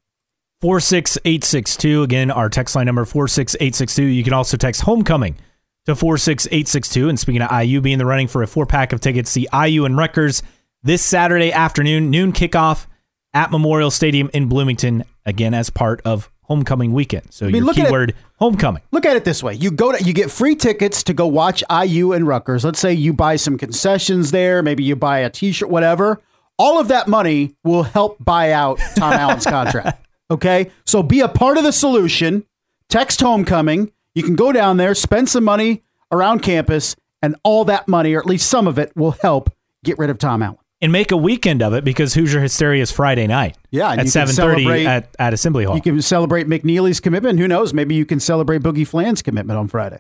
46862. 0.62 2.04
Again, 2.04 2.30
our 2.30 2.48
text 2.48 2.76
line 2.76 2.86
number 2.86 3.04
46862. 3.04 4.04
You 4.04 4.24
can 4.24 4.34
also 4.34 4.56
text 4.56 4.82
homecoming 4.82 5.38
to 5.86 5.96
46862. 5.96 7.10
And 7.10 7.20
speaking 7.20 7.42
of 7.42 7.52
IU 7.52 7.82
being 7.82 7.98
the 7.98 8.06
running 8.06 8.28
for 8.28 8.44
a 8.44 8.48
four 8.48 8.68
pack 8.68 8.94
of 8.94 9.02
tickets, 9.02 9.32
see 9.32 9.48
IU 9.52 9.86
and 9.86 9.98
Rutgers 9.98 10.44
this 10.84 11.02
Saturday 11.02 11.52
afternoon, 11.52 12.12
noon 12.12 12.32
kickoff 12.32 12.86
at 13.34 13.50
Memorial 13.50 13.90
Stadium 13.90 14.30
in 14.34 14.48
Bloomington, 14.48 15.04
again 15.26 15.56
as 15.56 15.72
part 15.72 16.02
of 16.06 16.30
homecoming 16.44 16.94
weekend. 16.94 17.34
So 17.34 17.46
mean, 17.48 17.64
your 17.64 17.74
keyword 17.74 18.14
homecoming. 18.36 18.84
Look 18.92 19.06
at 19.06 19.16
it 19.16 19.26
this 19.26 19.42
way: 19.42 19.56
you 19.56 19.72
go 19.72 19.92
to 19.92 20.04
you 20.04 20.14
get 20.14 20.30
free 20.30 20.56
tickets 20.56 21.02
to 21.04 21.14
go 21.14 21.26
watch 21.26 21.64
IU 21.72 22.12
and 22.12 22.28
Rutgers. 22.28 22.64
Let's 22.64 22.80
say 22.80 22.94
you 22.94 23.14
buy 23.14 23.38
some 23.38 23.58
concessions 23.58 24.30
there, 24.32 24.62
maybe 24.62 24.84
you 24.84 24.96
buy 24.96 25.20
a 25.20 25.30
T-shirt, 25.30 25.70
whatever. 25.70 26.22
All 26.62 26.80
of 26.80 26.89
that 26.89 27.07
money 27.07 27.55
will 27.64 27.82
help 27.82 28.24
buy 28.24 28.51
out 28.51 28.80
Tom 28.95 29.14
Allen's 29.24 29.45
contract. 29.45 30.05
Okay, 30.30 30.72
so 30.86 31.01
be 31.01 31.22
a 31.22 31.28
part 31.28 31.57
of 31.57 31.64
the 31.64 31.72
solution. 31.72 32.45
Text 32.88 33.20
homecoming. 33.20 33.91
You 34.14 34.22
can 34.22 34.36
go 34.36 34.51
down 34.51 34.78
there, 34.78 34.93
spend 34.93 35.28
some 35.28 35.43
money 35.43 35.84
around 36.12 36.41
campus, 36.43 36.95
and 37.22 37.36
all 37.43 37.66
that 37.66 37.88
money, 37.88 38.14
or 38.14 38.20
at 38.20 38.28
least 38.28 38.47
some 38.47 38.68
of 38.68 38.78
it, 38.78 38.91
will 38.95 39.12
help 39.12 39.49
get 39.84 39.97
rid 39.97 40.09
of 40.09 40.20
Tom 40.20 40.43
Allen. 40.43 40.57
And 40.82 40.91
make 40.91 41.12
a 41.12 41.18
weekend 41.18 41.64
of 41.64 41.74
it 41.74 41.84
because 41.84 42.14
Hoosier 42.14 42.41
Hysteria 42.41 42.82
is 42.82 42.91
Friday 42.91 43.28
night. 43.28 43.57
Yeah, 43.72 43.91
at 43.91 44.09
seven 44.09 44.36
thirty 44.36 44.86
at, 44.86 45.16
at 45.18 45.34
Assembly 45.34 45.64
Hall. 45.64 45.76
You 45.76 45.82
can 45.82 46.01
celebrate 46.01 46.47
McNeeley's 46.47 46.99
commitment. 46.99 47.39
Who 47.39 47.47
knows? 47.47 47.74
Maybe 47.74 47.95
you 47.95 48.05
can 48.05 48.20
celebrate 48.20 48.62
Boogie 48.62 48.88
Fland's 48.88 49.22
commitment 49.22 49.57
on 49.57 49.68
Friday. 49.68 49.99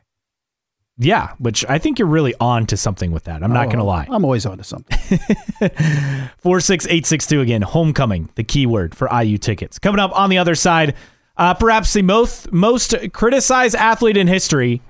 Yeah, 0.97 1.33
which 1.39 1.65
I 1.67 1.77
think 1.77 1.97
you're 1.99 2.07
really 2.07 2.33
on 2.39 2.65
to 2.67 2.77
something 2.77 3.11
with 3.11 3.23
that. 3.25 3.43
I'm 3.43 3.51
not 3.53 3.65
Oh, 3.67 3.69
going 3.69 3.77
to 3.79 3.83
lie. 3.83 4.07
I'm 4.09 4.23
always 4.25 4.45
on 4.45 4.57
to 4.57 4.63
something. 4.63 4.97
46862 6.39 7.41
again, 7.41 7.61
homecoming, 7.61 8.29
the 8.35 8.43
keyword 8.43 8.95
for 8.95 9.07
IU 9.13 9.37
tickets. 9.37 9.79
Coming 9.79 9.99
up 9.99 10.11
on 10.17 10.29
the 10.29 10.37
other 10.37 10.55
side, 10.55 10.95
uh, 11.37 11.53
perhaps 11.53 11.93
the 11.93 12.01
most 12.01 12.51
most 12.51 12.93
criticized 13.13 13.75
athlete 13.75 14.17
in 14.17 14.27
history 14.27 14.81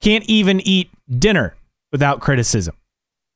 can't 0.00 0.24
even 0.24 0.60
eat 0.62 0.90
dinner 1.18 1.54
without 1.92 2.20
criticism. 2.20 2.74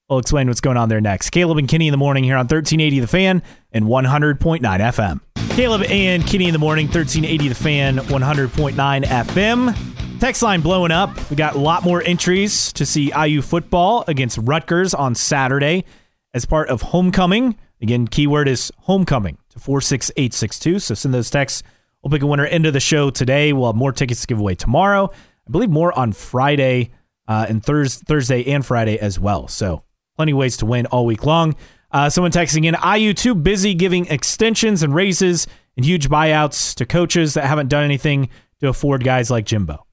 We'll 0.08 0.18
explain 0.18 0.48
what's 0.48 0.60
going 0.60 0.76
on 0.76 0.88
there 0.88 1.00
next. 1.00 1.30
Caleb 1.30 1.58
and 1.58 1.68
Kinney 1.68 1.88
in 1.88 1.92
the 1.92 1.98
morning 1.98 2.24
here 2.24 2.34
on 2.36 2.40
1380 2.44 3.00
The 3.00 3.06
Fan 3.06 3.42
and 3.72 3.86
100.9 3.86 4.60
FM. 4.60 5.20
Caleb 5.56 5.82
and 5.88 6.26
Kinney 6.26 6.46
in 6.46 6.52
the 6.52 6.58
morning, 6.58 6.86
1380 6.86 7.48
The 7.48 7.54
Fan, 7.54 7.96
100.9 7.98 9.04
FM. 9.04 10.03
Text 10.20 10.42
line 10.42 10.62
blowing 10.62 10.90
up. 10.90 11.10
We 11.28 11.36
got 11.36 11.54
a 11.54 11.58
lot 11.58 11.84
more 11.84 12.02
entries 12.02 12.72
to 12.74 12.86
see 12.86 13.12
IU 13.14 13.42
football 13.42 14.04
against 14.08 14.38
Rutgers 14.38 14.94
on 14.94 15.14
Saturday 15.14 15.84
as 16.32 16.46
part 16.46 16.70
of 16.70 16.80
homecoming. 16.80 17.58
Again, 17.82 18.06
keyword 18.06 18.48
is 18.48 18.72
homecoming 18.78 19.36
to 19.50 19.58
46862. 19.58 20.78
So 20.78 20.94
send 20.94 21.12
those 21.12 21.28
texts. 21.28 21.62
We'll 22.02 22.10
pick 22.10 22.22
a 22.22 22.26
winner 22.26 22.46
into 22.46 22.70
the 22.70 22.80
show 22.80 23.10
today. 23.10 23.52
We'll 23.52 23.66
have 23.66 23.76
more 23.76 23.92
tickets 23.92 24.22
to 24.22 24.26
give 24.26 24.38
away 24.38 24.54
tomorrow. 24.54 25.10
I 25.46 25.50
believe 25.50 25.68
more 25.68 25.96
on 25.98 26.12
Friday 26.12 26.90
uh, 27.28 27.46
and 27.48 27.62
Thurs 27.62 27.96
Thursday 27.96 28.44
and 28.46 28.64
Friday 28.64 28.98
as 28.98 29.20
well. 29.20 29.46
So 29.48 29.82
plenty 30.16 30.32
of 30.32 30.38
ways 30.38 30.56
to 30.58 30.66
win 30.66 30.86
all 30.86 31.04
week 31.04 31.26
long. 31.26 31.54
Uh, 31.90 32.08
someone 32.08 32.32
texting 32.32 32.64
in 32.64 32.76
IU 32.82 33.12
too 33.12 33.34
busy 33.34 33.74
giving 33.74 34.06
extensions 34.06 34.82
and 34.82 34.94
raises 34.94 35.46
and 35.76 35.84
huge 35.84 36.08
buyouts 36.08 36.74
to 36.76 36.86
coaches 36.86 37.34
that 37.34 37.44
haven't 37.44 37.68
done 37.68 37.84
anything 37.84 38.30
to 38.60 38.68
afford 38.68 39.04
guys 39.04 39.30
like 39.30 39.44
Jimbo. 39.44 39.83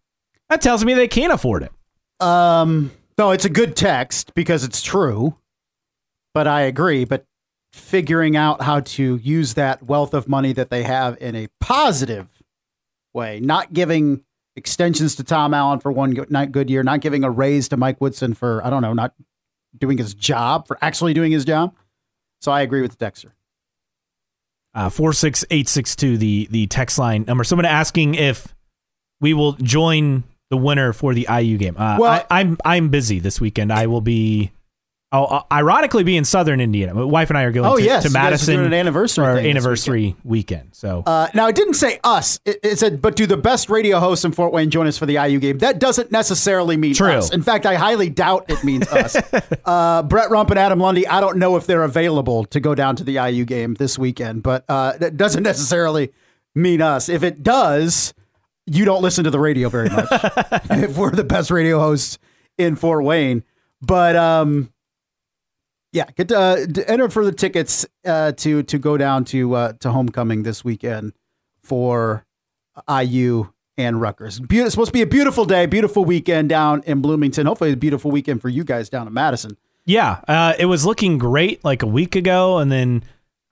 That 0.51 0.61
tells 0.61 0.83
me 0.83 0.93
they 0.93 1.07
can't 1.07 1.31
afford 1.31 1.63
it. 1.63 1.71
Um, 2.19 2.91
no, 3.17 3.31
it's 3.31 3.45
a 3.45 3.49
good 3.49 3.73
text 3.73 4.33
because 4.35 4.65
it's 4.65 4.81
true, 4.81 5.37
but 6.33 6.45
I 6.45 6.63
agree. 6.63 7.05
But 7.05 7.25
figuring 7.71 8.35
out 8.35 8.61
how 8.61 8.81
to 8.81 9.15
use 9.15 9.53
that 9.53 9.81
wealth 9.81 10.13
of 10.13 10.27
money 10.27 10.51
that 10.51 10.69
they 10.69 10.83
have 10.83 11.17
in 11.21 11.37
a 11.37 11.47
positive 11.61 12.27
way, 13.13 13.39
not 13.39 13.71
giving 13.71 14.25
extensions 14.57 15.15
to 15.15 15.23
Tom 15.23 15.53
Allen 15.53 15.79
for 15.79 15.89
one 15.89 16.11
good, 16.11 16.51
good 16.51 16.69
year, 16.69 16.83
not 16.83 16.99
giving 16.99 17.23
a 17.23 17.29
raise 17.29 17.69
to 17.69 17.77
Mike 17.77 18.01
Woodson 18.01 18.33
for, 18.33 18.61
I 18.65 18.69
don't 18.69 18.81
know, 18.81 18.91
not 18.91 19.13
doing 19.77 19.97
his 19.97 20.13
job, 20.13 20.67
for 20.67 20.77
actually 20.81 21.13
doing 21.13 21.31
his 21.31 21.45
job. 21.45 21.73
So 22.41 22.51
I 22.51 22.59
agree 22.59 22.81
with 22.81 22.97
Dexter. 22.97 23.33
Uh, 24.73 24.89
four 24.89 25.13
six 25.13 25.45
eight 25.49 25.69
six 25.69 25.95
two 25.95 26.17
the 26.17 26.49
the 26.51 26.67
text 26.67 26.99
line 26.99 27.23
number. 27.25 27.45
Someone 27.45 27.63
asking 27.65 28.15
if 28.15 28.53
we 29.21 29.33
will 29.33 29.53
join 29.53 30.25
the 30.51 30.57
winner 30.57 30.93
for 30.93 31.15
the 31.15 31.25
IU 31.33 31.57
game. 31.57 31.75
Uh, 31.77 31.97
Well- 31.99 32.11
I, 32.29 32.39
I'm 32.41 32.57
I'm 32.63 32.89
busy 32.89 33.17
this 33.19 33.41
weekend. 33.41 33.73
I 33.73 33.87
will 33.87 34.01
be. 34.01 34.51
I'll, 35.13 35.27
I'll 35.29 35.47
ironically 35.51 36.05
be 36.05 36.15
in 36.15 36.23
Southern 36.23 36.61
Indiana. 36.61 36.93
My 36.93 37.03
wife 37.03 37.29
and 37.29 37.37
I 37.37 37.43
are 37.43 37.51
going 37.51 37.69
Oh, 37.69 37.75
to, 37.75 37.83
yes, 37.83 38.03
to 38.03 38.07
you 38.09 38.13
guys 38.13 38.21
are 38.21 38.23
Madison 38.31 38.59
an 38.61 38.73
anniversary 38.73 39.25
for 39.25 39.29
our 39.29 39.35
thing 39.35 39.43
this 39.43 39.49
anniversary 39.49 40.15
weekend. 40.23 40.69
So 40.73 41.03
Uh, 41.05 41.27
now, 41.33 41.49
it 41.49 41.55
didn't 41.55 41.73
say 41.73 41.99
us. 42.01 42.39
It, 42.45 42.59
it 42.63 42.79
said, 42.79 43.01
but 43.01 43.17
do 43.17 43.25
the 43.27 43.35
best 43.35 43.69
radio 43.69 43.99
hosts 43.99 44.23
in 44.23 44.31
Fort 44.31 44.53
Wayne 44.53 44.69
join 44.69 44.87
us 44.87 44.97
for 44.97 45.05
the 45.05 45.15
IU 45.15 45.39
game? 45.39 45.57
That 45.57 45.79
doesn't 45.79 46.13
necessarily 46.13 46.77
mean 46.77 46.93
True. 46.93 47.11
us. 47.11 47.29
In 47.29 47.41
fact, 47.41 47.65
I 47.65 47.75
highly 47.75 48.09
doubt 48.09 48.45
it 48.47 48.63
means 48.63 48.87
us. 48.93 49.17
uh, 49.65 50.03
Brett 50.03 50.29
Rump 50.31 50.49
and 50.49 50.57
Adam 50.57 50.79
Lundy, 50.79 51.05
I 51.05 51.19
don't 51.19 51.35
know 51.39 51.57
if 51.57 51.67
they're 51.67 51.83
available 51.83 52.45
to 52.45 52.61
go 52.61 52.73
down 52.73 52.95
to 52.95 53.03
the 53.03 53.15
IU 53.15 53.43
game 53.43 53.73
this 53.73 53.99
weekend, 53.99 54.43
but 54.43 54.63
uh, 54.69 54.93
that 54.99 55.17
doesn't 55.17 55.43
necessarily 55.51 56.13
mean 56.55 56.81
us. 56.81 57.09
If 57.09 57.23
it 57.23 57.43
does, 57.43 58.13
you 58.67 58.85
don't 58.85 59.01
listen 59.01 59.23
to 59.23 59.31
the 59.31 59.39
radio 59.39 59.69
very 59.69 59.89
much. 59.89 60.07
if 60.11 60.97
we're 60.97 61.11
the 61.11 61.23
best 61.23 61.51
radio 61.51 61.79
hosts 61.79 62.17
in 62.57 62.75
Fort 62.75 63.03
Wayne. 63.03 63.43
But 63.81 64.15
um, 64.15 64.71
yeah, 65.91 66.05
get 66.15 66.29
to, 66.29 66.39
uh, 66.39 66.65
to 66.65 66.89
enter 66.89 67.09
for 67.09 67.25
the 67.25 67.31
tickets 67.31 67.85
uh, 68.05 68.31
to 68.33 68.63
to 68.63 68.77
go 68.77 68.97
down 68.97 69.25
to 69.25 69.55
uh, 69.55 69.73
to 69.79 69.91
homecoming 69.91 70.43
this 70.43 70.63
weekend 70.63 71.13
for 71.63 72.25
IU 72.89 73.51
and 73.77 73.99
Rutgers. 73.99 74.39
Beautiful, 74.39 74.65
it's 74.65 74.73
supposed 74.73 74.89
to 74.89 74.93
be 74.93 75.01
a 75.01 75.07
beautiful 75.07 75.45
day, 75.45 75.65
beautiful 75.65 76.05
weekend 76.05 76.49
down 76.49 76.83
in 76.85 77.01
Bloomington. 77.01 77.45
Hopefully, 77.45 77.73
a 77.73 77.77
beautiful 77.77 78.11
weekend 78.11 78.41
for 78.41 78.49
you 78.49 78.63
guys 78.63 78.89
down 78.89 79.07
in 79.07 79.13
Madison. 79.13 79.57
yeah, 79.85 80.21
uh, 80.27 80.53
it 80.57 80.65
was 80.65 80.85
looking 80.85 81.17
great 81.17 81.63
like 81.65 81.81
a 81.81 81.87
week 81.87 82.15
ago, 82.15 82.59
and 82.59 82.71
then 82.71 83.03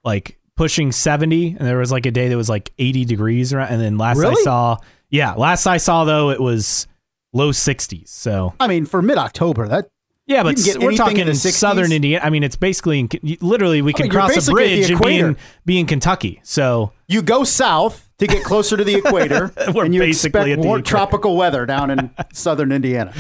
like 0.04 0.38
pushing 0.56 0.92
seventy, 0.92 1.50
and 1.50 1.68
there 1.68 1.78
was 1.78 1.92
like 1.92 2.06
a 2.06 2.12
day 2.12 2.30
that 2.30 2.38
was 2.38 2.50
like 2.50 2.72
eighty 2.78 3.04
degrees, 3.04 3.52
around, 3.54 3.70
and 3.70 3.82
then 3.82 3.98
last 3.98 4.24
I 4.24 4.34
saw, 4.36 4.78
yeah, 5.10 5.34
last 5.34 5.66
I 5.68 5.78
saw 5.78 6.04
though 6.06 6.30
it 6.30 6.40
was 6.40 6.88
low 7.34 7.52
sixties. 7.52 8.10
So 8.10 8.54
I 8.60 8.68
mean, 8.68 8.86
for 8.86 9.02
mid 9.02 9.18
October, 9.18 9.68
that 9.68 9.90
Yeah, 10.28 10.44
but 10.44 10.60
we're 10.80 10.92
talking 10.94 11.18
in 11.20 11.28
60s? 11.28 11.52
southern 11.54 11.92
Indiana. 11.92 12.24
I 12.26 12.30
mean, 12.30 12.44
it's 12.44 12.56
basically 12.56 13.00
in, 13.00 13.10
literally 13.42 13.82
we 13.82 13.94
can 13.94 14.04
mean, 14.06 14.12
cross 14.12 14.32
a 14.32 14.36
basically 14.36 14.64
at 14.84 14.88
the 14.88 14.88
bridge 14.88 14.92
and 14.92 15.02
be 15.02 15.20
in, 15.20 15.38
be 15.66 15.80
in 15.80 15.86
Kentucky. 15.88 16.40
So 16.44 16.92
you 17.08 17.22
go 17.22 17.44
south 17.44 18.10
to 18.20 18.28
get 18.28 18.44
closer 18.44 18.78
to 18.78 18.84
the 18.84 18.96
equator, 19.04 19.52
We're 19.74 19.86
and 19.86 19.94
you 19.96 20.02
basically 20.02 20.52
expect 20.52 20.64
more 20.66 20.78
equator. 20.80 20.90
tropical 20.98 21.36
weather 21.38 21.66
down 21.66 21.90
in 21.90 22.10
southern 22.34 22.72
Indiana. 22.72 23.14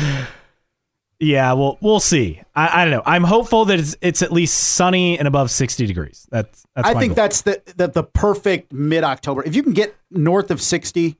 yeah, 1.19 1.53
well, 1.53 1.77
we'll 1.81 1.99
see. 1.99 2.41
I, 2.55 2.81
I 2.81 2.85
don't 2.85 2.93
know. 2.93 3.03
I'm 3.05 3.23
hopeful 3.23 3.65
that 3.65 3.79
it's, 3.79 3.95
it's 4.01 4.21
at 4.21 4.31
least 4.31 4.53
sunny 4.57 5.17
and 5.19 5.27
above 5.27 5.51
60 5.51 5.85
degrees. 5.85 6.27
That's 6.31 6.65
that's. 6.75 6.87
I 6.87 6.93
think 6.93 7.11
goal. 7.11 7.15
that's 7.15 7.41
the, 7.41 7.61
the 7.75 7.87
the 7.87 8.03
perfect 8.03 8.71
mid 8.71 9.03
October. 9.03 9.43
If 9.43 9.55
you 9.55 9.63
can 9.63 9.73
get 9.73 9.95
north 10.11 10.49
of 10.51 10.61
sixty, 10.61 11.17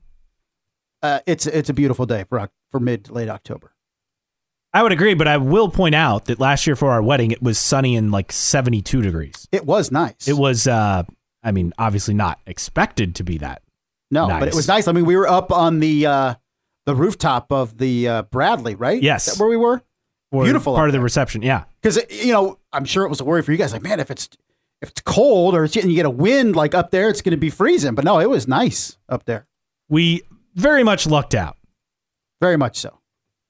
uh, 1.02 1.20
it's 1.26 1.46
it's 1.46 1.68
a 1.68 1.74
beautiful 1.74 2.06
day 2.06 2.24
for 2.28 2.48
for 2.70 2.80
mid 2.80 3.06
to 3.06 3.12
late 3.12 3.28
October. 3.28 3.72
I 4.72 4.82
would 4.82 4.92
agree, 4.92 5.14
but 5.14 5.26
I 5.26 5.36
will 5.36 5.68
point 5.68 5.96
out 5.96 6.26
that 6.26 6.38
last 6.38 6.66
year 6.66 6.76
for 6.76 6.90
our 6.92 7.02
wedding, 7.02 7.32
it 7.32 7.42
was 7.42 7.58
sunny 7.58 7.96
and 7.96 8.12
like 8.12 8.30
72 8.30 9.02
degrees. 9.02 9.48
It 9.50 9.66
was 9.66 9.90
nice. 9.90 10.28
It 10.28 10.36
was. 10.36 10.66
uh 10.66 11.04
I 11.42 11.52
mean, 11.52 11.72
obviously 11.78 12.12
not 12.12 12.38
expected 12.46 13.14
to 13.16 13.24
be 13.24 13.38
that. 13.38 13.62
no, 14.10 14.28
but 14.28 14.46
it 14.46 14.54
was 14.54 14.68
nice. 14.68 14.86
I 14.86 14.92
mean, 14.92 15.06
we 15.06 15.16
were 15.16 15.26
up 15.26 15.50
on 15.50 15.80
the 15.80 16.04
uh, 16.06 16.34
the 16.86 16.94
rooftop 16.94 17.50
of 17.50 17.78
the 17.78 18.08
uh, 18.08 18.22
Bradley, 18.24 18.74
right? 18.74 19.02
Yes. 19.02 19.26
Is 19.26 19.34
that 19.34 19.40
where 19.42 19.48
we 19.48 19.56
were. 19.56 19.82
Beautiful 20.32 20.74
part 20.74 20.88
of 20.88 20.92
the 20.92 21.00
reception. 21.00 21.42
Yeah. 21.42 21.64
Because 21.80 21.98
you 22.10 22.32
know, 22.32 22.58
I'm 22.72 22.84
sure 22.84 23.04
it 23.04 23.08
was 23.08 23.20
a 23.20 23.24
worry 23.24 23.42
for 23.42 23.52
you 23.52 23.58
guys. 23.58 23.72
Like, 23.72 23.82
man, 23.82 24.00
if 24.00 24.10
it's 24.10 24.28
if 24.80 24.90
it's 24.90 25.00
cold 25.00 25.54
or 25.54 25.64
it's, 25.64 25.74
and 25.76 25.90
you 25.90 25.96
get 25.96 26.06
a 26.06 26.10
wind 26.10 26.54
like 26.56 26.74
up 26.74 26.90
there, 26.90 27.08
it's 27.08 27.22
going 27.22 27.32
to 27.32 27.36
be 27.38 27.50
freezing. 27.50 27.94
But 27.94 28.04
no, 28.04 28.20
it 28.20 28.28
was 28.28 28.46
nice 28.46 28.98
up 29.08 29.24
there. 29.24 29.46
We 29.88 30.22
very 30.54 30.82
much 30.84 31.06
lucked 31.06 31.34
out. 31.34 31.56
Very 32.40 32.56
much 32.56 32.78
so. 32.78 32.98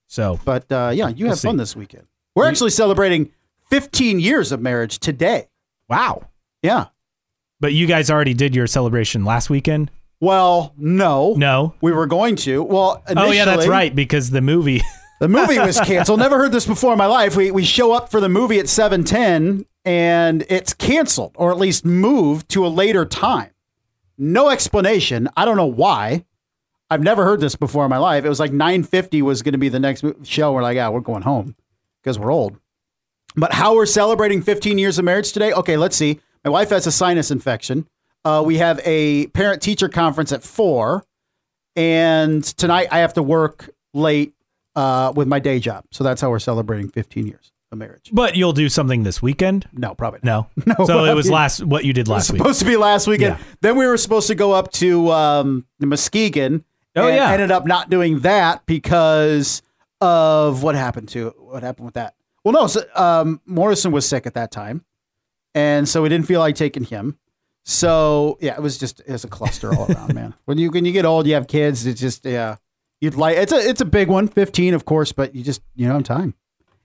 So 0.08 0.40
But 0.44 0.70
uh, 0.72 0.90
yeah, 0.94 1.08
you 1.08 1.26
We'll 1.26 1.34
have 1.34 1.40
fun 1.40 1.54
see. 1.54 1.58
this 1.58 1.76
weekend. 1.76 2.06
We're 2.34 2.48
actually 2.48 2.70
celebrating 2.70 3.30
15 3.70 4.18
years 4.20 4.50
of 4.52 4.60
marriage 4.60 4.98
today. 4.98 5.48
wow. 5.88 6.28
Yeah. 6.62 6.86
But 7.60 7.72
you 7.74 7.86
guys 7.86 8.10
already 8.10 8.34
did 8.34 8.54
your 8.54 8.66
celebration 8.66 9.24
last 9.24 9.50
weekend. 9.50 9.90
Well, 10.20 10.74
no. 10.76 11.34
No. 11.36 11.74
We 11.80 11.92
were 11.92 12.06
going 12.06 12.36
to. 12.36 12.62
Well, 12.62 13.02
Oh 13.08 13.30
yeah, 13.30 13.44
that's 13.44 13.66
right 13.66 13.94
because 13.94 14.30
the 14.30 14.40
movie 14.40 14.82
The 15.20 15.28
movie 15.28 15.58
was 15.58 15.78
canceled. 15.80 16.18
Never 16.20 16.38
heard 16.38 16.50
this 16.52 16.66
before 16.66 16.92
in 16.92 16.98
my 16.98 17.06
life. 17.06 17.36
We 17.36 17.50
we 17.50 17.64
show 17.64 17.92
up 17.92 18.10
for 18.10 18.20
the 18.20 18.28
movie 18.30 18.58
at 18.58 18.66
7:10 18.66 19.64
and 19.84 20.44
it's 20.48 20.72
canceled 20.74 21.32
or 21.36 21.50
at 21.50 21.58
least 21.58 21.84
moved 21.84 22.48
to 22.50 22.66
a 22.66 22.68
later 22.68 23.04
time. 23.04 23.50
No 24.18 24.48
explanation. 24.50 25.28
I 25.36 25.44
don't 25.44 25.56
know 25.58 25.66
why. 25.66 26.24
I've 26.90 27.02
never 27.02 27.24
heard 27.24 27.40
this 27.40 27.54
before 27.56 27.84
in 27.84 27.90
my 27.90 27.98
life. 27.98 28.24
It 28.24 28.28
was 28.28 28.40
like 28.40 28.50
9:50 28.52 29.22
was 29.22 29.42
going 29.42 29.52
to 29.52 29.58
be 29.58 29.68
the 29.68 29.80
next 29.80 30.04
show. 30.24 30.52
We're 30.52 30.62
like, 30.62 30.74
"Yeah, 30.76 30.88
we're 30.88 31.00
going 31.00 31.22
home 31.22 31.54
because 32.02 32.18
we're 32.18 32.32
old." 32.32 32.58
But 33.36 33.52
how 33.52 33.76
we're 33.76 33.86
celebrating 33.86 34.42
15 34.42 34.76
years 34.78 34.98
of 34.98 35.04
marriage 35.04 35.32
today? 35.32 35.52
Okay, 35.52 35.76
let's 35.76 35.96
see. 35.96 36.18
My 36.44 36.50
wife 36.50 36.70
has 36.70 36.86
a 36.86 36.92
sinus 36.92 37.30
infection. 37.30 37.86
Uh, 38.24 38.42
we 38.44 38.58
have 38.58 38.80
a 38.84 39.28
parent 39.28 39.62
teacher 39.62 39.88
conference 39.88 40.32
at 40.32 40.42
four, 40.42 41.04
and 41.76 42.42
tonight 42.42 42.88
I 42.90 42.98
have 42.98 43.14
to 43.14 43.22
work 43.22 43.70
late 43.94 44.34
uh, 44.74 45.12
with 45.14 45.28
my 45.28 45.38
day 45.38 45.60
job. 45.60 45.84
So 45.92 46.02
that's 46.04 46.20
how 46.20 46.30
we're 46.30 46.38
celebrating 46.38 46.88
15 46.88 47.26
years 47.26 47.52
of 47.72 47.78
marriage. 47.78 48.10
But 48.12 48.34
you'll 48.36 48.52
do 48.52 48.68
something 48.68 49.04
this 49.04 49.22
weekend? 49.22 49.68
No, 49.72 49.94
probably 49.94 50.20
not. 50.22 50.50
No. 50.66 50.74
No, 50.78 50.84
So 50.86 51.04
it 51.04 51.14
was 51.14 51.30
last 51.30 51.62
what 51.64 51.84
you 51.84 51.92
did 51.92 52.08
It 52.08 52.10
was 52.10 52.16
last 52.28 52.32
week. 52.32 52.38
supposed 52.40 52.58
to 52.60 52.64
be 52.66 52.76
last 52.76 53.06
weekend. 53.06 53.38
Yeah. 53.38 53.44
Then 53.60 53.76
we 53.76 53.86
were 53.86 53.96
supposed 53.96 54.26
to 54.26 54.34
go 54.34 54.52
up 54.52 54.72
to 54.72 55.10
um, 55.12 55.66
Muskegon. 55.78 56.64
Oh, 56.96 57.06
and 57.06 57.16
yeah. 57.16 57.30
Ended 57.32 57.50
up 57.50 57.66
not 57.66 57.90
doing 57.90 58.20
that 58.20 58.66
because 58.66 59.62
of 60.00 60.62
what 60.62 60.74
happened 60.74 61.08
to 61.10 61.30
what 61.38 61.62
happened 61.62 61.86
with 61.86 61.94
that. 61.94 62.14
Well, 62.44 62.52
no, 62.52 62.66
so, 62.66 62.82
um, 62.94 63.40
Morrison 63.44 63.92
was 63.92 64.08
sick 64.08 64.26
at 64.26 64.34
that 64.34 64.50
time, 64.50 64.84
and 65.54 65.88
so 65.88 66.02
we 66.02 66.08
didn't 66.08 66.26
feel 66.26 66.40
like 66.40 66.54
taking 66.54 66.84
him. 66.84 67.18
So 67.64 68.38
yeah, 68.40 68.54
it 68.54 68.62
was 68.62 68.78
just 68.78 69.00
it 69.00 69.12
was 69.12 69.24
a 69.24 69.28
cluster 69.28 69.72
all 69.74 69.90
around, 69.90 70.14
man. 70.14 70.34
When 70.46 70.58
you 70.58 70.70
when 70.70 70.84
you 70.84 70.92
get 70.92 71.04
old, 71.04 71.26
you 71.26 71.34
have 71.34 71.46
kids. 71.46 71.86
It's 71.86 72.00
just 72.00 72.24
yeah, 72.24 72.56
you'd 73.00 73.14
like 73.14 73.36
it's 73.36 73.52
a 73.52 73.56
it's 73.56 73.80
a 73.80 73.84
big 73.86 74.08
one, 74.08 74.26
fifteen 74.26 74.74
of 74.74 74.84
course, 74.84 75.12
but 75.12 75.34
you 75.34 75.44
just 75.44 75.62
you 75.76 75.86
know 75.86 76.00
time, 76.00 76.34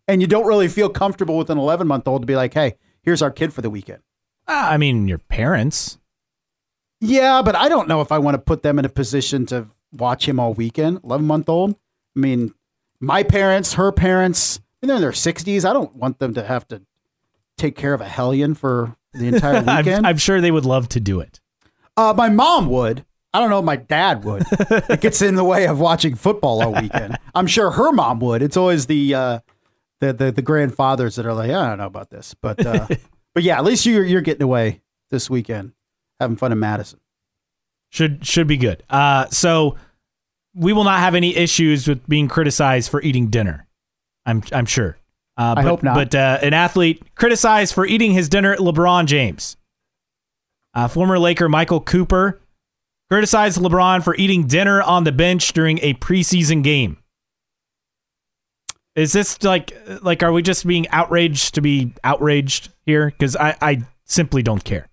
and 0.08 0.22
you 0.22 0.28
don't 0.28 0.46
really 0.46 0.68
feel 0.68 0.90
comfortable 0.90 1.38
with 1.38 1.50
an 1.50 1.58
eleven 1.58 1.88
month 1.88 2.08
old 2.08 2.22
to 2.22 2.26
be 2.28 2.36
like, 2.36 2.54
hey, 2.54 2.76
here's 3.02 3.22
our 3.22 3.32
kid 3.32 3.54
for 3.54 3.62
the 3.62 3.70
weekend. 3.70 4.04
Ah, 4.48 4.70
I 4.72 4.78
mean, 4.78 5.08
your 5.08 5.18
parents. 5.18 5.98
Yeah, 7.02 7.42
but 7.42 7.56
I 7.56 7.70
don't 7.70 7.88
know 7.88 8.02
if 8.02 8.12
I 8.12 8.20
want 8.20 8.36
to 8.36 8.40
put 8.40 8.62
them 8.64 8.78
in 8.80 8.86
a 8.86 8.90
position 8.90 9.46
to 9.48 9.68
watch 9.96 10.28
him 10.28 10.40
all 10.40 10.54
weekend. 10.54 11.02
Eleven 11.04 11.26
month 11.26 11.50
old. 11.50 11.72
I 12.16 12.20
mean, 12.20 12.54
my 13.00 13.24
parents, 13.24 13.74
her 13.74 13.92
parents, 13.92 14.60
and 14.82 14.90
they're 14.90 14.98
in 14.98 15.02
their 15.02 15.14
sixties. 15.14 15.66
I 15.66 15.74
don't 15.74 15.96
want 15.96 16.20
them 16.20 16.34
to 16.36 16.44
have 16.44 16.68
to 16.70 16.82
take 17.58 17.76
care 17.76 17.94
of 17.94 18.02
a 18.02 18.08
hellion 18.08 18.54
for 18.56 18.96
the 19.14 19.28
entire 19.34 19.58
I'm, 19.58 19.78
weekend. 19.78 20.08
I'm 20.08 20.18
sure 20.18 20.42
they 20.42 20.52
would 20.52 20.66
love 20.66 20.90
to 20.90 21.00
do 21.00 21.20
it. 21.20 21.40
uh, 21.98 22.14
my 22.16 22.30
mom 22.30 22.70
would. 22.70 23.06
I 23.34 23.40
don't 23.40 23.50
know 23.50 23.60
if 23.60 23.66
my 23.66 23.76
dad 23.76 24.24
would. 24.24 24.44
it 24.90 25.02
gets 25.02 25.22
in 25.22 25.36
the 25.36 25.44
way 25.44 25.68
of 25.68 25.78
watching 25.78 26.16
football 26.16 26.64
all 26.64 26.72
weekend. 26.72 27.18
I'm 27.36 27.48
sure 27.48 27.70
her 27.70 27.92
mom 27.92 28.22
would. 28.22 28.42
It's 28.42 28.56
always 28.56 28.86
the 28.86 29.14
uh, 29.14 29.40
the, 30.00 30.14
the 30.14 30.32
the 30.32 30.42
grandfathers 30.42 31.16
that 31.16 31.26
are 31.26 31.34
like, 31.34 31.50
I 31.52 31.68
don't 31.68 31.78
know 31.78 31.86
about 31.86 32.10
this, 32.10 32.34
but 32.34 32.66
uh, 32.66 32.88
but 33.34 33.44
yeah, 33.44 33.58
at 33.58 33.66
least 33.66 33.86
you're 33.86 34.06
you're 34.06 34.22
getting 34.22 34.44
away 34.44 34.82
this 35.10 35.30
weekend, 35.30 35.74
having 36.20 36.38
fun 36.38 36.54
in 36.54 36.60
Madison. 36.60 37.02
Should 37.90 38.26
should 38.26 38.48
be 38.48 38.56
good. 38.56 38.84
Uh, 38.90 39.28
so 39.30 39.76
we 40.56 40.74
will 40.74 40.86
not 40.86 41.00
have 41.00 41.16
any 41.16 41.36
issues 41.36 41.88
with 41.88 42.08
being 42.08 42.28
criticized 42.28 42.90
for 42.90 43.02
eating 43.02 43.28
dinner. 43.28 43.68
I'm 44.26 44.42
I'm 44.52 44.66
sure. 44.66 44.98
Uh, 45.38 45.52
I 45.52 45.56
but, 45.56 45.64
hope 45.66 45.84
not. 45.84 45.96
But 45.96 46.16
uh, 46.16 46.40
an 46.42 46.54
athlete 46.54 47.04
criticized 47.16 47.74
for 47.74 47.86
eating 47.86 48.12
his 48.14 48.30
dinner. 48.30 48.56
LeBron 48.56 49.06
James, 49.06 49.58
uh, 50.74 50.88
former 50.88 51.20
Laker 51.20 51.50
Michael 51.50 51.82
Cooper, 51.82 52.40
criticized 53.10 53.60
LeBron 53.60 54.04
for 54.04 54.16
eating 54.16 54.48
dinner 54.48 54.82
on 54.82 55.04
the 55.04 55.12
bench 55.12 55.52
during 55.54 55.80
a 55.80 55.94
preseason 55.96 56.64
game. 56.64 56.98
Is 58.96 59.12
this 59.12 59.44
like 59.44 59.78
like 60.02 60.24
are 60.24 60.32
we 60.32 60.42
just 60.42 60.66
being 60.66 60.88
outraged 60.88 61.56
to 61.56 61.62
be 61.62 61.94
outraged 62.04 62.70
here? 62.86 63.08
Because 63.08 63.36
I 63.36 63.58
I 63.62 63.82
simply 64.06 64.42
don't 64.42 64.64
care. 64.64 64.88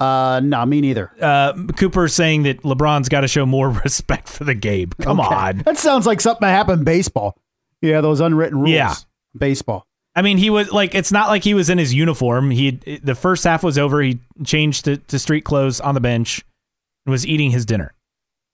Uh, 0.00 0.40
no, 0.42 0.64
me 0.64 0.80
neither. 0.80 1.12
uh, 1.20 1.52
Cooper 1.76 2.08
saying 2.08 2.44
that 2.44 2.62
LeBron's 2.62 3.08
got 3.10 3.20
to 3.20 3.28
show 3.28 3.44
more 3.44 3.68
respect 3.84 4.28
for 4.28 4.44
the 4.44 4.54
game. 4.54 4.90
Come 5.00 5.20
Okay. 5.20 5.34
on. 5.34 5.58
That 5.58 5.76
sounds 5.76 6.06
like 6.06 6.20
something 6.20 6.40
that 6.46 6.52
happened 6.52 6.78
in 6.80 6.84
baseball. 6.84 7.36
Yeah, 7.82 8.00
those 8.00 8.20
unwritten 8.20 8.58
rules. 8.58 8.70
Yeah. 8.70 8.94
Baseball. 9.36 9.86
I 10.16 10.22
mean, 10.22 10.38
he 10.38 10.50
was 10.50 10.72
like, 10.72 10.94
it's 10.94 11.12
not 11.12 11.28
like 11.28 11.44
he 11.44 11.54
was 11.54 11.70
in 11.70 11.78
his 11.78 11.94
uniform. 11.94 12.50
He 12.50 12.72
the 13.02 13.14
first 13.14 13.44
half 13.44 13.62
was 13.62 13.78
over. 13.78 14.00
He 14.02 14.18
changed 14.44 14.86
to, 14.86 14.96
to 14.96 15.18
street 15.18 15.44
clothes 15.44 15.80
on 15.80 15.94
the 15.94 16.00
bench 16.00 16.44
and 17.06 17.10
was 17.12 17.24
eating 17.26 17.50
his 17.52 17.64
dinner. 17.64 17.94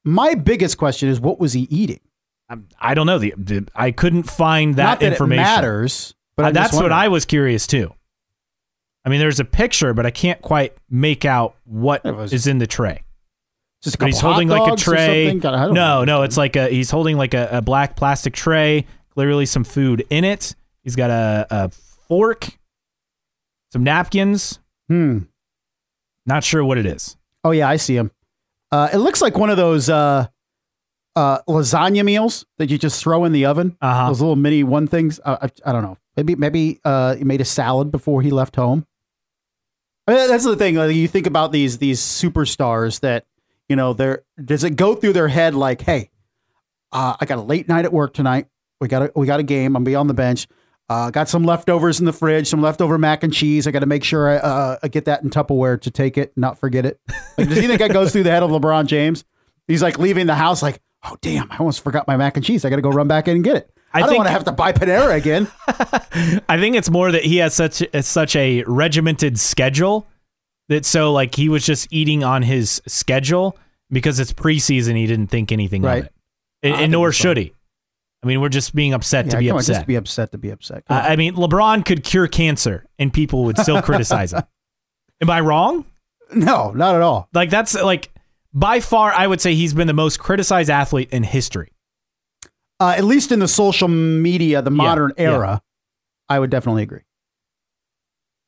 My 0.04 0.34
biggest 0.34 0.76
question 0.78 1.08
is 1.08 1.18
what 1.20 1.40
was 1.40 1.54
he 1.54 1.62
eating? 1.70 2.00
I'm, 2.48 2.68
I 2.78 2.94
don't 2.94 3.06
know. 3.06 3.18
The, 3.18 3.34
the 3.36 3.66
I 3.74 3.90
couldn't 3.90 4.24
find 4.24 4.76
that 4.76 4.82
Not 4.84 5.00
that 5.00 5.12
information. 5.12 5.40
it 5.42 5.46
matters, 5.46 6.14
but 6.36 6.46
Uh, 6.46 6.50
that's 6.52 6.74
what. 6.74 6.92
I 6.92 7.08
was 7.08 7.24
curious 7.24 7.66
too. 7.66 7.92
I 9.06 9.08
mean, 9.08 9.20
there's 9.20 9.38
a 9.40 9.44
picture, 9.44 9.94
but 9.94 10.04
I 10.04 10.10
can't 10.10 10.42
quite 10.42 10.74
make 10.90 11.24
out 11.24 11.54
what 11.64 12.04
was- 12.04 12.32
is 12.32 12.46
in 12.46 12.58
the 12.58 12.66
tray. 12.66 13.02
Just 13.82 14.02
he's 14.02 14.18
holding 14.18 14.48
like 14.48 14.72
a 14.72 14.76
tray. 14.76 15.32
God, 15.34 15.72
No, 15.72 16.02
no, 16.02 16.22
it's 16.22 16.36
like 16.36 16.56
a 16.56 16.68
he's 16.68 16.90
holding 16.90 17.16
like 17.16 17.34
a, 17.34 17.48
a 17.52 17.62
black 17.62 17.94
plastic 17.94 18.34
tray. 18.34 18.84
Clearly, 19.10 19.46
some 19.46 19.62
food 19.64 20.04
in 20.10 20.24
it. 20.24 20.56
He's 20.82 20.96
got 20.96 21.10
a, 21.10 21.46
a 21.50 21.68
fork, 22.08 22.48
some 23.72 23.84
napkins. 23.84 24.58
Hmm. 24.88 25.20
Not 26.24 26.42
sure 26.42 26.64
what 26.64 26.78
it 26.78 26.86
is. 26.86 27.16
Oh 27.44 27.52
yeah, 27.52 27.68
I 27.68 27.76
see 27.76 27.96
him. 27.96 28.10
Uh, 28.72 28.88
it 28.92 28.96
looks 28.98 29.22
like 29.22 29.38
one 29.38 29.50
of 29.50 29.56
those 29.56 29.88
uh, 29.88 30.26
uh, 31.14 31.38
lasagna 31.48 32.04
meals 32.04 32.44
that 32.58 32.70
you 32.70 32.78
just 32.78 33.00
throw 33.00 33.24
in 33.24 33.32
the 33.32 33.44
oven. 33.46 33.76
Uh-huh. 33.80 34.08
Those 34.08 34.20
little 34.20 34.36
mini 34.36 34.64
one 34.64 34.88
things. 34.88 35.20
Uh, 35.24 35.36
I, 35.42 35.50
I 35.68 35.72
don't 35.72 35.82
know. 35.82 35.96
Maybe 36.16 36.34
maybe 36.34 36.80
uh, 36.84 37.14
he 37.14 37.24
made 37.24 37.40
a 37.40 37.44
salad 37.44 37.92
before 37.92 38.22
he 38.22 38.30
left 38.30 38.56
home. 38.56 38.84
I 40.06 40.14
mean, 40.14 40.28
that's 40.28 40.44
the 40.44 40.56
thing. 40.56 40.76
Like, 40.76 40.94
you 40.94 41.08
think 41.08 41.26
about 41.26 41.52
these 41.52 41.78
these 41.78 42.00
superstars 42.00 43.00
that 43.00 43.26
you 43.68 43.76
know. 43.76 43.92
They're 43.92 44.24
does 44.42 44.64
it 44.64 44.76
go 44.76 44.94
through 44.94 45.14
their 45.14 45.28
head 45.28 45.54
like, 45.54 45.82
hey, 45.82 46.10
uh, 46.92 47.16
I 47.20 47.26
got 47.26 47.38
a 47.38 47.42
late 47.42 47.68
night 47.68 47.84
at 47.84 47.92
work 47.92 48.14
tonight. 48.14 48.48
We 48.80 48.88
got 48.88 49.02
a 49.02 49.12
we 49.16 49.26
got 49.26 49.40
a 49.40 49.42
game. 49.42 49.76
I'm 49.76 49.82
gonna 49.82 49.84
be 49.84 49.94
on 49.94 50.06
the 50.06 50.14
bench. 50.14 50.46
Uh, 50.88 51.10
got 51.10 51.28
some 51.28 51.42
leftovers 51.42 51.98
in 51.98 52.06
the 52.06 52.12
fridge, 52.12 52.46
some 52.46 52.62
leftover 52.62 52.96
mac 52.96 53.24
and 53.24 53.32
cheese. 53.32 53.66
I 53.66 53.72
got 53.72 53.80
to 53.80 53.86
make 53.86 54.04
sure 54.04 54.28
I, 54.28 54.36
uh, 54.36 54.78
I 54.84 54.88
get 54.88 55.06
that 55.06 55.24
in 55.24 55.30
Tupperware 55.30 55.80
to 55.80 55.90
take 55.90 56.16
it, 56.16 56.32
not 56.36 56.58
forget 56.58 56.86
it. 56.86 57.00
Like, 57.36 57.48
does 57.48 57.58
he 57.58 57.66
think 57.66 57.80
that 57.80 57.92
goes 57.92 58.12
through 58.12 58.22
the 58.22 58.30
head 58.30 58.44
of 58.44 58.50
LeBron 58.50 58.86
James? 58.86 59.24
He's 59.66 59.82
like 59.82 59.98
leaving 59.98 60.26
the 60.26 60.36
house, 60.36 60.62
like, 60.62 60.80
oh 61.02 61.16
damn, 61.20 61.50
I 61.50 61.56
almost 61.56 61.82
forgot 61.82 62.06
my 62.06 62.16
mac 62.16 62.36
and 62.36 62.44
cheese. 62.46 62.64
I 62.64 62.70
got 62.70 62.76
to 62.76 62.82
go 62.82 62.90
run 62.90 63.08
back 63.08 63.26
in 63.26 63.34
and 63.34 63.44
get 63.44 63.56
it. 63.56 63.75
I, 63.96 64.04
I 64.04 64.06
don't 64.06 64.16
want 64.16 64.26
to 64.28 64.32
have 64.32 64.44
to 64.44 64.52
buy 64.52 64.72
Panera 64.72 65.14
again. 65.16 65.48
I 66.48 66.58
think 66.58 66.76
it's 66.76 66.90
more 66.90 67.10
that 67.12 67.24
he 67.24 67.36
has 67.38 67.54
such 67.54 67.82
such 68.02 68.36
a 68.36 68.62
regimented 68.64 69.38
schedule 69.38 70.06
that 70.68 70.84
so 70.84 71.12
like 71.12 71.34
he 71.34 71.48
was 71.48 71.64
just 71.64 71.88
eating 71.90 72.24
on 72.24 72.42
his 72.42 72.82
schedule 72.86 73.56
because 73.90 74.18
it's 74.20 74.32
preseason. 74.32 74.96
He 74.96 75.06
didn't 75.06 75.28
think 75.28 75.52
anything 75.52 75.82
Right. 75.82 75.98
of 76.00 76.06
it, 76.06 76.12
and, 76.62 76.74
and 76.76 76.92
nor 76.92 77.12
should 77.12 77.36
he. 77.36 77.52
I 78.22 78.26
mean, 78.26 78.40
we're 78.40 78.48
just 78.48 78.74
being 78.74 78.92
upset 78.94 79.30
to 79.30 79.38
be 79.38 79.46
come 79.46 79.56
on, 79.56 79.60
upset. 79.60 79.76
just 79.76 79.86
be 79.86 79.94
upset 79.94 80.32
to 80.32 80.38
be 80.38 80.50
upset. 80.50 80.82
Uh. 80.88 80.94
I 80.94 81.16
mean, 81.16 81.34
LeBron 81.34 81.84
could 81.84 82.02
cure 82.02 82.26
cancer 82.26 82.84
and 82.98 83.12
people 83.12 83.44
would 83.44 83.58
still 83.58 83.80
criticize 83.82 84.32
him. 84.32 84.42
Am 85.20 85.30
I 85.30 85.40
wrong? 85.40 85.84
no, 86.34 86.72
not 86.72 86.94
at 86.96 87.02
all. 87.02 87.28
Like 87.32 87.50
that's 87.50 87.74
like 87.74 88.10
by 88.52 88.80
far, 88.80 89.12
I 89.12 89.26
would 89.26 89.40
say 89.40 89.54
he's 89.54 89.74
been 89.74 89.86
the 89.86 89.92
most 89.92 90.18
criticized 90.18 90.70
athlete 90.70 91.10
in 91.12 91.22
history. 91.22 91.70
Uh, 92.78 92.94
at 92.96 93.04
least 93.04 93.32
in 93.32 93.38
the 93.38 93.48
social 93.48 93.88
media, 93.88 94.60
the 94.62 94.70
modern 94.70 95.12
yeah. 95.16 95.32
era, 95.32 95.62
I 96.28 96.38
would 96.38 96.50
definitely 96.50 96.82
agree. 96.82 97.02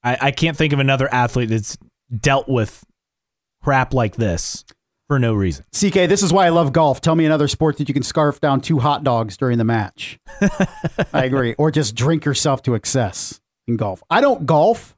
I, 0.02 0.18
I 0.20 0.30
can't 0.30 0.56
think 0.56 0.72
of 0.72 0.78
another 0.78 1.12
athlete 1.12 1.48
that's 1.48 1.78
dealt 2.14 2.48
with 2.48 2.84
crap 3.62 3.94
like 3.94 4.16
this 4.16 4.64
for 5.08 5.18
no 5.18 5.34
reason. 5.34 5.64
CK, 5.74 6.08
this 6.08 6.22
is 6.22 6.32
why 6.32 6.46
I 6.46 6.50
love 6.50 6.72
golf. 6.72 7.00
Tell 7.00 7.14
me 7.14 7.24
another 7.24 7.48
sport 7.48 7.78
that 7.78 7.88
you 7.88 7.94
can 7.94 8.02
scarf 8.02 8.40
down 8.40 8.60
two 8.60 8.78
hot 8.78 9.04
dogs 9.04 9.36
during 9.36 9.58
the 9.58 9.64
match. 9.64 10.18
I 11.12 11.24
agree. 11.24 11.54
Or 11.58 11.70
just 11.70 11.94
drink 11.94 12.24
yourself 12.24 12.62
to 12.64 12.74
excess 12.74 13.40
in 13.66 13.76
golf. 13.76 14.02
I 14.10 14.20
don't 14.20 14.46
golf, 14.46 14.96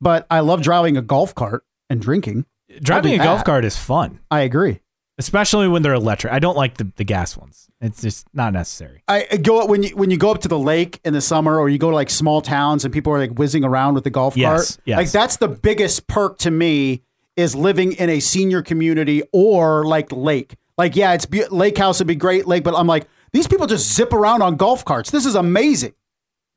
but 0.00 0.26
I 0.30 0.40
love 0.40 0.62
driving 0.62 0.96
a 0.96 1.02
golf 1.02 1.34
cart 1.34 1.64
and 1.88 2.00
drinking. 2.00 2.46
Driving 2.80 3.14
a 3.14 3.18
do 3.18 3.24
golf 3.24 3.44
cart 3.44 3.64
is 3.64 3.76
fun, 3.76 4.20
I 4.30 4.40
agree. 4.40 4.80
Especially 5.22 5.68
when 5.68 5.82
they're 5.82 5.94
electric. 5.94 6.32
I 6.32 6.38
don't 6.38 6.56
like 6.56 6.76
the, 6.78 6.90
the 6.96 7.04
gas 7.04 7.36
ones. 7.36 7.68
It's 7.80 8.02
just 8.02 8.26
not 8.34 8.52
necessary. 8.52 9.02
I 9.08 9.26
I 9.30 9.36
go 9.38 9.64
when 9.66 9.82
you 9.82 9.96
when 9.96 10.10
you 10.10 10.16
go 10.16 10.30
up 10.30 10.40
to 10.42 10.48
the 10.48 10.58
lake 10.58 11.00
in 11.04 11.12
the 11.14 11.20
summer, 11.20 11.58
or 11.58 11.68
you 11.68 11.78
go 11.78 11.90
to 11.90 11.96
like 11.96 12.10
small 12.10 12.40
towns 12.40 12.84
and 12.84 12.92
people 12.94 13.12
are 13.12 13.18
like 13.18 13.32
whizzing 13.38 13.64
around 13.64 13.94
with 13.94 14.04
the 14.04 14.10
golf 14.10 14.36
Yes, 14.36 14.50
cart. 14.76 14.82
yes. 14.84 14.96
Like 14.98 15.10
that's 15.10 15.36
the 15.36 15.48
biggest 15.48 16.06
perk 16.06 16.38
to 16.38 16.50
me 16.50 17.02
is 17.36 17.54
living 17.54 17.92
in 17.92 18.08
a 18.10 18.20
senior 18.20 18.62
community 18.62 19.22
or 19.32 19.84
like 19.84 20.12
lake. 20.12 20.54
Like 20.78 20.94
yeah, 20.96 21.12
it's 21.14 21.26
be- 21.26 21.46
lake 21.46 21.76
house 21.78 21.98
would 21.98 22.06
be 22.08 22.14
great 22.14 22.46
lake, 22.46 22.62
but 22.64 22.74
I'm 22.74 22.86
like 22.86 23.06
these 23.32 23.46
people 23.48 23.66
just 23.66 23.92
zip 23.94 24.12
around 24.12 24.42
on 24.42 24.56
golf 24.56 24.84
carts. 24.84 25.10
This 25.10 25.26
is 25.26 25.34
amazing. 25.34 25.94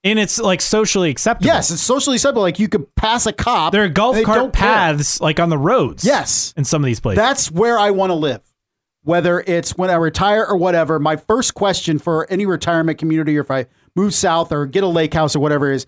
And 0.04 0.20
it's 0.20 0.38
like 0.40 0.62
socially 0.62 1.10
acceptable. 1.10 1.48
Yes, 1.48 1.72
it's 1.72 1.82
socially 1.82 2.18
acceptable. 2.18 2.44
Like 2.44 2.60
you 2.60 2.68
could 2.70 2.94
pass 2.96 3.26
a 3.26 3.34
cop. 3.34 3.72
There 3.72 3.84
are 3.84 3.90
golf 3.90 4.16
they 4.16 4.24
cart 4.24 4.42
care. 4.42 4.50
paths 4.52 5.20
like 5.20 5.40
on 5.40 5.50
the 5.50 5.58
roads. 5.58 6.06
Yes, 6.06 6.54
In 6.56 6.64
some 6.64 6.84
of 6.84 6.86
these 6.86 7.00
places. 7.00 7.18
that's 7.18 7.50
where 7.50 7.80
I 7.80 7.90
want 7.90 8.12
to 8.12 8.14
live. 8.14 8.42
Whether 9.06 9.44
it's 9.46 9.78
when 9.78 9.92
I 9.92 9.96
retire 9.96 10.44
or 10.44 10.58
whatever, 10.58 11.00
my 11.00 11.16
first 11.16 11.54
question 11.54 12.00
for 12.00 12.30
any 12.30 12.46
retirement 12.46 12.98
community 12.98 13.38
or 13.38 13.42
if 13.42 13.52
I 13.52 13.68
move 13.96 14.16
south 14.16 14.52
or 14.52 14.66
get 14.66 14.84
a 14.84 14.88
lake 14.88 15.14
house 15.14 15.36
or 15.36 15.40
whatever 15.40 15.72
is, 15.72 15.86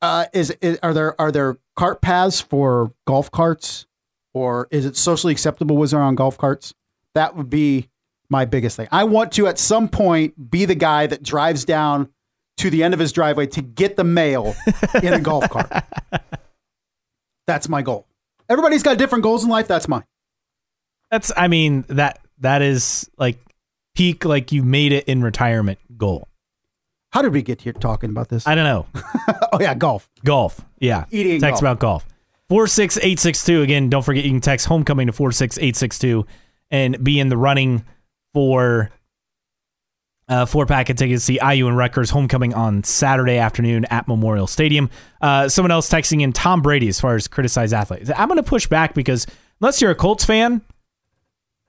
uh, 0.00 0.24
is, 0.32 0.50
is 0.62 0.78
are 0.82 0.94
there 0.94 1.20
are 1.20 1.30
there 1.30 1.58
cart 1.76 2.00
paths 2.00 2.40
for 2.40 2.94
golf 3.06 3.30
carts 3.30 3.86
or 4.32 4.68
is 4.70 4.86
it 4.86 4.96
socially 4.96 5.32
acceptable 5.32 5.76
was 5.76 5.90
there 5.90 6.00
on 6.00 6.14
golf 6.14 6.38
carts? 6.38 6.72
That 7.14 7.36
would 7.36 7.50
be 7.50 7.90
my 8.30 8.46
biggest 8.46 8.74
thing. 8.74 8.88
I 8.90 9.04
want 9.04 9.32
to 9.32 9.46
at 9.46 9.58
some 9.58 9.88
point 9.88 10.50
be 10.50 10.64
the 10.64 10.74
guy 10.74 11.06
that 11.08 11.22
drives 11.22 11.66
down 11.66 12.08
to 12.56 12.70
the 12.70 12.82
end 12.82 12.94
of 12.94 13.00
his 13.00 13.12
driveway 13.12 13.48
to 13.48 13.60
get 13.60 13.96
the 13.96 14.04
mail 14.04 14.54
in 15.02 15.12
a 15.12 15.20
golf 15.20 15.50
cart. 15.50 15.70
That's 17.46 17.68
my 17.68 17.82
goal. 17.82 18.06
Everybody's 18.48 18.82
got 18.82 18.96
different 18.96 19.24
goals 19.24 19.44
in 19.44 19.50
life. 19.50 19.68
That's 19.68 19.88
mine. 19.88 20.04
That's 21.10 21.32
I 21.36 21.48
mean 21.48 21.84
that 21.88 22.20
that 22.40 22.62
is 22.62 23.08
like 23.16 23.38
peak 23.94 24.24
like 24.24 24.52
you 24.52 24.62
made 24.62 24.92
it 24.92 25.04
in 25.06 25.22
retirement 25.22 25.78
goal. 25.96 26.28
How 27.12 27.22
did 27.22 27.32
we 27.32 27.42
get 27.42 27.60
here 27.60 27.72
talking 27.72 28.10
about 28.10 28.28
this? 28.28 28.46
I 28.46 28.54
don't 28.54 28.64
know. 28.64 28.86
oh 29.52 29.58
yeah, 29.60 29.74
golf. 29.74 30.08
Golf. 30.24 30.64
Yeah. 30.78 31.04
Eating 31.10 31.40
Text 31.40 31.60
golf. 31.60 31.62
about 31.62 31.80
golf. 31.80 32.06
46862. 32.48 33.62
Again, 33.62 33.90
don't 33.90 34.04
forget 34.04 34.24
you 34.24 34.30
can 34.30 34.40
text 34.40 34.66
homecoming 34.66 35.06
to 35.06 35.12
46862 35.12 36.26
and 36.70 37.02
be 37.02 37.18
in 37.18 37.28
the 37.28 37.36
running 37.36 37.84
for 38.32 38.90
uh, 40.28 40.46
four 40.46 40.66
pack 40.66 40.88
of 40.88 40.96
tickets 40.96 41.26
to 41.26 41.32
see 41.32 41.38
IU 41.42 41.66
and 41.66 41.76
Rutgers 41.76 42.10
homecoming 42.10 42.54
on 42.54 42.84
Saturday 42.84 43.38
afternoon 43.38 43.84
at 43.86 44.06
Memorial 44.06 44.46
Stadium. 44.46 44.88
Uh, 45.20 45.48
someone 45.48 45.72
else 45.72 45.90
texting 45.90 46.22
in 46.22 46.32
Tom 46.32 46.62
Brady 46.62 46.88
as 46.88 47.00
far 47.00 47.16
as 47.16 47.26
criticized 47.26 47.74
athletes. 47.74 48.10
I'm 48.16 48.28
going 48.28 48.36
to 48.36 48.44
push 48.44 48.68
back 48.68 48.94
because 48.94 49.26
unless 49.60 49.82
you're 49.82 49.90
a 49.90 49.96
Colts 49.96 50.24
fan, 50.24 50.62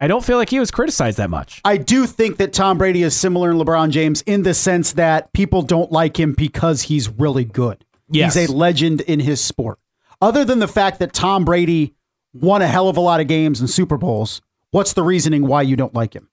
I 0.01 0.07
don't 0.07 0.25
feel 0.25 0.37
like 0.37 0.49
he 0.49 0.59
was 0.59 0.71
criticized 0.71 1.17
that 1.19 1.29
much. 1.29 1.61
I 1.63 1.77
do 1.77 2.07
think 2.07 2.37
that 2.37 2.51
Tom 2.53 2.77
Brady 2.79 3.03
is 3.03 3.15
similar 3.15 3.51
in 3.51 3.57
LeBron 3.57 3.91
James 3.91 4.23
in 4.23 4.41
the 4.43 4.53
sense 4.55 4.93
that 4.93 5.31
people 5.31 5.61
don't 5.61 5.91
like 5.91 6.19
him 6.19 6.33
because 6.33 6.81
he's 6.83 7.07
really 7.07 7.45
good. 7.45 7.85
Yes. 8.09 8.33
He's 8.33 8.49
a 8.49 8.51
legend 8.51 9.01
in 9.01 9.19
his 9.19 9.39
sport. 9.41 9.77
Other 10.19 10.43
than 10.43 10.59
the 10.59 10.67
fact 10.67 10.99
that 10.99 11.13
Tom 11.13 11.45
Brady 11.45 11.93
won 12.33 12.61
a 12.61 12.67
hell 12.67 12.89
of 12.89 12.97
a 12.97 13.01
lot 13.01 13.21
of 13.21 13.27
games 13.27 13.59
and 13.59 13.69
Super 13.69 13.97
Bowls, 13.97 14.41
what's 14.71 14.93
the 14.93 15.03
reasoning 15.03 15.45
why 15.45 15.61
you 15.61 15.75
don't 15.75 15.93
like 15.93 16.15
him? 16.15 16.29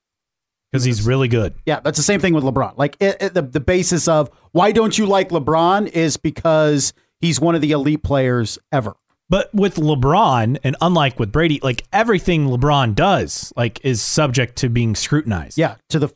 Because 0.73 0.85
he's 0.85 1.07
really 1.07 1.29
good. 1.29 1.55
Yeah, 1.67 1.81
that's 1.81 1.97
the 1.97 2.03
same 2.03 2.21
thing 2.21 2.35
with 2.35 2.45
LeBron. 2.45 2.75
Like 2.77 2.97
it, 3.01 3.17
it- 3.21 3.35
the 3.35 3.43
the 3.43 3.61
basis 3.61 4.09
of 4.09 4.31
why 4.53 4.73
don't 4.73 4.97
you 4.99 5.07
like 5.07 5.29
LeBron 5.31 5.89
is 5.89 6.17
because 6.17 6.93
he's 7.21 7.41
one 7.41 7.55
of 7.55 7.61
the 7.61 7.73
elite 7.73 8.03
players 8.03 8.59
ever. 8.73 8.95
But 9.31 9.55
with 9.55 9.77
LeBron, 9.77 10.59
and 10.65 10.77
unlike 10.81 11.19
with 11.19 11.31
Brady, 11.31 11.61
like 11.63 11.85
everything 11.93 12.47
LeBron 12.47 12.95
does, 12.95 13.53
like 13.57 13.85
is 13.85 14.01
subject 14.01 14.57
to 14.57 14.71
being 14.71 14.95
scrutinized. 14.95 15.59
Yeah, 15.59 15.77
to 15.91 15.99
the 15.99 16.09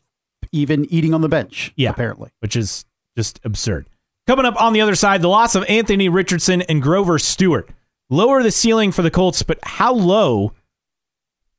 even 0.52 0.86
eating 0.92 1.14
on 1.14 1.20
the 1.20 1.28
bench. 1.28 1.72
Yeah. 1.76 1.90
apparently. 1.90 2.30
which 2.40 2.56
is 2.56 2.84
just 3.16 3.40
absurd. 3.44 3.86
Coming 4.26 4.46
up 4.46 4.60
on 4.60 4.72
the 4.72 4.80
other 4.80 4.94
side, 4.94 5.20
the 5.20 5.28
loss 5.28 5.54
of 5.54 5.64
Anthony 5.68 6.08
Richardson 6.08 6.62
and 6.62 6.80
Grover 6.82 7.18
Stewart. 7.18 7.68
Lower 8.08 8.42
the 8.42 8.50
ceiling 8.50 8.92
for 8.92 9.02
the 9.02 9.10
Colts, 9.10 9.42
but 9.42 9.58
how 9.62 9.92
low 9.94 10.52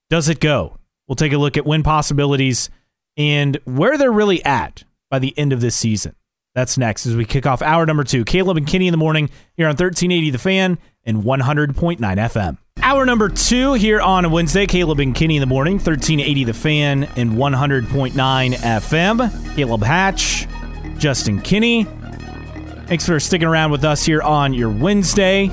does 0.10 0.30
it 0.30 0.39
go? 0.39 0.78
We'll 1.08 1.16
take 1.16 1.34
a 1.34 1.38
look 1.38 1.58
at 1.58 1.66
win 1.66 1.84
possibilities 1.84 2.70
and 3.18 3.60
where 3.66 3.97
they're 3.97 4.12
really 4.12 4.43
at 4.45 4.84
by 5.10 5.20
the 5.20 5.38
end 5.38 5.51
of 5.51 5.62
this 5.62 5.76
season. 5.76 6.16
That's 6.56 6.78
next 6.78 7.06
as 7.08 7.16
we 7.16 7.26
kick 7.26 7.45
off 7.47 7.62
hour 7.62 7.86
number 7.86 8.04
two. 8.04 8.24
Caleb 8.26 8.58
and 8.58 8.68
Kinney 8.68 8.88
in 8.88 8.91
the 8.91 8.97
morning 8.97 9.30
here 9.58 9.66
on 9.66 9.72
1380 9.72 10.30
The 10.30 10.38
Fan 10.38 10.78
and 11.06 11.24
100.9 11.24 11.97
FM. 11.99 12.58
Hour 12.82 13.06
number 13.06 13.30
two 13.30 13.74
here 13.74 13.99
on 14.01 14.30
Wednesday. 14.30 14.68
Caleb 14.68 14.99
and 14.99 15.16
Kinney 15.16 15.38
in 15.38 15.41
the 15.41 15.47
morning, 15.47 15.76
1380 15.76 16.43
The 16.43 16.54
Fan 16.54 17.04
and 17.16 17.32
100.9 17.32 18.54
FM. 18.54 19.56
Caleb 19.56 19.84
Hatch, 19.84 20.47
Justin 20.99 21.41
Kinney. 21.41 21.86
Thanks 22.86 23.06
for 23.06 23.20
sticking 23.20 23.47
around 23.47 23.72
with 23.72 23.84
us 23.84 24.06
here 24.06 24.22
on 24.22 24.54
your 24.54 24.70
Wednesday. 24.70 25.47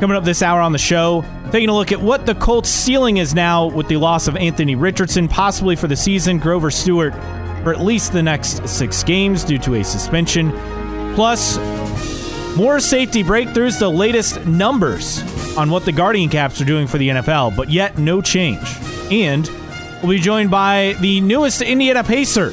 Coming 0.00 0.16
up 0.16 0.24
this 0.24 0.42
hour 0.42 0.60
on 0.60 0.72
the 0.72 0.78
show, 0.78 1.24
taking 1.52 1.68
a 1.68 1.74
look 1.74 1.92
at 1.92 2.00
what 2.00 2.24
the 2.24 2.34
Colts' 2.34 2.70
ceiling 2.70 3.18
is 3.18 3.34
now 3.34 3.66
with 3.66 3.86
the 3.88 3.96
loss 3.98 4.28
of 4.28 4.36
Anthony 4.36 4.74
Richardson, 4.74 5.28
possibly 5.28 5.76
for 5.76 5.88
the 5.88 5.96
season, 5.96 6.38
Grover 6.38 6.70
Stewart 6.70 7.12
for 7.62 7.72
at 7.72 7.80
least 7.80 8.12
the 8.12 8.22
next 8.22 8.66
six 8.68 9.02
games 9.02 9.44
due 9.44 9.58
to 9.58 9.74
a 9.74 9.84
suspension. 9.84 10.50
Plus, 11.14 11.58
more 12.56 12.80
safety 12.80 13.22
breakthroughs, 13.22 13.78
the 13.78 13.90
latest 13.90 14.44
numbers 14.46 15.22
on 15.56 15.70
what 15.70 15.84
the 15.84 15.92
Guardian 15.92 16.28
Caps 16.28 16.60
are 16.60 16.64
doing 16.64 16.86
for 16.86 16.98
the 16.98 17.08
NFL, 17.08 17.56
but 17.56 17.70
yet 17.70 17.98
no 17.98 18.20
change. 18.20 18.66
And 19.10 19.48
we'll 20.02 20.12
be 20.12 20.18
joined 20.18 20.50
by 20.50 20.96
the 21.00 21.20
newest 21.20 21.62
Indiana 21.62 22.02
Pacer, 22.02 22.50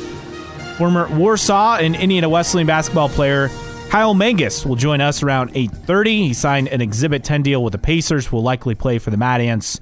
former 0.78 1.08
Warsaw 1.16 1.78
and 1.78 1.96
Indiana 1.96 2.30
Wesleyan 2.30 2.68
basketball 2.68 3.10
player 3.10 3.50
Kyle 3.90 4.14
Mangas 4.14 4.68
will 4.68 4.76
join 4.76 5.02
us 5.02 5.24
around 5.24 5.50
8:30. 5.56 6.28
He 6.28 6.34
signed 6.36 6.68
an 6.68 6.80
Exhibit 6.80 7.24
10 7.24 7.42
deal 7.42 7.64
with 7.64 7.72
the 7.72 7.80
Pacers. 7.80 8.32
Will 8.32 8.44
likely 8.44 8.76
play 8.76 9.00
for 9.00 9.10
the 9.10 9.18
Mad 9.18 9.42
Ants 9.42 9.80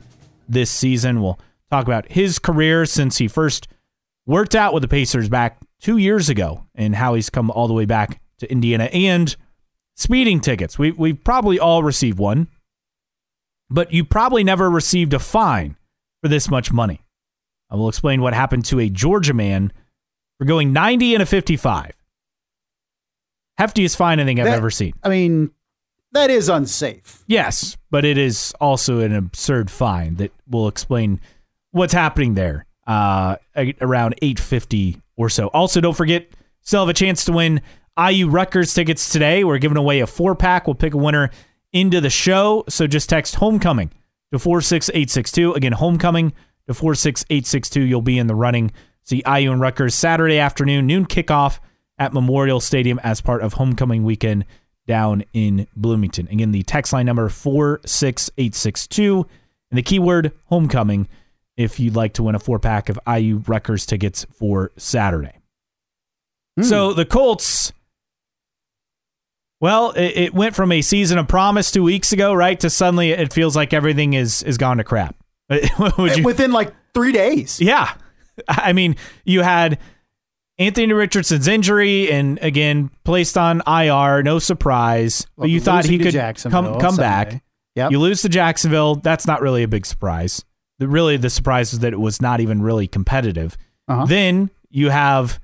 this 0.47 0.71
season. 0.71 1.21
We'll 1.21 1.37
talk 1.69 1.85
about 1.85 2.09
his 2.09 2.39
career 2.39 2.85
since 2.85 3.17
he 3.17 3.27
first 3.27 3.67
worked 4.27 4.53
out 4.55 4.73
with 4.73 4.81
the 4.81 4.87
Pacers 4.87 5.29
back 5.29 5.57
two 5.79 5.97
years 5.97 6.29
ago 6.29 6.65
and 6.75 6.93
how 6.95 7.15
he's 7.15 7.29
come 7.31 7.49
all 7.49 7.67
the 7.67 7.73
way 7.73 7.85
back 7.85 8.21
to 8.39 8.51
Indiana 8.51 8.83
and 8.93 9.35
speeding 9.95 10.39
tickets. 10.41 10.77
We 10.77 10.91
we've 10.91 11.23
probably 11.23 11.57
all 11.59 11.81
received 11.81 12.19
one, 12.19 12.47
but 13.69 13.91
you 13.91 14.03
probably 14.05 14.43
never 14.43 14.69
received 14.69 15.13
a 15.15 15.19
fine 15.19 15.75
for 16.21 16.27
this 16.27 16.49
much 16.49 16.71
money. 16.71 17.01
I 17.71 17.75
will 17.75 17.89
explain 17.89 18.21
what 18.21 18.33
happened 18.35 18.65
to 18.65 18.79
a 18.79 18.89
Georgia 18.89 19.33
man 19.33 19.73
for 20.37 20.45
going 20.45 20.71
90 20.71 21.15
and 21.15 21.23
a 21.23 21.25
55. 21.25 21.93
Heftiest 23.59 23.95
fine 23.95 24.19
I 24.19 24.25
think 24.25 24.39
I've 24.39 24.45
That- 24.45 24.57
ever 24.57 24.69
seen. 24.69 24.93
I 25.03 25.09
mean, 25.09 25.49
that 26.11 26.29
is 26.29 26.47
unsafe. 26.47 27.23
Yes, 27.27 27.75
but 27.89 28.05
it 28.05 28.17
is 28.17 28.53
also 28.61 28.99
an 28.99 29.13
absurd 29.15 29.71
fine 29.71 30.15
that 30.15 30.31
will 30.47 30.67
explain 30.67 31.19
what's 31.71 31.93
happening 31.93 32.35
there 32.35 32.66
uh, 32.87 33.35
around 33.81 34.15
850 34.21 35.01
or 35.15 35.29
so. 35.29 35.47
Also, 35.47 35.81
don't 35.81 35.95
forget, 35.95 36.29
still 36.61 36.79
have 36.81 36.89
a 36.89 36.93
chance 36.93 37.25
to 37.25 37.33
win 37.33 37.61
IU 37.97 38.29
Rutgers 38.29 38.73
tickets 38.73 39.09
today. 39.09 39.43
We're 39.43 39.57
giving 39.57 39.77
away 39.77 39.99
a 39.99 40.07
four 40.07 40.35
pack. 40.35 40.65
We'll 40.67 40.75
pick 40.75 40.93
a 40.93 40.97
winner 40.97 41.29
into 41.73 41.99
the 41.99 42.09
show. 42.09 42.63
So 42.69 42.87
just 42.87 43.09
text 43.09 43.35
homecoming 43.35 43.91
to 44.31 44.39
46862. 44.39 45.53
Again, 45.53 45.73
homecoming 45.73 46.31
to 46.67 46.73
46862. 46.73 47.81
You'll 47.81 48.01
be 48.01 48.17
in 48.17 48.27
the 48.27 48.35
running. 48.35 48.71
See 49.03 49.23
IU 49.25 49.51
and 49.51 49.61
Rutgers 49.61 49.95
Saturday 49.95 50.39
afternoon, 50.39 50.85
noon 50.85 51.05
kickoff 51.05 51.59
at 51.97 52.13
Memorial 52.13 52.59
Stadium 52.59 52.99
as 53.03 53.21
part 53.21 53.41
of 53.41 53.53
homecoming 53.53 54.03
weekend 54.03 54.45
down 54.85 55.23
in 55.33 55.67
Bloomington. 55.75 56.27
Again, 56.29 56.51
the 56.51 56.63
text 56.63 56.93
line 56.93 57.05
number 57.05 57.27
46862 57.29 59.25
and 59.71 59.77
the 59.77 59.81
keyword 59.81 60.31
homecoming 60.45 61.07
if 61.57 61.79
you'd 61.79 61.95
like 61.95 62.13
to 62.13 62.23
win 62.23 62.35
a 62.35 62.39
four 62.39 62.59
pack 62.59 62.87
of 62.87 62.99
IU 63.07 63.43
Rutgers 63.47 63.85
tickets 63.85 64.25
for 64.31 64.71
Saturday. 64.77 65.33
Hmm. 66.55 66.63
So 66.63 66.93
the 66.93 67.05
Colts, 67.05 67.73
well, 69.59 69.91
it, 69.91 70.17
it 70.17 70.33
went 70.33 70.55
from 70.55 70.71
a 70.71 70.81
season 70.81 71.17
of 71.17 71.27
promise 71.27 71.71
two 71.71 71.83
weeks 71.83 72.13
ago, 72.13 72.33
right, 72.33 72.59
to 72.59 72.69
suddenly 72.69 73.11
it 73.11 73.33
feels 73.33 73.55
like 73.55 73.73
everything 73.73 74.13
is 74.13 74.43
is 74.43 74.57
gone 74.57 74.77
to 74.77 74.83
crap. 74.83 75.15
Would 75.49 76.11
eh, 76.11 76.15
you, 76.15 76.23
Within 76.23 76.51
like 76.51 76.73
three 76.93 77.11
days. 77.11 77.59
yeah. 77.59 77.93
I 78.47 78.71
mean, 78.73 78.95
you 79.25 79.41
had 79.41 79.79
Anthony 80.59 80.93
Richardson's 80.93 81.47
injury 81.47 82.11
and 82.11 82.37
again 82.41 82.91
placed 83.03 83.35
on 83.37 83.63
IR, 83.65 84.21
no 84.21 84.37
surprise. 84.37 85.25
But 85.37 85.49
you 85.49 85.59
thought 85.59 85.85
he 85.85 85.97
could 85.97 86.13
come 86.13 86.79
come 86.79 86.95
back. 86.95 87.31
Sunday. 87.31 87.41
Yep. 87.75 87.91
You 87.91 87.99
lose 87.99 88.23
to 88.23 88.29
Jacksonville, 88.29 88.95
that's 88.95 89.27
not 89.27 89.39
really 89.41 89.61
a 89.61 89.67
big 89.67 89.85
surprise. 89.85 90.43
The, 90.79 90.87
really 90.87 91.17
the 91.17 91.29
surprise 91.29 91.73
is 91.73 91.79
that 91.79 91.93
it 91.93 91.99
was 91.99 92.21
not 92.21 92.39
even 92.39 92.61
really 92.61 92.87
competitive. 92.87 93.57
Uh-huh. 93.87 94.05
Then 94.05 94.49
you 94.69 94.89
have 94.89 95.39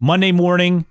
Monday 0.00 0.32
morning 0.32 0.86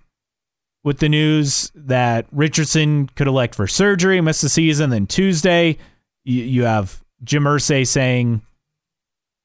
with 0.84 1.00
the 1.00 1.10
news 1.10 1.72
that 1.76 2.28
Richardson 2.32 3.08
could 3.10 3.28
elect 3.28 3.56
for 3.56 3.68
surgery, 3.68 4.22
miss 4.22 4.42
the 4.42 4.50
season. 4.50 4.90
Then 4.90 5.08
Tuesday, 5.08 5.78
you, 6.24 6.44
you 6.44 6.64
have 6.64 7.04
Jim 7.24 7.44
Irsay 7.44 7.86
saying 7.86 8.42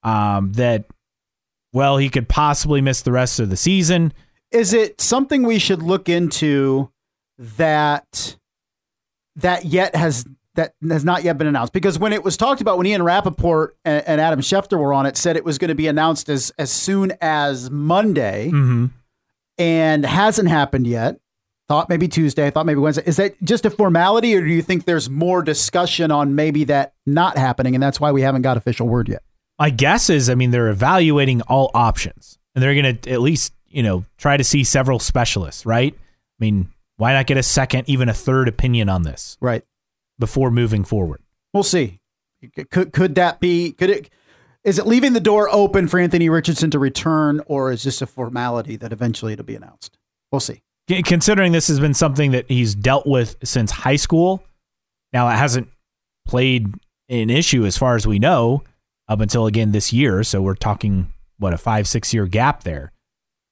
um, 0.03 0.53
that, 0.53 0.85
well, 1.71 1.97
he 1.97 2.09
could 2.09 2.29
possibly 2.29 2.81
miss 2.81 3.01
the 3.01 3.11
rest 3.11 3.39
of 3.39 3.49
the 3.49 3.57
season. 3.57 4.13
Is 4.51 4.73
it 4.73 5.01
something 5.01 5.43
we 5.43 5.59
should 5.59 5.81
look 5.81 6.07
into 6.07 6.91
that 7.37 8.37
that 9.35 9.65
yet 9.65 9.95
has 9.95 10.25
that 10.55 10.75
has 10.89 11.03
not 11.03 11.23
yet 11.23 11.37
been 11.37 11.47
announced? 11.47 11.73
Because 11.73 11.97
when 11.97 12.13
it 12.13 12.23
was 12.23 12.37
talked 12.37 12.61
about 12.61 12.77
when 12.77 12.85
Ian 12.87 13.03
Rapoport 13.03 13.75
and, 13.85 14.03
and 14.07 14.21
Adam 14.21 14.39
Schefter 14.39 14.77
were 14.77 14.93
on 14.93 15.05
it, 15.05 15.17
said 15.17 15.35
it 15.35 15.43
was 15.45 15.57
going 15.57 15.69
to 15.69 15.75
be 15.75 15.87
announced 15.87 16.29
as 16.29 16.51
as 16.57 16.71
soon 16.71 17.13
as 17.21 17.69
Monday, 17.71 18.49
Mm-hmm. 18.51 18.85
and 19.57 20.05
hasn't 20.05 20.49
happened 20.49 20.87
yet. 20.87 21.19
Thought 21.69 21.87
maybe 21.89 22.07
Tuesday. 22.09 22.51
Thought 22.51 22.65
maybe 22.65 22.79
Wednesday. 22.81 23.03
Is 23.05 23.15
that 23.17 23.41
just 23.43 23.65
a 23.65 23.69
formality, 23.69 24.35
or 24.35 24.41
do 24.41 24.47
you 24.51 24.61
think 24.61 24.83
there's 24.85 25.09
more 25.09 25.41
discussion 25.41 26.11
on 26.11 26.35
maybe 26.35 26.65
that 26.65 26.93
not 27.05 27.37
happening, 27.37 27.73
and 27.73 27.81
that's 27.81 27.99
why 28.01 28.11
we 28.11 28.21
haven't 28.21 28.41
got 28.41 28.57
official 28.57 28.87
word 28.87 29.07
yet? 29.09 29.23
my 29.59 29.69
guess 29.69 30.09
is, 30.09 30.29
I 30.31 30.35
mean, 30.35 30.49
they're 30.51 30.67
evaluating 30.69 31.41
all 31.43 31.69
options 31.75 32.39
and 32.55 32.61
they're 32.63 32.73
going 32.73 32.97
to 32.97 33.11
at 33.11 33.21
least, 33.21 33.53
you 33.69 33.83
know, 33.83 34.03
try 34.17 34.35
to 34.35 34.43
see 34.43 34.63
several 34.63 34.97
specialists, 34.97 35.63
right? 35.65 35.93
I 35.95 36.43
mean, 36.43 36.69
why 36.97 37.13
not 37.13 37.27
get 37.27 37.37
a 37.37 37.43
second, 37.43 37.87
even 37.87 38.09
a 38.09 38.13
third 38.15 38.47
opinion 38.49 38.89
on 38.89 39.03
this 39.03 39.37
Right. 39.39 39.63
Before 40.19 40.51
moving 40.51 40.83
forward? 40.83 41.21
We'll 41.53 41.63
see. 41.63 41.99
Could 42.71 42.91
could 42.93 43.15
that 43.15 43.39
be? 43.39 43.71
Could 43.73 43.89
it? 43.89 44.09
Is 44.63 44.79
it 44.79 44.87
leaving 44.87 45.13
the 45.13 45.19
door 45.19 45.49
open 45.51 45.87
for 45.87 45.99
Anthony 45.99 46.29
Richardson 46.29 46.71
to 46.71 46.79
return, 46.79 47.41
or 47.47 47.71
is 47.71 47.83
this 47.83 48.01
a 48.01 48.05
formality 48.05 48.75
that 48.77 48.93
eventually 48.93 49.33
it'll 49.33 49.45
be 49.45 49.55
announced? 49.55 49.97
We'll 50.31 50.39
see. 50.39 50.61
Considering 51.05 51.51
this 51.53 51.67
has 51.67 51.79
been 51.79 51.93
something 51.93 52.31
that 52.31 52.49
he's 52.49 52.75
dealt 52.75 53.05
with 53.07 53.37
since 53.43 53.71
high 53.71 53.95
school, 53.95 54.43
now 55.13 55.29
it 55.29 55.35
hasn't 55.35 55.69
played 56.25 56.67
an 57.09 57.29
issue 57.29 57.65
as 57.65 57.77
far 57.77 57.95
as 57.95 58.05
we 58.07 58.19
know 58.19 58.63
up 59.07 59.19
until 59.21 59.45
again 59.45 59.71
this 59.71 59.93
year. 59.93 60.23
So 60.23 60.41
we're 60.41 60.55
talking 60.55 61.11
what 61.37 61.53
a 61.53 61.57
five 61.57 61.87
six 61.87 62.13
year 62.13 62.25
gap 62.25 62.63
there. 62.63 62.91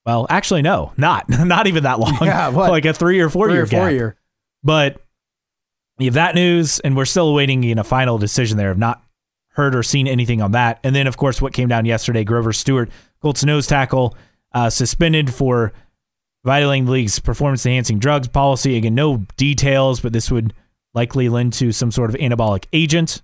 Well, 0.05 0.27
actually, 0.29 0.61
no, 0.61 0.91
not 0.97 1.29
not 1.45 1.67
even 1.67 1.83
that 1.83 1.99
long. 1.99 2.17
Yeah, 2.21 2.49
what? 2.49 2.69
like 2.71 2.85
a 2.85 2.93
three 2.93 3.19
or 3.21 3.29
four 3.29 3.47
Three 3.47 3.53
year 3.55 3.63
or 3.63 3.67
four 3.67 3.79
gap. 3.85 3.91
year. 3.91 4.15
But 4.63 5.01
you 6.03 6.07
have 6.07 6.15
that 6.15 6.35
news, 6.35 6.79
and 6.79 6.95
we're 6.95 7.05
still 7.05 7.29
awaiting 7.29 7.63
know 7.75 7.83
final 7.83 8.17
decision 8.17 8.57
there. 8.57 8.69
I've 8.69 8.77
not 8.77 9.03
heard 9.49 9.75
or 9.75 9.83
seen 9.83 10.07
anything 10.07 10.41
on 10.41 10.53
that. 10.53 10.79
And 10.83 10.95
then, 10.95 11.07
of 11.07 11.17
course, 11.17 11.41
what 11.41 11.53
came 11.53 11.67
down 11.67 11.85
yesterday: 11.85 12.23
Grover 12.23 12.53
Stewart, 12.53 12.89
Colts 13.21 13.43
nose 13.43 13.67
tackle, 13.67 14.15
uh, 14.53 14.69
suspended 14.69 15.33
for 15.33 15.73
violating 16.43 16.85
the 16.85 16.91
league's 16.91 17.19
performance-enhancing 17.19 17.99
drugs 17.99 18.27
policy. 18.27 18.77
Again, 18.77 18.95
no 18.95 19.17
details, 19.37 19.99
but 19.99 20.13
this 20.13 20.31
would 20.31 20.53
likely 20.93 21.29
lend 21.29 21.53
to 21.53 21.71
some 21.71 21.91
sort 21.91 22.09
of 22.09 22.15
anabolic 22.19 22.65
agent 22.73 23.21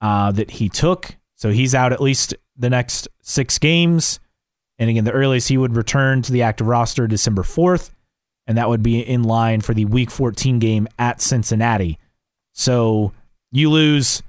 uh, 0.00 0.32
that 0.32 0.50
he 0.50 0.68
took. 0.68 1.16
So 1.36 1.50
he's 1.50 1.74
out 1.74 1.92
at 1.92 2.00
least 2.00 2.34
the 2.56 2.70
next 2.70 3.08
six 3.22 3.58
games. 3.58 4.18
And 4.78 4.88
again, 4.88 5.04
the 5.04 5.12
earliest 5.12 5.48
he 5.48 5.58
would 5.58 5.76
return 5.76 6.22
to 6.22 6.32
the 6.32 6.42
active 6.42 6.66
roster 6.66 7.06
December 7.06 7.42
4th 7.42 7.90
and 8.52 8.58
that 8.58 8.68
would 8.68 8.82
be 8.82 9.00
in 9.00 9.22
line 9.22 9.62
for 9.62 9.72
the 9.72 9.86
week 9.86 10.10
14 10.10 10.58
game 10.58 10.86
at 10.98 11.22
Cincinnati. 11.22 11.98
So 12.52 13.14
you 13.50 13.70
lose 13.70 14.22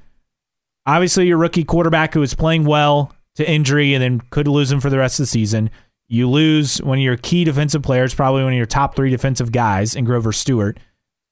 obviously 0.85 1.27
your 1.27 1.37
rookie 1.37 1.65
quarterback 1.65 2.13
who 2.13 2.21
is 2.21 2.33
playing 2.33 2.63
well 2.63 3.11
to 3.35 3.45
injury 3.45 3.93
and 3.93 4.01
then 4.01 4.21
could 4.29 4.47
lose 4.47 4.71
him 4.71 4.79
for 4.79 4.89
the 4.89 4.97
rest 4.97 5.19
of 5.19 5.23
the 5.23 5.27
season. 5.27 5.69
You 6.07 6.29
lose 6.29 6.81
one 6.81 6.99
of 6.99 7.03
your 7.03 7.17
key 7.17 7.43
defensive 7.43 7.81
players, 7.81 8.13
probably 8.13 8.43
one 8.43 8.53
of 8.53 8.57
your 8.57 8.65
top 8.65 8.95
three 8.95 9.09
defensive 9.09 9.51
guys 9.51 9.93
in 9.93 10.05
Grover 10.05 10.31
Stewart, 10.31 10.79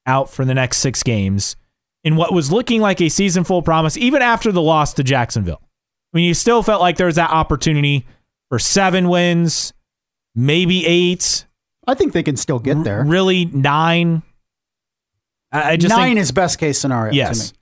out 0.04 0.28
for 0.28 0.44
the 0.44 0.52
next 0.52 0.76
six 0.76 1.02
games 1.02 1.56
in 2.04 2.16
what 2.16 2.34
was 2.34 2.52
looking 2.52 2.82
like 2.82 3.00
a 3.00 3.08
season 3.08 3.42
full 3.42 3.62
promise, 3.62 3.96
even 3.96 4.20
after 4.20 4.52
the 4.52 4.60
loss 4.60 4.92
to 4.92 5.02
Jacksonville. 5.02 5.62
I 6.12 6.18
mean, 6.18 6.28
you 6.28 6.34
still 6.34 6.62
felt 6.62 6.82
like 6.82 6.98
there 6.98 7.06
was 7.06 7.16
that 7.16 7.30
opportunity 7.30 8.04
for 8.50 8.58
seven 8.58 9.08
wins, 9.08 9.72
maybe 10.34 10.84
eight, 10.86 11.46
I 11.86 11.94
think 11.94 12.12
they 12.12 12.22
can 12.22 12.36
still 12.36 12.58
get 12.58 12.84
there. 12.84 13.04
really 13.04 13.44
nine. 13.46 14.22
I 15.50 15.72
I 15.72 15.76
just 15.76 15.94
Nine 15.94 16.10
think, 16.10 16.20
is 16.20 16.32
best 16.32 16.58
case 16.58 16.78
scenario. 16.78 17.12
yes. 17.12 17.48
To 17.50 17.54
me. 17.54 17.58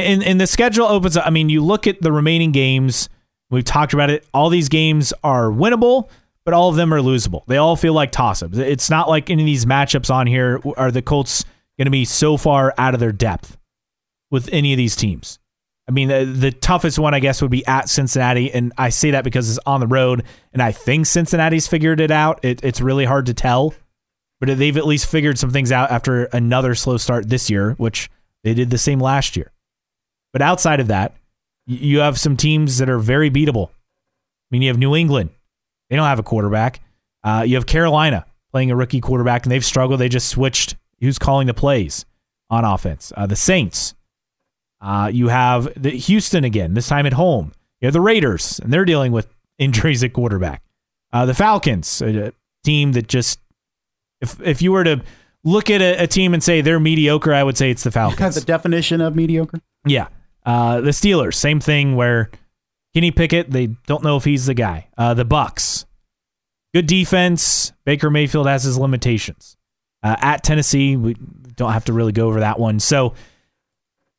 And 0.00 0.22
and 0.24 0.40
the 0.40 0.46
schedule 0.46 0.86
opens 0.86 1.16
up. 1.16 1.26
I 1.26 1.30
mean, 1.30 1.48
you 1.48 1.62
look 1.64 1.86
at 1.86 2.00
the 2.02 2.12
remaining 2.12 2.52
games. 2.52 3.08
We've 3.50 3.64
talked 3.64 3.94
about 3.94 4.10
it. 4.10 4.26
All 4.34 4.50
these 4.50 4.68
games 4.68 5.14
are 5.24 5.44
winnable, 5.46 6.10
but 6.44 6.52
all 6.52 6.68
of 6.68 6.76
them 6.76 6.92
are 6.92 7.00
losable. 7.00 7.46
They 7.46 7.56
all 7.56 7.76
feel 7.76 7.94
like 7.94 8.12
toss-ups. 8.12 8.58
It's 8.58 8.90
not 8.90 9.08
like 9.08 9.30
any 9.30 9.42
of 9.42 9.46
these 9.46 9.64
matchups 9.64 10.10
on 10.12 10.26
here 10.26 10.60
are 10.76 10.90
the 10.90 11.00
Colts 11.00 11.44
going 11.78 11.86
to 11.86 11.90
be 11.90 12.04
so 12.04 12.36
far 12.36 12.74
out 12.76 12.92
of 12.92 13.00
their 13.00 13.12
depth 13.12 13.56
with 14.30 14.50
any 14.52 14.74
of 14.74 14.76
these 14.76 14.94
teams. 14.96 15.38
I 15.88 15.90
mean, 15.90 16.08
the, 16.08 16.24
the 16.24 16.52
toughest 16.52 16.98
one, 16.98 17.14
I 17.14 17.20
guess, 17.20 17.40
would 17.40 17.50
be 17.50 17.66
at 17.66 17.88
Cincinnati, 17.88 18.52
and 18.52 18.74
I 18.76 18.90
say 18.90 19.12
that 19.12 19.24
because 19.24 19.48
it's 19.48 19.58
on 19.64 19.80
the 19.80 19.86
road, 19.86 20.22
and 20.52 20.62
I 20.62 20.70
think 20.70 21.06
Cincinnati's 21.06 21.66
figured 21.66 21.98
it 22.00 22.10
out. 22.10 22.44
It, 22.44 22.62
it's 22.62 22.82
really 22.82 23.06
hard 23.06 23.26
to 23.26 23.34
tell, 23.34 23.74
but 24.38 24.58
they've 24.58 24.76
at 24.76 24.86
least 24.86 25.06
figured 25.06 25.38
some 25.38 25.50
things 25.50 25.72
out 25.72 25.90
after 25.90 26.24
another 26.24 26.74
slow 26.74 26.98
start 26.98 27.30
this 27.30 27.48
year, 27.48 27.72
which 27.78 28.10
they 28.44 28.52
did 28.52 28.68
the 28.68 28.76
same 28.76 29.00
last 29.00 29.34
year. 29.34 29.50
But 30.34 30.42
outside 30.42 30.80
of 30.80 30.88
that, 30.88 31.14
you 31.66 32.00
have 32.00 32.20
some 32.20 32.36
teams 32.36 32.78
that 32.78 32.90
are 32.90 32.98
very 32.98 33.30
beatable. 33.30 33.68
I 33.68 33.72
mean, 34.50 34.62
you 34.62 34.68
have 34.68 34.78
New 34.78 34.94
England; 34.94 35.30
they 35.88 35.96
don't 35.96 36.04
have 36.04 36.18
a 36.18 36.22
quarterback. 36.22 36.80
Uh, 37.24 37.44
you 37.46 37.54
have 37.56 37.66
Carolina 37.66 38.26
playing 38.52 38.70
a 38.70 38.76
rookie 38.76 39.00
quarterback, 39.00 39.44
and 39.44 39.52
they've 39.52 39.64
struggled. 39.64 40.00
They 40.00 40.10
just 40.10 40.28
switched 40.28 40.76
who's 41.00 41.18
calling 41.18 41.46
the 41.46 41.54
plays 41.54 42.04
on 42.50 42.64
offense. 42.64 43.10
Uh, 43.16 43.26
the 43.26 43.36
Saints. 43.36 43.94
Uh, 44.80 45.10
you 45.12 45.28
have 45.28 45.68
the 45.80 45.90
Houston 45.90 46.44
again, 46.44 46.74
this 46.74 46.88
time 46.88 47.06
at 47.06 47.12
home. 47.12 47.52
You 47.80 47.86
have 47.86 47.92
the 47.92 48.00
Raiders, 48.00 48.60
and 48.60 48.72
they're 48.72 48.84
dealing 48.84 49.12
with 49.12 49.26
injuries 49.58 50.02
at 50.04 50.12
quarterback. 50.12 50.62
Uh, 51.12 51.26
the 51.26 51.34
Falcons, 51.34 52.00
a, 52.02 52.28
a 52.28 52.32
team 52.64 52.92
that 52.92 53.08
just, 53.08 53.40
if 54.20 54.40
if 54.40 54.62
you 54.62 54.72
were 54.72 54.84
to 54.84 55.02
look 55.44 55.70
at 55.70 55.80
a, 55.80 56.02
a 56.02 56.06
team 56.06 56.34
and 56.34 56.42
say 56.42 56.60
they're 56.60 56.80
mediocre, 56.80 57.32
I 57.32 57.42
would 57.42 57.56
say 57.56 57.70
it's 57.70 57.82
the 57.84 57.90
Kind 57.90 58.16
Falcons. 58.16 58.36
of 58.36 58.42
the 58.42 58.46
definition 58.46 59.00
of 59.00 59.16
mediocre. 59.16 59.60
Yeah. 59.86 60.08
Uh, 60.44 60.80
the 60.80 60.90
Steelers, 60.90 61.34
same 61.34 61.60
thing 61.60 61.94
where 61.96 62.30
Kenny 62.94 63.10
Pickett, 63.10 63.50
they 63.50 63.66
don't 63.86 64.02
know 64.02 64.16
if 64.16 64.24
he's 64.24 64.46
the 64.46 64.54
guy. 64.54 64.88
Uh, 64.96 65.14
the 65.14 65.24
Bucs, 65.24 65.84
good 66.74 66.86
defense. 66.86 67.72
Baker 67.84 68.10
Mayfield 68.10 68.46
has 68.46 68.64
his 68.64 68.78
limitations. 68.78 69.56
Uh, 70.02 70.16
at 70.20 70.42
Tennessee, 70.44 70.96
we 70.96 71.14
don't 71.56 71.72
have 71.72 71.84
to 71.86 71.92
really 71.92 72.12
go 72.12 72.28
over 72.28 72.40
that 72.40 72.58
one. 72.58 72.78
So 72.80 73.14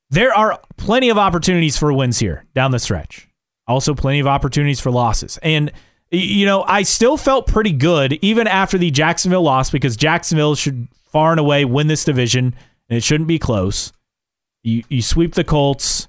there 0.09 0.33
are 0.33 0.59
plenty 0.77 1.09
of 1.09 1.17
opportunities 1.17 1.77
for 1.77 1.93
wins 1.93 2.19
here 2.19 2.45
down 2.53 2.71
the 2.71 2.79
stretch. 2.79 3.27
Also, 3.67 3.93
plenty 3.93 4.19
of 4.19 4.27
opportunities 4.27 4.79
for 4.79 4.89
losses. 4.89 5.37
And, 5.43 5.71
you 6.09 6.45
know, 6.45 6.63
I 6.63 6.81
still 6.81 7.17
felt 7.17 7.45
pretty 7.45 7.71
good 7.71 8.13
even 8.23 8.47
after 8.47 8.79
the 8.79 8.89
Jacksonville 8.89 9.43
loss 9.43 9.69
because 9.69 9.95
Jacksonville 9.95 10.55
should 10.55 10.87
far 11.11 11.31
and 11.31 11.39
away 11.39 11.65
win 11.65 11.87
this 11.87 12.03
division 12.03 12.55
and 12.89 12.97
it 12.97 13.03
shouldn't 13.03 13.27
be 13.27 13.37
close. 13.37 13.93
You, 14.63 14.83
you 14.89 15.01
sweep 15.01 15.35
the 15.35 15.43
Colts. 15.43 16.07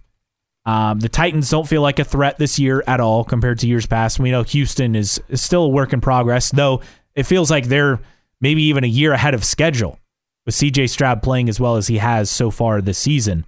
Um, 0.65 1.01
the 1.01 1.09
Titans 1.09 1.51
don't 1.51 1.69
feel 1.69 1.83
like 1.83 1.99
a 1.99 2.05
threat 2.05 2.39
this 2.39 2.59
year 2.59 2.83
at 2.87 3.01
all 3.01 3.25
compared 3.25 3.59
to 3.61 3.67
years 3.67 3.87
past. 3.87 4.19
We 4.19 4.31
know 4.31 4.43
Houston 4.43 4.95
is, 4.95 5.21
is 5.29 5.43
still 5.43 5.65
a 5.65 5.69
work 5.69 5.93
in 5.93 6.01
progress, 6.01 6.51
though 6.51 6.81
it 7.15 7.25
feels 7.25 7.51
like 7.51 7.67
they're 7.67 8.01
maybe 8.41 8.63
even 8.65 8.85
a 8.85 8.89
year 8.89 9.13
ahead 9.13 9.35
of 9.35 9.45
schedule 9.45 9.99
with 10.47 10.55
CJ 10.55 10.89
Stroud 10.89 11.23
playing 11.23 11.49
as 11.49 11.61
well 11.61 11.77
as 11.77 11.87
he 11.87 11.99
has 11.99 12.31
so 12.31 12.51
far 12.51 12.81
this 12.81 12.99
season. 12.99 13.45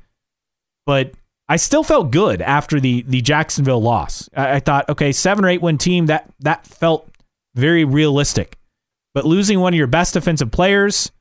But 0.87 1.13
I 1.49 1.57
still 1.57 1.83
felt 1.83 2.11
good 2.11 2.41
after 2.43 2.81
the 2.81 3.03
the 3.03 3.21
Jacksonville 3.21 3.83
loss. 3.83 4.29
I, 4.35 4.55
I 4.55 4.61
thought, 4.61 4.89
okay, 4.89 5.13
seven 5.13 5.45
or 5.45 5.49
eight 5.49 5.63
win 5.63 5.79
team 5.79 6.07
that 6.07 6.33
that 6.41 6.67
felt 6.67 7.09
very 7.55 7.85
realistic. 7.85 8.57
But 9.15 9.27
losing 9.27 9.61
one 9.61 9.75
of 9.75 9.79
your 9.79 9.87
best 9.87 10.15
defensive 10.15 10.51
players, 10.51 11.13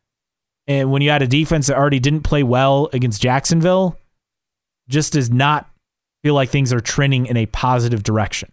and 0.67 0.91
when 0.91 1.01
you 1.01 1.09
had 1.09 1.21
a 1.21 1.27
defense 1.27 1.67
that 1.67 1.77
already 1.77 1.99
didn't 1.99 2.21
play 2.21 2.43
well 2.43 2.89
against 2.93 3.21
Jacksonville, 3.21 3.97
just 4.87 5.13
does 5.13 5.29
not 5.29 5.69
feel 6.23 6.33
like 6.33 6.49
things 6.49 6.71
are 6.71 6.79
trending 6.79 7.25
in 7.25 7.35
a 7.35 7.45
positive 7.47 8.03
direction. 8.03 8.51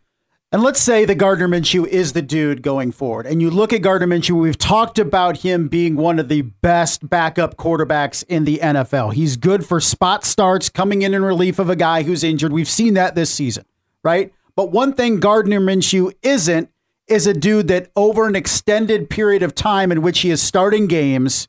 And 0.50 0.62
let's 0.62 0.80
say 0.80 1.04
that 1.04 1.16
Gardner 1.16 1.46
Minshew 1.46 1.86
is 1.86 2.14
the 2.14 2.22
dude 2.22 2.62
going 2.62 2.90
forward. 2.90 3.26
And 3.26 3.42
you 3.42 3.50
look 3.50 3.70
at 3.74 3.82
Gardner 3.82 4.06
Minshew, 4.06 4.40
we've 4.40 4.56
talked 4.56 4.98
about 4.98 5.36
him 5.36 5.68
being 5.68 5.94
one 5.94 6.18
of 6.18 6.28
the 6.28 6.40
best 6.40 7.06
backup 7.06 7.58
quarterbacks 7.58 8.24
in 8.28 8.46
the 8.46 8.58
NFL. 8.62 9.12
He's 9.12 9.36
good 9.36 9.66
for 9.66 9.78
spot 9.78 10.24
starts, 10.24 10.70
coming 10.70 11.02
in 11.02 11.12
in 11.12 11.22
relief 11.22 11.58
of 11.58 11.68
a 11.68 11.76
guy 11.76 12.02
who's 12.02 12.24
injured. 12.24 12.50
We've 12.50 12.66
seen 12.66 12.94
that 12.94 13.14
this 13.14 13.28
season, 13.30 13.66
right? 14.02 14.32
But 14.56 14.72
one 14.72 14.94
thing 14.94 15.20
Gardner 15.20 15.60
Minshew 15.60 16.14
isn't 16.22 16.70
is 17.08 17.26
a 17.26 17.34
dude 17.34 17.68
that 17.68 17.90
over 17.94 18.26
an 18.26 18.34
extended 18.34 19.10
period 19.10 19.42
of 19.42 19.54
time 19.54 19.92
in 19.92 20.00
which 20.00 20.20
he 20.20 20.30
is 20.30 20.40
starting 20.40 20.86
games 20.86 21.46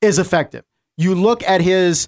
is 0.00 0.20
effective. 0.20 0.62
You 0.96 1.16
look 1.16 1.42
at 1.42 1.62
his 1.62 2.06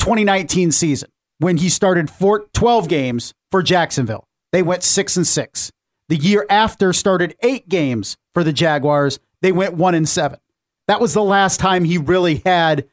2019 0.00 0.70
season 0.70 1.08
when 1.38 1.56
he 1.56 1.70
started 1.70 2.10
four, 2.10 2.46
12 2.52 2.88
games 2.88 3.32
for 3.50 3.62
Jacksonville. 3.62 4.28
They 4.52 4.62
went 4.62 4.82
6 4.82 5.16
and 5.16 5.26
6. 5.26 5.72
The 6.08 6.16
year 6.16 6.46
after 6.48 6.92
started 6.92 7.36
8 7.42 7.68
games 7.68 8.16
for 8.34 8.42
the 8.42 8.52
Jaguars. 8.52 9.18
They 9.42 9.52
went 9.52 9.74
1 9.74 9.94
and 9.94 10.08
7. 10.08 10.38
That 10.86 11.00
was 11.00 11.14
the 11.14 11.22
last 11.22 11.60
time 11.60 11.84
he 11.84 11.98
really 11.98 12.42
had 12.46 12.88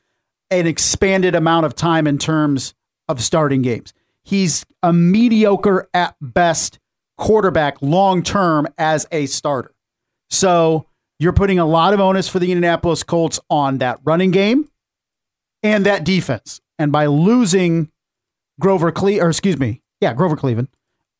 an 0.51 0.67
expanded 0.67 1.33
amount 1.33 1.65
of 1.65 1.75
time 1.75 2.07
in 2.07 2.17
terms 2.17 2.73
of 3.07 3.21
starting 3.21 3.61
games. 3.61 3.93
He's 4.23 4.65
a 4.83 4.91
mediocre 4.91 5.87
at 5.93 6.15
best 6.19 6.79
quarterback 7.17 7.81
long 7.81 8.21
term 8.21 8.67
as 8.77 9.07
a 9.11 9.25
starter. 9.27 9.73
So 10.29 10.87
you're 11.19 11.33
putting 11.33 11.59
a 11.59 11.65
lot 11.65 11.93
of 11.93 11.99
onus 11.99 12.27
for 12.27 12.39
the 12.39 12.51
Indianapolis 12.51 13.03
Colts 13.03 13.39
on 13.49 13.77
that 13.77 13.99
running 14.03 14.31
game 14.31 14.69
and 15.63 15.85
that 15.85 16.03
defense. 16.03 16.59
And 16.77 16.91
by 16.91 17.05
losing 17.05 17.89
Grover 18.59 18.91
Cle 18.91 19.21
or 19.21 19.29
excuse 19.29 19.57
me, 19.57 19.81
yeah, 20.01 20.13
Grover 20.13 20.35
Cleveland. 20.35 20.67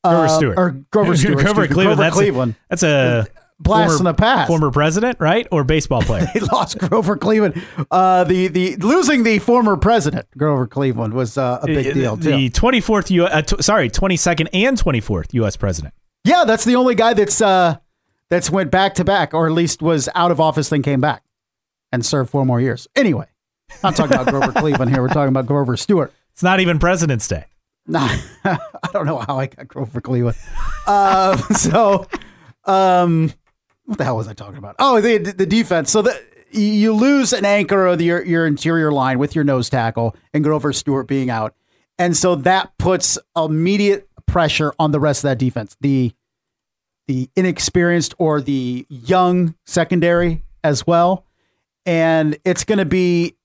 Grover 0.10 0.26
uh, 0.26 0.30
Stewart. 0.30 0.58
Or 0.58 0.72
Grover 0.92 1.16
Stewart. 1.18 1.38
Grover 1.40 1.68
Cleveland. 1.68 1.98
Grover 1.98 2.02
that's, 2.02 2.16
Cleveland. 2.16 2.52
A, 2.54 2.66
that's 2.70 2.84
a 2.84 3.28
blast 3.60 4.00
in 4.00 4.06
the 4.06 4.14
past. 4.14 4.48
Former 4.48 4.72
president, 4.72 5.20
right, 5.20 5.48
or 5.52 5.64
baseball 5.64 6.02
player? 6.02 6.26
he 6.34 6.40
lost 6.40 6.78
Grover 6.78 7.18
Cleveland. 7.18 7.62
Uh, 7.92 8.24
the 8.24 8.48
the 8.48 8.76
losing 8.78 9.24
the 9.24 9.40
former 9.40 9.78
president 9.78 10.28
Grover 10.38 10.68
Cleveland 10.68 11.14
was 11.14 11.38
uh, 11.38 11.60
a 11.62 11.68
big 11.68 11.94
deal 11.94 12.18
too. 12.18 12.32
The 12.36 12.50
twenty 12.50 12.82
fourth 12.82 13.12
U. 13.12 13.26
Uh, 13.26 13.42
t- 13.42 13.62
sorry, 13.62 13.90
twenty 13.90 14.18
second 14.18 14.50
and 14.54 14.78
twenty 14.78 15.02
fourth 15.02 15.34
U.S. 15.34 15.56
president. 15.56 15.94
Yeah, 16.24 16.44
that's 16.46 16.66
the 16.66 16.76
only 16.76 16.96
guy 16.96 17.14
that's 17.14 17.42
uh, 17.42 17.78
that's 18.30 18.50
went 18.50 18.72
back 18.72 18.96
to 18.96 19.04
back, 19.04 19.34
or 19.34 19.48
at 19.48 19.54
least 19.54 19.82
was 19.82 20.10
out 20.16 20.32
of 20.32 20.40
office, 20.40 20.70
then 20.70 20.82
came 20.82 21.02
back 21.02 21.24
and 21.92 22.06
served 22.06 22.30
four 22.30 22.46
more 22.46 22.60
years. 22.60 22.88
Anyway, 22.96 23.28
I'm 23.84 23.94
talking 23.94 24.16
about 24.16 24.28
Grover 24.28 24.52
Cleveland 24.60 24.92
here. 24.92 25.02
We're 25.02 25.10
talking 25.10 25.30
about 25.30 25.46
Grover 25.46 25.78
Stewart. 25.78 26.14
It's 26.34 26.44
not 26.44 26.60
even 26.60 26.80
President's 26.80 27.28
Day. 27.28 27.46
Nah, 27.88 28.10
I 28.44 28.60
don't 28.94 29.06
know 29.06 29.20
how 29.20 29.40
I 29.40 29.48
got 29.48 29.68
Grover 29.68 30.02
Cleveland. 30.02 30.38
Uh, 30.88 31.38
so, 31.54 32.08
um, 32.66 33.32
what 33.86 33.98
the 33.98 34.04
hell 34.04 34.18
was 34.18 34.28
I 34.28 34.34
talking 34.34 34.58
about? 34.58 34.76
Oh, 34.80 35.02
the 35.02 35.18
the 35.18 35.46
defense. 35.46 35.92
So 35.92 36.02
the 36.02 36.20
you 36.52 36.94
lose 36.94 37.34
an 37.34 37.46
anchor 37.46 37.86
of 37.86 38.00
the, 38.00 38.06
your 38.06 38.26
your 38.26 38.48
interior 38.48 38.92
line 38.92 39.20
with 39.20 39.36
your 39.36 39.44
nose 39.44 39.70
tackle 39.70 40.16
and 40.34 40.44
Grover 40.44 40.74
Stewart 40.74 41.08
being 41.08 41.30
out, 41.30 41.56
and 42.00 42.18
so 42.18 42.36
that 42.36 42.76
puts 42.78 43.18
immediate 43.36 44.10
pressure 44.26 44.74
on 44.80 44.92
the 44.92 45.00
rest 45.00 45.24
of 45.24 45.30
that 45.30 45.38
defense. 45.38 45.78
The 45.82 46.14
the 47.08 47.30
inexperienced 47.36 48.16
or 48.18 48.42
the 48.42 48.88
young 48.90 49.54
secondary 49.66 50.44
as 50.64 50.88
well, 50.88 51.26
and 51.86 52.38
it's 52.44 52.64
going 52.64 52.80
to 52.80 52.86
be 52.86 53.36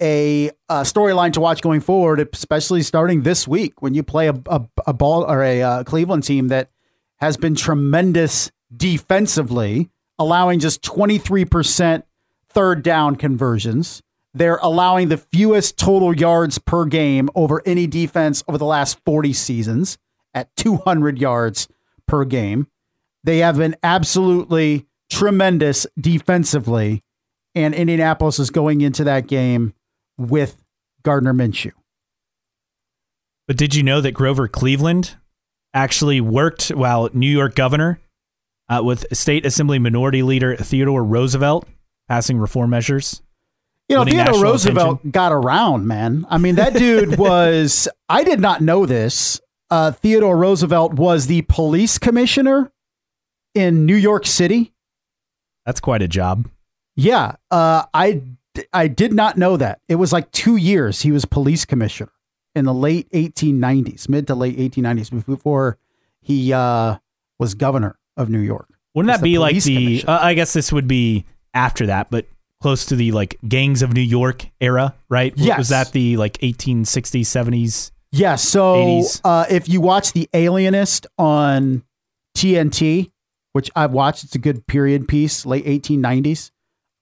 a, 0.00 0.48
a 0.68 0.82
storyline 0.82 1.32
to 1.34 1.40
watch 1.40 1.60
going 1.60 1.80
forward, 1.80 2.28
especially 2.32 2.82
starting 2.82 3.22
this 3.22 3.46
week 3.46 3.82
when 3.82 3.94
you 3.94 4.02
play 4.02 4.28
a, 4.28 4.34
a, 4.46 4.62
a 4.86 4.92
ball 4.92 5.24
or 5.24 5.42
a 5.42 5.62
uh, 5.62 5.84
Cleveland 5.84 6.24
team 6.24 6.48
that 6.48 6.70
has 7.18 7.36
been 7.36 7.54
tremendous 7.54 8.50
defensively, 8.74 9.90
allowing 10.18 10.58
just 10.58 10.82
23% 10.82 12.02
third 12.48 12.82
down 12.82 13.16
conversions. 13.16 14.02
They're 14.32 14.58
allowing 14.62 15.08
the 15.08 15.18
fewest 15.18 15.76
total 15.76 16.14
yards 16.14 16.58
per 16.58 16.84
game 16.84 17.28
over 17.34 17.62
any 17.66 17.86
defense 17.86 18.44
over 18.48 18.58
the 18.58 18.64
last 18.64 18.98
40 19.04 19.32
seasons 19.32 19.98
at 20.32 20.54
200 20.56 21.18
yards 21.18 21.68
per 22.06 22.24
game. 22.24 22.68
They 23.24 23.38
have 23.38 23.58
been 23.58 23.76
absolutely 23.82 24.86
tremendous 25.10 25.86
defensively, 26.00 27.02
and 27.54 27.74
Indianapolis 27.74 28.38
is 28.38 28.50
going 28.50 28.80
into 28.80 29.04
that 29.04 29.26
game 29.26 29.74
with 30.20 30.62
Gardner 31.02 31.32
Minshew. 31.32 31.72
But 33.48 33.56
did 33.56 33.74
you 33.74 33.82
know 33.82 34.00
that 34.00 34.12
Grover 34.12 34.46
Cleveland 34.46 35.16
actually 35.74 36.20
worked 36.20 36.68
while 36.68 37.08
New 37.12 37.30
York 37.30 37.54
governor 37.54 38.00
uh, 38.68 38.82
with 38.84 39.06
State 39.16 39.44
Assembly 39.44 39.78
Minority 39.78 40.22
Leader 40.22 40.56
Theodore 40.56 41.02
Roosevelt 41.02 41.66
passing 42.08 42.38
reform 42.38 42.70
measures? 42.70 43.22
You 43.88 43.96
know, 43.96 44.04
Theodore 44.04 44.40
Roosevelt 44.40 45.00
attention? 45.00 45.10
got 45.10 45.32
around, 45.32 45.88
man. 45.88 46.26
I 46.30 46.38
mean, 46.38 46.54
that 46.56 46.74
dude 46.74 47.18
was, 47.18 47.88
I 48.08 48.22
did 48.22 48.38
not 48.38 48.60
know 48.60 48.86
this. 48.86 49.40
Uh, 49.68 49.90
Theodore 49.90 50.36
Roosevelt 50.36 50.94
was 50.94 51.26
the 51.26 51.42
police 51.42 51.98
commissioner 51.98 52.70
in 53.54 53.86
New 53.86 53.96
York 53.96 54.26
City. 54.26 54.72
That's 55.66 55.80
quite 55.80 56.02
a 56.02 56.08
job. 56.08 56.48
Yeah. 56.94 57.36
Uh, 57.50 57.84
I 57.92 58.22
I 58.72 58.88
did 58.88 59.12
not 59.12 59.36
know 59.36 59.56
that. 59.56 59.80
It 59.88 59.96
was 59.96 60.12
like 60.12 60.30
two 60.32 60.56
years 60.56 61.02
he 61.02 61.12
was 61.12 61.24
police 61.24 61.64
commissioner 61.64 62.12
in 62.54 62.64
the 62.64 62.74
late 62.74 63.10
1890s, 63.10 64.08
mid 64.08 64.26
to 64.26 64.34
late 64.34 64.56
1890s, 64.58 65.26
before 65.26 65.78
he 66.20 66.52
uh, 66.52 66.96
was 67.38 67.54
governor 67.54 67.98
of 68.16 68.28
New 68.28 68.40
York. 68.40 68.68
Wouldn't 68.94 69.12
that 69.14 69.22
be 69.22 69.38
like 69.38 69.62
the? 69.62 70.04
Uh, 70.06 70.18
I 70.20 70.34
guess 70.34 70.52
this 70.52 70.72
would 70.72 70.88
be 70.88 71.24
after 71.54 71.86
that, 71.86 72.10
but 72.10 72.26
close 72.60 72.86
to 72.86 72.96
the 72.96 73.12
like 73.12 73.38
gangs 73.46 73.82
of 73.82 73.92
New 73.92 74.00
York 74.00 74.46
era, 74.60 74.94
right? 75.08 75.32
Yes. 75.36 75.58
Was 75.58 75.68
that 75.68 75.92
the 75.92 76.16
like 76.16 76.34
1860s, 76.38 77.20
70s? 77.20 77.90
Yeah. 78.12 78.34
So 78.34 79.02
uh, 79.24 79.46
if 79.48 79.68
you 79.68 79.80
watch 79.80 80.12
The 80.12 80.28
Alienist 80.34 81.06
on 81.18 81.84
TNT, 82.36 83.12
which 83.52 83.70
I've 83.76 83.92
watched, 83.92 84.24
it's 84.24 84.34
a 84.34 84.38
good 84.38 84.66
period 84.66 85.08
piece, 85.08 85.46
late 85.46 85.64
1890s 85.64 86.50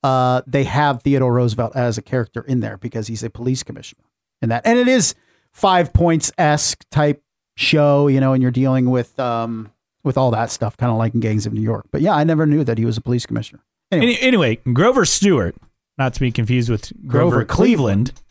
uh, 0.03 0.42
they 0.46 0.64
have 0.64 1.03
Theodore 1.03 1.32
Roosevelt 1.32 1.74
as 1.74 1.99
a 1.99 2.03
character 2.03 2.42
in 2.42 2.61
there 2.61 2.76
because 2.76 3.07
he's 3.07 3.22
a 3.22 3.30
police 3.30 3.62
commissioner 3.62 4.05
in 4.42 4.49
that. 4.51 4.66
And 4.66 4.78
it 4.78 4.88
is 4.88 5.14
five 5.53 5.92
points 5.92 6.30
esque 6.38 6.84
type 6.90 7.22
show, 7.57 8.09
you 8.09 8.20
know, 8.20 8.32
and 8.32 8.42
you're 8.42 8.53
dealing 8.53 8.90
with 8.90 9.18
um, 9.18 9.72
with 10.05 10.16
all 10.16 10.30
that 10.30 10.51
stuff, 10.51 10.76
kind 10.76 10.90
of 10.92 10.99
like 10.99 11.14
in 11.14 11.20
Gangs 11.20 11.46
of 11.46 11.53
New 11.53 11.62
York. 11.62 11.86
But 11.90 12.01
yeah, 12.01 12.14
I 12.14 12.24
never 12.24 12.46
knew 12.46 12.64
that 12.64 12.78
he 12.78 12.84
was 12.84 12.96
a 12.96 13.01
police 13.01 13.26
commissioner. 13.26 13.62
Anyway, 13.90 14.16
anyway 14.20 14.57
Grover 14.72 15.05
Stewart, 15.05 15.57
not 15.96 16.14
to 16.14 16.20
be 16.20 16.30
confused 16.30 16.70
with 16.70 16.92
Grover, 17.07 17.30
Grover 17.30 17.44
Cleveland. 17.44 18.09
Cleveland. 18.09 18.22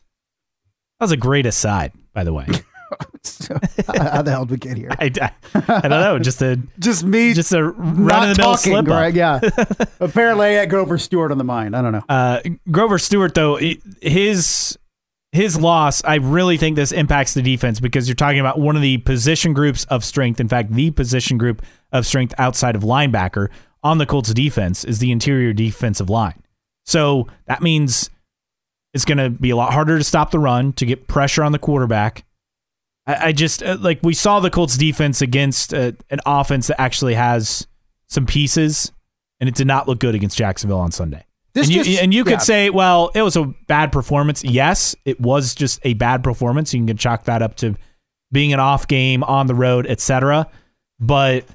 That 1.00 1.04
was 1.04 1.12
a 1.12 1.18
great 1.18 1.46
aside, 1.46 1.94
by 2.14 2.24
the 2.24 2.34
way. 2.34 2.48
how 3.88 4.22
the 4.22 4.32
hell 4.32 4.46
did 4.46 4.52
we 4.52 4.58
get 4.58 4.78
here? 4.78 4.90
I, 5.00 5.06
I, 5.54 5.88
don't 5.88 5.90
know. 5.90 6.20
Just 6.20 6.42
a 6.42 6.60
just 6.80 7.04
me, 7.04 7.34
just 7.34 7.54
a 7.54 7.64
run 7.64 8.30
of 8.30 8.38
the 8.38 8.42
mill 8.42 8.58
slip 8.58 8.88
right? 8.88 9.14
Yeah. 9.14 9.40
Apparently, 10.00 10.48
I 10.48 10.52
had 10.52 10.70
Grover 10.70 10.98
Stewart 10.98 11.32
on 11.32 11.38
the 11.38 11.44
mind. 11.44 11.76
I 11.76 11.82
don't 11.82 11.92
know. 11.92 12.04
Uh, 12.08 12.42
Grover 12.72 13.00
Stewart, 13.00 13.34
though, 13.34 13.60
his 14.02 14.78
his 15.32 15.60
loss, 15.60 16.04
I 16.04 16.16
really 16.16 16.58
think 16.58 16.76
this 16.76 16.92
impacts 16.92 17.34
the 17.34 17.42
defense 17.42 17.80
because 17.80 18.08
you're 18.08 18.16
talking 18.16 18.40
about 18.40 18.60
one 18.60 18.76
of 18.76 18.82
the 18.82 18.98
position 19.00 19.54
groups 19.54 19.84
of 19.86 20.04
strength. 20.04 20.40
In 20.40 20.48
fact, 20.48 20.74
the 20.74 20.92
position 20.92 21.38
group 21.38 21.64
of 21.92 22.06
strength 22.06 22.34
outside 22.38 22.76
of 22.76 22.84
linebacker 22.84 23.50
on 23.84 23.98
the 23.98 24.06
Colts 24.06 24.34
defense 24.34 24.84
is 24.84 25.00
the 25.00 25.12
interior 25.12 25.54
defensive 25.54 26.10
line. 26.10 26.42
So 26.86 27.28
that 27.46 27.62
means 27.62 28.10
it's 28.94 29.06
going 29.06 29.18
to 29.18 29.30
be 29.30 29.50
a 29.50 29.56
lot 29.56 29.74
harder 29.74 29.98
to 29.98 30.04
stop 30.04 30.32
the 30.32 30.40
run, 30.40 30.74
to 30.74 30.86
get 30.86 31.08
pressure 31.08 31.44
on 31.44 31.52
the 31.52 31.60
quarterback. 31.60 32.24
I, 33.08 33.28
I 33.28 33.32
just 33.32 33.64
uh, 33.64 33.78
like 33.80 34.00
we 34.04 34.14
saw 34.14 34.40
the 34.40 34.50
Colts 34.50 34.78
defense 34.78 35.22
against 35.22 35.74
uh, 35.74 35.94
an 36.10 36.20
offense 36.26 36.68
that 36.68 36.80
actually 36.80 37.16
has 37.16 37.66
some 38.08 38.26
pieces, 38.26 38.92
and 39.40 39.48
it 39.48 39.56
did 39.56 39.68
not 39.68 39.88
look 39.88 40.00
good 40.00 40.14
against 40.14 40.38
Jacksonville 40.38 40.80
on 40.80 40.92
Sunday. 40.92 41.26
This 41.54 41.68
and 41.68 41.76
you, 41.76 41.84
just, 41.84 42.04
and 42.04 42.14
you 42.14 42.24
could 42.24 42.34
yeah. 42.34 42.38
say, 42.40 42.70
well, 42.70 43.10
it 43.16 43.24
was 43.24 43.36
a 43.36 43.46
bad 43.68 43.92
performance. 43.92 44.44
Yes, 44.44 44.96
it 45.06 45.20
was 45.20 45.56
just 45.56 45.80
a 45.84 45.94
bad 45.96 46.24
performance. 46.24 46.74
You 46.74 46.86
can 46.86 46.98
chalk 46.98 47.24
that 47.24 47.42
up 47.42 47.56
to 47.58 47.76
being 48.32 48.54
an 48.54 48.60
off 48.60 48.88
game 48.88 49.24
on 49.24 49.48
the 49.48 49.56
road, 49.56 49.88
etc. 49.88 50.48
But 51.00 51.46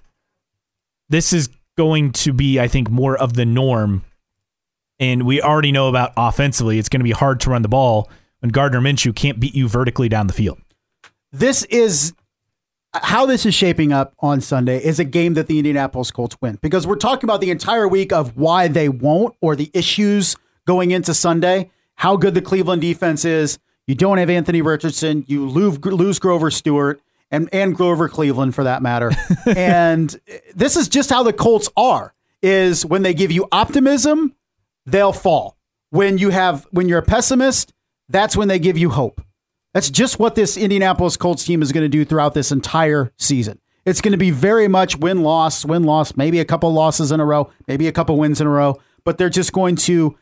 this 1.09 1.33
is 1.33 1.51
going 1.77 2.13
to 2.13 2.33
be, 2.33 2.59
I 2.59 2.67
think, 2.67 2.91
more 2.91 3.17
of 3.17 3.35
the 3.35 3.45
norm. 3.45 4.05
And 4.99 5.25
we 5.25 5.41
already 5.41 5.71
know 5.73 5.89
about 5.89 6.13
offensively, 6.17 6.79
it's 6.79 6.89
going 6.89 7.01
to 7.01 7.05
be 7.05 7.13
hard 7.13 7.41
to 7.41 7.51
run 7.51 7.63
the 7.63 7.69
ball 7.69 8.11
when 8.41 8.51
Gardner 8.51 8.81
Minshew 8.81 9.15
can't 9.15 9.39
beat 9.39 9.55
you 9.55 9.69
vertically 9.69 10.09
down 10.09 10.27
the 10.27 10.33
field 10.33 10.59
this 11.33 11.65
is 11.65 12.13
how 12.95 13.25
this 13.25 13.47
is 13.47 13.55
shaping 13.55 13.93
up 13.93 14.15
on 14.21 14.41
Sunday 14.41 14.83
is 14.83 14.99
a 15.01 15.05
game 15.05 15.35
that 15.35 15.47
the 15.47 15.59
Indianapolis 15.59 16.11
Colts 16.11 16.37
win 16.43 16.59
because 16.61 16.87
we're 16.87 16.97
talking 16.97 17.29
about 17.29 17.41
the 17.41 17.51
entire 17.51 17.89
week 17.89 18.13
of 18.13 18.37
why 18.37 18.69
they 18.69 18.89
won't 18.89 19.35
or 19.41 19.57
the 19.57 19.71
issues 19.73 20.37
going 20.67 20.91
into 20.91 21.15
Sunday, 21.15 21.71
how 21.95 22.17
good 22.17 22.35
the 22.35 22.43
Cleveland 22.43 22.83
defense 22.83 23.25
is. 23.25 23.59
You 23.87 23.95
don't 23.95 24.19
have 24.19 24.31
Anthony 24.31 24.63
Richardson, 24.63 25.25
you 25.27 25.49
lose, 25.49 25.79
lose 25.79 26.19
Grover 26.19 26.51
Stewart 26.51 27.01
and, 27.31 27.49
and 27.53 27.75
Grover 27.75 28.09
Cleveland 28.09 28.55
for 28.55 28.65
that 28.65 28.83
matter. 28.83 29.11
and 29.57 30.15
this 30.55 30.77
is 30.77 30.89
just 30.89 31.11
how 31.11 31.23
the 31.23 31.33
Colts 31.33 31.69
are 31.77 32.15
is 32.43 32.85
when 32.85 33.03
they 33.03 33.15
give 33.15 33.33
you 33.33 33.49
optimism, 33.51 34.35
they'll 34.85 35.13
fall. 35.13 35.57
When 35.91 36.19
you 36.19 36.31
have 36.31 36.67
when 36.71 36.89
you're 36.89 36.99
a 36.99 37.05
pessimist, 37.05 37.73
that's 38.09 38.37
when 38.37 38.49
they 38.49 38.59
give 38.59 38.79
you 38.79 38.91
hope. 38.91 39.21
That's 39.75 39.91
just 39.91 40.19
what 40.19 40.35
this 40.35 40.57
Indianapolis 40.57 41.17
Colts 41.17 41.45
team 41.45 41.63
is 41.63 41.73
going 41.73 41.85
to 41.85 41.89
do 41.89 42.05
throughout 42.05 42.35
this 42.35 42.53
entire 42.53 43.13
season. 43.17 43.59
It's 43.85 44.01
going 44.01 44.13
to 44.13 44.19
be 44.19 44.31
very 44.31 44.69
much 44.69 44.99
win 44.99 45.23
loss, 45.23 45.65
win 45.65 45.83
loss, 45.85 46.17
maybe 46.17 46.39
a 46.41 46.45
couple 46.45 46.73
losses 46.73 47.11
in 47.11 47.21
a 47.21 47.25
row, 47.25 47.51
maybe 47.67 47.89
a 47.89 47.93
couple 47.93 48.17
wins 48.17 48.41
in 48.41 48.47
a 48.47 48.51
row, 48.51 48.81
but 49.05 49.19
they're 49.19 49.31
just 49.31 49.53
going 49.53 49.77
to 49.77 50.17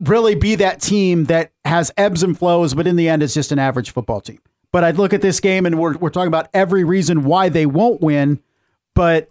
really 0.00 0.34
be 0.34 0.54
that 0.54 0.80
team 0.80 1.24
that 1.24 1.52
has 1.64 1.92
ebbs 1.96 2.22
and 2.22 2.38
flows, 2.38 2.74
but 2.74 2.86
in 2.86 2.96
the 2.96 3.08
end, 3.08 3.22
it's 3.22 3.34
just 3.34 3.52
an 3.52 3.58
average 3.58 3.90
football 3.90 4.20
team. 4.20 4.38
But 4.72 4.84
I'd 4.84 4.96
look 4.96 5.12
at 5.12 5.20
this 5.20 5.40
game 5.40 5.66
and 5.66 5.78
we're, 5.78 5.96
we're 5.98 6.10
talking 6.10 6.28
about 6.28 6.48
every 6.54 6.84
reason 6.84 7.24
why 7.24 7.48
they 7.48 7.66
won't 7.66 8.00
win, 8.00 8.40
but 8.94 9.30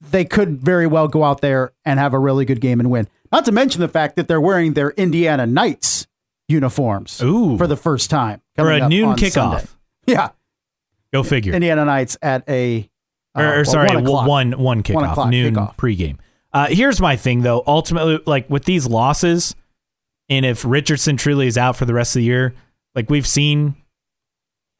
they 0.00 0.24
could 0.24 0.60
very 0.60 0.86
well 0.86 1.08
go 1.08 1.24
out 1.24 1.40
there 1.40 1.72
and 1.84 1.98
have 1.98 2.14
a 2.14 2.18
really 2.18 2.44
good 2.44 2.60
game 2.60 2.78
and 2.78 2.90
win. 2.90 3.08
Not 3.32 3.46
to 3.46 3.52
mention 3.52 3.80
the 3.80 3.88
fact 3.88 4.16
that 4.16 4.28
they're 4.28 4.40
wearing 4.40 4.74
their 4.74 4.90
Indiana 4.90 5.46
Nights 5.46 6.06
uniforms 6.48 7.22
Ooh. 7.22 7.56
for 7.56 7.66
the 7.66 7.76
first 7.76 8.10
time 8.10 8.40
for 8.56 8.70
a 8.70 8.88
noon 8.88 9.16
kickoff. 9.16 9.32
Sunday. 9.32 9.66
Yeah, 10.06 10.30
go 11.12 11.22
figure. 11.22 11.54
Indiana 11.54 11.84
Nights 11.84 12.16
at 12.20 12.48
a 12.48 12.88
uh, 13.34 13.42
or, 13.42 13.60
or 13.60 13.64
sorry, 13.64 13.96
one, 13.96 14.26
one, 14.26 14.52
one 14.52 14.82
kickoff, 14.82 15.16
one 15.16 15.30
noon 15.30 15.54
kickoff. 15.54 15.76
pregame. 15.76 16.18
Uh, 16.52 16.66
here's 16.68 17.00
my 17.00 17.16
thing 17.16 17.42
though. 17.42 17.62
Ultimately, 17.66 18.20
like 18.26 18.48
with 18.48 18.64
these 18.64 18.86
losses, 18.86 19.54
and 20.28 20.46
if 20.46 20.64
Richardson 20.64 21.16
truly 21.16 21.46
is 21.46 21.58
out 21.58 21.76
for 21.76 21.84
the 21.84 21.94
rest 21.94 22.14
of 22.14 22.20
the 22.20 22.24
year, 22.24 22.54
like 22.94 23.10
we've 23.10 23.26
seen 23.26 23.76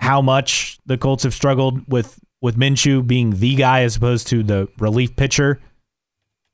how 0.01 0.21
much 0.21 0.79
the 0.87 0.99
Colts 0.99 1.25
have 1.25 1.35
struggled 1.35 1.91
with 1.91 2.21
with 2.41 2.57
Minshew 2.57 3.07
being 3.07 3.39
the 3.39 3.55
guy 3.55 3.83
as 3.83 3.97
opposed 3.97 4.27
to 4.29 4.43
the 4.43 4.69
relief 4.79 5.17
pitcher. 5.17 5.61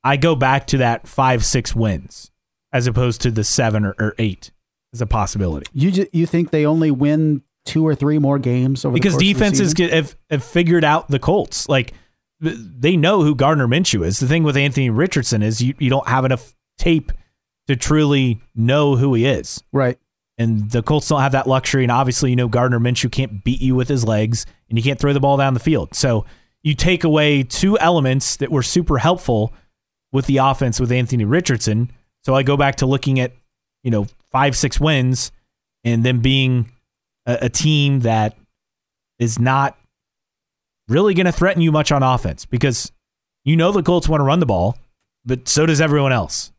I 0.02 0.16
go 0.16 0.34
back 0.34 0.66
to 0.68 0.78
that 0.78 1.06
five, 1.06 1.44
six 1.44 1.74
wins 1.74 2.30
as 2.72 2.86
opposed 2.86 3.20
to 3.22 3.30
the 3.30 3.44
seven 3.44 3.84
or, 3.84 3.94
or 3.98 4.14
eight 4.18 4.52
as 4.92 5.00
a 5.00 5.06
possibility. 5.06 5.66
You 5.72 5.90
ju- 5.90 6.08
you 6.12 6.26
think 6.26 6.50
they 6.50 6.66
only 6.66 6.90
win 6.90 7.42
two 7.64 7.86
or 7.86 7.94
three 7.94 8.18
more 8.18 8.38
games 8.38 8.84
over 8.84 8.94
because 8.94 9.16
the 9.16 9.18
course 9.18 9.22
of 9.22 9.26
the 9.28 9.32
defenses 9.34 9.74
get, 9.74 9.92
have, 9.92 10.16
have 10.30 10.42
figured 10.44 10.84
out 10.84 11.08
the 11.08 11.18
Colts. 11.18 11.68
Like 11.68 11.92
they 12.40 12.96
know 12.96 13.22
who 13.22 13.34
Gardner 13.34 13.68
Minshew 13.68 14.04
is. 14.04 14.18
The 14.18 14.26
thing 14.26 14.44
with 14.44 14.56
Anthony 14.56 14.90
Richardson 14.90 15.42
is 15.42 15.60
you, 15.60 15.74
you 15.78 15.90
don't 15.90 16.08
have 16.08 16.24
enough 16.24 16.54
tape 16.78 17.12
to 17.66 17.76
truly 17.76 18.40
know 18.54 18.96
who 18.96 19.14
he 19.14 19.26
is. 19.26 19.62
right? 19.72 19.98
And 20.38 20.70
the 20.70 20.82
Colts 20.82 21.06
don't 21.08 21.20
have 21.20 21.32
that 21.32 21.46
luxury. 21.46 21.82
And 21.84 21.92
obviously, 21.92 22.30
you 22.30 22.36
know, 22.36 22.48
Gardner 22.48 22.80
Minshew 22.80 23.12
can't 23.12 23.44
beat 23.44 23.60
you 23.60 23.74
with 23.74 23.88
his 23.88 24.04
legs 24.06 24.46
and 24.70 24.78
you 24.78 24.82
can't 24.82 24.98
throw 24.98 25.12
the 25.12 25.20
ball 25.20 25.36
down 25.36 25.52
the 25.52 25.60
field. 25.60 25.94
So 25.94 26.24
you 26.62 26.74
take 26.74 27.04
away 27.04 27.42
two 27.42 27.78
elements 27.78 28.36
that 28.36 28.50
were 28.50 28.62
super 28.62 28.96
helpful 28.96 29.52
with 30.12 30.24
the 30.26 30.38
offense 30.38 30.80
with 30.80 30.90
Anthony 30.90 31.26
Richardson. 31.26 31.90
So 32.24 32.34
I 32.34 32.42
go 32.42 32.56
back 32.56 32.76
to 32.76 32.86
looking 32.86 33.20
at, 33.20 33.32
you 33.82 33.90
know, 33.90 34.06
five, 34.32 34.56
six 34.56 34.80
wins 34.80 35.32
and 35.84 36.04
them 36.04 36.20
being 36.20 36.70
a, 37.26 37.38
a 37.42 37.48
team 37.48 38.00
that 38.00 38.36
is 39.18 39.38
not 39.38 39.76
really 40.88 41.14
going 41.14 41.26
to 41.26 41.32
threaten 41.32 41.62
you 41.62 41.72
much 41.72 41.92
on 41.92 42.02
offense 42.02 42.46
because 42.46 42.92
you 43.44 43.56
know 43.56 43.72
the 43.72 43.82
Colts 43.82 44.08
want 44.08 44.20
to 44.20 44.24
run 44.24 44.40
the 44.40 44.46
ball, 44.46 44.76
but 45.24 45.48
so 45.48 45.66
does 45.66 45.80
everyone 45.80 46.12
else. 46.12 46.52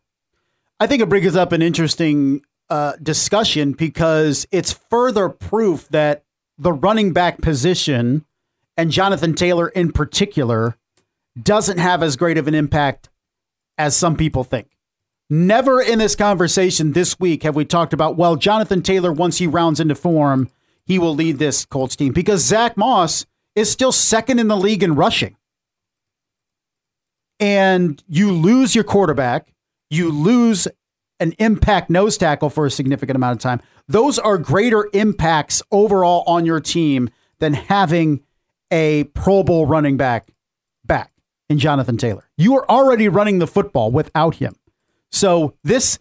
I 0.80 0.88
think 0.88 1.02
it 1.02 1.10
brings 1.10 1.36
up 1.36 1.52
an 1.52 1.62
interesting 1.62 2.42
uh, 2.70 2.94
discussion 3.02 3.74
because 3.74 4.48
it's 4.52 4.72
further 4.72 5.30
proof 5.30 5.88
that 5.90 6.24
the 6.58 6.74
running 6.74 7.14
back 7.14 7.42
position 7.42 8.26
and 8.78 8.90
Jonathan 8.90 9.36
Taylor 9.36 9.68
in 9.68 9.92
particular 9.92 10.78
doesn't 11.42 11.78
have 11.78 12.02
as 12.02 12.16
great 12.16 12.38
of 12.38 12.48
an 12.48 12.56
impact 12.56 13.10
as 13.78 13.96
some 13.96 14.16
people 14.16 14.44
think. 14.44 14.71
Never 15.34 15.82
in 15.82 16.00
this 16.00 16.14
conversation 16.14 16.92
this 16.92 17.18
week 17.18 17.44
have 17.44 17.56
we 17.56 17.64
talked 17.64 17.94
about, 17.94 18.18
well, 18.18 18.36
Jonathan 18.36 18.82
Taylor, 18.82 19.14
once 19.14 19.38
he 19.38 19.48
rounds 19.48 19.80
into 19.80 19.96
form, 19.96 20.50
he 20.84 21.00
will 21.00 21.16
lead 21.16 21.40
this 21.40 21.64
Colts 21.64 21.96
team 21.96 22.12
because 22.12 22.44
Zach 22.44 22.76
Moss 22.76 23.26
is 23.56 23.72
still 23.72 23.94
second 23.94 24.40
in 24.40 24.50
the 24.50 24.58
league 24.58 24.84
in 24.84 24.94
rushing. 24.94 25.38
And 27.40 28.04
you 28.10 28.34
lose 28.34 28.76
your 28.76 28.84
quarterback, 28.84 29.54
you 29.90 30.12
lose 30.12 30.68
an 31.22 31.34
impact 31.40 31.90
nose 31.90 32.18
tackle 32.18 32.50
for 32.50 32.66
a 32.66 32.72
significant 32.72 33.16
amount 33.16 33.38
of 33.38 33.42
time. 33.42 33.62
Those 33.88 34.20
are 34.20 34.38
greater 34.38 34.90
impacts 34.92 35.64
overall 35.72 36.26
on 36.28 36.46
your 36.46 36.60
team 36.60 37.10
than 37.40 37.54
having 37.54 38.20
a 38.70 39.06
Pro 39.06 39.44
Bowl 39.44 39.66
running 39.66 39.96
back 39.96 40.28
back 40.84 41.14
in 41.50 41.58
Jonathan 41.58 41.96
Taylor. 41.96 42.30
You 42.36 42.58
are 42.58 42.70
already 42.70 43.08
running 43.08 43.40
the 43.40 43.48
football 43.48 43.92
without 43.92 44.36
him. 44.36 44.56
So 45.12 45.56
this 45.64 46.00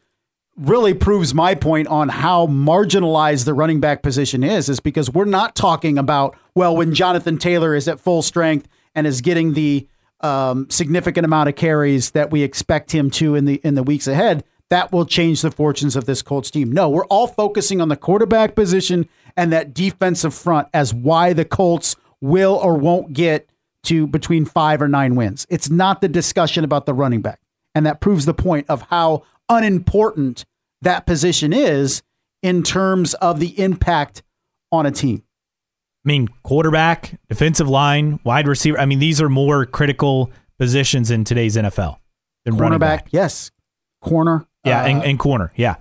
really 0.57 0.95
proves 0.95 1.33
my 1.33 1.55
point 1.55 1.89
on 1.89 2.09
how 2.09 2.47
marginalized 2.47 3.45
the 3.45 3.55
running 3.55 3.81
back 3.81 4.03
position 4.03 4.45
is 4.45 4.69
is 4.69 4.81
because 4.81 5.11
we're 5.11 5.25
not 5.25 5.55
talking 5.55 5.97
about 5.97 6.37
well 6.55 6.77
when 6.77 6.95
Jonathan 6.95 7.39
Taylor 7.39 7.75
is 7.75 7.89
at 7.89 7.99
full 7.99 8.21
strength 8.21 8.69
and 8.95 9.07
is 9.07 9.21
getting 9.21 9.55
the 9.55 9.87
um, 10.21 10.69
significant 10.69 11.25
amount 11.25 11.49
of 11.49 11.57
carries 11.57 12.11
that 12.11 12.31
we 12.31 12.43
expect 12.43 12.93
him 12.93 13.11
to 13.13 13.35
in 13.37 13.47
the 13.47 13.61
in 13.65 13.75
the 13.75 13.83
weeks 13.83 14.07
ahead 14.07 14.45
that 14.71 14.93
will 14.93 15.05
change 15.05 15.43
the 15.43 15.51
fortunes 15.51 15.97
of 15.97 16.07
this 16.07 16.23
Colts 16.23 16.51
team. 16.51 16.73
No, 16.73 16.89
we're 16.89 17.07
all 17.07 17.27
focusing 17.27 17.81
on 17.81 17.89
the 17.89 17.97
quarterback 17.97 18.55
position 18.55 19.09
and 19.37 19.53
that 19.53 19.75
defensive 19.75 20.33
front 20.33 20.69
as 20.73 20.95
why 20.95 21.33
the 21.33 21.45
Colts 21.45 21.97
will 22.21 22.55
or 22.55 22.77
won't 22.77 23.13
get 23.13 23.51
to 23.83 24.07
between 24.07 24.45
5 24.45 24.83
or 24.83 24.89
9 24.89 25.17
wins. 25.17 25.47
It's 25.51 25.69
not 25.69 26.01
the 26.01 26.09
discussion 26.09 26.65
about 26.65 26.87
the 26.87 26.95
running 26.95 27.21
back. 27.21 27.41
And 27.75 27.87
that 27.87 28.01
proves 28.01 28.27
the 28.27 28.35
point 28.35 28.66
of 28.68 28.83
how 28.83 29.25
unimportant 29.49 30.45
that 30.83 31.07
position 31.07 31.53
is 31.53 32.03
in 32.43 32.62
terms 32.62 33.14
of 33.14 33.41
the 33.41 33.59
impact 33.61 34.23
on 34.73 34.87
a 34.87 34.91
team. 34.91 35.23
I 36.05 36.09
mean, 36.09 36.29
quarterback, 36.43 37.18
defensive 37.29 37.68
line, 37.68 38.21
wide 38.25 38.49
receiver. 38.49 38.81
I 38.81 38.87
mean, 38.87 38.99
these 38.99 39.21
are 39.21 39.29
more 39.29 39.66
critical 39.66 40.31
positions 40.59 41.11
in 41.11 41.25
today's 41.25 41.57
NFL 41.57 41.99
than 42.45 42.57
running 42.57 42.79
Cornerback, 42.79 42.81
back. 42.81 43.09
yes. 43.11 43.51
Corner. 44.01 44.47
Yeah, 44.64 44.83
uh, 44.83 44.87
and, 44.87 45.05
and 45.05 45.18
corner. 45.18 45.53
Yeah. 45.57 45.77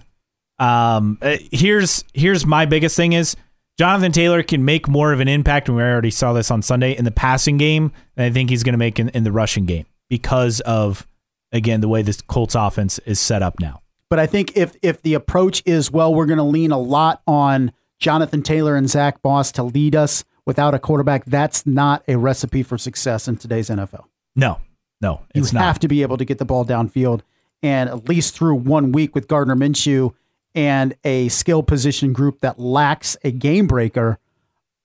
Um, 0.57 1.17
uh, 1.21 1.37
here's 1.51 2.03
here's 2.13 2.45
my 2.45 2.65
biggest 2.65 2.97
thing 2.97 3.13
is 3.13 3.37
Jonathan 3.77 4.11
Taylor 4.11 4.43
can 4.43 4.65
make 4.65 4.89
more 4.89 5.13
of 5.13 5.21
an 5.21 5.29
impact, 5.29 5.69
and 5.69 5.77
we 5.77 5.83
already 5.83 6.11
saw 6.11 6.33
this 6.33 6.51
on 6.51 6.61
Sunday 6.61 6.97
in 6.97 7.05
the 7.05 7.11
passing 7.11 7.57
game 7.57 7.93
than 8.15 8.25
I 8.25 8.29
think 8.29 8.49
he's 8.49 8.63
going 8.63 8.73
to 8.73 8.77
make 8.77 8.99
in, 8.99 9.07
in 9.09 9.23
the 9.23 9.31
rushing 9.31 9.65
game 9.65 9.85
because 10.09 10.59
of 10.61 11.07
again 11.51 11.81
the 11.81 11.87
way 11.87 12.01
this 12.01 12.21
Colts 12.21 12.55
offense 12.55 12.99
is 12.99 13.19
set 13.19 13.41
up 13.41 13.59
now. 13.59 13.81
But 14.09 14.19
I 14.19 14.25
think 14.25 14.55
if 14.57 14.75
if 14.81 15.01
the 15.01 15.13
approach 15.13 15.61
is 15.65 15.91
well, 15.91 16.13
we're 16.13 16.25
going 16.25 16.37
to 16.37 16.43
lean 16.43 16.71
a 16.71 16.79
lot 16.79 17.21
on 17.27 17.71
Jonathan 17.99 18.41
Taylor 18.41 18.75
and 18.75 18.89
Zach 18.89 19.19
Moss 19.23 19.51
to 19.53 19.63
lead 19.63 19.95
us 19.95 20.23
without 20.45 20.73
a 20.73 20.79
quarterback. 20.79 21.25
That's 21.25 21.65
not 21.67 22.03
a 22.07 22.17
recipe 22.17 22.63
for 22.63 22.77
success 22.77 23.27
in 23.27 23.37
today's 23.37 23.69
NFL. 23.69 24.05
No, 24.35 24.59
no, 25.01 25.21
You 25.35 25.41
it's 25.41 25.53
not. 25.53 25.63
have 25.63 25.79
to 25.79 25.87
be 25.87 26.01
able 26.01 26.17
to 26.17 26.25
get 26.25 26.37
the 26.39 26.45
ball 26.45 26.65
downfield, 26.65 27.21
and 27.61 27.89
at 27.89 28.07
least 28.09 28.35
through 28.35 28.55
one 28.55 28.91
week 28.91 29.13
with 29.13 29.27
Gardner 29.27 29.55
Minshew 29.55 30.13
and 30.55 30.95
a 31.03 31.27
skill 31.27 31.61
position 31.61 32.11
group 32.13 32.39
that 32.39 32.57
lacks 32.59 33.15
a 33.23 33.31
game 33.31 33.67
breaker, 33.67 34.17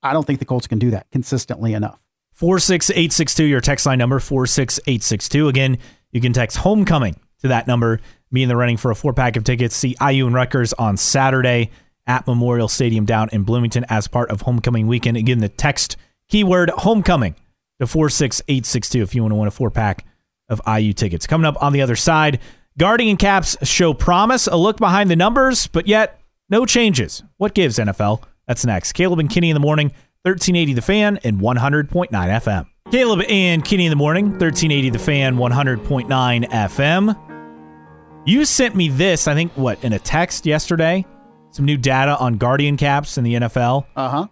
I 0.02 0.12
don't 0.12 0.26
think 0.26 0.38
the 0.38 0.44
Colts 0.44 0.66
can 0.66 0.78
do 0.78 0.90
that 0.90 1.10
consistently 1.10 1.72
enough. 1.72 1.98
46862, 2.32 3.44
your 3.44 3.60
text 3.60 3.86
line 3.86 3.98
number, 3.98 4.18
46862. 4.18 5.48
Again, 5.48 5.78
you 6.14 6.22
can 6.22 6.32
text 6.32 6.56
homecoming 6.56 7.16
to 7.40 7.48
that 7.48 7.66
number. 7.66 8.00
Be 8.32 8.42
in 8.42 8.48
the 8.48 8.56
running 8.56 8.78
for 8.78 8.90
a 8.90 8.94
four 8.94 9.12
pack 9.12 9.36
of 9.36 9.44
tickets. 9.44 9.76
See 9.76 9.94
IU 10.00 10.26
and 10.26 10.34
Rutgers 10.34 10.72
on 10.72 10.96
Saturday 10.96 11.70
at 12.06 12.26
Memorial 12.26 12.68
Stadium 12.68 13.04
down 13.04 13.28
in 13.32 13.42
Bloomington 13.42 13.84
as 13.88 14.08
part 14.08 14.30
of 14.30 14.40
homecoming 14.40 14.86
weekend. 14.86 15.16
Again, 15.16 15.38
the 15.38 15.48
text 15.48 15.96
keyword 16.28 16.70
homecoming 16.70 17.34
to 17.80 17.86
46862 17.86 19.02
if 19.02 19.14
you 19.14 19.22
want 19.22 19.32
to 19.32 19.36
win 19.36 19.48
a 19.48 19.50
four 19.50 19.70
pack 19.70 20.06
of 20.48 20.60
IU 20.66 20.92
tickets. 20.92 21.26
Coming 21.26 21.46
up 21.46 21.62
on 21.62 21.72
the 21.72 21.82
other 21.82 21.96
side, 21.96 22.40
Guardian 22.78 23.16
Caps 23.16 23.56
show 23.62 23.94
promise, 23.94 24.46
a 24.46 24.56
look 24.56 24.76
behind 24.78 25.10
the 25.10 25.16
numbers, 25.16 25.66
but 25.66 25.86
yet 25.86 26.20
no 26.48 26.66
changes. 26.66 27.22
What 27.38 27.54
gives 27.54 27.78
NFL? 27.78 28.22
That's 28.46 28.64
next. 28.64 28.92
Caleb 28.92 29.20
and 29.20 29.30
Kinney 29.30 29.50
in 29.50 29.54
the 29.54 29.60
morning, 29.60 29.88
1380 30.22 30.74
The 30.74 30.82
Fan 30.82 31.18
and 31.24 31.40
100.9 31.40 32.10
FM. 32.10 32.66
Caleb 32.90 33.24
and 33.30 33.64
Kinney 33.64 33.86
in 33.86 33.90
the 33.90 33.96
morning, 33.96 34.26
1380 34.26 34.90
The 34.90 34.98
Fan, 34.98 35.36
100.9 35.36 36.50
FM. 36.50 38.22
You 38.26 38.44
sent 38.44 38.76
me 38.76 38.88
this, 38.88 39.26
I 39.26 39.34
think, 39.34 39.52
what, 39.52 39.82
in 39.82 39.94
a 39.94 39.98
text 39.98 40.44
yesterday? 40.44 41.06
Some 41.50 41.64
new 41.64 41.78
data 41.78 42.16
on 42.18 42.36
Guardian 42.36 42.76
Caps 42.76 43.16
in 43.16 43.24
the 43.24 43.34
NFL. 43.34 43.86
Uh 43.96 44.08
huh. 44.08 44.26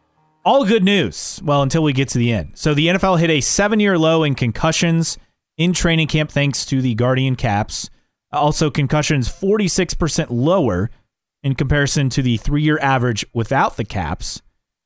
All 0.44 0.66
good 0.66 0.84
news. 0.84 1.40
Well, 1.42 1.62
until 1.62 1.82
we 1.82 1.92
get 1.94 2.08
to 2.10 2.18
the 2.18 2.32
end. 2.32 2.50
So 2.54 2.74
the 2.74 2.88
NFL 2.88 3.18
hit 3.20 3.30
a 3.30 3.40
seven 3.40 3.80
year 3.80 3.96
low 3.96 4.22
in 4.22 4.34
concussions 4.34 5.16
in 5.56 5.72
training 5.72 6.08
camp 6.08 6.30
thanks 6.30 6.66
to 6.66 6.82
the 6.82 6.94
Guardian 6.94 7.36
Caps. 7.36 7.88
Also, 8.32 8.70
concussions 8.70 9.28
46% 9.28 10.26
lower 10.30 10.90
in 11.42 11.54
comparison 11.54 12.10
to 12.10 12.22
the 12.22 12.36
three 12.36 12.62
year 12.62 12.78
average 12.80 13.24
without 13.32 13.76
the 13.76 13.84
caps. 13.84 14.42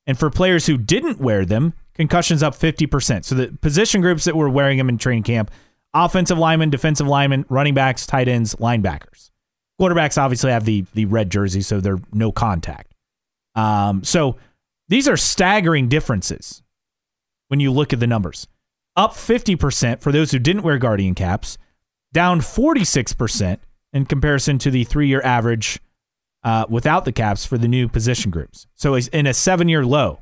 And 0.07 0.17
for 0.19 0.31
players 0.31 0.67
who 0.67 0.77
didn't 0.77 1.19
wear 1.21 1.45
them, 1.45 1.73
concussions 1.97 2.43
up 2.43 2.55
50%. 2.55 3.25
So 3.25 3.35
the 3.35 3.49
position 3.61 4.01
groups 4.01 4.25
that 4.25 4.37
were 4.37 4.49
wearing 4.49 4.79
them 4.79 4.89
in 4.89 4.99
training 4.99 5.25
camp 5.25 5.51
offensive 5.95 6.37
linemen, 6.39 6.71
defensive 6.71 7.07
linemen, 7.07 7.47
running 7.49 7.75
backs, 7.75 8.07
tight 8.07 8.29
ends, 8.29 8.55
linebackers. 8.57 9.31
Quarterbacks 9.81 10.21
obviously 10.21 10.51
have 10.51 10.65
the, 10.65 10.85
the 10.95 11.07
red 11.07 11.31
jersey, 11.31 11.63
so 11.63 11.81
they're 11.81 12.01
no 12.13 12.31
contact. 12.31 12.93
Um, 13.55 14.05
so 14.05 14.37
these 14.89 15.09
are 15.09 15.17
staggering 15.17 15.89
differences 15.89 16.63
when 17.49 17.61
you 17.61 17.73
look 17.73 17.93
at 17.93 18.01
the 18.01 18.07
numbers. 18.07 18.47
Up 18.95 19.13
50% 19.13 20.01
for 20.01 20.13
those 20.13 20.31
who 20.31 20.39
didn't 20.39 20.63
wear 20.63 20.79
Guardian 20.79 21.15
caps, 21.15 21.59
down 22.13 22.41
46% 22.41 23.59
in 23.93 24.07
comparison 24.07 24.59
to 24.59 24.71
the 24.71 24.85
three 24.85 25.09
year 25.09 25.23
average 25.23 25.81
uh, 26.45 26.65
without 26.69 27.05
the 27.05 27.13
caps 27.13 27.45
for 27.45 27.59
the 27.59 27.69
new 27.69 27.89
position 27.89 28.31
groups. 28.31 28.67
So 28.75 28.95
in 28.95 29.27
a 29.27 29.35
seven 29.35 29.69
year 29.69 29.85
low 29.85 30.21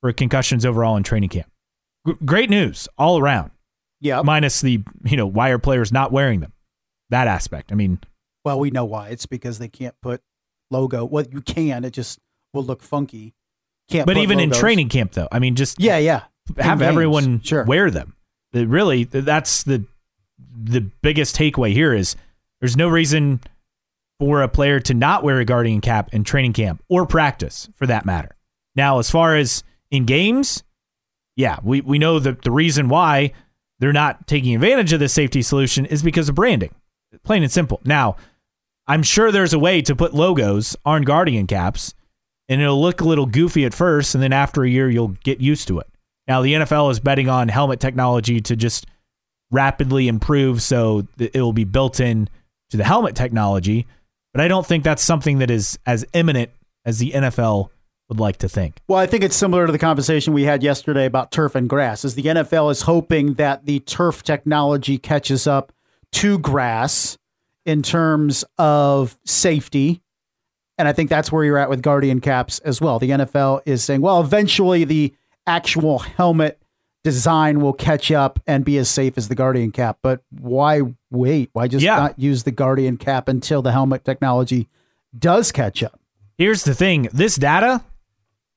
for 0.00 0.12
concussions 0.12 0.64
overall 0.64 0.96
in 0.96 1.02
training 1.02 1.28
camp. 1.30 1.50
G- 2.06 2.14
great 2.24 2.50
news 2.50 2.88
all 2.98 3.18
around, 3.18 3.50
Yeah. 4.00 4.22
minus 4.22 4.60
the, 4.60 4.82
you 5.04 5.16
know, 5.16 5.26
why 5.26 5.50
are 5.50 5.58
players 5.58 5.92
not 5.92 6.12
wearing 6.12 6.40
them? 6.40 6.52
That 7.10 7.26
aspect. 7.26 7.72
I 7.72 7.74
mean, 7.74 7.98
Well, 8.44 8.58
we 8.60 8.70
know 8.70 8.84
why. 8.84 9.08
It's 9.08 9.26
because 9.26 9.58
they 9.58 9.68
can't 9.68 9.94
put 10.02 10.22
logo. 10.70 11.04
Well, 11.04 11.24
you 11.30 11.40
can. 11.40 11.84
It 11.84 11.90
just 11.92 12.18
will 12.54 12.64
look 12.64 12.82
funky. 12.82 13.34
Can't. 13.90 14.06
but 14.06 14.18
even 14.18 14.38
in 14.38 14.50
training 14.50 14.90
camp, 14.90 15.12
though, 15.12 15.28
I 15.32 15.38
mean, 15.38 15.54
just 15.54 15.80
Yeah, 15.80 15.96
yeah. 15.98 16.24
have 16.58 16.82
everyone 16.82 17.40
sure. 17.40 17.64
wear 17.64 17.90
them. 17.90 18.14
The- 18.52 18.66
really, 18.66 19.04
that's 19.04 19.62
the 19.62 19.84
the 20.62 20.80
biggest 21.02 21.36
takeaway 21.36 21.72
here 21.72 21.92
is 21.94 22.14
there's 22.60 22.76
no 22.76 22.88
reason 22.88 23.40
for 24.20 24.42
a 24.42 24.48
player 24.48 24.78
to 24.80 24.92
not 24.94 25.22
wear 25.22 25.38
a 25.40 25.44
guardian 25.44 25.80
cap 25.80 26.12
in 26.12 26.22
training 26.24 26.52
camp 26.52 26.82
or 26.88 27.06
practice 27.06 27.68
for 27.76 27.86
that 27.86 28.04
matter. 28.04 28.36
Now, 28.76 28.98
as 28.98 29.10
far 29.10 29.36
as 29.36 29.62
in 29.90 30.04
games, 30.04 30.62
yeah, 31.36 31.58
we, 31.62 31.80
we 31.80 31.98
know 31.98 32.18
that 32.18 32.42
the 32.42 32.50
reason 32.50 32.88
why 32.88 33.32
they're 33.78 33.92
not 33.92 34.26
taking 34.26 34.54
advantage 34.54 34.92
of 34.92 35.00
this 35.00 35.12
safety 35.12 35.42
solution 35.42 35.86
is 35.86 36.02
because 36.02 36.28
of 36.28 36.34
branding. 36.34 36.74
Plain 37.22 37.42
and 37.42 37.52
simple. 37.52 37.80
Now, 37.84 38.16
I'm 38.86 39.02
sure 39.02 39.30
there's 39.30 39.52
a 39.52 39.58
way 39.58 39.82
to 39.82 39.94
put 39.94 40.14
logos 40.14 40.76
on 40.84 41.02
Guardian 41.02 41.46
caps 41.46 41.94
and 42.48 42.60
it'll 42.60 42.80
look 42.80 43.00
a 43.00 43.04
little 43.04 43.26
goofy 43.26 43.66
at 43.66 43.74
first, 43.74 44.14
and 44.14 44.24
then 44.24 44.32
after 44.32 44.64
a 44.64 44.68
year, 44.68 44.88
you'll 44.88 45.16
get 45.22 45.40
used 45.40 45.68
to 45.68 45.80
it. 45.80 45.86
Now, 46.26 46.40
the 46.40 46.54
NFL 46.54 46.90
is 46.90 46.98
betting 46.98 47.28
on 47.28 47.48
helmet 47.48 47.78
technology 47.78 48.40
to 48.40 48.56
just 48.56 48.86
rapidly 49.50 50.08
improve 50.08 50.62
so 50.62 51.06
it 51.18 51.36
will 51.36 51.52
be 51.52 51.64
built 51.64 52.00
in 52.00 52.28
to 52.70 52.76
the 52.76 52.84
helmet 52.84 53.14
technology, 53.14 53.86
but 54.32 54.42
I 54.42 54.48
don't 54.48 54.66
think 54.66 54.84
that's 54.84 55.02
something 55.02 55.38
that 55.38 55.50
is 55.50 55.78
as 55.86 56.04
imminent 56.12 56.50
as 56.84 56.98
the 56.98 57.12
NFL 57.12 57.70
would 58.08 58.20
like 58.20 58.38
to 58.38 58.48
think. 58.48 58.80
Well, 58.88 58.98
I 58.98 59.06
think 59.06 59.22
it's 59.22 59.36
similar 59.36 59.66
to 59.66 59.72
the 59.72 59.78
conversation 59.78 60.32
we 60.32 60.44
had 60.44 60.62
yesterday 60.62 61.04
about 61.04 61.30
turf 61.30 61.54
and 61.54 61.68
grass. 61.68 62.04
As 62.04 62.14
the 62.14 62.22
NFL 62.22 62.70
is 62.70 62.82
hoping 62.82 63.34
that 63.34 63.66
the 63.66 63.80
turf 63.80 64.22
technology 64.22 64.98
catches 64.98 65.46
up 65.46 65.72
to 66.12 66.38
grass 66.38 67.18
in 67.66 67.82
terms 67.82 68.44
of 68.56 69.18
safety. 69.24 70.00
And 70.78 70.88
I 70.88 70.92
think 70.92 71.10
that's 71.10 71.30
where 71.30 71.44
you're 71.44 71.58
at 71.58 71.68
with 71.68 71.82
Guardian 71.82 72.20
caps 72.20 72.60
as 72.60 72.80
well. 72.80 72.98
The 72.98 73.10
NFL 73.10 73.62
is 73.66 73.84
saying, 73.84 74.00
well, 74.00 74.20
eventually 74.20 74.84
the 74.84 75.14
actual 75.46 75.98
helmet 75.98 76.58
design 77.04 77.60
will 77.60 77.72
catch 77.72 78.10
up 78.10 78.40
and 78.46 78.64
be 78.64 78.78
as 78.78 78.88
safe 78.88 79.18
as 79.18 79.28
the 79.28 79.34
Guardian 79.34 79.70
cap. 79.70 79.98
But 80.02 80.22
why 80.30 80.82
wait? 81.10 81.50
Why 81.52 81.68
just 81.68 81.84
yeah. 81.84 81.96
not 81.96 82.18
use 82.18 82.44
the 82.44 82.50
Guardian 82.50 82.96
cap 82.96 83.28
until 83.28 83.62
the 83.62 83.72
helmet 83.72 84.04
technology 84.04 84.68
does 85.18 85.52
catch 85.52 85.82
up? 85.82 86.00
Here's 86.36 86.64
the 86.64 86.74
thing 86.74 87.08
this 87.12 87.36
data, 87.36 87.82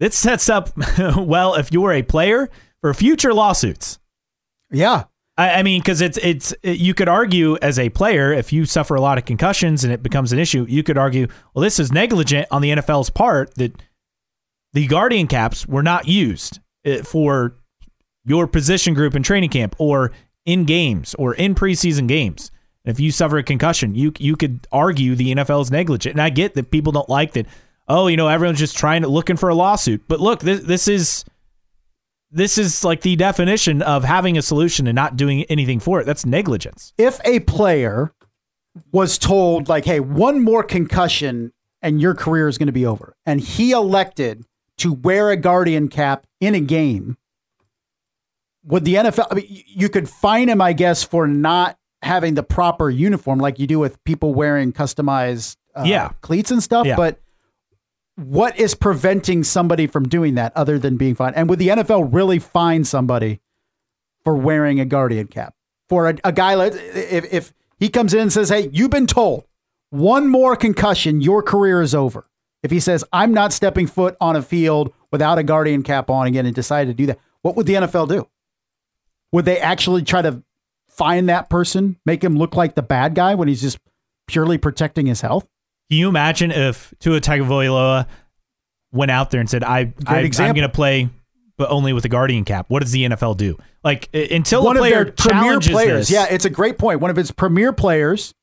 it 0.01 0.13
sets 0.13 0.49
up 0.49 0.71
well 1.17 1.55
if 1.55 1.71
you're 1.71 1.93
a 1.93 2.03
player 2.03 2.49
for 2.81 2.93
future 2.93 3.33
lawsuits. 3.33 3.99
Yeah. 4.71 5.05
I, 5.37 5.59
I 5.59 5.63
mean, 5.63 5.81
because 5.81 6.01
it's 6.01 6.17
it's 6.17 6.53
it, 6.63 6.77
you 6.77 6.93
could 6.93 7.07
argue 7.07 7.57
as 7.61 7.79
a 7.79 7.89
player 7.89 8.33
if 8.33 8.51
you 8.51 8.65
suffer 8.65 8.95
a 8.95 9.01
lot 9.01 9.17
of 9.17 9.25
concussions 9.25 9.83
and 9.83 9.93
it 9.93 10.03
becomes 10.03 10.33
an 10.33 10.39
issue, 10.39 10.65
you 10.67 10.83
could 10.83 10.97
argue, 10.97 11.27
well, 11.53 11.63
this 11.63 11.79
is 11.79 11.91
negligent 11.91 12.47
on 12.51 12.61
the 12.61 12.71
NFL's 12.71 13.09
part 13.09 13.53
that 13.55 13.81
the 14.73 14.87
Guardian 14.87 15.27
caps 15.27 15.65
were 15.67 15.83
not 15.83 16.07
used 16.07 16.59
eh, 16.85 17.01
for 17.03 17.55
your 18.25 18.47
position 18.47 18.93
group 18.93 19.15
in 19.15 19.23
training 19.23 19.49
camp 19.49 19.75
or 19.77 20.11
in 20.45 20.65
games 20.65 21.15
or 21.15 21.33
in 21.35 21.55
preseason 21.55 22.07
games. 22.07 22.51
if 22.83 22.99
you 22.99 23.11
suffer 23.11 23.37
a 23.37 23.43
concussion, 23.43 23.95
you 23.95 24.11
you 24.17 24.35
could 24.35 24.67
argue 24.71 25.15
the 25.15 25.35
NFL 25.35 25.61
is 25.61 25.71
negligent. 25.71 26.15
And 26.15 26.21
I 26.21 26.29
get 26.29 26.55
that 26.55 26.71
people 26.71 26.91
don't 26.91 27.09
like 27.09 27.33
that. 27.33 27.45
Oh, 27.91 28.07
you 28.07 28.17
know, 28.17 28.27
everyone's 28.27 28.59
just 28.59 28.77
trying 28.77 29.01
to 29.01 29.07
looking 29.07 29.37
for 29.37 29.49
a 29.49 29.55
lawsuit. 29.55 30.03
But 30.07 30.19
look, 30.19 30.39
this 30.39 30.61
this 30.61 30.87
is 30.87 31.25
this 32.31 32.57
is 32.57 32.83
like 32.83 33.01
the 33.01 33.15
definition 33.15 33.81
of 33.81 34.03
having 34.03 34.37
a 34.37 34.41
solution 34.41 34.87
and 34.87 34.95
not 34.95 35.17
doing 35.17 35.43
anything 35.45 35.79
for 35.79 35.99
it. 35.99 36.05
That's 36.05 36.25
negligence. 36.25 36.93
If 36.97 37.19
a 37.25 37.41
player 37.41 38.13
was 38.91 39.17
told 39.17 39.67
like, 39.67 39.85
"Hey, 39.85 39.99
one 39.99 40.41
more 40.41 40.63
concussion 40.63 41.51
and 41.81 42.01
your 42.01 42.15
career 42.15 42.47
is 42.47 42.57
going 42.57 42.67
to 42.67 42.73
be 42.73 42.85
over," 42.85 43.15
and 43.25 43.41
he 43.41 43.71
elected 43.71 44.45
to 44.77 44.93
wear 44.93 45.29
a 45.29 45.37
guardian 45.37 45.89
cap 45.89 46.25
in 46.39 46.55
a 46.55 46.61
game 46.61 47.17
would 48.63 48.85
the 48.85 48.95
NFL? 48.95 49.27
I 49.31 49.35
mean, 49.35 49.63
you 49.67 49.89
could 49.89 50.09
fine 50.09 50.49
him, 50.49 50.61
I 50.61 50.73
guess, 50.73 51.03
for 51.03 51.27
not 51.27 51.77
having 52.01 52.33
the 52.35 52.43
proper 52.43 52.89
uniform, 52.89 53.39
like 53.39 53.59
you 53.59 53.67
do 53.67 53.79
with 53.79 54.03
people 54.03 54.33
wearing 54.33 54.73
customized 54.73 55.57
uh, 55.75 55.83
yeah. 55.85 56.09
cleats 56.21 56.51
and 56.51 56.61
stuff. 56.61 56.85
Yeah. 56.85 56.95
But 56.95 57.19
what 58.15 58.59
is 58.59 58.75
preventing 58.75 59.43
somebody 59.43 59.87
from 59.87 60.07
doing 60.07 60.35
that 60.35 60.51
other 60.55 60.77
than 60.77 60.97
being 60.97 61.15
fined? 61.15 61.35
And 61.35 61.49
would 61.49 61.59
the 61.59 61.69
NFL 61.69 62.13
really 62.13 62.39
fine 62.39 62.83
somebody 62.83 63.39
for 64.23 64.35
wearing 64.35 64.79
a 64.79 64.85
guardian 64.85 65.27
cap 65.27 65.55
for 65.89 66.09
a, 66.09 66.15
a 66.23 66.31
guy? 66.31 66.65
If 66.65 67.33
if 67.33 67.53
he 67.77 67.89
comes 67.89 68.13
in 68.13 68.21
and 68.21 68.33
says, 68.33 68.49
"Hey, 68.49 68.69
you've 68.71 68.91
been 68.91 69.07
told 69.07 69.45
one 69.89 70.27
more 70.27 70.55
concussion, 70.55 71.21
your 71.21 71.41
career 71.41 71.81
is 71.81 71.95
over." 71.95 72.27
If 72.63 72.71
he 72.71 72.79
says, 72.79 73.03
"I'm 73.11 73.33
not 73.33 73.53
stepping 73.53 73.87
foot 73.87 74.15
on 74.21 74.35
a 74.35 74.41
field 74.41 74.93
without 75.11 75.39
a 75.39 75.43
guardian 75.43 75.83
cap 75.83 76.09
on 76.09 76.27
again," 76.27 76.45
and 76.45 76.53
decide 76.53 76.85
to 76.85 76.93
do 76.93 77.07
that, 77.07 77.19
what 77.41 77.55
would 77.55 77.65
the 77.65 77.75
NFL 77.75 78.07
do? 78.07 78.27
Would 79.31 79.45
they 79.45 79.59
actually 79.59 80.03
try 80.03 80.21
to 80.21 80.43
find 80.89 81.29
that 81.29 81.49
person, 81.49 81.97
make 82.05 82.23
him 82.23 82.37
look 82.37 82.55
like 82.55 82.75
the 82.75 82.81
bad 82.81 83.15
guy 83.15 83.33
when 83.33 83.47
he's 83.47 83.61
just 83.61 83.79
purely 84.27 84.57
protecting 84.57 85.05
his 85.05 85.21
health? 85.21 85.47
Can 85.91 85.97
you 85.97 86.07
imagine 86.07 86.51
if 86.51 86.93
Tua 86.99 87.19
Tagovailoa 87.19 88.07
went 88.93 89.11
out 89.11 89.29
there 89.29 89.41
and 89.41 89.49
said, 89.49 89.61
"I, 89.61 89.93
I 90.07 90.21
am 90.21 90.31
going 90.31 90.61
to 90.61 90.69
play, 90.69 91.09
but 91.57 91.69
only 91.69 91.91
with 91.91 92.05
a 92.05 92.07
guardian 92.07 92.45
cap"? 92.45 92.67
What 92.69 92.79
does 92.79 92.93
the 92.93 93.03
NFL 93.03 93.35
do? 93.35 93.57
Like 93.83 94.07
until 94.13 94.63
one 94.63 94.77
of 94.77 94.83
their 94.85 95.11
premier 95.11 95.59
players, 95.59 96.07
this, 96.07 96.11
yeah, 96.11 96.27
it's 96.31 96.45
a 96.45 96.49
great 96.49 96.77
point. 96.77 97.01
One 97.01 97.11
of 97.11 97.17
its 97.17 97.29
premier 97.31 97.73
players 97.73 98.33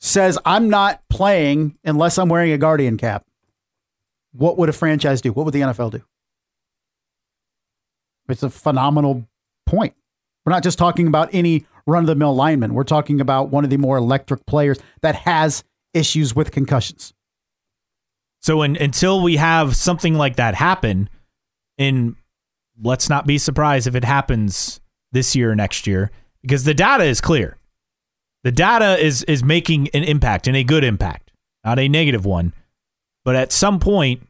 says, 0.00 0.38
"I'm 0.44 0.68
not 0.68 1.00
playing 1.08 1.78
unless 1.82 2.18
I'm 2.18 2.28
wearing 2.28 2.52
a 2.52 2.58
guardian 2.58 2.98
cap." 2.98 3.24
What 4.32 4.58
would 4.58 4.68
a 4.68 4.74
franchise 4.74 5.22
do? 5.22 5.32
What 5.32 5.46
would 5.46 5.54
the 5.54 5.62
NFL 5.62 5.92
do? 5.92 6.02
It's 8.28 8.42
a 8.42 8.50
phenomenal 8.50 9.26
point. 9.64 9.94
We're 10.44 10.52
not 10.52 10.62
just 10.62 10.78
talking 10.78 11.06
about 11.06 11.30
any 11.32 11.64
run 11.86 12.02
of 12.02 12.06
the 12.06 12.14
mill 12.14 12.34
lineman. 12.34 12.74
We're 12.74 12.84
talking 12.84 13.22
about 13.22 13.48
one 13.48 13.64
of 13.64 13.70
the 13.70 13.78
more 13.78 13.96
electric 13.96 14.44
players 14.44 14.78
that 15.00 15.14
has 15.14 15.64
issues 15.94 16.34
with 16.34 16.50
concussions. 16.50 17.12
So 18.40 18.62
in, 18.62 18.76
until 18.76 19.22
we 19.22 19.36
have 19.36 19.76
something 19.76 20.14
like 20.14 20.36
that 20.36 20.54
happen, 20.54 21.08
and 21.78 22.16
let's 22.82 23.08
not 23.08 23.26
be 23.26 23.38
surprised 23.38 23.86
if 23.86 23.94
it 23.94 24.04
happens 24.04 24.80
this 25.12 25.36
year 25.36 25.52
or 25.52 25.56
next 25.56 25.86
year, 25.86 26.10
because 26.42 26.64
the 26.64 26.74
data 26.74 27.04
is 27.04 27.20
clear. 27.20 27.56
The 28.42 28.52
data 28.52 28.96
is 28.98 29.22
is 29.24 29.44
making 29.44 29.88
an 29.88 30.02
impact 30.04 30.46
and 30.46 30.56
a 30.56 30.64
good 30.64 30.82
impact, 30.82 31.30
not 31.62 31.78
a 31.78 31.88
negative 31.88 32.24
one. 32.24 32.54
But 33.22 33.36
at 33.36 33.52
some 33.52 33.78
point, 33.80 34.26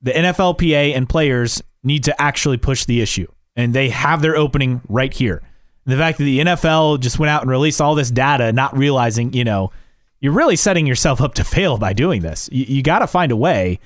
the 0.00 0.12
NFLPA 0.12 0.96
and 0.96 1.06
players 1.06 1.62
need 1.82 2.04
to 2.04 2.20
actually 2.20 2.56
push 2.56 2.86
the 2.86 3.02
issue 3.02 3.26
and 3.58 3.74
they 3.74 3.90
have 3.90 4.22
their 4.22 4.36
opening 4.36 4.80
right 4.88 5.12
here. 5.12 5.42
The 5.84 5.96
fact 5.96 6.18
that 6.18 6.24
the 6.24 6.38
NFL 6.38 7.00
just 7.00 7.18
went 7.18 7.30
out 7.30 7.42
and 7.42 7.50
released 7.50 7.80
all 7.80 7.94
this 7.94 8.10
data, 8.10 8.52
not 8.52 8.76
realizing, 8.76 9.32
you 9.32 9.42
know, 9.42 9.72
you're 10.20 10.32
really 10.32 10.56
setting 10.56 10.86
yourself 10.86 11.20
up 11.20 11.34
to 11.34 11.44
fail 11.44 11.78
by 11.78 11.92
doing 11.92 12.22
this. 12.22 12.48
You, 12.52 12.64
you 12.64 12.82
got 12.82 13.00
to 13.00 13.06
find 13.06 13.32
a 13.32 13.36
way 13.36 13.78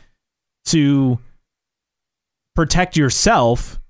to 0.66 1.18
protect 2.54 2.96
yourself 2.96 3.80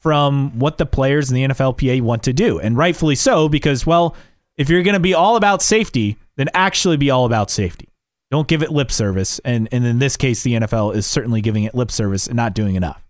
from 0.00 0.58
what 0.58 0.78
the 0.78 0.86
players 0.86 1.30
in 1.30 1.34
the 1.34 1.54
NFLPA 1.54 2.00
want 2.02 2.22
to 2.24 2.32
do. 2.32 2.58
And 2.60 2.76
rightfully 2.76 3.16
so, 3.16 3.48
because, 3.48 3.84
well, 3.84 4.14
if 4.56 4.68
you're 4.68 4.82
going 4.82 4.94
to 4.94 5.00
be 5.00 5.14
all 5.14 5.36
about 5.36 5.62
safety, 5.62 6.16
then 6.36 6.48
actually 6.54 6.96
be 6.96 7.10
all 7.10 7.26
about 7.26 7.50
safety. 7.50 7.88
Don't 8.30 8.46
give 8.46 8.62
it 8.62 8.70
lip 8.70 8.92
service. 8.92 9.40
And, 9.44 9.68
and 9.72 9.84
in 9.84 9.98
this 9.98 10.16
case, 10.16 10.42
the 10.42 10.54
NFL 10.54 10.94
is 10.94 11.06
certainly 11.06 11.40
giving 11.40 11.64
it 11.64 11.74
lip 11.74 11.90
service 11.90 12.26
and 12.26 12.36
not 12.36 12.54
doing 12.54 12.76
enough 12.76 13.02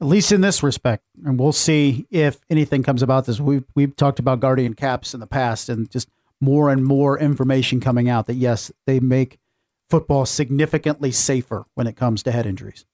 at 0.00 0.06
least 0.06 0.32
in 0.32 0.40
this 0.40 0.62
respect. 0.62 1.02
And 1.24 1.38
we'll 1.38 1.52
see 1.52 2.06
if 2.10 2.38
anything 2.50 2.82
comes 2.82 3.02
about 3.02 3.26
this. 3.26 3.40
We've 3.40 3.64
we've 3.74 3.94
talked 3.96 4.18
about 4.18 4.40
guardian 4.40 4.74
caps 4.74 5.14
in 5.14 5.20
the 5.20 5.26
past, 5.26 5.68
and 5.68 5.90
just 5.90 6.08
more 6.40 6.70
and 6.70 6.84
more 6.84 7.18
information 7.18 7.80
coming 7.80 8.08
out 8.08 8.26
that 8.26 8.34
yes, 8.34 8.70
they 8.86 9.00
make 9.00 9.38
football 9.90 10.26
significantly 10.26 11.10
safer 11.10 11.66
when 11.74 11.86
it 11.86 11.96
comes 11.96 12.22
to 12.22 12.32
head 12.32 12.46
injuries. 12.46 12.84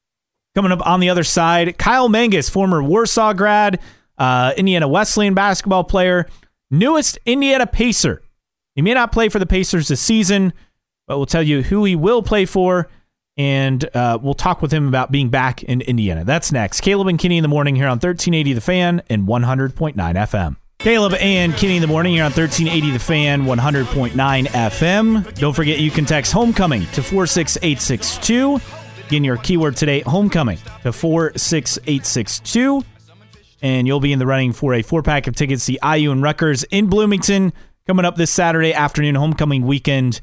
Coming 0.55 0.73
up 0.73 0.87
on 0.87 1.01
the 1.01 1.11
other 1.11 1.25
side, 1.25 1.77
Kyle 1.79 2.09
Mangas, 2.09 2.49
former 2.49 2.83
Warsaw 2.83 3.33
grad, 3.33 3.81
uh, 4.19 4.53
Indiana 4.57 4.87
Wesleyan 4.87 5.35
basketball 5.35 5.85
player, 5.85 6.27
newest 6.71 7.19
Indiana 7.27 7.67
Pacer. 7.67 8.23
He 8.77 8.83
may 8.83 8.95
not 8.95 9.13
play 9.13 9.29
for 9.29 9.39
the 9.39 9.47
Pacers 9.47 9.89
this 9.89 10.01
season, 10.01 10.53
but 11.07 11.17
we'll 11.17 11.27
tell 11.27 11.43
you 11.43 11.63
who 11.63 11.85
he 11.85 11.97
will 11.97 12.23
play 12.23 12.45
for 12.45 12.89
and 13.37 13.85
uh, 13.97 14.19
we'll 14.23 14.35
talk 14.35 14.63
with 14.63 14.73
him 14.73 14.87
about 14.87 15.11
being 15.11 15.29
back 15.29 15.63
in 15.65 15.81
Indiana. 15.81 16.25
That's 16.25 16.53
next. 16.53 16.81
Caleb 16.83 17.09
and 17.09 17.19
Kinney 17.19 17.37
in 17.37 17.43
the 17.43 17.49
morning 17.49 17.75
here 17.75 17.87
on 17.87 17.97
1380 17.97 18.53
The 18.53 18.61
Fan 18.61 19.03
and 19.11 19.27
100.9 19.27 19.95
FM. 19.95 20.57
Caleb 20.85 21.15
and 21.15 21.55
Kinney 21.55 21.77
in 21.77 21.81
the 21.81 21.87
morning 21.87 22.13
here 22.13 22.25
on 22.25 22.31
1380 22.31 22.91
The 22.91 22.99
Fan, 22.99 23.45
100.9 23.45 24.47
FM. 24.49 25.35
Don't 25.39 25.57
forget 25.57 25.79
you 25.79 25.91
can 25.91 26.05
text 26.05 26.31
homecoming 26.31 26.83
to 26.89 27.03
46862. 27.03 28.61
Again, 29.07 29.25
your 29.25 29.39
keyword 29.39 29.77
today, 29.77 30.01
homecoming 30.01 30.59
to 30.83 30.93
46862. 30.93 32.85
And 33.63 33.87
you'll 33.87 33.99
be 33.99 34.13
in 34.13 34.19
the 34.19 34.27
running 34.27 34.53
for 34.53 34.75
a 34.75 34.83
four 34.83 35.03
pack 35.03 35.27
of 35.27 35.35
tickets 35.35 35.65
to 35.65 35.79
IU 35.83 36.13
and 36.13 36.23
Rutgers 36.23 36.65
in 36.65 36.89
Bloomington 36.89 37.55
coming 37.87 38.05
up 38.05 38.17
this 38.17 38.31
Saturday 38.31 38.75
afternoon, 38.75 39.15
homecoming 39.15 39.65
weekend 39.65 40.21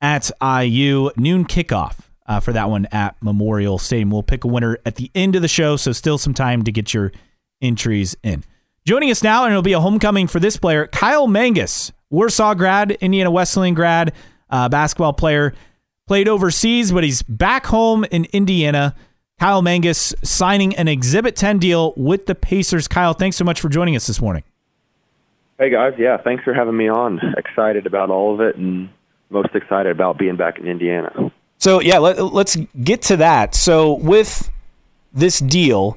at 0.00 0.30
IU. 0.40 1.10
Noon 1.18 1.44
kickoff 1.44 1.96
uh, 2.24 2.40
for 2.40 2.54
that 2.54 2.70
one 2.70 2.86
at 2.86 3.22
Memorial 3.22 3.76
Stadium. 3.76 4.08
We'll 4.08 4.22
pick 4.22 4.44
a 4.44 4.48
winner 4.48 4.78
at 4.86 4.94
the 4.94 5.10
end 5.14 5.36
of 5.36 5.42
the 5.42 5.48
show, 5.48 5.76
so 5.76 5.92
still 5.92 6.16
some 6.16 6.32
time 6.32 6.62
to 6.62 6.72
get 6.72 6.94
your 6.94 7.12
entries 7.60 8.16
in. 8.22 8.44
Joining 8.86 9.10
us 9.10 9.22
now, 9.22 9.44
and 9.44 9.52
it'll 9.52 9.62
be 9.62 9.72
a 9.72 9.80
homecoming 9.80 10.26
for 10.26 10.38
this 10.40 10.58
player, 10.58 10.86
Kyle 10.88 11.26
Mangas, 11.26 11.90
Warsaw 12.10 12.52
grad, 12.52 12.90
Indiana 12.90 13.30
Wesleyan 13.30 13.72
grad, 13.72 14.12
uh, 14.50 14.68
basketball 14.68 15.14
player, 15.14 15.54
played 16.06 16.28
overseas, 16.28 16.92
but 16.92 17.02
he's 17.02 17.22
back 17.22 17.64
home 17.64 18.04
in 18.10 18.26
Indiana. 18.34 18.94
Kyle 19.40 19.62
Mangas 19.62 20.14
signing 20.22 20.76
an 20.76 20.86
Exhibit 20.86 21.34
10 21.34 21.60
deal 21.60 21.94
with 21.96 22.26
the 22.26 22.34
Pacers. 22.34 22.86
Kyle, 22.86 23.14
thanks 23.14 23.38
so 23.38 23.44
much 23.44 23.58
for 23.58 23.70
joining 23.70 23.96
us 23.96 24.06
this 24.06 24.20
morning. 24.20 24.42
Hey 25.58 25.70
guys, 25.70 25.94
yeah, 25.96 26.18
thanks 26.18 26.44
for 26.44 26.52
having 26.52 26.76
me 26.76 26.90
on. 26.90 27.20
Excited 27.38 27.86
about 27.86 28.10
all 28.10 28.34
of 28.34 28.42
it 28.42 28.56
and 28.56 28.90
most 29.30 29.54
excited 29.54 29.92
about 29.92 30.18
being 30.18 30.36
back 30.36 30.58
in 30.58 30.66
Indiana. 30.66 31.32
So, 31.56 31.80
yeah, 31.80 31.96
let, 31.96 32.18
us 32.18 32.58
get 32.82 33.00
to 33.02 33.16
that. 33.16 33.54
So, 33.54 33.94
with 33.94 34.50
this 35.14 35.38
deal, 35.38 35.96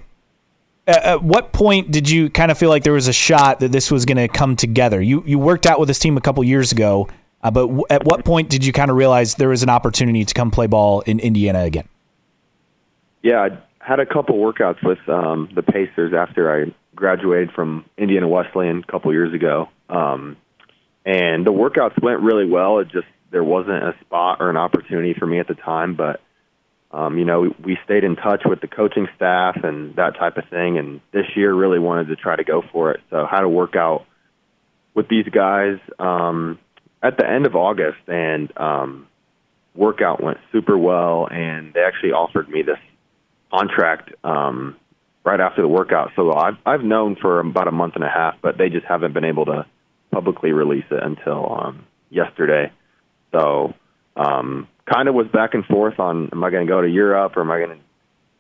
at 0.88 1.22
what 1.22 1.52
point 1.52 1.92
did 1.92 2.10
you 2.10 2.30
kind 2.30 2.50
of 2.50 2.58
feel 2.58 2.70
like 2.70 2.84
there 2.84 2.94
was 2.94 3.08
a 3.08 3.14
shot 3.14 3.60
that 3.60 3.72
this 3.72 3.92
was 3.92 4.06
going 4.06 4.18
to 4.18 4.28
come 4.28 4.56
together? 4.56 5.02
You 5.02 5.24
you 5.26 5.38
worked 5.38 5.66
out 5.66 5.80
with 5.80 5.88
this 5.88 6.00
team 6.00 6.18
a 6.18 6.22
couple 6.22 6.44
years 6.44 6.72
ago, 6.72 7.10
uh, 7.44 7.52
but 7.52 7.68
w- 7.68 7.84
at 7.90 8.06
what 8.06 8.24
point 8.24 8.50
did 8.50 8.66
you 8.66 8.72
kind 8.72 8.90
of 8.90 8.96
realize 8.96 9.36
there 9.36 9.50
was 9.50 9.64
an 9.64 9.70
opportunity 9.70 10.24
to 10.24 10.34
come 10.34 10.50
play 10.50 10.68
ball 10.68 11.02
in 11.02 11.20
Indiana 11.20 11.64
again? 11.64 11.88
Yeah, 13.22 13.42
I 13.42 13.58
had 13.80 14.00
a 14.00 14.06
couple 14.06 14.36
workouts 14.38 14.82
with 14.84 15.00
um, 15.10 15.50
the 15.54 15.64
Pacers 15.64 16.14
after 16.14 16.54
I 16.54 16.74
graduated 16.96 17.52
from 17.52 17.86
Indiana 17.98 18.28
Wesleyan 18.28 18.84
a 18.88 18.92
couple 18.92 19.12
years 19.12 19.34
ago, 19.34 19.68
um, 19.90 20.38
and 21.06 21.46
the 21.46 21.52
workouts 21.52 22.02
went 22.02 22.22
really 22.22 22.50
well. 22.50 22.80
It 22.80 22.88
just 22.88 23.08
there 23.32 23.44
wasn't 23.44 23.84
a 23.84 23.94
spot 24.02 24.38
or 24.40 24.50
an 24.50 24.58
opportunity 24.58 25.14
for 25.14 25.26
me 25.26 25.40
at 25.40 25.50
the 25.50 25.56
time, 25.56 25.96
but 25.96 26.22
um, 26.92 27.18
you 27.18 27.26
know, 27.26 27.54
we, 27.64 27.78
stayed 27.84 28.04
in 28.04 28.16
touch 28.16 28.44
with 28.46 28.62
the 28.62 28.68
coaching 28.68 29.08
staff 29.16 29.58
and 29.64 29.96
that 29.96 30.18
type 30.18 30.38
of 30.38 30.46
thing. 30.50 30.78
And 30.78 31.02
this 31.12 31.26
year, 31.36 31.54
really 31.54 31.80
wanted 31.80 32.08
to 32.08 32.16
try 32.16 32.36
to 32.36 32.44
go 32.44 32.64
for 32.72 32.92
it. 32.92 33.02
So, 33.10 33.26
how 33.30 33.42
to 33.42 33.50
work 33.50 33.76
out 33.76 34.06
with 34.94 35.10
these 35.10 35.28
guys 35.28 35.80
um, 36.00 36.60
at 37.04 37.18
the 37.18 37.30
end 37.30 37.46
of 37.46 37.56
August, 37.56 38.00
and 38.08 38.52
um, 38.58 39.08
workout 39.76 40.24
went 40.24 40.38
super 40.52 40.78
well. 40.78 41.28
And 41.30 41.74
they 41.74 41.82
actually 41.82 42.12
offered 42.12 42.50
me 42.50 42.62
this 42.62 42.80
contract 43.52 44.12
um, 44.24 44.76
right 45.24 45.40
after 45.40 45.62
the 45.62 45.68
workout. 45.68 46.12
So 46.16 46.34
I've 46.34 46.58
I've 46.66 46.84
known 46.84 47.18
for 47.22 47.42
about 47.42 47.68
a 47.68 47.72
month 47.72 47.96
and 47.96 48.04
a 48.04 48.10
half, 48.10 48.36
but 48.42 48.58
they 48.58 48.70
just 48.70 48.86
haven't 48.86 49.14
been 49.14 49.26
able 49.26 49.46
to 49.46 49.66
publicly 50.12 50.52
release 50.54 50.86
it 50.90 51.04
until 51.04 51.52
um, 51.52 51.86
yesterday. 52.10 52.72
So 53.34 53.74
um, 54.16 54.68
kind 54.92 55.08
of 55.08 55.16
was 55.16 55.28
back 55.28 55.54
and 55.54 55.66
forth 55.66 56.00
on 56.00 56.30
am 56.32 56.44
I 56.44 56.50
going 56.50 56.66
to 56.66 56.70
go 56.72 56.82
to 56.82 56.90
Europe 56.90 57.38
or 57.38 57.42
am 57.42 57.52
I 57.52 57.60
going 57.60 57.78
to 57.78 57.84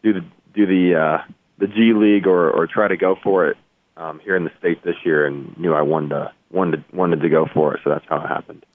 do 0.03 0.19
the 0.19 0.25
do 0.53 0.65
the 0.65 0.99
uh, 0.99 1.31
the 1.57 1.67
G 1.67 1.93
League 1.93 2.27
or 2.27 2.49
or 2.49 2.67
try 2.67 2.87
to 2.87 2.97
go 2.97 3.15
for 3.23 3.47
it 3.47 3.57
um, 3.97 4.19
here 4.19 4.35
in 4.35 4.43
the 4.43 4.51
states 4.59 4.81
this 4.83 4.95
year, 5.03 5.25
and 5.25 5.57
knew 5.57 5.73
I 5.73 5.81
wanted 5.81 6.09
to 6.09 6.31
wanted 6.51 6.83
wanted 6.93 7.21
to 7.21 7.29
go 7.29 7.47
for 7.53 7.75
it, 7.75 7.81
so 7.83 7.89
that's 7.89 8.05
how 8.07 8.17
it 8.23 8.27
happened. 8.27 8.65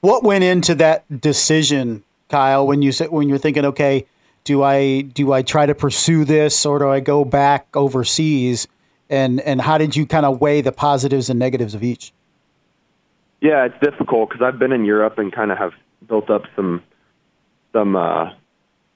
What 0.00 0.22
went 0.22 0.44
into 0.44 0.74
that 0.76 1.20
decision, 1.20 2.04
Kyle? 2.28 2.66
When 2.66 2.82
you 2.82 2.92
said 2.92 3.10
when 3.10 3.28
you're 3.28 3.38
thinking, 3.38 3.64
okay, 3.66 4.06
do 4.44 4.62
I 4.62 5.02
do 5.02 5.32
I 5.32 5.42
try 5.42 5.66
to 5.66 5.74
pursue 5.74 6.24
this 6.24 6.64
or 6.64 6.78
do 6.78 6.88
I 6.88 7.00
go 7.00 7.24
back 7.24 7.68
overseas? 7.76 8.66
And 9.08 9.40
and 9.40 9.60
how 9.60 9.78
did 9.78 9.96
you 9.96 10.06
kind 10.06 10.24
of 10.24 10.40
weigh 10.40 10.60
the 10.60 10.72
positives 10.72 11.28
and 11.28 11.38
negatives 11.38 11.74
of 11.74 11.82
each? 11.82 12.12
Yeah, 13.40 13.64
it's 13.64 13.78
difficult 13.80 14.30
because 14.30 14.42
I've 14.42 14.58
been 14.58 14.72
in 14.72 14.84
Europe 14.84 15.18
and 15.18 15.32
kind 15.32 15.50
of 15.50 15.58
have 15.58 15.72
built 16.06 16.30
up 16.30 16.42
some 16.54 16.82
some 17.72 17.96
uh, 17.96 18.30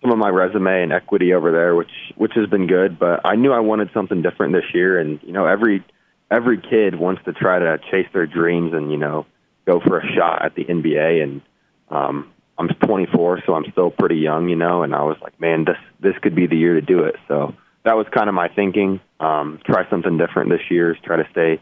some 0.00 0.12
of 0.12 0.18
my 0.18 0.28
resume 0.28 0.82
and 0.82 0.92
equity 0.92 1.32
over 1.32 1.50
there, 1.50 1.74
which 1.74 1.90
which 2.16 2.32
has 2.34 2.48
been 2.48 2.66
good. 2.66 2.98
But 2.98 3.20
I 3.24 3.36
knew 3.36 3.52
I 3.52 3.60
wanted 3.60 3.90
something 3.94 4.22
different 4.22 4.52
this 4.52 4.74
year, 4.74 4.98
and 4.98 5.20
you 5.22 5.32
know 5.32 5.46
every 5.46 5.84
every 6.30 6.60
kid 6.60 6.94
wants 6.94 7.22
to 7.24 7.32
try 7.32 7.58
to 7.58 7.78
chase 7.90 8.08
their 8.12 8.26
dreams 8.26 8.72
and 8.74 8.90
you 8.90 8.98
know 8.98 9.26
go 9.66 9.80
for 9.80 9.98
a 9.98 10.12
shot 10.14 10.44
at 10.44 10.54
the 10.54 10.64
NBA. 10.64 11.22
And 11.22 11.40
um, 11.88 12.30
I'm 12.58 12.68
24, 12.68 13.42
so 13.46 13.54
I'm 13.54 13.64
still 13.72 13.90
pretty 13.90 14.16
young, 14.16 14.48
you 14.48 14.56
know. 14.56 14.82
And 14.82 14.94
I 14.94 15.02
was 15.02 15.16
like, 15.22 15.40
man, 15.40 15.64
this 15.64 15.78
this 16.00 16.14
could 16.22 16.34
be 16.34 16.46
the 16.46 16.56
year 16.56 16.74
to 16.74 16.82
do 16.82 17.04
it. 17.04 17.16
So 17.28 17.54
that 17.84 17.96
was 17.96 18.06
kind 18.14 18.28
of 18.28 18.34
my 18.34 18.48
thinking. 18.48 19.00
Um, 19.20 19.60
try 19.64 19.88
something 19.88 20.18
different 20.18 20.50
this 20.50 20.70
year. 20.70 20.96
Try 21.02 21.16
to 21.16 21.28
stay 21.30 21.60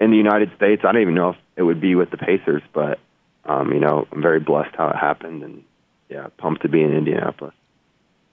in 0.00 0.10
the 0.10 0.16
United 0.16 0.50
States. 0.56 0.82
I 0.84 0.92
don't 0.92 1.02
even 1.02 1.14
know 1.14 1.30
if 1.30 1.36
it 1.56 1.62
would 1.62 1.80
be 1.80 1.94
with 1.94 2.10
the 2.10 2.16
Pacers, 2.16 2.62
but 2.72 2.98
um, 3.44 3.72
you 3.72 3.80
know, 3.80 4.06
I'm 4.10 4.22
very 4.22 4.40
blessed 4.40 4.74
how 4.76 4.88
it 4.88 4.96
happened, 4.96 5.42
and 5.42 5.64
yeah, 6.12 6.26
pumped 6.36 6.62
to 6.62 6.68
be 6.68 6.82
in 6.82 6.92
Indianapolis. 6.92 7.54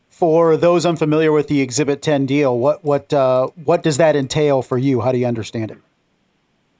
For 0.10 0.57
those 0.57 0.85
unfamiliar 0.85 1.31
with 1.31 1.47
the 1.47 1.61
Exhibit 1.61 2.01
10 2.01 2.26
deal, 2.26 2.57
what 2.57 2.84
what 2.84 3.14
uh, 3.14 3.47
what 3.64 3.84
does 3.84 3.97
that 3.97 4.15
entail 4.15 4.61
for 4.61 4.77
you? 4.77 5.01
How 5.01 5.11
do 5.11 5.18
you 5.18 5.27
understand 5.27 5.72
it? 5.72 5.77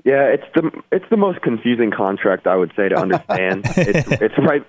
Yeah, 0.04 0.24
it's 0.26 0.44
the 0.56 0.72
it's 0.92 1.06
the 1.10 1.18
most 1.18 1.42
confusing 1.42 1.92
contract 1.92 2.48
I 2.48 2.56
would 2.56 2.74
say 2.76 2.90
to 2.90 2.96
understand. 2.96 3.66
it's 3.78 4.12
it's 4.22 4.38
right 4.40 4.66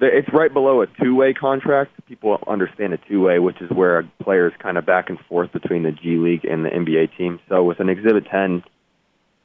it's 0.00 0.28
right 0.32 0.52
below 0.52 0.82
a 0.82 0.86
two 1.02 1.14
way 1.14 1.34
contract. 1.34 1.92
People 2.06 2.38
understand 2.46 2.94
a 2.94 2.98
two 3.08 3.20
way, 3.22 3.38
which 3.38 3.60
is 3.60 3.70
where 3.70 3.98
a 3.98 4.04
player 4.22 4.46
is 4.46 4.54
kind 4.58 4.78
of 4.78 4.86
back 4.86 5.10
and 5.10 5.18
forth 5.28 5.52
between 5.52 5.82
the 5.82 5.92
G 5.92 6.16
League 6.16 6.44
and 6.44 6.64
the 6.64 6.70
NBA 6.70 7.16
team. 7.18 7.40
So 7.48 7.64
with 7.64 7.80
an 7.80 7.88
Exhibit 7.88 8.26
10, 8.30 8.62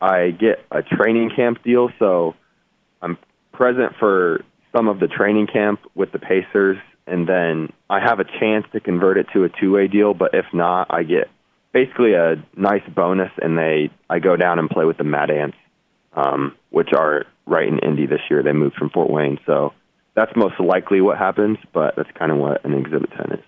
I 0.02 0.32
get 0.32 0.64
a 0.70 0.82
training 0.82 1.32
camp 1.36 1.64
deal. 1.64 1.90
So 2.00 2.36
I'm 3.02 3.18
present 3.54 3.94
for 4.00 4.44
some 4.72 4.88
of 4.88 5.00
the 5.00 5.08
training 5.08 5.48
camp 5.48 5.82
with 5.96 6.12
the 6.12 6.20
Pacers, 6.20 6.78
and 7.08 7.28
then 7.28 7.72
I 7.90 8.00
have 8.00 8.20
a 8.20 8.24
chance 8.24 8.66
to 8.74 8.80
convert 8.80 9.18
it 9.18 9.28
to 9.34 9.44
a 9.44 9.50
two-way 9.50 9.88
deal. 9.88 10.14
But 10.14 10.34
if 10.34 10.46
not, 10.54 10.88
I 10.90 11.04
get 11.04 11.30
basically 11.74 12.14
a 12.14 12.36
nice 12.56 12.84
bonus, 12.94 13.32
and 13.42 13.58
they 13.58 13.90
I 14.10 14.20
go 14.20 14.36
down 14.36 14.60
and 14.60 14.70
play 14.70 14.86
with 14.86 14.98
the 14.98 15.04
Mad 15.04 15.30
Ants, 15.30 15.58
um, 16.14 16.56
which 16.70 16.90
are 16.94 17.26
right 17.46 17.68
in 17.68 17.80
Indy 17.80 18.06
this 18.06 18.22
year. 18.30 18.44
They 18.44 18.54
moved 18.54 18.76
from 18.76 18.90
Fort 18.90 19.10
Wayne, 19.10 19.40
so 19.46 19.74
that's 20.16 20.36
most 20.36 20.60
likely 20.60 21.02
what 21.02 21.18
happens. 21.18 21.58
But 21.74 21.96
that's 21.96 22.12
kind 22.18 22.32
of 22.32 22.38
what 22.38 22.64
an 22.64 22.74
Exhibit 22.74 23.12
Ten 23.12 23.40
is. 23.40 23.46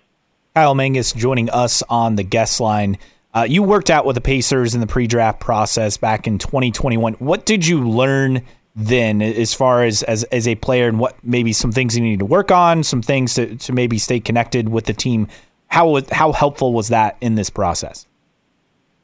Kyle 0.54 0.74
Mangas 0.74 1.12
joining 1.12 1.50
us 1.50 1.82
on 1.88 2.16
the 2.16 2.22
guest 2.22 2.60
line. 2.60 2.98
Uh, 3.34 3.44
you 3.48 3.64
worked 3.64 3.90
out 3.90 4.06
with 4.06 4.14
the 4.14 4.20
Pacers 4.20 4.76
in 4.76 4.80
the 4.80 4.86
pre-draft 4.86 5.40
process 5.40 5.96
back 5.96 6.28
in 6.28 6.38
2021. 6.38 7.14
What 7.14 7.44
did 7.44 7.66
you 7.66 7.88
learn 7.88 8.42
then 8.74 9.22
as 9.22 9.54
far 9.54 9.84
as, 9.84 10.02
as 10.02 10.24
as 10.24 10.48
a 10.48 10.56
player 10.56 10.88
and 10.88 10.98
what 10.98 11.16
maybe 11.22 11.52
some 11.52 11.70
things 11.70 11.96
you 11.96 12.02
need 12.02 12.18
to 12.18 12.24
work 12.24 12.50
on, 12.50 12.82
some 12.82 13.02
things 13.02 13.34
to, 13.34 13.54
to 13.56 13.72
maybe 13.72 13.98
stay 13.98 14.18
connected 14.18 14.68
with 14.68 14.86
the 14.86 14.92
team. 14.92 15.28
How 15.68 16.00
how 16.10 16.32
helpful 16.32 16.72
was 16.72 16.88
that 16.88 17.16
in 17.20 17.36
this 17.36 17.50
process? 17.50 18.06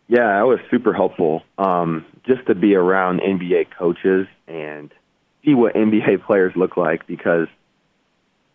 Yeah, 0.08 0.40
it 0.40 0.44
was 0.44 0.58
super 0.70 0.92
helpful. 0.92 1.42
Um, 1.56 2.04
just 2.26 2.46
to 2.46 2.54
be 2.56 2.74
around 2.74 3.20
NBA 3.20 3.68
coaches 3.78 4.26
and 4.48 4.92
see 5.44 5.54
what 5.54 5.74
NBA 5.74 6.24
players 6.26 6.52
look 6.56 6.76
like 6.76 7.06
because 7.06 7.46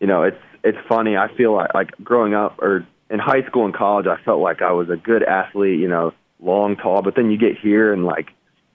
you 0.00 0.06
know 0.06 0.22
it's 0.22 0.42
it's 0.62 0.78
funny. 0.86 1.16
I 1.16 1.34
feel 1.34 1.54
like 1.54 1.72
like 1.72 1.92
growing 2.04 2.34
up 2.34 2.58
or 2.58 2.86
in 3.08 3.18
high 3.18 3.42
school 3.46 3.64
and 3.64 3.74
college, 3.74 4.06
I 4.06 4.22
felt 4.22 4.40
like 4.40 4.60
I 4.60 4.72
was 4.72 4.90
a 4.90 4.96
good 4.96 5.22
athlete. 5.22 5.80
You 5.80 5.88
know, 5.88 6.12
long, 6.40 6.76
tall, 6.76 7.00
but 7.00 7.14
then 7.16 7.30
you 7.30 7.38
get 7.38 7.56
here 7.58 7.90
and 7.90 8.04
like 8.04 8.28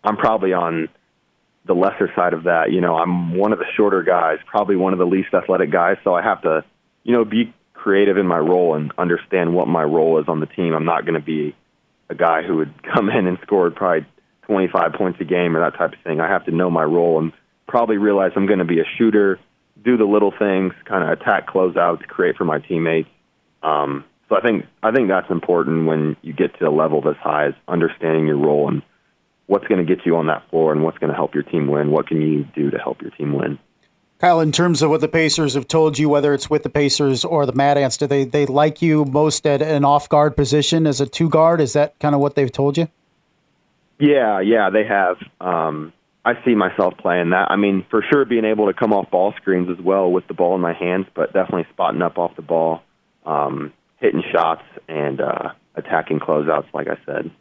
I'm 0.04 0.18
probably 0.18 0.54
on 0.54 0.90
the 1.66 1.74
lesser 1.74 2.12
side 2.16 2.34
of 2.34 2.44
that. 2.44 2.72
You 2.72 2.82
know, 2.82 2.98
I'm 2.98 3.38
one 3.38 3.54
of 3.54 3.60
the 3.60 3.66
shorter 3.76 4.04
guys, 4.04 4.40
probably 4.46 4.76
one 4.76 4.94
of 4.94 5.00
the 5.00 5.06
least 5.06 5.34
athletic 5.34 5.72
guys, 5.72 5.98
so 6.04 6.14
I 6.14 6.22
have 6.22 6.42
to, 6.42 6.64
you 7.04 7.14
know, 7.14 7.26
be 7.26 7.54
creative 7.74 8.18
in 8.18 8.28
my 8.28 8.38
role 8.38 8.76
and 8.76 8.92
understand 8.98 9.56
what 9.56 9.68
my 9.68 9.84
role 9.84 10.20
is 10.20 10.28
on 10.28 10.40
the 10.40 10.46
team. 10.46 10.74
I'm 10.74 10.86
not 10.86 11.06
going 11.06 11.20
to 11.20 11.26
be 11.26 11.56
a 12.10 12.16
guy 12.16 12.44
who 12.44 12.58
would 12.58 12.74
come 12.94 13.10
in 13.10 13.28
and 13.28 13.38
score 13.44 13.70
probably 13.72 14.06
25 14.44 14.94
points 14.94 15.20
a 15.22 15.24
game 15.24 15.56
or 15.56 15.62
that 15.62 15.78
type 15.78 15.94
of 15.94 16.00
thing. 16.04 16.20
I 16.20 16.28
have 16.28 16.46
to 16.46 16.52
know 16.52 16.70
my 16.70 16.84
role 16.84 17.20
and 17.20 17.32
probably 17.68 17.98
realize 17.98 18.32
I'm 18.36 18.48
going 18.48 18.60
to 18.60 18.66
be 18.66 18.80
a 18.80 18.86
shooter, 18.98 19.40
do 19.84 19.98
the 19.98 20.06
little 20.06 20.34
things, 20.38 20.74
kind 20.86 21.04
of 21.04 21.10
attack 21.10 21.48
closeouts, 21.48 22.06
create 22.08 22.36
for 22.36 22.46
my 22.46 22.60
teammates. 22.60 23.10
Um, 23.64 24.04
so 24.30 24.38
I 24.38 24.42
think 24.42 24.66
I 24.82 24.92
think 24.92 25.10
that's 25.10 25.30
important 25.30 25.88
when 25.88 26.16
you 26.22 26.34
get 26.34 26.58
to 26.60 26.68
a 26.68 26.72
level 26.72 27.02
this 27.02 27.18
high 27.18 27.48
is 27.48 27.56
understanding 27.68 28.28
your 28.28 28.38
role 28.38 28.70
and 28.70 28.82
what's 29.52 29.68
going 29.68 29.86
to 29.86 29.96
get 29.96 30.06
you 30.06 30.16
on 30.16 30.28
that 30.28 30.50
floor 30.50 30.72
and 30.72 30.82
what's 30.82 30.98
going 30.98 31.10
to 31.10 31.16
help 31.16 31.34
your 31.34 31.44
team 31.44 31.68
win. 31.68 31.92
What 31.92 32.08
can 32.08 32.22
you 32.22 32.46
do 32.56 32.72
to 32.72 32.78
help 32.78 33.02
your 33.02 33.12
team 33.12 33.34
win? 33.34 33.60
Kyle, 34.18 34.40
in 34.40 34.54
terms 34.54 34.82
of 34.82 34.90
what 34.90 35.02
the 35.02 35.10
Pacers 35.10 35.56
have 35.56 35.68
told 35.68 36.00
you, 36.00 36.08
whether 36.08 36.34
it's 36.34 36.50
with 36.50 36.64
the 36.64 36.70
Pacers 36.70 37.26
or 37.26 37.46
the 37.46 37.52
Mad 37.52 37.78
Ants, 37.78 37.98
do 37.98 38.08
they 38.08 38.24
they 38.24 38.46
like 38.46 38.82
you 38.82 39.04
most 39.04 39.46
at 39.46 39.62
an 39.62 39.84
off 39.84 40.08
guard 40.08 40.38
position 40.38 40.88
as 40.88 41.02
a 41.02 41.06
two 41.06 41.28
guard? 41.28 41.60
Is 41.60 41.74
that 41.74 42.00
kind 42.00 42.16
of 42.16 42.22
what 42.22 42.36
they've 42.36 42.52
told 42.52 42.78
you? 42.78 42.88
Yeah, 44.00 44.40
yeah, 44.40 44.70
they 44.70 44.86
have. 44.86 45.18
Um, 45.42 45.92
I 46.24 46.34
see 46.46 46.56
myself 46.56 46.94
playing 46.98 47.32
that. 47.32 47.52
I 47.52 47.58
mean, 47.58 47.86
for 47.90 48.06
sure, 48.10 48.24
being 48.24 48.46
able 48.46 48.68
to 48.68 48.74
come 48.74 48.94
off 48.94 49.12
ball 49.12 49.34
screens 49.36 49.70
as 49.70 49.84
well 49.84 50.10
with 50.10 50.28
the 50.28 50.34
ball 50.34 50.56
in 50.56 50.62
my 50.62 50.74
hands, 50.74 51.08
but 51.14 51.34
definitely 51.34 51.68
spotting 51.74 52.02
up 52.02 52.18
off 52.18 52.38
the 52.38 52.42
ball, 52.42 52.84
um, 53.26 53.74
hitting 54.00 54.24
shots, 54.32 54.64
and 54.88 55.20
uh, 55.20 55.50
attacking 55.76 56.20
closeouts, 56.20 56.74
like 56.74 56.88
I 56.88 56.98
said. 57.06 57.32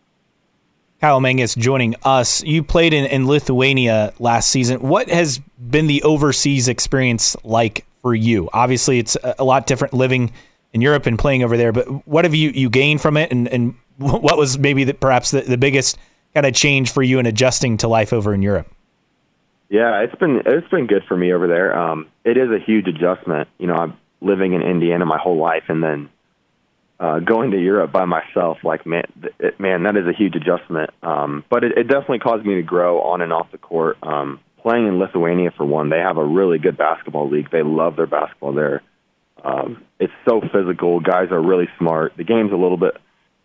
Kyle 1.01 1.21
Mangas 1.21 1.55
joining 1.55 1.97
us. 2.03 2.43
You 2.43 2.63
played 2.63 2.93
in, 2.93 3.07
in 3.07 3.27
Lithuania 3.27 4.13
last 4.19 4.51
season. 4.51 4.81
What 4.81 5.09
has 5.09 5.39
been 5.59 5.87
the 5.87 6.03
overseas 6.03 6.69
experience 6.69 7.37
like 7.43 7.87
for 8.03 8.15
you? 8.15 8.51
Obviously, 8.53 8.99
it's 8.99 9.17
a 9.39 9.45
lot 9.45 9.67
different 9.67 9.95
living 9.95 10.31
in 10.73 10.83
Europe 10.83 11.07
and 11.07 11.19
playing 11.19 11.43
over 11.43 11.57
there, 11.57 11.73
but 11.73 12.07
what 12.07 12.25
have 12.25 12.35
you, 12.35 12.51
you 12.51 12.69
gained 12.69 13.01
from 13.01 13.17
it? 13.17 13.33
And, 13.33 13.49
and 13.49 13.75
what 13.97 14.37
was 14.37 14.59
maybe 14.59 14.85
the, 14.85 14.95
perhaps 14.95 15.31
the, 15.31 15.41
the 15.41 15.59
biggest 15.59 15.97
kind 16.35 16.47
of 16.47 16.55
change 16.55 16.93
for 16.93 17.03
you 17.03 17.19
in 17.19 17.27
adjusting 17.27 17.79
to 17.79 17.89
life 17.89 18.13
over 18.13 18.35
in 18.35 18.43
Europe? 18.43 18.69
Yeah, 19.71 20.01
it's 20.01 20.15
been 20.17 20.43
it's 20.45 20.69
been 20.69 20.89
good 20.89 21.05
for 21.07 21.17
me 21.17 21.33
over 21.33 21.47
there. 21.47 21.79
Um, 21.79 22.09
it 22.25 22.37
is 22.37 22.51
a 22.51 22.59
huge 22.59 22.89
adjustment. 22.89 23.49
You 23.59 23.69
know, 23.69 23.75
I'm 23.75 23.97
living 24.21 24.53
in 24.53 24.63
Indiana 24.63 25.07
my 25.07 25.17
whole 25.17 25.37
life, 25.37 25.63
and 25.69 25.81
then 25.81 26.11
uh, 27.01 27.19
going 27.19 27.51
to 27.53 27.59
Europe 27.59 27.91
by 27.91 28.05
myself, 28.05 28.59
like 28.63 28.85
man, 28.85 29.05
it, 29.39 29.59
man, 29.59 29.85
that 29.85 29.97
is 29.97 30.07
a 30.07 30.13
huge 30.13 30.37
adjustment. 30.37 30.91
Um, 31.03 31.45
but 31.49 31.65
it, 31.65 31.73
it 31.79 31.85
definitely 31.85 32.19
caused 32.19 32.45
me 32.45 32.57
to 32.57 32.63
grow 32.63 33.01
on 33.01 33.23
and 33.23 33.33
off 33.33 33.51
the 33.51 33.59
court. 33.59 33.97
Um, 34.03 34.39
playing 34.63 34.87
in 34.87 34.99
Lithuania 34.99 35.51
for 35.57 35.65
one, 35.65 35.89
they 35.89 35.99
have 35.99 36.19
a 36.19 36.25
really 36.25 36.59
good 36.59 36.77
basketball 36.77 37.31
league. 37.31 37.51
They 37.51 37.63
love 37.63 37.97
their 37.97 38.07
basketball 38.07 38.53
there. 38.53 38.83
Um, 39.43 39.83
it's 39.99 40.13
so 40.29 40.43
physical. 40.53 41.01
Guys 41.01 41.29
are 41.31 41.41
really 41.41 41.69
smart. 41.79 42.13
The 42.19 42.25
game's 42.25 42.53
a 42.53 42.57
little 42.57 42.77
bit 42.77 42.99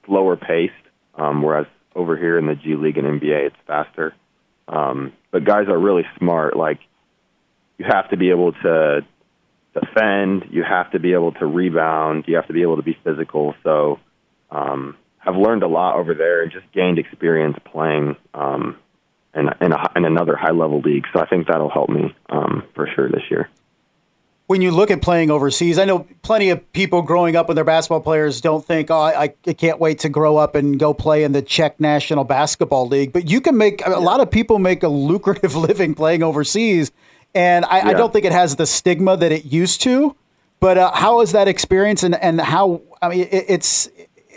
slower 0.05 0.35
paced, 0.35 0.73
um, 1.15 1.41
whereas 1.41 1.67
over 1.95 2.17
here 2.17 2.37
in 2.37 2.47
the 2.47 2.55
G 2.55 2.75
League 2.75 2.97
and 2.97 3.21
NBA, 3.21 3.47
it's 3.47 3.55
faster. 3.65 4.13
Um, 4.67 5.13
but 5.31 5.45
guys 5.45 5.69
are 5.69 5.79
really 5.79 6.03
smart. 6.19 6.57
Like 6.57 6.79
you 7.77 7.85
have 7.87 8.09
to 8.09 8.17
be 8.17 8.31
able 8.31 8.51
to 8.51 9.05
defend. 9.79 10.45
You 10.49 10.63
have 10.63 10.91
to 10.91 10.99
be 10.99 11.13
able 11.13 11.33
to 11.33 11.45
rebound. 11.45 12.25
You 12.27 12.35
have 12.35 12.47
to 12.47 12.53
be 12.53 12.61
able 12.61 12.77
to 12.77 12.83
be 12.83 12.97
physical. 13.03 13.53
So 13.63 13.99
um, 14.49 14.97
I've 15.23 15.35
learned 15.35 15.63
a 15.63 15.67
lot 15.67 15.95
over 15.95 16.13
there 16.13 16.43
and 16.43 16.51
just 16.51 16.71
gained 16.71 16.97
experience 16.97 17.57
playing 17.71 18.15
um, 18.33 18.77
in, 19.33 19.49
in, 19.61 19.71
a, 19.73 19.91
in 19.95 20.05
another 20.05 20.35
high 20.35 20.51
level 20.51 20.79
league. 20.79 21.05
So 21.13 21.19
I 21.19 21.27
think 21.27 21.47
that'll 21.47 21.69
help 21.69 21.89
me 21.89 22.15
um, 22.29 22.63
for 22.73 22.87
sure 22.95 23.09
this 23.09 23.23
year. 23.29 23.49
When 24.47 24.61
you 24.61 24.69
look 24.69 24.91
at 24.91 25.01
playing 25.01 25.31
overseas, 25.31 25.79
I 25.79 25.85
know 25.85 26.05
plenty 26.21 26.51
of 26.51 26.71
people 26.71 27.01
growing 27.01 27.35
up 27.35 27.47
with 27.47 27.55
their 27.55 27.63
basketball 27.63 28.01
players 28.01 28.41
don't 28.41 28.63
think, 28.63 28.91
oh, 28.91 28.99
I, 28.99 29.33
I 29.47 29.53
can't 29.53 29.79
wait 29.79 29.99
to 29.99 30.09
grow 30.09 30.37
up 30.37 30.53
and 30.53 30.79
go 30.79 30.93
play 30.93 31.23
in 31.23 31.31
the 31.31 31.41
Czech 31.41 31.79
National 31.79 32.23
Basketball 32.23 32.87
League. 32.87 33.11
But 33.11 33.27
you 33.27 33.41
can 33.41 33.57
make, 33.57 33.85
a 33.87 33.99
lot 33.99 34.19
of 34.19 34.29
people 34.29 34.59
make 34.59 34.83
a 34.83 34.87
lucrative 34.87 35.55
living 35.67 35.95
playing 35.95 36.21
overseas 36.21 36.91
and 37.35 37.65
I, 37.65 37.77
yeah. 37.77 37.87
I, 37.89 37.93
don't 37.93 38.11
think 38.11 38.25
it 38.25 38.31
has 38.31 38.55
the 38.55 38.65
stigma 38.65 39.17
that 39.17 39.31
it 39.31 39.45
used 39.45 39.81
to. 39.81 40.15
But 40.61 40.77
uh, 40.77 40.91
how 40.93 41.21
is 41.21 41.33
that 41.33 41.47
experience, 41.47 42.01
and, 42.01 42.15
and 42.15 42.39
how? 42.39 42.81
I 43.01 43.09
mean, 43.09 43.27
it, 43.29 43.45
it's 43.47 43.89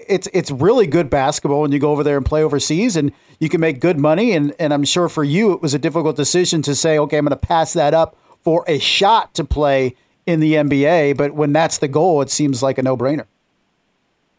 it's 0.09 0.29
it's 0.35 0.51
really 0.51 0.87
good 0.87 1.09
basketball 1.09 1.63
when 1.63 1.73
you 1.73 1.79
go 1.79 1.93
over 1.93 2.03
there 2.03 2.17
and 2.17 2.27
play 2.27 2.43
overseas, 2.43 2.97
and 2.97 3.13
you 3.39 3.49
can 3.49 3.61
make 3.61 3.81
good 3.81 3.99
money. 3.99 4.33
And 4.33 4.55
and 4.59 4.75
I'm 4.75 4.85
sure 4.85 5.09
for 5.09 5.25
you, 5.25 5.53
it 5.53 5.63
was 5.63 5.75
a 5.75 5.79
difficult 5.79 6.17
decision 6.17 6.61
to 6.63 6.75
say, 6.75 6.99
okay, 6.99 7.19
I'm 7.19 7.25
going 7.25 7.39
to 7.39 7.47
pass 7.47 7.73
that 7.75 7.95
up 7.95 8.17
for 8.43 8.65
a 8.67 8.79
shot 8.79 9.33
to 9.35 9.45
play 9.45 9.95
in 10.27 10.41
the 10.41 10.55
NBA. 10.55 11.17
But 11.17 11.35
when 11.35 11.53
that's 11.53 11.79
the 11.79 11.89
goal, 11.89 12.21
it 12.21 12.31
seems 12.31 12.63
like 12.63 12.79
a 12.79 12.83
no 12.83 12.97
brainer. 12.97 13.27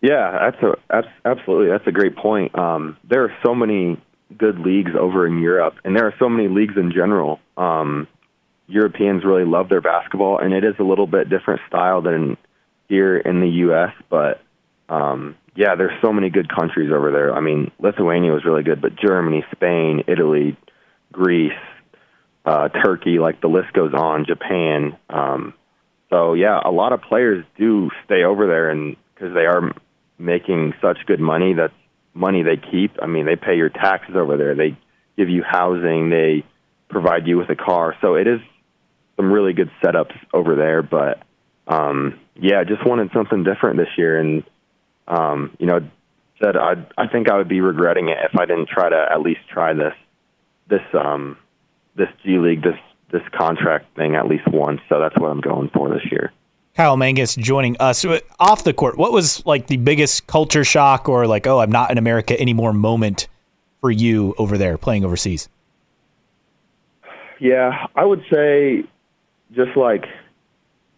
Yeah, 0.01 0.51
that's 0.51 0.63
a 0.91 1.03
absolutely 1.25 1.69
that's 1.69 1.87
a 1.87 1.91
great 1.91 2.15
point. 2.15 2.57
Um, 2.57 2.97
there 3.09 3.23
are 3.23 3.33
so 3.43 3.55
many 3.55 3.99
good 4.37 4.59
leagues 4.59 4.91
over 4.99 5.25
in 5.25 5.39
Europe, 5.39 5.75
and 5.83 5.95
there 5.95 6.05
are 6.05 6.13
so 6.19 6.29
many 6.29 6.47
leagues 6.47 6.77
in 6.77 6.91
general. 6.91 7.39
Um, 7.57 8.07
Europeans 8.69 9.25
really 9.25 9.45
love 9.45 9.67
their 9.67 9.81
basketball, 9.81 10.37
and 10.37 10.53
it 10.53 10.63
is 10.63 10.75
a 10.79 10.83
little 10.83 11.07
bit 11.07 11.29
different 11.29 11.61
style 11.67 12.01
than 12.01 12.37
here 12.87 13.17
in 13.17 13.41
the 13.41 13.49
U.S. 13.65 13.91
But 14.09 14.41
um, 14.87 15.35
yeah, 15.55 15.75
there's 15.75 15.99
so 16.01 16.13
many 16.13 16.29
good 16.29 16.53
countries 16.53 16.91
over 16.93 17.11
there. 17.11 17.33
I 17.33 17.41
mean, 17.41 17.71
Lithuania 17.79 18.31
was 18.31 18.45
really 18.45 18.63
good, 18.63 18.81
but 18.81 18.95
Germany, 18.95 19.43
Spain, 19.51 20.03
Italy, 20.07 20.55
Greece, 21.11 21.51
uh, 22.45 22.69
Turkey, 22.69 23.19
like 23.19 23.41
the 23.41 23.47
list 23.47 23.73
goes 23.73 23.93
on. 23.93 24.25
Japan. 24.25 24.97
Um, 25.09 25.53
so 26.09 26.33
yeah, 26.33 26.59
a 26.63 26.71
lot 26.71 26.93
of 26.93 27.01
players 27.01 27.43
do 27.57 27.89
stay 28.05 28.23
over 28.23 28.45
there, 28.45 28.69
and 28.69 28.95
because 29.13 29.33
they 29.33 29.45
are 29.45 29.73
making 30.19 30.73
such 30.81 30.99
good 31.07 31.19
money, 31.19 31.53
that's 31.53 31.73
money 32.13 32.43
they 32.43 32.57
keep. 32.57 32.97
I 33.01 33.07
mean, 33.07 33.25
they 33.25 33.35
pay 33.35 33.55
your 33.55 33.69
taxes 33.69 34.15
over 34.15 34.37
there. 34.37 34.53
They 34.53 34.77
give 35.17 35.29
you 35.29 35.43
housing. 35.43 36.09
They 36.09 36.43
provide 36.89 37.27
you 37.27 37.37
with 37.37 37.49
a 37.49 37.55
car. 37.55 37.95
So 38.01 38.15
it 38.15 38.27
is 38.27 38.39
some 39.19 39.33
really 39.33 39.51
good 39.51 39.69
setups 39.83 40.15
over 40.33 40.55
there. 40.55 40.81
But 40.81 41.21
um, 41.67 42.17
yeah, 42.35 42.63
just 42.63 42.85
wanted 42.85 43.09
something 43.13 43.43
different 43.43 43.77
this 43.77 43.89
year, 43.97 44.17
and 44.17 44.43
um, 45.07 45.55
you 45.59 45.65
know, 45.65 45.79
said 46.41 46.55
I 46.55 46.85
I 46.97 47.07
think 47.07 47.29
I 47.29 47.37
would 47.37 47.49
be 47.49 47.59
regretting 47.59 48.07
it 48.07 48.17
if 48.23 48.39
I 48.39 48.45
didn't 48.45 48.69
try 48.69 48.89
to 48.89 49.07
at 49.11 49.21
least 49.21 49.41
try 49.51 49.73
this 49.73 49.93
this 50.69 50.81
um, 50.93 51.37
this 51.95 52.07
G 52.23 52.37
League 52.37 52.63
this 52.63 52.77
this 53.11 53.23
contract 53.37 53.93
thing 53.97 54.15
at 54.15 54.27
least 54.27 54.47
once. 54.47 54.79
So 54.87 54.99
that's 54.99 55.17
what 55.17 55.29
I'm 55.29 55.41
going 55.41 55.69
for 55.73 55.89
this 55.89 56.09
year. 56.09 56.31
Kyle 56.75 56.95
Mangas 56.95 57.35
joining 57.35 57.75
us 57.79 58.05
off 58.39 58.63
the 58.63 58.73
court. 58.73 58.97
What 58.97 59.11
was 59.11 59.45
like 59.45 59.67
the 59.67 59.75
biggest 59.75 60.27
culture 60.27 60.63
shock 60.63 61.09
or 61.09 61.27
like, 61.27 61.45
oh, 61.45 61.59
I'm 61.59 61.71
not 61.71 61.91
in 61.91 61.97
America 61.97 62.39
anymore 62.39 62.71
moment 62.71 63.27
for 63.81 63.91
you 63.91 64.33
over 64.37 64.57
there 64.57 64.77
playing 64.77 65.03
overseas? 65.03 65.49
Yeah, 67.39 67.87
I 67.95 68.05
would 68.05 68.23
say 68.31 68.85
just 69.55 69.75
like, 69.75 70.05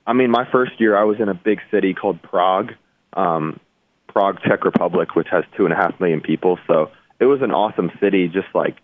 I 0.06 0.14
mean, 0.14 0.32
my 0.32 0.45
first 0.52 0.80
year 0.80 0.98
I 0.98 1.03
was 1.03 1.19
in 1.19 1.30
a 1.30 1.34
big 1.34 1.60
city 1.69 1.94
called 1.94 2.22
Prague, 2.22 2.73
um, 3.14 3.60
Prague, 4.07 4.40
Czech 4.45 4.65
Republic, 4.65 5.15
which 5.15 5.28
has 5.30 5.44
two 5.56 5.65
and 5.65 5.73
a 5.73 5.78
half 5.78 5.99
million 5.99 6.22
people. 6.22 6.60
So 6.68 6.91
it 7.19 7.26
was 7.26 7.41
an 7.41 7.52
awesome 7.52 7.91
city. 7.99 8.28
Just 8.28 8.48
like 8.53 8.78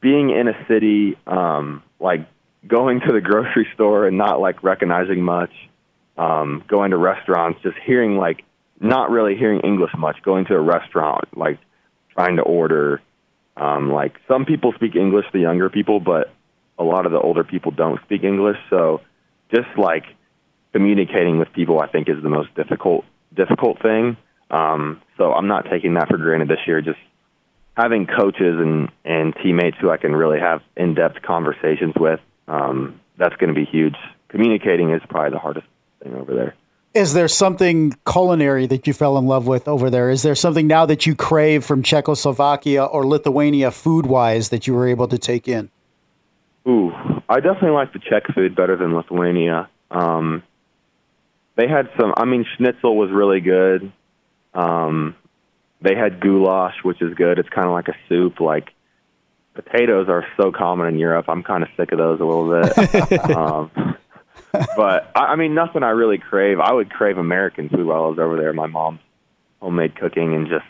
being 0.00 0.30
in 0.30 0.48
a 0.48 0.66
city, 0.66 1.16
um, 1.26 1.82
like 2.00 2.26
going 2.66 3.00
to 3.00 3.12
the 3.12 3.20
grocery 3.20 3.68
store 3.74 4.06
and 4.06 4.18
not 4.18 4.40
like 4.40 4.62
recognizing 4.62 5.22
much, 5.22 5.52
um, 6.16 6.64
going 6.66 6.90
to 6.90 6.96
restaurants, 6.96 7.60
just 7.62 7.76
hearing 7.84 8.16
like 8.16 8.42
not 8.80 9.10
really 9.10 9.36
hearing 9.36 9.60
English 9.60 9.92
much, 9.96 10.20
going 10.22 10.44
to 10.46 10.54
a 10.54 10.60
restaurant, 10.60 11.36
like 11.36 11.58
trying 12.14 12.36
to 12.36 12.42
order. 12.42 13.00
Um, 13.56 13.92
like 13.92 14.16
some 14.26 14.44
people 14.44 14.72
speak 14.72 14.96
English, 14.96 15.26
the 15.32 15.40
younger 15.40 15.70
people, 15.70 16.00
but 16.00 16.32
a 16.82 16.84
lot 16.84 17.06
of 17.06 17.12
the 17.12 17.20
older 17.20 17.44
people 17.44 17.70
don't 17.70 18.00
speak 18.02 18.24
English, 18.24 18.58
so 18.68 19.00
just 19.54 19.68
like 19.78 20.04
communicating 20.72 21.38
with 21.38 21.52
people, 21.52 21.80
I 21.80 21.86
think 21.86 22.08
is 22.08 22.22
the 22.22 22.28
most 22.28 22.54
difficult 22.54 23.04
difficult 23.34 23.80
thing. 23.80 24.16
Um, 24.50 25.00
so 25.16 25.32
I'm 25.32 25.48
not 25.48 25.66
taking 25.70 25.94
that 25.94 26.08
for 26.08 26.18
granted 26.18 26.48
this 26.48 26.58
year. 26.66 26.80
Just 26.82 26.98
having 27.76 28.06
coaches 28.06 28.58
and 28.58 28.90
and 29.04 29.34
teammates 29.42 29.76
who 29.80 29.90
I 29.90 29.96
can 29.96 30.14
really 30.14 30.40
have 30.40 30.60
in 30.76 30.94
depth 30.94 31.22
conversations 31.22 31.94
with. 31.98 32.20
Um, 32.48 33.00
that's 33.18 33.36
going 33.36 33.54
to 33.54 33.58
be 33.58 33.64
huge. 33.64 33.96
Communicating 34.28 34.90
is 34.90 35.02
probably 35.08 35.30
the 35.30 35.38
hardest 35.38 35.66
thing 36.02 36.14
over 36.14 36.34
there. 36.34 36.54
Is 36.94 37.14
there 37.14 37.28
something 37.28 37.94
culinary 38.10 38.66
that 38.66 38.86
you 38.86 38.92
fell 38.92 39.16
in 39.16 39.26
love 39.26 39.46
with 39.46 39.66
over 39.66 39.88
there? 39.88 40.10
Is 40.10 40.22
there 40.22 40.34
something 40.34 40.66
now 40.66 40.84
that 40.84 41.06
you 41.06 41.14
crave 41.14 41.64
from 41.64 41.82
Czechoslovakia 41.82 42.84
or 42.84 43.06
Lithuania 43.06 43.70
food 43.70 44.04
wise 44.04 44.50
that 44.50 44.66
you 44.66 44.74
were 44.74 44.86
able 44.86 45.08
to 45.08 45.16
take 45.16 45.48
in? 45.48 45.70
Ooh, 46.66 46.92
I 47.28 47.40
definitely 47.40 47.70
like 47.70 47.92
the 47.92 47.98
Czech 47.98 48.24
food 48.34 48.54
better 48.54 48.76
than 48.76 48.94
Lithuania. 48.94 49.68
Um, 49.90 50.42
they 51.56 51.68
had 51.68 51.90
some. 51.98 52.14
I 52.16 52.24
mean, 52.24 52.46
schnitzel 52.56 52.96
was 52.96 53.10
really 53.10 53.40
good. 53.40 53.92
Um, 54.54 55.16
they 55.80 55.94
had 55.94 56.20
goulash, 56.20 56.76
which 56.82 57.02
is 57.02 57.14
good. 57.14 57.38
It's 57.38 57.48
kind 57.48 57.66
of 57.66 57.72
like 57.72 57.88
a 57.88 57.96
soup. 58.08 58.40
Like 58.40 58.72
potatoes 59.54 60.08
are 60.08 60.24
so 60.36 60.52
common 60.52 60.88
in 60.88 60.98
Europe. 60.98 61.26
I'm 61.28 61.42
kind 61.42 61.62
of 61.62 61.68
sick 61.76 61.92
of 61.92 61.98
those 61.98 62.20
a 62.20 62.24
little 62.24 62.62
bit. 62.62 63.30
um, 63.36 63.96
but 64.76 65.10
I, 65.14 65.32
I 65.32 65.36
mean, 65.36 65.54
nothing 65.54 65.82
I 65.82 65.90
really 65.90 66.18
crave. 66.18 66.60
I 66.60 66.72
would 66.72 66.90
crave 66.90 67.18
American 67.18 67.68
food 67.68 67.86
while 67.86 68.04
I 68.04 68.08
was 68.08 68.18
over 68.18 68.36
there. 68.36 68.52
My 68.52 68.66
mom's 68.66 69.00
homemade 69.60 69.96
cooking 69.96 70.34
and 70.34 70.48
just 70.48 70.64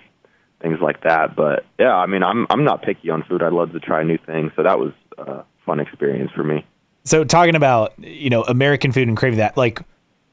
things 0.61 0.79
like 0.81 1.03
that. 1.03 1.37
But 1.37 1.65
yeah, 1.79 1.95
I 1.95 2.07
mean, 2.07 2.23
I'm 2.23 2.47
I'm 2.51 2.65
not 2.65 2.83
picky 2.83 3.11
on 3.11 3.25
food. 3.25 3.43
I 3.43 3.49
love 3.49 3.73
to 3.73 3.81
try 3.81 4.03
new 4.03 4.19
things. 4.19 4.53
So 4.57 4.63
that 4.63 4.79
was 4.79 4.93
uh, 5.19 5.43
fun 5.65 5.81
experience 5.81 6.31
for 6.35 6.45
me. 6.45 6.65
So 7.05 7.25
talking 7.25 7.55
about 7.55 7.93
you 7.99 8.31
know 8.31 8.43
American 8.43 8.93
food 8.93 9.09
and 9.09 9.17
craving 9.17 9.39
that, 9.39 9.57
like, 9.57 9.81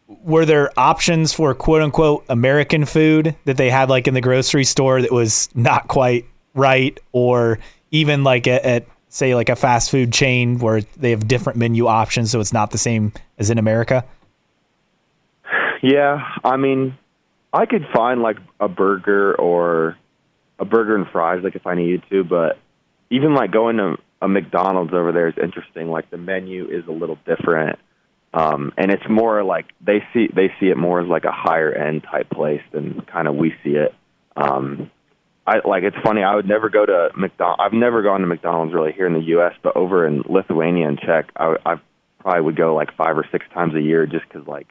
were 0.08 0.46
there 0.46 0.72
options 0.78 1.34
for 1.34 1.54
quote 1.54 1.82
unquote 1.82 2.26
American 2.30 2.86
food 2.86 3.36
that 3.46 3.58
they 3.58 3.70
had 3.70 3.90
like 3.90 4.08
in 4.08 4.14
the 4.14 4.22
grocery 4.22 4.64
store 4.64 5.02
that 5.02 5.12
was 5.12 5.50
not 5.56 5.88
quite 5.88 6.26
right, 6.54 7.00
or 7.12 7.60
even 7.92 8.24
like 8.24 8.48
at, 8.48 8.64
at 8.64 8.86
say 9.10 9.36
like 9.36 9.50
a 9.50 9.56
fast 9.56 9.90
food 9.92 10.14
chain 10.14 10.60
where 10.60 10.82
they 10.98 11.12
have 11.12 11.28
different 11.28 11.58
menu 11.58 11.88
options, 11.88 12.32
so 12.32 12.40
it's 12.40 12.54
not 12.54 12.72
the 12.72 12.78
same 12.78 13.12
as 13.38 13.50
in 13.50 13.58
America? 13.58 14.06
Yeah, 15.82 16.24
I 16.44 16.58
mean, 16.58 16.98
I 17.54 17.66
could 17.66 17.88
find 17.94 18.22
like 18.22 18.38
a 18.60 18.68
burger 18.68 19.34
or 19.36 19.98
a 20.60 20.66
burger 20.66 20.96
and 20.96 21.08
fries, 21.08 21.44
like 21.44 21.56
if 21.56 21.66
I 21.66 21.76
needed 21.76 22.04
to, 22.10 22.24
but 22.24 22.60
even 23.10 23.34
like 23.34 23.52
going 23.52 23.78
to 23.78 23.98
a 24.22 24.28
McDonald's 24.28 24.94
over 24.94 25.12
there 25.12 25.28
is 25.28 25.36
interesting. 25.41 25.90
Like 25.90 26.10
the 26.10 26.18
menu 26.18 26.66
is 26.70 26.88
a 26.88 26.91
little 26.91 27.18
different, 27.26 27.80
um, 28.34 28.74
and 28.78 28.91
it's 28.91 29.08
more 29.10 29.44
like 29.44 29.68
they 29.82 30.04
see 30.14 30.28
they 30.34 30.54
see 30.60 30.68
it 30.68 30.78
more 30.78 31.02
as 31.02 31.08
like 31.08 31.26
a 31.26 31.32
higher 31.32 31.72
end 31.72 32.04
type 32.04 32.30
place 32.30 32.62
than 32.72 33.02
kind 33.12 33.28
of 33.28 33.36
we 33.36 33.54
see 33.64 33.72
it. 33.72 33.94
Um, 34.36 34.91
I 35.48 35.68
like 35.68 35.84
it's 35.84 35.98
funny. 36.04 36.22
I 36.22 36.36
would 36.36 36.48
never 36.48 36.70
go 36.70 36.86
to 36.86 37.10
McDonald. 37.16 37.60
I've 37.62 37.74
never 37.74 38.04
gone 38.04 38.22
to 38.22 38.28
McDonald's 38.28 38.74
really 38.74 38.91
here 38.91 39.08
in 39.08 39.14
the 39.14 39.28
U.S., 39.30 39.54
but 39.64 39.76
over 39.76 40.06
in 40.06 40.24
Lithuania 40.30 40.88
and 40.88 41.00
Czech, 41.00 41.32
I, 41.36 41.56
I 41.66 41.76
probably 42.20 42.41
would 42.41 42.56
go 42.56 42.76
like 42.76 42.96
five 42.96 43.18
or 43.18 43.26
six 43.32 43.46
times 43.54 43.74
a 43.74 43.82
year 43.82 44.06
just 44.06 44.26
because 44.28 44.48
like 44.48 44.68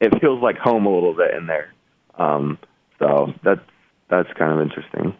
it 0.00 0.20
feels 0.20 0.42
like 0.42 0.56
home 0.56 0.86
a 0.86 0.94
little 0.94 1.14
bit 1.14 1.34
in 1.34 1.46
there. 1.46 1.72
Um, 2.16 2.58
so 2.98 3.32
that's 3.42 3.60
that's 4.08 4.28
kind 4.38 4.52
of 4.52 4.60
interesting. 4.60 5.14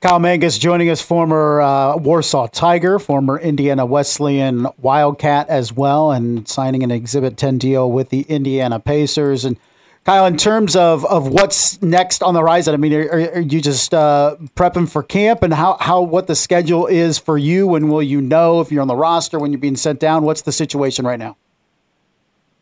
Kyle 0.00 0.20
Mangas 0.20 0.58
joining 0.58 0.90
us, 0.90 1.02
former 1.02 1.60
uh, 1.60 1.96
Warsaw 1.96 2.46
Tiger, 2.46 3.00
former 3.00 3.36
Indiana 3.36 3.84
Wesleyan 3.84 4.68
Wildcat 4.78 5.48
as 5.48 5.72
well, 5.72 6.12
and 6.12 6.46
signing 6.46 6.84
an 6.84 6.92
Exhibit 6.92 7.36
10 7.36 7.58
deal 7.58 7.90
with 7.90 8.10
the 8.10 8.20
Indiana 8.22 8.78
Pacers. 8.78 9.44
And 9.44 9.58
Kyle, 10.04 10.24
in 10.24 10.36
terms 10.36 10.76
of, 10.76 11.04
of 11.04 11.26
what's 11.26 11.82
next 11.82 12.22
on 12.22 12.34
the 12.34 12.40
horizon, 12.40 12.74
I 12.74 12.76
mean, 12.76 12.92
are, 12.92 13.08
are 13.10 13.40
you 13.40 13.60
just 13.60 13.92
uh, 13.92 14.36
prepping 14.54 14.88
for 14.88 15.02
camp 15.02 15.42
and 15.42 15.52
how, 15.52 15.76
how 15.80 16.02
what 16.02 16.28
the 16.28 16.36
schedule 16.36 16.86
is 16.86 17.18
for 17.18 17.36
you? 17.36 17.66
When 17.66 17.88
will 17.88 18.02
you 18.02 18.20
know 18.20 18.60
if 18.60 18.70
you're 18.70 18.82
on 18.82 18.88
the 18.88 18.94
roster, 18.94 19.40
when 19.40 19.50
you're 19.50 19.60
being 19.60 19.74
sent 19.74 19.98
down? 19.98 20.22
What's 20.22 20.42
the 20.42 20.52
situation 20.52 21.06
right 21.06 21.18
now? 21.18 21.36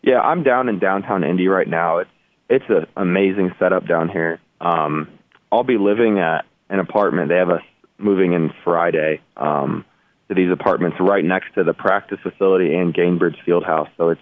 Yeah, 0.00 0.20
I'm 0.20 0.42
down 0.42 0.70
in 0.70 0.78
downtown 0.78 1.22
Indy 1.22 1.48
right 1.48 1.68
now. 1.68 1.98
It's 1.98 2.10
it's 2.48 2.64
an 2.68 2.86
amazing 2.96 3.52
setup 3.58 3.86
down 3.86 4.08
here. 4.08 4.40
Um, 4.60 5.08
I'll 5.52 5.64
be 5.64 5.76
living 5.78 6.18
at 6.18 6.46
an 6.68 6.80
apartment. 6.80 7.28
They 7.28 7.36
have 7.36 7.51
us 7.51 7.62
moving 7.98 8.32
in 8.32 8.52
Friday 8.64 9.20
um, 9.36 9.84
to 10.28 10.34
these 10.34 10.51
apartments 10.51 10.98
right 11.01 11.24
next 11.24 11.55
to 11.55 11.64
the 11.64 11.74
practice 11.74 12.18
facility 12.22 12.74
and 12.74 12.94
Gainbridge 12.94 13.36
Fieldhouse. 13.47 13.88
So 13.97 14.10
it's 14.10 14.20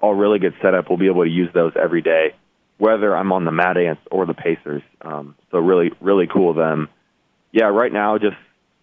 all 0.00 0.14
really 0.14 0.38
good 0.38 0.54
setup. 0.62 0.88
We'll 0.88 0.98
be 0.98 1.06
able 1.06 1.24
to 1.24 1.30
use 1.30 1.50
those 1.52 1.72
every 1.76 2.02
day 2.02 2.34
whether 2.78 3.16
I'm 3.16 3.32
on 3.32 3.44
the 3.44 3.50
Mad 3.50 3.76
Ants 3.76 4.02
or 4.10 4.24
the 4.24 4.34
Pacers. 4.34 4.82
Um, 5.02 5.34
so 5.50 5.58
really, 5.58 5.90
really 6.00 6.26
cool 6.26 6.50
of 6.50 6.56
them. 6.56 6.88
Yeah, 7.52 7.66
right 7.66 7.92
now, 7.92 8.18
just 8.18 8.36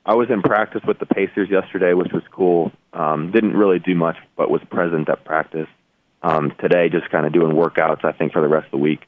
I 0.05 0.15
was 0.15 0.29
in 0.29 0.41
practice 0.41 0.81
with 0.85 0.99
the 0.99 1.05
Pacers 1.05 1.49
yesterday, 1.49 1.93
which 1.93 2.11
was 2.11 2.23
cool. 2.31 2.71
Um, 2.93 3.31
didn't 3.31 3.55
really 3.55 3.79
do 3.79 3.95
much, 3.95 4.17
but 4.35 4.51
was 4.51 4.61
present 4.69 5.09
at 5.09 5.23
practice. 5.23 5.67
Um, 6.21 6.53
today, 6.59 6.89
just 6.89 7.09
kind 7.09 7.25
of 7.25 7.33
doing 7.33 7.55
workouts. 7.55 8.03
I 8.03 8.11
think 8.11 8.33
for 8.33 8.41
the 8.41 8.47
rest 8.47 8.65
of 8.65 8.71
the 8.71 8.77
week, 8.77 9.01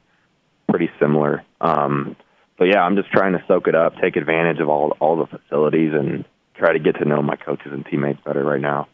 pretty 0.70 0.90
similar. 1.00 1.44
Um, 1.60 2.16
so 2.58 2.64
yeah, 2.64 2.82
I'm 2.82 2.96
just 2.96 3.12
trying 3.12 3.34
to 3.34 3.44
soak 3.48 3.68
it 3.68 3.76
up, 3.76 3.94
take 4.02 4.16
advantage 4.16 4.60
of 4.60 4.70
all 4.70 4.96
all 5.00 5.16
the 5.16 5.28
facilities, 5.28 5.94
and 5.94 6.26
try 6.56 6.74
to 6.74 6.80
get 6.80 6.98
to 6.98 7.06
know 7.06 7.22
my 7.22 7.36
coaches 7.36 7.72
and 7.72 7.86
teammates 7.86 8.20
better 8.26 8.44
right 8.44 8.62
now. 8.62 8.88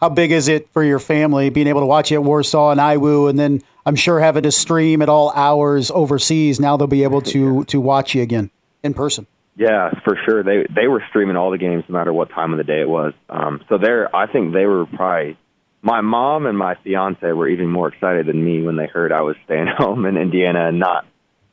How 0.00 0.08
big 0.08 0.30
is 0.30 0.48
it 0.48 0.68
for 0.72 0.84
your 0.84 0.98
family 0.98 1.50
being 1.50 1.66
able 1.66 1.80
to 1.80 1.86
watch 1.86 2.10
you 2.10 2.18
at 2.18 2.24
Warsaw 2.24 2.70
and 2.70 2.80
IWU, 2.80 3.30
and 3.30 3.38
then 3.38 3.62
I'm 3.84 3.96
sure 3.96 4.20
having 4.20 4.44
to 4.44 4.52
stream 4.52 5.02
at 5.02 5.08
all 5.08 5.30
hours 5.32 5.90
overseas. 5.90 6.60
Now 6.60 6.76
they'll 6.76 6.86
be 6.86 7.04
able 7.04 7.20
to 7.22 7.64
to 7.64 7.80
watch 7.80 8.14
you 8.14 8.22
again 8.22 8.50
in 8.82 8.94
person. 8.94 9.26
Yeah, 9.56 9.90
for 10.04 10.16
sure. 10.24 10.42
They 10.44 10.66
they 10.72 10.86
were 10.86 11.02
streaming 11.08 11.36
all 11.36 11.50
the 11.50 11.58
games, 11.58 11.84
no 11.88 11.98
matter 11.98 12.12
what 12.12 12.30
time 12.30 12.52
of 12.52 12.58
the 12.58 12.64
day 12.64 12.80
it 12.80 12.88
was. 12.88 13.12
Um, 13.28 13.64
so 13.68 13.76
they're, 13.78 14.14
I 14.14 14.30
think 14.30 14.52
they 14.54 14.66
were 14.66 14.86
probably. 14.86 15.36
My 15.80 16.00
mom 16.00 16.46
and 16.46 16.58
my 16.58 16.74
fiance 16.82 17.24
were 17.32 17.48
even 17.48 17.70
more 17.70 17.88
excited 17.88 18.26
than 18.26 18.44
me 18.44 18.62
when 18.62 18.74
they 18.74 18.86
heard 18.86 19.12
I 19.12 19.20
was 19.22 19.36
staying 19.44 19.68
home 19.78 20.06
in 20.06 20.16
Indiana 20.16 20.68
and 20.68 20.80
not 20.80 21.06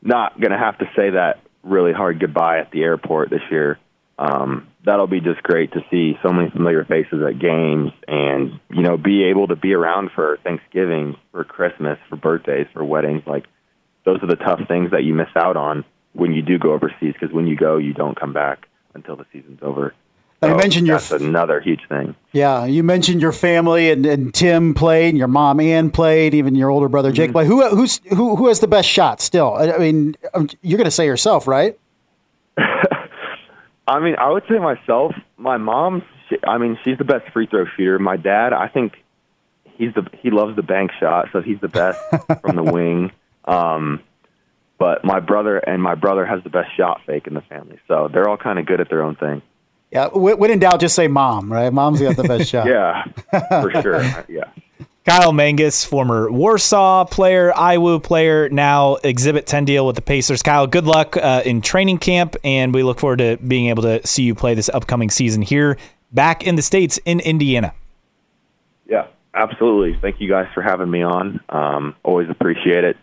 not 0.06 0.40
going 0.40 0.52
to 0.52 0.58
have 0.58 0.78
to 0.78 0.86
say 0.96 1.10
that 1.12 1.42
really 1.64 1.94
hard 1.94 2.20
goodbye 2.20 2.60
at 2.60 2.72
the 2.72 2.84
airport 2.84 3.30
this 3.30 3.42
year 3.50 3.80
um, 4.18 4.68
that'll 4.86 5.08
be 5.08 5.20
just 5.20 5.44
great 5.44 5.74
to 5.74 5.82
see 5.92 6.18
so 6.24 6.32
many 6.32 6.50
familiar 6.50 6.86
faces 6.86 7.22
at 7.28 7.40
games 7.40 7.92
and 8.08 8.60
you 8.70 8.82
know 8.82 8.98
be 8.98 9.26
able 9.26 9.48
to 9.48 9.56
be 9.56 9.74
around 9.74 10.12
for 10.16 10.38
Thanksgiving, 10.44 11.18
for 11.32 11.44
Christmas, 11.44 12.00
for 12.10 12.16
birthdays, 12.16 12.68
for 12.74 12.84
weddings. 12.84 13.24
Like 13.26 13.46
those 14.06 14.24
are 14.24 14.28
the 14.28 14.38
tough 14.38 14.62
things 14.68 14.92
that 14.92 15.04
you 15.04 15.14
miss 15.14 15.30
out 15.36 15.58
on 15.58 15.84
when 16.14 16.32
you 16.32 16.42
do 16.42 16.58
go 16.58 16.72
overseas 16.72 17.14
because 17.14 17.34
when 17.34 17.48
you 17.48 17.58
go, 17.58 17.78
you 17.78 17.94
don't 17.94 18.18
come 18.18 18.32
back 18.32 18.68
until 18.94 19.18
the 19.18 19.26
season's 19.34 19.60
over. 19.62 19.94
So 20.46 20.54
I 20.54 20.58
mentioned 20.58 20.90
that's 20.90 21.10
your, 21.10 21.20
another 21.20 21.60
huge 21.60 21.82
thing. 21.90 22.16
Yeah, 22.32 22.66
you 22.66 22.84
mentioned 22.84 23.22
your 23.22 23.32
family 23.32 23.90
and, 23.90 24.06
and 24.06 24.34
Tim 24.34 24.74
played, 24.74 25.10
and 25.10 25.18
your 25.18 25.28
mom 25.28 25.60
Ann 25.60 25.92
played, 25.92 26.34
even 26.34 26.56
your 26.56 26.70
older 26.70 26.90
brother 26.90 27.12
Jake 27.12 27.32
mm-hmm. 27.32 27.34
played. 27.34 27.48
Who 27.48 27.68
who's 27.70 28.00
who 28.10 28.36
who 28.36 28.48
has 28.48 28.60
the 28.60 28.68
best 28.68 28.90
shot 28.90 29.22
still? 29.22 29.54
I 29.56 29.78
mean, 29.78 30.16
um, 30.34 30.50
you're 30.62 30.78
going 30.78 30.86
to 30.86 30.92
say 30.92 31.06
yourself, 31.06 31.48
right? 31.48 31.78
I 33.88 34.00
mean, 34.00 34.16
I 34.18 34.30
would 34.32 34.44
say 34.50 34.60
myself. 34.60 35.14
My 35.38 35.58
mom. 35.58 36.04
She, 36.30 36.38
I 36.46 36.58
mean, 36.58 36.78
she's 36.84 36.98
the 36.98 37.04
best 37.04 37.32
free 37.32 37.48
throw 37.48 37.66
shooter. 37.78 38.00
My 38.00 38.18
dad. 38.18 38.54
I 38.54 38.68
think 38.68 38.94
he's 39.78 39.94
the 39.94 40.08
he 40.22 40.32
loves 40.32 40.56
the 40.56 40.64
bank 40.64 40.92
shot, 41.00 41.30
so 41.32 41.42
he's 41.42 41.60
the 41.62 41.68
best 41.68 42.00
from 42.42 42.56
the 42.56 42.64
wing. 42.64 43.12
Um, 43.46 44.02
but 44.78 45.06
my 45.06 45.20
brother 45.20 45.58
and 45.58 45.82
my 45.82 45.96
brother 45.96 46.26
has 46.26 46.44
the 46.44 46.50
best 46.50 46.76
shot 46.76 47.02
fake 47.06 47.28
in 47.28 47.34
the 47.34 47.42
family, 47.42 47.80
so 47.88 48.10
they're 48.12 48.28
all 48.28 48.38
kind 48.38 48.60
of 48.60 48.66
good 48.66 48.82
at 48.82 48.90
their 48.90 49.04
own 49.04 49.16
thing. 49.16 49.42
Yeah, 49.96 50.10
when 50.10 50.52
in 50.52 50.60
doubt, 50.60 50.82
just 50.82 50.94
say 50.94 51.08
mom. 51.08 51.52
Right, 51.52 51.72
mom's 51.72 52.02
got 52.02 52.18
the 52.18 52.24
best 52.24 52.50
shot. 52.52 52.68
yeah, 52.68 53.06
for 53.62 53.72
sure. 53.82 54.04
Yeah. 54.28 54.44
Kyle 55.06 55.32
Mangas, 55.32 55.86
former 55.86 56.30
Warsaw 56.30 57.06
player, 57.06 57.54
IWU 57.56 58.04
player, 58.04 58.50
now 58.50 58.96
Exhibit 58.96 59.46
10 59.48 59.64
deal 59.64 59.88
with 59.88 59.96
the 59.96 60.02
Pacers. 60.02 60.42
Kyle, 60.44 60.68
good 60.68 60.86
luck 60.86 61.16
uh, 61.16 61.44
in 61.46 61.62
training 61.62 62.00
camp, 62.00 62.36
and 62.44 62.74
we 62.74 62.84
look 62.84 63.00
forward 63.00 63.20
to 63.20 63.38
being 63.38 63.68
able 63.68 63.84
to 63.84 64.06
see 64.06 64.24
you 64.24 64.36
play 64.36 64.54
this 64.54 64.68
upcoming 64.68 65.10
season 65.10 65.42
here 65.42 65.78
back 66.12 66.44
in 66.46 66.56
the 66.56 66.62
States 66.62 67.00
in 67.06 67.22
Indiana. 67.22 67.74
Yeah, 68.90 69.08
absolutely. 69.34 69.98
Thank 70.02 70.20
you 70.20 70.28
guys 70.28 70.48
for 70.54 70.62
having 70.62 70.92
me 70.92 71.04
on. 71.04 71.40
Um, 71.48 71.96
always 72.04 72.30
appreciate 72.30 72.84
it. 72.84 72.98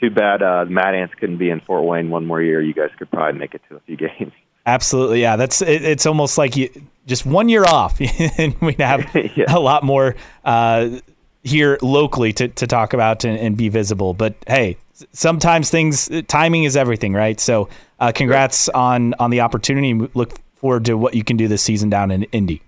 Too 0.00 0.10
bad 0.10 0.42
uh, 0.42 0.64
Mad 0.64 0.96
Ants 0.96 1.14
couldn't 1.20 1.36
be 1.36 1.50
in 1.50 1.60
Fort 1.60 1.84
Wayne 1.84 2.10
one 2.10 2.26
more 2.26 2.42
year. 2.42 2.60
You 2.60 2.74
guys 2.74 2.90
could 2.98 3.10
probably 3.12 3.38
make 3.38 3.54
it 3.54 3.60
to 3.68 3.76
a 3.76 3.80
few 3.80 3.96
games. 4.18 4.32
Absolutely, 4.64 5.20
yeah. 5.20 5.36
That's 5.36 5.62
it, 5.62 5.84
it's 5.84 6.06
almost 6.06 6.38
like 6.38 6.56
you 6.56 6.70
just 7.06 7.26
one 7.26 7.48
year 7.48 7.64
off, 7.64 8.00
and 8.38 8.58
we'd 8.60 8.80
have 8.80 9.10
yeah. 9.36 9.44
a 9.48 9.58
lot 9.58 9.82
more 9.82 10.14
uh, 10.44 11.00
here 11.42 11.78
locally 11.82 12.32
to, 12.34 12.48
to 12.48 12.66
talk 12.66 12.92
about 12.92 13.24
and, 13.24 13.38
and, 13.38 13.56
be 13.56 13.68
visible. 13.68 14.14
But 14.14 14.34
hey, 14.46 14.76
sometimes 15.12 15.70
things 15.70 16.08
timing 16.28 16.64
is 16.64 16.76
everything, 16.76 17.12
right? 17.12 17.40
So 17.40 17.68
uh, 17.98 18.12
congrats 18.14 18.68
on 18.68 19.14
on 19.14 19.30
the 19.30 19.40
opportunity. 19.40 19.90
And 19.90 20.10
look 20.14 20.38
forward 20.54 20.84
to 20.84 20.94
what 20.94 21.14
you 21.14 21.24
can 21.24 21.36
do 21.36 21.48
this 21.48 21.62
season 21.62 21.90
down 21.90 22.10
in 22.10 22.22
Indy. 22.24 22.62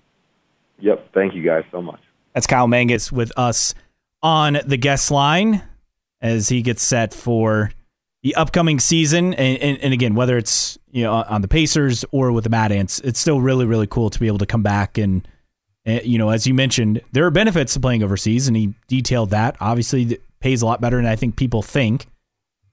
Yep, 0.80 1.12
thank 1.14 1.34
you 1.34 1.42
guys 1.42 1.64
so 1.70 1.80
much. 1.80 2.00
That's 2.32 2.48
Kyle 2.48 2.66
Mangas 2.66 3.12
with 3.12 3.32
us 3.36 3.74
on 4.22 4.58
the 4.66 4.76
guest 4.76 5.10
line 5.12 5.62
as 6.20 6.48
he 6.48 6.62
gets 6.62 6.82
set 6.82 7.14
for 7.14 7.70
the 8.22 8.34
upcoming 8.34 8.80
season. 8.80 9.34
And, 9.34 9.58
and, 9.58 9.78
and 9.78 9.92
again, 9.92 10.14
whether 10.14 10.36
it's 10.36 10.78
you 10.94 11.02
know 11.02 11.12
on 11.28 11.42
the 11.42 11.48
Pacers 11.48 12.04
or 12.12 12.32
with 12.32 12.44
the 12.44 12.50
Mad 12.50 12.72
Ants, 12.72 13.00
it's 13.00 13.20
still 13.20 13.40
really 13.40 13.66
really 13.66 13.86
cool 13.86 14.08
to 14.08 14.18
be 14.18 14.26
able 14.26 14.38
to 14.38 14.46
come 14.46 14.62
back 14.62 14.96
and 14.96 15.28
uh, 15.86 16.00
you 16.02 16.18
know, 16.18 16.30
as 16.30 16.46
you 16.46 16.54
mentioned, 16.54 17.02
there 17.12 17.26
are 17.26 17.30
benefits 17.30 17.74
to 17.74 17.80
playing 17.80 18.02
overseas, 18.02 18.48
and 18.48 18.56
he 18.56 18.74
detailed 18.88 19.30
that. 19.30 19.56
Obviously, 19.60 20.02
it 20.04 20.22
pays 20.40 20.62
a 20.62 20.66
lot 20.66 20.80
better 20.80 20.96
than 20.96 21.06
I 21.06 21.16
think 21.16 21.36
people 21.36 21.62
think. 21.62 22.06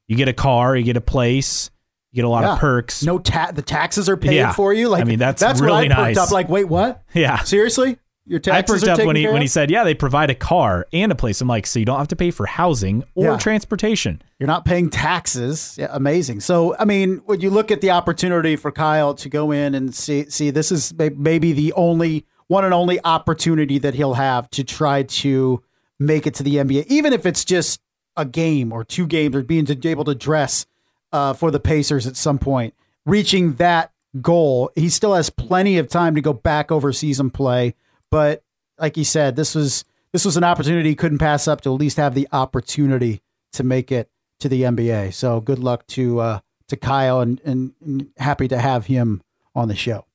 You 0.07 0.15
get 0.15 0.27
a 0.27 0.33
car, 0.33 0.75
you 0.75 0.83
get 0.83 0.97
a 0.97 1.01
place, 1.01 1.69
you 2.11 2.17
get 2.17 2.25
a 2.25 2.29
lot 2.29 2.43
yeah. 2.43 2.53
of 2.53 2.59
perks. 2.59 3.03
No 3.03 3.19
ta- 3.19 3.51
the 3.51 3.61
taxes 3.61 4.07
are 4.07 4.17
paid 4.17 4.35
yeah. 4.35 4.53
for 4.53 4.73
you. 4.73 4.87
Like 4.87 5.01
I 5.01 5.03
mean, 5.05 5.19
that's, 5.19 5.41
that's 5.41 5.59
really 5.59 5.89
what 5.89 5.97
I 5.97 6.03
nice. 6.03 6.17
Up 6.17 6.31
like, 6.31 6.49
wait, 6.49 6.65
what? 6.65 7.03
Yeah, 7.13 7.39
seriously. 7.43 7.97
Your 8.31 8.39
taxes 8.39 8.83
I 8.83 8.87
perked 8.87 9.01
up 9.01 9.05
when 9.05 9.17
he 9.17 9.27
when 9.27 9.41
he 9.41 9.47
said, 9.47 9.69
"Yeah, 9.69 9.83
they 9.83 9.93
provide 9.93 10.29
a 10.29 10.35
car 10.35 10.87
and 10.93 11.11
a 11.11 11.15
place." 11.15 11.41
I'm 11.41 11.49
like, 11.49 11.67
so 11.67 11.79
you 11.79 11.85
don't 11.85 11.97
have 11.97 12.07
to 12.07 12.15
pay 12.15 12.31
for 12.31 12.45
housing 12.45 13.03
or 13.13 13.25
yeah. 13.25 13.37
transportation. 13.37 14.21
You're 14.39 14.47
not 14.47 14.63
paying 14.63 14.89
taxes. 14.89 15.75
Yeah, 15.77 15.89
amazing. 15.91 16.39
So, 16.39 16.73
I 16.79 16.85
mean, 16.85 17.21
when 17.25 17.41
you 17.41 17.49
look 17.49 17.71
at 17.71 17.81
the 17.81 17.91
opportunity 17.91 18.55
for 18.55 18.71
Kyle 18.71 19.13
to 19.15 19.27
go 19.27 19.51
in 19.51 19.75
and 19.75 19.93
see, 19.93 20.29
see, 20.29 20.49
this 20.49 20.71
is 20.71 20.93
maybe 20.93 21.51
the 21.51 21.73
only 21.73 22.25
one 22.47 22.63
and 22.63 22.73
only 22.73 23.03
opportunity 23.03 23.77
that 23.79 23.95
he'll 23.95 24.13
have 24.13 24.49
to 24.51 24.63
try 24.63 25.03
to 25.03 25.61
make 25.99 26.25
it 26.25 26.33
to 26.35 26.43
the 26.43 26.55
NBA, 26.55 26.85
even 26.87 27.11
if 27.11 27.25
it's 27.25 27.43
just 27.43 27.81
a 28.15 28.23
game 28.23 28.71
or 28.71 28.85
two 28.85 29.07
games 29.07 29.35
or 29.35 29.43
being 29.43 29.67
able 29.83 30.05
to 30.05 30.15
dress 30.15 30.65
uh, 31.11 31.33
for 31.33 31.51
the 31.51 31.59
Pacers 31.59 32.07
at 32.07 32.15
some 32.15 32.39
point. 32.39 32.73
Reaching 33.05 33.55
that 33.55 33.91
goal, 34.21 34.71
he 34.75 34.87
still 34.87 35.13
has 35.13 35.29
plenty 35.29 35.77
of 35.77 35.89
time 35.89 36.15
to 36.15 36.21
go 36.21 36.33
back 36.33 36.71
overseas 36.71 37.19
and 37.19 37.33
play. 37.33 37.75
But 38.11 38.43
like 38.77 38.95
he 38.95 39.03
said, 39.03 39.35
this 39.35 39.55
was 39.55 39.85
this 40.11 40.25
was 40.25 40.37
an 40.37 40.43
opportunity 40.43 40.89
he 40.89 40.95
couldn't 40.95 41.19
pass 41.19 41.47
up 41.47 41.61
to 41.61 41.73
at 41.73 41.79
least 41.79 41.97
have 41.97 42.13
the 42.13 42.27
opportunity 42.31 43.21
to 43.53 43.63
make 43.63 43.91
it 43.91 44.09
to 44.41 44.49
the 44.49 44.63
NBA. 44.63 45.13
So 45.13 45.39
good 45.39 45.59
luck 45.59 45.87
to 45.87 46.19
uh, 46.19 46.39
to 46.67 46.77
Kyle 46.77 47.21
and, 47.21 47.39
and, 47.45 47.73
and 47.83 48.09
happy 48.17 48.47
to 48.49 48.57
have 48.57 48.85
him 48.85 49.21
on 49.55 49.67
the 49.67 49.75
show. 49.75 50.05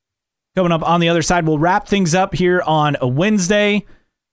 Coming 0.55 0.71
up 0.71 0.87
on 0.87 0.99
the 0.99 1.09
other 1.09 1.21
side, 1.21 1.45
we'll 1.45 1.59
wrap 1.59 1.87
things 1.87 2.15
up 2.15 2.33
here 2.33 2.61
on 2.65 2.97
a 2.99 3.07
Wednesday. 3.07 3.85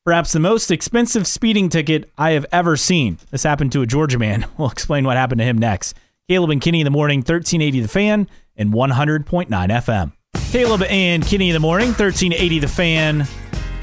Perhaps 0.04 0.32
the 0.32 0.40
most 0.40 0.70
expensive 0.70 1.26
speeding 1.26 1.68
ticket 1.68 2.10
I 2.18 2.32
have 2.32 2.46
ever 2.52 2.76
seen. 2.76 3.18
This 3.30 3.42
happened 3.42 3.72
to 3.72 3.82
a 3.82 3.86
Georgia 3.86 4.18
man. 4.18 4.46
We'll 4.58 4.70
explain 4.70 5.04
what 5.04 5.16
happened 5.16 5.38
to 5.40 5.44
him 5.44 5.58
next. 5.58 5.94
Caleb 6.28 6.50
and 6.50 6.60
Kinney 6.60 6.80
in 6.80 6.84
the 6.84 6.90
morning, 6.90 7.18
1380 7.18 7.80
The 7.80 7.88
Fan 7.88 8.28
and 8.56 8.72
100.9 8.72 9.48
FM. 9.48 10.12
Caleb 10.50 10.82
and 10.82 11.26
Kinney 11.26 11.50
in 11.50 11.54
the 11.54 11.60
morning, 11.60 11.88
1380 11.88 12.58
The 12.60 12.68
Fan, 12.68 13.26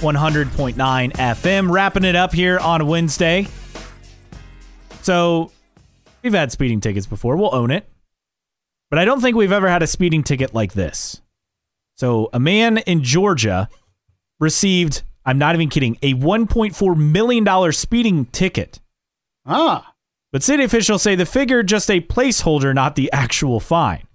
100.9 0.02 0.76
FM. 1.14 1.72
Wrapping 1.72 2.04
it 2.04 2.16
up 2.16 2.34
here 2.34 2.60
on 2.60 2.86
Wednesday. 2.86 3.48
So, 5.02 5.52
we've 6.22 6.34
had 6.34 6.52
speeding 6.52 6.82
tickets 6.82 7.08
before. 7.08 7.38
We'll 7.38 7.56
own 7.56 7.72
it. 7.72 7.88
But 8.90 9.00
I 9.00 9.06
don't 9.06 9.22
think 9.22 9.36
we've 9.36 9.52
ever 9.52 9.70
had 9.70 9.82
a 9.82 9.88
speeding 9.88 10.24
ticket 10.24 10.54
like 10.54 10.74
this. 10.74 11.22
So, 11.96 12.30
a 12.34 12.40
man 12.40 12.80
in 12.80 13.04
Georgia 13.04 13.70
received, 14.40 15.04
I'm 15.26 15.38
not 15.38 15.56
even 15.56 15.70
kidding, 15.70 15.98
a 16.02 16.14
$1.4 16.16 16.98
million 16.98 17.72
speeding 17.72 18.26
ticket. 18.26 18.80
Ah. 19.46 19.94
But 20.32 20.44
city 20.44 20.64
officials 20.64 21.02
say 21.02 21.16
the 21.16 21.26
figure 21.26 21.64
just 21.64 21.90
a 21.90 22.02
placeholder, 22.02 22.74
not 22.74 22.96
the 22.96 23.12
actual 23.12 23.60
fine. 23.60 24.08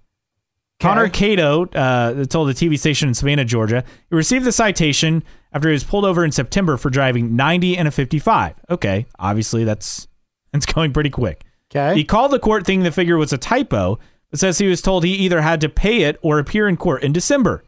Okay. 0.79 0.89
Connor 0.89 1.09
Cato 1.09 1.65
uh, 1.67 2.25
told 2.25 2.49
the 2.49 2.53
TV 2.53 2.77
station 2.77 3.07
in 3.07 3.13
Savannah, 3.15 3.45
Georgia, 3.45 3.83
he 4.09 4.15
received 4.15 4.45
the 4.45 4.51
citation 4.51 5.23
after 5.53 5.69
he 5.69 5.73
was 5.73 5.83
pulled 5.83 6.05
over 6.05 6.23
in 6.23 6.31
September 6.31 6.77
for 6.77 6.89
driving 6.89 7.35
90 7.35 7.77
and 7.77 7.87
a 7.87 7.91
55. 7.91 8.55
Okay, 8.69 9.05
obviously 9.19 9.63
that's 9.63 10.07
that's 10.53 10.65
going 10.65 10.93
pretty 10.93 11.09
quick. 11.09 11.43
Okay. 11.71 11.95
He 11.95 12.03
called 12.03 12.31
the 12.31 12.39
court 12.39 12.65
thinking 12.65 12.83
the 12.83 12.91
figure 12.91 13.17
was 13.17 13.33
a 13.33 13.37
typo, 13.37 13.99
but 14.31 14.39
says 14.39 14.57
he 14.57 14.67
was 14.67 14.81
told 14.81 15.03
he 15.03 15.13
either 15.13 15.41
had 15.41 15.61
to 15.61 15.69
pay 15.69 16.03
it 16.03 16.17
or 16.21 16.39
appear 16.39 16.67
in 16.67 16.77
court 16.77 17.03
in 17.03 17.11
December. 17.11 17.63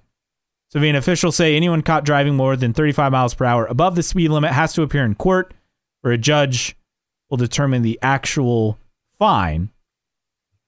So, 0.69 0.77
Savannah 0.77 0.99
officials 0.99 1.35
say 1.35 1.56
anyone 1.56 1.81
caught 1.81 2.06
driving 2.06 2.35
more 2.35 2.56
than 2.56 2.73
35 2.73 3.11
miles 3.11 3.34
per 3.34 3.45
hour 3.45 3.65
above 3.65 3.95
the 3.95 4.03
speed 4.03 4.30
limit 4.30 4.51
has 4.51 4.73
to 4.73 4.84
appear 4.84 5.03
in 5.03 5.15
court, 5.15 5.53
where 6.01 6.14
a 6.14 6.18
judge 6.18 6.77
will 7.30 7.38
determine 7.38 7.81
the 7.81 7.99
actual 8.01 8.77
fine. 9.18 9.72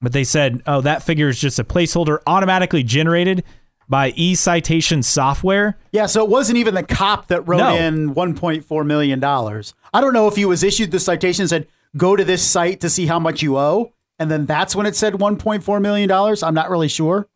But 0.02 0.14
they 0.14 0.24
said, 0.24 0.64
oh, 0.66 0.82
that 0.82 1.04
figure 1.04 1.30
is 1.30 1.40
just 1.40 1.60
a 1.60 1.64
placeholder 1.64 2.20
automatically 2.26 2.84
generated 2.84 3.44
by 3.92 4.14
e 4.16 4.34
citation 4.36 5.04
software. 5.04 5.78
Yeah, 5.92 6.06
so 6.06 6.24
it 6.24 6.30
wasn't 6.30 6.58
even 6.58 6.74
the 6.74 6.82
cop 6.82 7.28
that 7.28 7.42
wrote 7.42 7.58
No. 7.60 7.76
in 7.76 8.16
$1.4 8.16 8.86
million. 8.86 9.22
I 9.24 10.00
don't 10.02 10.14
know 10.14 10.28
if 10.30 10.38
he 10.38 10.46
was 10.46 10.64
issued 10.64 10.92
the 10.92 11.00
citation 11.00 11.44
and 11.44 11.50
said, 11.50 11.68
go 11.98 12.16
to 12.16 12.24
this 12.24 12.42
site 12.42 12.80
to 12.80 12.90
see 12.90 13.06
how 13.06 13.20
much 13.20 13.42
you 13.42 13.58
owe. 13.58 13.92
And 14.18 14.32
then 14.32 14.46
that's 14.46 14.76
when 14.78 14.86
it 14.86 14.96
said 14.96 15.16
$1.4 15.16 15.82
million. 15.82 16.10
I'm 16.42 16.54
not 16.54 16.70
really 16.70 16.88
sure. 16.88 17.28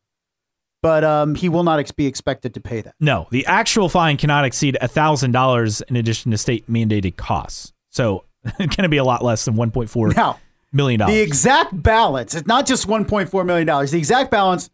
But 0.82 1.04
um, 1.04 1.36
he 1.36 1.50
will 1.50 1.64
not 1.64 1.80
ex- 1.80 1.92
be 1.92 2.06
expected 2.06 2.54
to 2.54 2.62
pay 2.62 2.80
that. 2.82 2.96
No, 3.02 3.28
the 3.32 3.46
actual 3.48 3.90
fine 3.90 4.16
cannot 4.18 4.46
exceed 4.46 4.78
$1,000 4.82 5.82
in 5.90 5.96
addition 5.98 6.32
to 6.32 6.38
state 6.38 6.72
mandated 6.72 7.18
costs. 7.18 7.74
So 7.90 8.24
it's 8.46 8.76
going 8.76 8.84
to 8.84 8.90
be 8.90 8.98
a 8.98 9.04
lot 9.04 9.24
less 9.24 9.44
than 9.44 9.56
$1.4 9.56 10.16
Now, 10.16 10.40
million. 10.72 11.00
the 11.02 11.20
exact 11.22 11.82
balance, 11.84 12.34
it's 12.36 12.48
not 12.48 12.66
just 12.66 12.88
$1.4 12.88 13.46
million. 13.46 13.66
The 13.68 13.98
exact 13.98 14.32
balance 14.32 14.70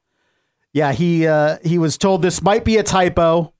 yeah, 0.75 0.93
he 0.93 1.27
uh 1.27 1.57
he 1.65 1.79
was 1.79 1.97
told 1.97 2.21
this 2.21 2.43
might 2.43 2.63
be 2.63 2.77
a 2.77 2.83
typo. 2.83 3.55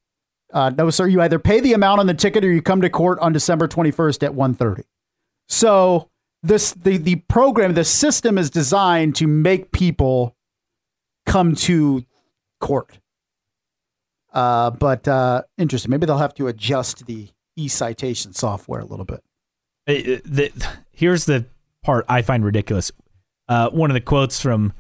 Uh 0.53 0.73
no 0.77 0.91
sir, 0.91 1.07
you 1.07 1.23
either 1.23 1.39
pay 1.39 1.61
the 1.61 1.73
amount 1.73 2.01
on 2.01 2.07
the 2.07 2.13
ticket 2.13 2.45
or 2.45 2.53
you 2.53 2.61
come 2.61 2.83
to 2.83 2.91
court 2.91 3.19
on 3.21 3.33
December 3.33 3.67
21st 3.67 4.25
at 4.25 4.35
1:30. 4.35 4.83
So 5.49 6.11
this 6.43 6.73
the 6.73 6.99
the 6.99 7.17
program, 7.17 7.73
the 7.73 7.85
system 7.85 8.37
is 8.37 8.51
designed 8.51 9.17
to 9.17 9.27
make 9.27 9.73
people 9.73 10.37
come 11.25 11.55
to 11.55 12.05
court. 12.61 12.99
Uh 14.35 14.71
but 14.71 15.07
uh 15.09 15.43
interesting. 15.57 15.91
Maybe 15.91 16.05
they'll 16.07 16.19
have 16.19 16.35
to 16.35 16.49
adjust 16.49 17.07
the 17.07 17.29
e-citation 17.57 18.33
software 18.35 18.81
a 18.81 18.85
little 18.85 19.05
bit. 19.07 19.23
It- 19.87 20.09
it- 20.09 20.25
the, 20.25 20.67
here's 20.93 21.25
the 21.25 21.45
part 21.83 22.05
I 22.09 22.23
find 22.23 22.45
ridiculous. 22.45 22.91
Uh, 23.49 23.71
one 23.71 23.91
of 23.91 23.95
the 23.95 24.01
quotes 24.01 24.41
from 24.41 24.73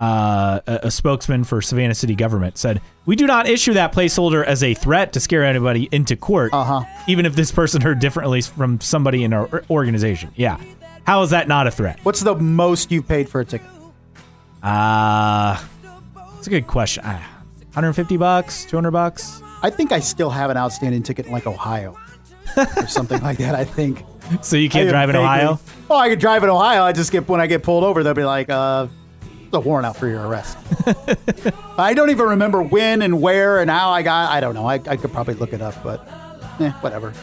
uh, 0.00 0.60
a, 0.66 0.80
a 0.84 0.90
spokesman 0.90 1.42
for 1.44 1.60
Savannah 1.62 1.94
City 1.94 2.14
government 2.14 2.58
said, 2.58 2.80
"We 3.06 3.16
do 3.16 3.26
not 3.26 3.48
issue 3.48 3.72
that 3.74 3.92
placeholder 3.92 4.44
as 4.44 4.62
a 4.62 4.74
threat 4.74 5.12
to 5.14 5.20
scare 5.20 5.42
anybody 5.44 5.88
into 5.90 6.14
court, 6.16 6.52
Uh-huh. 6.52 6.84
even 7.08 7.26
if 7.26 7.34
this 7.34 7.50
person 7.50 7.80
heard 7.80 7.98
differently 7.98 8.40
from 8.42 8.80
somebody 8.80 9.24
in 9.24 9.32
our 9.32 9.62
organization." 9.70 10.30
Yeah, 10.36 10.60
how 11.04 11.22
is 11.22 11.30
that 11.30 11.48
not 11.48 11.66
a 11.66 11.70
threat? 11.70 11.98
What's 12.04 12.20
the 12.20 12.34
most 12.36 12.92
you 12.92 13.02
paid 13.02 13.28
for 13.28 13.40
a 13.40 13.44
ticket? 13.44 13.66
Uh 14.62 15.58
it's 16.36 16.46
a 16.46 16.50
good 16.50 16.66
question. 16.66 17.04
Uh, 17.04 17.20
150 17.78 18.16
bucks, 18.16 18.64
200 18.64 18.90
bucks. 18.90 19.40
I 19.62 19.70
think 19.70 19.92
I 19.92 20.00
still 20.00 20.30
have 20.30 20.50
an 20.50 20.56
outstanding 20.56 21.04
ticket 21.04 21.26
in 21.26 21.32
like 21.32 21.46
Ohio 21.46 21.96
or 22.56 22.86
something 22.88 23.22
like 23.22 23.38
that. 23.38 23.54
I 23.54 23.64
think. 23.64 24.04
So 24.42 24.56
you 24.56 24.68
can't 24.68 24.88
drive 24.88 25.08
in 25.10 25.14
vaguely- 25.14 25.26
Ohio. 25.26 25.60
Oh, 25.88 25.94
I 25.96 26.08
could 26.08 26.18
drive 26.18 26.42
in 26.42 26.50
Ohio. 26.50 26.82
I 26.82 26.90
just 26.92 27.12
get 27.12 27.28
when 27.28 27.40
I 27.40 27.46
get 27.46 27.62
pulled 27.62 27.84
over, 27.84 28.02
they'll 28.02 28.14
be 28.14 28.24
like, 28.24 28.50
uh, 28.50 28.88
"The 29.52 29.60
warrant 29.60 29.86
out 29.86 29.96
for 29.96 30.08
your 30.08 30.26
arrest." 30.26 30.58
I 31.78 31.94
don't 31.94 32.10
even 32.10 32.26
remember 32.30 32.62
when 32.62 33.00
and 33.00 33.22
where 33.22 33.60
and 33.60 33.70
how 33.70 33.90
I 33.90 34.02
got. 34.02 34.32
I 34.32 34.40
don't 34.40 34.54
know. 34.54 34.66
I, 34.66 34.74
I 34.74 34.96
could 34.96 35.12
probably 35.12 35.34
look 35.34 35.52
it 35.52 35.62
up, 35.62 35.80
but 35.84 36.00
eh, 36.58 36.70
whatever. 36.80 37.14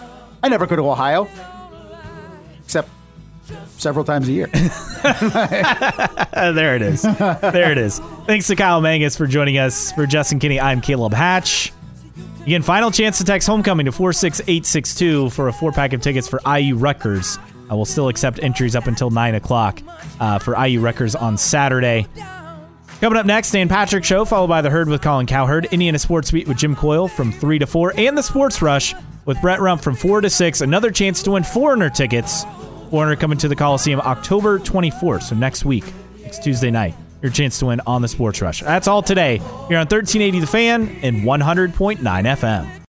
I 0.42 0.48
never 0.48 0.66
go 0.66 0.78
to 0.78 0.90
Ohio, 0.90 1.28
except 2.64 2.88
several 3.78 4.06
times 4.06 4.28
a 4.28 4.32
year. 4.32 4.50
There 6.36 6.76
it 6.76 6.82
is. 6.82 7.02
there 7.02 7.72
it 7.72 7.78
is. 7.78 8.00
Thanks 8.28 8.48
to 8.48 8.56
Kyle 8.56 8.82
Mangas 8.82 9.16
for 9.16 9.26
joining 9.26 9.58
us. 9.58 9.92
For 9.94 10.06
Justin 10.06 10.38
Kinney, 10.40 10.60
I'm 10.60 10.82
Caleb 10.82 11.14
Hatch. 11.14 11.72
Again, 12.46 12.62
final 12.62 12.92
chance 12.92 13.18
to 13.18 13.24
text 13.24 13.48
homecoming 13.48 13.86
to 13.88 13.92
46862 13.92 15.30
for 15.32 15.48
a 15.48 15.54
four 15.54 15.72
pack 15.72 15.94
of 15.94 16.02
tickets 16.02 16.28
for 16.28 16.40
IU 16.46 16.76
Rutgers. 16.76 17.40
I 17.70 17.74
will 17.74 17.86
still 17.86 18.10
accept 18.10 18.40
entries 18.44 18.76
up 18.76 18.86
until 18.86 19.10
9 19.10 19.36
o'clock 19.36 19.82
uh, 20.20 20.38
for 20.40 20.56
IU 20.64 20.82
Rutgers 20.82 21.16
on 21.16 21.38
Saturday. 21.38 22.06
Coming 23.02 23.18
up 23.18 23.26
next, 23.26 23.52
Dan 23.52 23.68
Patrick 23.68 24.04
Show, 24.04 24.26
followed 24.26 24.48
by 24.48 24.62
The 24.62 24.70
Herd 24.70 24.88
with 24.88 25.02
Colin 25.02 25.26
Cowherd, 25.26 25.66
Indiana 25.72 25.98
Sports 25.98 26.32
Beat 26.32 26.48
with 26.48 26.58
Jim 26.58 26.76
Coyle 26.76 27.08
from 27.08 27.32
3 27.32 27.60
to 27.60 27.66
4, 27.66 27.94
and 27.98 28.18
The 28.18 28.22
Sports 28.24 28.62
Rush 28.62 28.94
with 29.26 29.42
Brett 29.42 29.60
Rump 29.60 29.82
from 29.82 29.96
4 29.96 30.22
to 30.22 30.30
6. 30.30 30.62
Another 30.62 30.92
chance 30.92 31.24
to 31.24 31.32
win 31.32 31.44
Foreigner 31.44 31.90
tickets. 31.90 32.46
Foreigner 32.90 33.16
coming 33.16 33.38
to 33.40 33.48
the 33.48 33.56
Coliseum 33.56 34.00
October 34.02 34.60
24th, 34.60 35.24
so 35.24 35.36
next 35.36 35.66
week, 35.66 35.84
It's 36.24 36.40
Tuesday 36.40 36.72
night. 36.72 36.96
Your 37.22 37.32
chance 37.32 37.60
to 37.60 37.68
win 37.68 37.82
on 37.88 38.02
The 38.02 38.08
Sports 38.08 38.42
Rush. 38.42 38.62
That's 38.62 38.88
all 38.88 39.02
today 39.02 39.36
You're 39.70 39.80
on 39.80 39.88
1380 39.88 40.40
The 40.40 40.48
Fan 40.48 41.00
and 41.02 41.24
100.9 41.24 42.00
FM. 42.00 42.82